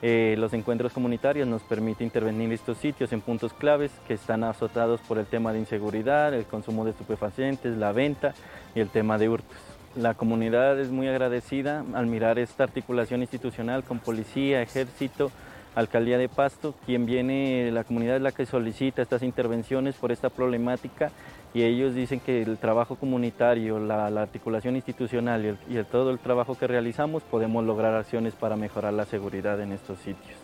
eh, 0.00 0.36
los 0.38 0.54
encuentros 0.54 0.94
comunitarios 0.94 1.46
nos 1.46 1.60
permite 1.64 2.02
intervenir 2.02 2.46
en 2.46 2.52
estos 2.52 2.78
sitios 2.78 3.12
en 3.12 3.20
puntos 3.20 3.52
claves 3.52 3.90
que 4.06 4.14
están 4.14 4.42
azotados 4.42 5.02
por 5.02 5.18
el 5.18 5.26
tema 5.26 5.52
de 5.52 5.58
inseguridad, 5.58 6.32
el 6.32 6.46
consumo 6.46 6.86
de 6.86 6.92
estupefacientes, 6.92 7.76
la 7.76 7.92
venta 7.92 8.32
y 8.74 8.80
el 8.80 8.88
tema 8.88 9.18
de 9.18 9.28
hurtos. 9.28 9.58
La 9.96 10.14
comunidad 10.14 10.80
es 10.80 10.90
muy 10.90 11.08
agradecida 11.08 11.84
al 11.92 12.06
mirar 12.06 12.38
esta 12.38 12.64
articulación 12.64 13.20
institucional 13.20 13.84
con 13.84 13.98
policía, 13.98 14.62
ejército, 14.62 15.30
alcaldía 15.78 16.18
de 16.18 16.28
Pasto, 16.28 16.74
quien 16.86 17.06
viene, 17.06 17.70
la 17.70 17.84
comunidad 17.84 18.16
es 18.16 18.22
la 18.22 18.32
que 18.32 18.46
solicita 18.46 19.02
estas 19.02 19.22
intervenciones 19.22 19.94
por 19.94 20.12
esta 20.12 20.28
problemática 20.28 21.10
y 21.54 21.62
ellos 21.62 21.94
dicen 21.94 22.20
que 22.20 22.42
el 22.42 22.58
trabajo 22.58 22.96
comunitario, 22.96 23.78
la, 23.78 24.06
articulación 24.06 24.76
institucional 24.76 25.56
y, 25.68 25.76
el, 25.76 25.86
todo 25.86 26.10
el 26.10 26.18
trabajo 26.18 26.56
que 26.56 26.66
realizamos 26.66 27.22
podemos 27.22 27.64
lograr 27.64 27.94
acciones 27.94 28.34
para 28.34 28.56
mejorar 28.56 28.92
la 28.92 29.04
seguridad 29.04 29.60
en 29.60 29.72
estos 29.72 29.98
sitios. 30.00 30.38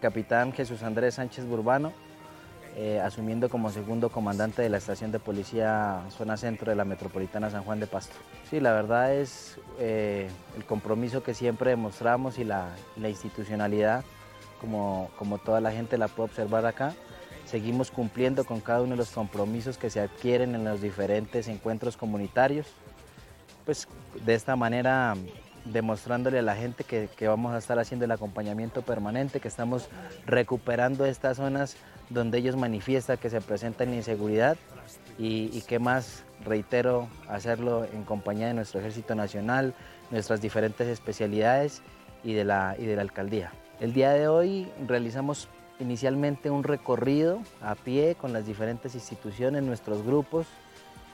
Capitán 0.00 0.52
Jesús 0.52 0.82
Andrés 0.82 1.14
Sánchez 1.14 1.46
Burbano, 1.46 1.92
eh, 2.76 3.00
asumiendo 3.00 3.48
como 3.48 3.70
segundo 3.70 4.08
comandante 4.08 4.62
de 4.62 4.68
la 4.68 4.76
estación 4.76 5.10
de 5.10 5.18
policía 5.18 6.02
zona 6.10 6.36
centro 6.36 6.70
de 6.70 6.76
la 6.76 6.84
metropolitana 6.84 7.50
San 7.50 7.64
Juan 7.64 7.80
de 7.80 7.88
Pasto. 7.88 8.14
Sí, 8.48 8.60
la 8.60 8.72
verdad 8.72 9.14
es 9.14 9.58
eh, 9.80 10.28
el 10.56 10.64
compromiso 10.64 11.24
que 11.24 11.34
siempre 11.34 11.70
demostramos 11.70 12.38
y 12.38 12.44
la, 12.44 12.68
institucionalidad, 12.96 14.04
como, 14.60 15.10
como 15.18 15.38
toda 15.38 15.60
la 15.60 15.72
gente 15.72 15.98
la 15.98 16.08
puede 16.08 16.30
observar 16.30 16.66
acá, 16.66 16.94
Seguimos 17.48 17.90
cumpliendo 17.90 18.44
con 18.44 18.60
cada 18.60 18.82
uno 18.82 18.90
de 18.90 18.98
los 18.98 19.08
compromisos 19.08 19.78
que 19.78 19.88
se 19.88 20.00
adquieren 20.00 20.54
en 20.54 20.64
los 20.64 20.82
diferentes 20.82 21.48
encuentros 21.48 21.96
comunitarios. 21.96 22.66
Pues 23.64 23.88
de 24.26 24.34
esta 24.34 24.54
manera 24.54 25.14
demostrándole 25.64 26.40
a 26.40 26.42
la 26.42 26.56
gente 26.56 26.84
que, 26.84 27.08
vamos 27.26 27.54
a 27.54 27.58
estar 27.58 27.78
haciendo 27.78 28.04
el 28.04 28.10
acompañamiento 28.10 28.82
permanente, 28.82 29.40
que 29.40 29.48
estamos 29.48 29.88
recuperando 30.26 31.06
estas 31.06 31.38
zonas 31.38 31.76
donde 32.10 32.36
ellos 32.36 32.54
manifiestan 32.56 33.16
que 33.16 33.30
se 33.30 33.40
presentan 33.40 33.94
inseguridad 33.94 34.58
y, 35.18 35.48
y 35.50 35.62
qué 35.66 35.78
más, 35.78 36.24
reitero, 36.44 37.08
hacerlo 37.28 37.86
en 37.86 38.04
compañía 38.04 38.48
de 38.48 38.54
nuestro 38.54 38.80
Ejército 38.80 39.14
Nacional, 39.14 39.72
nuestras 40.10 40.42
diferentes 40.42 40.86
especialidades 40.86 41.80
y 42.22 42.34
de 42.34 42.44
la, 42.44 42.76
y 42.78 42.84
de 42.84 42.96
la 42.96 43.02
alcaldía. 43.02 43.52
El 43.80 43.92
día 43.92 44.10
de 44.10 44.26
hoy 44.26 44.68
realizamos 44.88 45.48
inicialmente 45.78 46.50
un 46.50 46.64
recorrido 46.64 47.40
a 47.62 47.76
pie 47.76 48.16
con 48.16 48.32
las 48.32 48.44
diferentes 48.44 48.96
instituciones, 48.96 49.62
nuestros 49.62 50.02
grupos, 50.02 50.46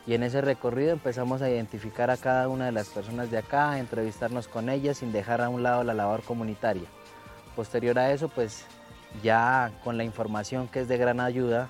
y 0.07 0.15
en 0.15 0.23
ese 0.23 0.41
recorrido 0.41 0.93
empezamos 0.93 1.43
a 1.43 1.51
identificar 1.51 2.11
a 2.11 2.17
cada 2.17 2.49
una 2.49 2.67
de 2.67 2.73
las 2.73 2.89
personas 2.89 3.31
de 3.31 3.37
acá, 3.37 3.73
a 3.73 3.81
entrevistarnos 3.81 4.49
con 4.49 4.71
ellas 4.71 4.99
sin 4.99 5.13
dejar 5.13 5.43
a 5.43 5.51
un 5.51 5.63
lado 5.63 5.85
la 5.85 5.93
labor 5.93 6.23
comunitaria. 6.23 6.89
Posterior 7.55 7.99
a 7.99 8.13
eso, 8.13 8.29
pues 8.29 8.65
ya 9.23 9.71
con 9.85 9.99
la 9.99 10.05
información 10.05 10.67
que 10.67 10.81
es 10.81 10.89
de 10.89 10.97
gran 10.97 11.21
ayuda 11.21 11.69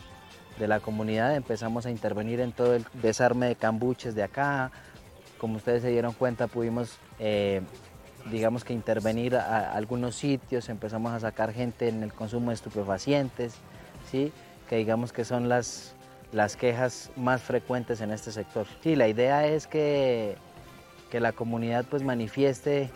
de 0.59 0.69
la 0.69 0.79
comunidad 0.79 1.35
empezamos 1.35 1.87
a 1.87 1.91
intervenir 1.91 2.39
en 2.39 2.53
todo 2.53 2.77
el 2.77 2.87
desarme 3.03 3.47
de 3.47 3.57
cambuches 3.57 4.15
de 4.15 4.23
acá. 4.23 4.71
Como 5.39 5.57
ustedes 5.57 5.83
se 5.83 5.91
dieron 5.91 6.13
cuenta, 6.13 6.47
pudimos 6.47 6.97
eh, 7.19 7.63
digamos 8.31 8.65
que 8.65 8.73
intervenir 8.73 9.37
a, 9.37 9.73
algunos 9.73 10.15
sitios, 10.17 10.69
empezamos 10.69 11.13
a 11.13 11.21
sacar 11.21 11.53
gente 11.53 11.89
en 11.89 12.03
el 12.03 12.13
consumo 12.13 12.51
de 12.51 12.55
estupefacientes, 12.55 13.55
¿sí? 14.11 14.33
que 14.69 14.77
digamos 14.77 15.13
que 15.13 15.25
son 15.25 15.49
las, 15.49 15.95
las 16.33 16.57
quejas 16.57 17.11
más 17.17 17.43
frecuentes 17.43 18.01
en 18.01 18.11
este 18.11 18.33
sector. 18.33 18.67
Sí, 18.83 18.97
la 18.97 19.09
idea 19.09 19.47
es 19.47 19.67
que, 19.67 20.37
que 21.11 21.21
la 21.21 21.33
comunidad 21.33 21.85
pues 21.89 22.03
manifieste 22.03 22.91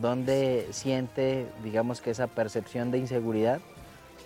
donde 0.00 0.68
siente, 0.70 1.46
digamos 1.62 2.00
que 2.00 2.10
esa 2.10 2.26
percepción 2.26 2.90
de 2.90 2.98
inseguridad 2.98 3.60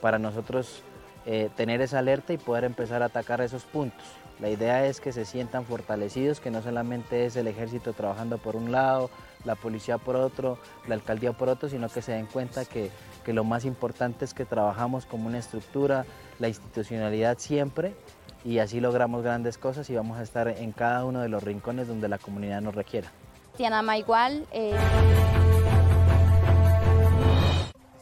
para 0.01 0.19
nosotros 0.19 0.83
eh, 1.27 1.51
tener 1.57 1.81
esa 1.81 1.99
alerta 1.99 2.33
y 2.33 2.39
poder 2.39 2.65
empezar 2.65 3.03
a 3.03 3.07
atacar 3.07 3.41
esos 3.41 3.65
puntos. 3.65 4.07
La 4.41 4.51
idea 4.51 4.87
es 4.87 5.01
que 5.01 5.13
se 5.13 5.25
sientan 5.25 5.65
fortalecidos, 5.65 6.41
que 6.41 6.51
no 6.51 6.63
solamente 6.63 7.25
es 7.25 7.37
el 7.37 7.47
ejército 7.47 7.95
trabajando 7.95 8.37
por 8.37 8.55
un 8.55 8.71
lado, 8.71 9.11
la 9.45 9.55
policía 9.55 9.97
por 9.97 10.17
otro, 10.17 10.59
la 10.87 10.95
alcaldía 10.95 11.33
por 11.33 11.49
otro, 11.49 11.71
sino 11.71 11.89
que 11.89 12.03
se 12.03 12.13
den 12.13 12.27
cuenta 12.27 12.65
que, 12.67 12.91
lo 13.27 13.45
más 13.45 13.65
importante 13.65 14.25
es 14.25 14.35
que 14.35 14.45
trabajamos 14.45 15.07
como 15.07 15.27
una 15.27 15.39
estructura, 15.39 16.05
la 16.39 16.49
institucionalidad 16.49 17.39
siempre, 17.39 17.95
y 18.45 18.59
así 18.59 18.79
logramos 18.79 19.25
grandes 19.25 19.59
cosas 19.59 19.89
y 19.91 19.95
vamos 19.95 20.19
a 20.19 20.23
estar 20.23 20.49
en 20.49 20.71
cada 20.73 21.05
uno 21.05 21.21
de 21.21 21.29
los 21.29 21.43
rincones 21.43 21.89
donde 21.89 22.09
la 22.09 22.19
comunidad 22.19 22.61
nos 22.61 22.75
requiera. 22.75 23.11
Tiana 23.57 23.83
Maigual. 23.83 24.47
Eh... 24.53 24.77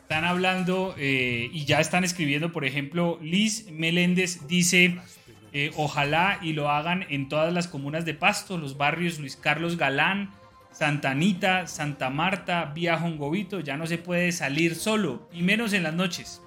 Están 0.03 0.25
hablando 0.27 0.95
eh, 0.99 1.49
y 1.53 1.65
ya 1.65 1.81
están 1.81 2.05
escribiendo, 2.05 2.53
por 2.53 2.65
ejemplo, 2.65 3.19
Liz 3.23 3.71
Meléndez 3.71 4.47
dice, 4.47 4.99
eh, 5.55 5.71
ojalá 5.77 6.41
y 6.43 6.53
lo 6.53 6.69
hagan 6.69 7.07
en 7.11 7.29
todas 7.29 7.53
las 7.53 7.69
comunas 7.69 8.05
de 8.05 8.13
Pasto, 8.13 8.59
los 8.59 8.77
barrios 8.77 9.21
Luis 9.21 9.37
Carlos 9.37 9.77
Galán, 9.77 10.33
Santa 10.73 11.13
Anita, 11.13 11.69
Santa 11.69 12.11
Marta, 12.11 12.73
Vía 12.75 12.99
Jongobito, 12.99 13.61
ya 13.61 13.77
no 13.77 13.87
se 13.87 13.97
puede 13.97 14.33
salir 14.33 14.75
solo, 14.75 15.29
y 15.33 15.43
menos 15.43 15.73
en 15.73 15.85
las 15.85 15.95
noches, 15.95 16.43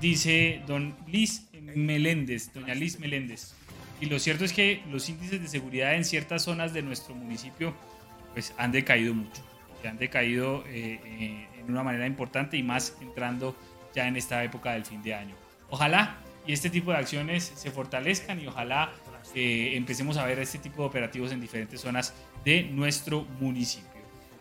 dice 0.00 0.62
don 0.66 0.96
Liz 1.06 1.46
Meléndez, 1.76 2.52
doña 2.52 2.74
Liz 2.74 2.98
Meléndez. 2.98 3.54
Y 4.00 4.06
lo 4.06 4.18
cierto 4.18 4.44
es 4.44 4.52
que 4.52 4.82
los 4.90 5.08
índices 5.08 5.40
de 5.40 5.46
seguridad 5.46 5.94
en 5.94 6.04
ciertas 6.04 6.42
zonas 6.42 6.72
de 6.72 6.82
nuestro 6.82 7.14
municipio 7.14 7.72
pues, 8.32 8.52
han 8.58 8.72
decaído 8.72 9.14
mucho, 9.14 9.42
han 9.88 9.98
decaído 9.98 10.64
eh, 10.66 11.00
eh, 11.04 11.48
en 11.60 11.70
una 11.70 11.84
manera 11.84 12.06
importante 12.06 12.56
y 12.56 12.64
más 12.64 12.96
entrando 13.00 13.54
ya 13.94 14.08
en 14.08 14.16
esta 14.16 14.42
época 14.42 14.72
del 14.72 14.84
fin 14.84 15.04
de 15.04 15.14
año. 15.14 15.36
Ojalá 15.68 16.16
este 16.52 16.70
tipo 16.70 16.90
de 16.90 16.98
acciones 16.98 17.52
se 17.54 17.70
fortalezcan 17.70 18.40
y 18.40 18.46
ojalá 18.46 18.92
eh, 19.34 19.72
empecemos 19.74 20.16
a 20.16 20.26
ver 20.26 20.38
este 20.38 20.58
tipo 20.58 20.82
de 20.82 20.88
operativos 20.88 21.32
en 21.32 21.40
diferentes 21.40 21.80
zonas 21.80 22.14
de 22.44 22.64
nuestro 22.64 23.24
municipio. 23.40 23.88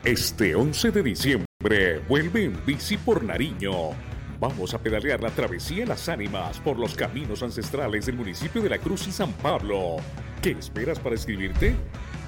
Este 0.05 0.55
11 0.55 0.91
de 0.91 1.03
diciembre 1.03 1.99
vuelve 2.07 2.45
en 2.45 2.65
bici 2.65 2.95
por 2.95 3.25
Nariño 3.25 4.12
Vamos 4.43 4.73
a 4.73 4.77
pedalear 4.77 5.21
la 5.21 5.29
travesía 5.29 5.85
Las 5.85 6.09
Ánimas 6.09 6.59
por 6.59 6.77
los 6.77 6.95
caminos 6.95 7.41
ancestrales 7.41 8.07
del 8.07 8.17
municipio 8.17 8.61
de 8.61 8.67
La 8.67 8.77
Cruz 8.77 9.07
y 9.07 9.11
San 9.13 9.31
Pablo. 9.31 9.95
¿Qué 10.41 10.51
esperas 10.51 10.99
para 10.99 11.15
escribirte? 11.15 11.73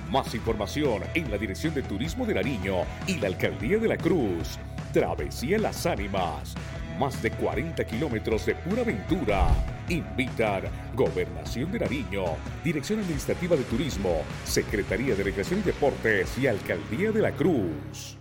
Más 0.09 0.33
información 0.33 1.03
en 1.13 1.29
la 1.29 1.37
Dirección 1.37 1.73
de 1.73 1.83
Turismo 1.83 2.25
de 2.25 2.35
Nariño 2.35 2.85
y 3.05 3.17
la 3.17 3.27
Alcaldía 3.27 3.79
de 3.79 3.89
La 3.89 3.97
Cruz. 3.97 4.57
Travesía 4.93 5.59
Las 5.59 5.85
Ánimas. 5.85 6.55
Más 6.97 7.21
de 7.21 7.31
40 7.31 7.83
kilómetros 7.83 8.45
de 8.45 8.55
pura 8.55 8.83
aventura. 8.83 9.49
Invitar 9.89 10.71
Gobernación 10.95 11.69
de 11.73 11.79
Nariño, 11.79 12.23
Dirección 12.63 13.01
Administrativa 13.01 13.57
de 13.57 13.63
Turismo, 13.63 14.21
Secretaría 14.45 15.15
de 15.15 15.23
Recreación 15.23 15.59
y 15.59 15.63
Deportes 15.63 16.37
y 16.37 16.47
Alcaldía 16.47 17.11
de 17.11 17.21
La 17.21 17.33
Cruz. 17.33 18.14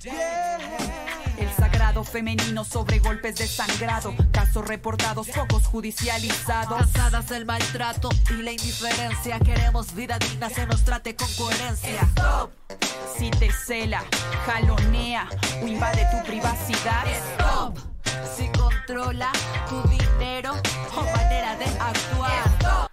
El 0.06 1.50
sagrado 1.58 2.04
femenino 2.04 2.66
sobre 2.66 3.00
golpes 3.00 3.36
de 3.36 3.48
sangrado, 3.48 4.14
casos 4.32 4.68
reportados, 4.68 5.30
pocos 5.30 5.66
judicializados. 5.66 6.78
Cansadas 6.78 7.30
del 7.30 7.46
maltrato 7.46 8.10
y 8.30 8.42
la 8.42 8.52
indiferencia, 8.52 9.40
queremos 9.40 9.96
vida 9.96 10.20
digna, 10.20 10.50
se 10.50 10.66
nos 10.68 10.84
trate 10.84 11.16
con 11.16 11.32
coherencia. 11.36 12.02
Stop. 12.02 12.52
Si 13.18 13.32
te 13.32 13.52
cela, 13.52 14.04
jalonea 14.46 15.30
o 15.62 15.68
invade 15.68 16.06
tu 16.12 16.22
privacidad. 16.28 17.06
Stop. 17.08 17.78
Si 18.36 18.50
controla 18.50 19.32
tu 19.70 19.82
dinero 19.88 20.54
o 20.96 21.02
manera 21.16 21.56
de 21.56 21.66
actuar. 21.66 22.48
Stop. 22.60 22.93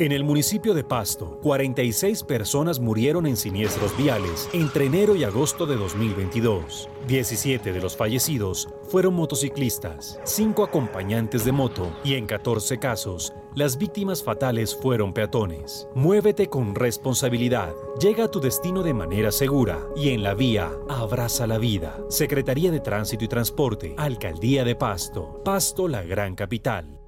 En 0.00 0.12
el 0.12 0.22
municipio 0.22 0.74
de 0.74 0.84
Pasto, 0.84 1.40
46 1.42 2.22
personas 2.22 2.78
murieron 2.78 3.26
en 3.26 3.36
siniestros 3.36 3.96
viales 3.96 4.48
entre 4.52 4.86
enero 4.86 5.16
y 5.16 5.24
agosto 5.24 5.66
de 5.66 5.74
2022. 5.74 6.88
17 7.08 7.72
de 7.72 7.80
los 7.80 7.96
fallecidos 7.96 8.68
fueron 8.84 9.14
motociclistas, 9.14 10.20
5 10.22 10.62
acompañantes 10.62 11.44
de 11.44 11.50
moto 11.50 11.90
y 12.04 12.14
en 12.14 12.26
14 12.26 12.78
casos, 12.78 13.32
las 13.56 13.76
víctimas 13.76 14.22
fatales 14.22 14.72
fueron 14.76 15.12
peatones. 15.12 15.88
Muévete 15.96 16.46
con 16.46 16.76
responsabilidad, 16.76 17.74
llega 18.00 18.26
a 18.26 18.30
tu 18.30 18.38
destino 18.38 18.84
de 18.84 18.94
manera 18.94 19.32
segura 19.32 19.80
y 19.96 20.10
en 20.10 20.22
la 20.22 20.34
vía 20.34 20.70
abraza 20.88 21.48
la 21.48 21.58
vida. 21.58 21.98
Secretaría 22.08 22.70
de 22.70 22.78
Tránsito 22.78 23.24
y 23.24 23.28
Transporte, 23.28 23.96
Alcaldía 23.98 24.62
de 24.62 24.76
Pasto, 24.76 25.42
Pasto 25.44 25.88
la 25.88 26.04
gran 26.04 26.36
capital. 26.36 27.00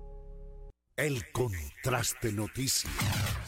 El 0.97 1.23
Contraste 1.83 2.31
Noticias. 2.33 3.40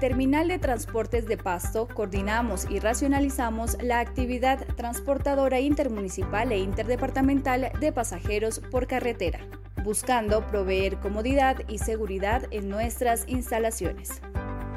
Terminal 0.00 0.48
de 0.48 0.58
Transportes 0.58 1.26
de 1.26 1.36
Pasto 1.36 1.86
coordinamos 1.86 2.66
y 2.70 2.78
racionalizamos 2.78 3.76
la 3.82 4.00
actividad 4.00 4.66
transportadora 4.74 5.60
intermunicipal 5.60 6.52
e 6.52 6.58
interdepartamental 6.58 7.70
de 7.78 7.92
pasajeros 7.92 8.62
por 8.70 8.86
carretera, 8.86 9.40
buscando 9.84 10.46
proveer 10.46 10.96
comodidad 11.00 11.58
y 11.68 11.76
seguridad 11.76 12.44
en 12.50 12.70
nuestras 12.70 13.28
instalaciones, 13.28 14.22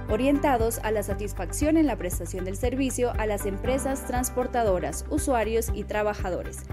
orientados 0.09 0.79
a 0.79 0.91
la 0.91 1.03
satisfacción 1.03 1.77
en 1.77 1.87
la 1.87 1.95
prestación 1.95 2.43
del 2.43 2.57
servicio 2.57 3.13
a 3.17 3.25
las 3.25 3.45
empresas 3.45 4.05
transportadoras, 4.05 5.05
usuarios 5.09 5.71
y 5.73 5.85
trabajadores. 5.85 6.63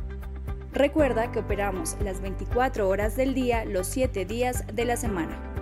Recuerda 0.73 1.31
que 1.31 1.39
operamos 1.39 1.97
las 2.03 2.21
24 2.21 2.89
horas 2.89 3.17
del 3.17 3.33
día, 3.33 3.65
los 3.65 3.87
7 3.87 4.25
días 4.25 4.65
de 4.75 4.85
la 4.87 4.97
semana. 4.97 5.60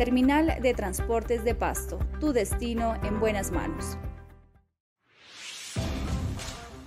Terminal 0.00 0.56
de 0.62 0.72
Transportes 0.72 1.44
de 1.44 1.54
Pasto, 1.54 1.98
tu 2.20 2.32
destino 2.32 2.94
en 3.04 3.20
buenas 3.20 3.52
manos. 3.52 3.98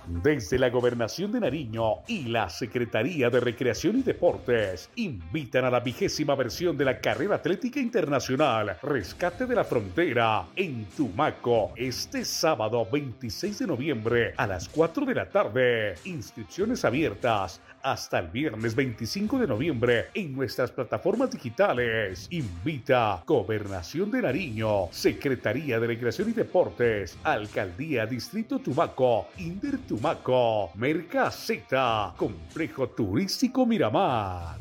Desde 0.06 0.58
la 0.58 0.68
Gobernación 0.68 1.30
de 1.30 1.38
Nariño 1.38 2.02
y 2.08 2.24
la 2.24 2.50
Secretaría 2.50 3.30
de 3.30 3.38
Recreación 3.38 3.98
y 3.98 4.02
Deportes 4.02 4.90
invitan 4.96 5.64
a 5.64 5.70
la 5.70 5.78
vigésima 5.78 6.34
versión 6.34 6.76
de 6.76 6.86
la 6.86 7.00
Carrera 7.00 7.36
Atlética 7.36 7.78
Internacional 7.78 8.78
Rescate 8.82 9.46
de 9.46 9.54
la 9.54 9.64
Frontera 9.64 10.46
en 10.56 10.84
Tumaco 10.86 11.72
este 11.76 12.24
sábado 12.24 12.84
26 12.90 13.60
de 13.60 13.66
noviembre 13.68 14.34
a 14.36 14.48
las 14.48 14.68
4 14.68 15.06
de 15.06 15.14
la 15.14 15.28
tarde. 15.28 15.94
Inscripciones 16.04 16.84
abiertas 16.84 17.60
hasta 17.84 18.18
el 18.18 18.28
viernes 18.28 18.74
25 18.74 19.38
de 19.38 19.46
noviembre 19.46 20.06
en 20.14 20.34
nuestras 20.34 20.70
plataformas 20.70 21.30
digitales. 21.30 22.26
Invita 22.30 23.22
Gobernación 23.26 24.10
de 24.10 24.22
Nariño, 24.22 24.88
Secretaría 24.90 25.78
de 25.78 25.86
Recreación 25.86 26.30
y 26.30 26.32
Deportes, 26.32 27.18
Alcaldía 27.22 28.06
Distrito 28.06 28.58
Tumaco, 28.58 29.28
Inder 29.36 29.78
Tumaco, 29.86 30.70
Mercazeta, 30.76 32.14
Complejo 32.16 32.88
Turístico 32.88 33.66
Miramar. 33.66 34.58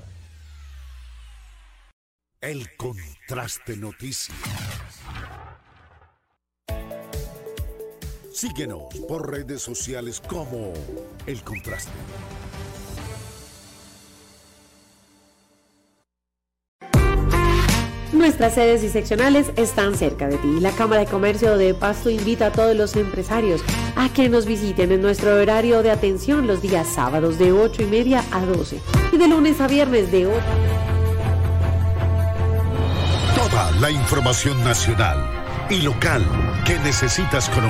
El 2.41 2.75
contraste 2.75 3.77
noticias. 3.77 4.37
Síguenos 8.33 8.93
por 9.07 9.31
redes 9.31 9.61
sociales 9.61 10.21
como 10.27 10.73
El 11.25 11.41
Contraste. 11.43 11.91
Nuestras 18.13 18.53
sedes 18.53 18.83
y 18.83 18.89
seccionales 18.89 19.51
están 19.55 19.95
cerca 19.95 20.27
de 20.27 20.37
ti. 20.37 20.59
La 20.59 20.71
Cámara 20.71 21.01
de 21.01 21.07
Comercio 21.07 21.57
de 21.57 21.73
Pasto 21.73 22.11
invita 22.11 22.47
a 22.47 22.51
todos 22.51 22.75
los 22.75 22.95
empresarios 22.95 23.61
a 23.95 24.09
que 24.09 24.29
nos 24.29 24.45
visiten 24.45 24.91
en 24.91 25.01
nuestro 25.01 25.33
horario 25.35 25.81
de 25.81 25.89
atención 25.89 26.45
los 26.45 26.61
días 26.61 26.87
sábados 26.87 27.39
de 27.39 27.51
8 27.51 27.81
y 27.81 27.85
media 27.85 28.23
a 28.31 28.45
12 28.45 28.79
y 29.11 29.17
de 29.17 29.27
lunes 29.27 29.59
a 29.61 29.67
viernes 29.67 30.11
de 30.11 30.27
8. 30.27 30.37
Toda 33.35 33.71
la 33.81 33.89
información 33.89 34.63
nacional 34.63 35.17
y 35.71 35.81
local 35.81 36.23
que 36.65 36.77
necesitas 36.79 37.49
conocer. 37.49 37.61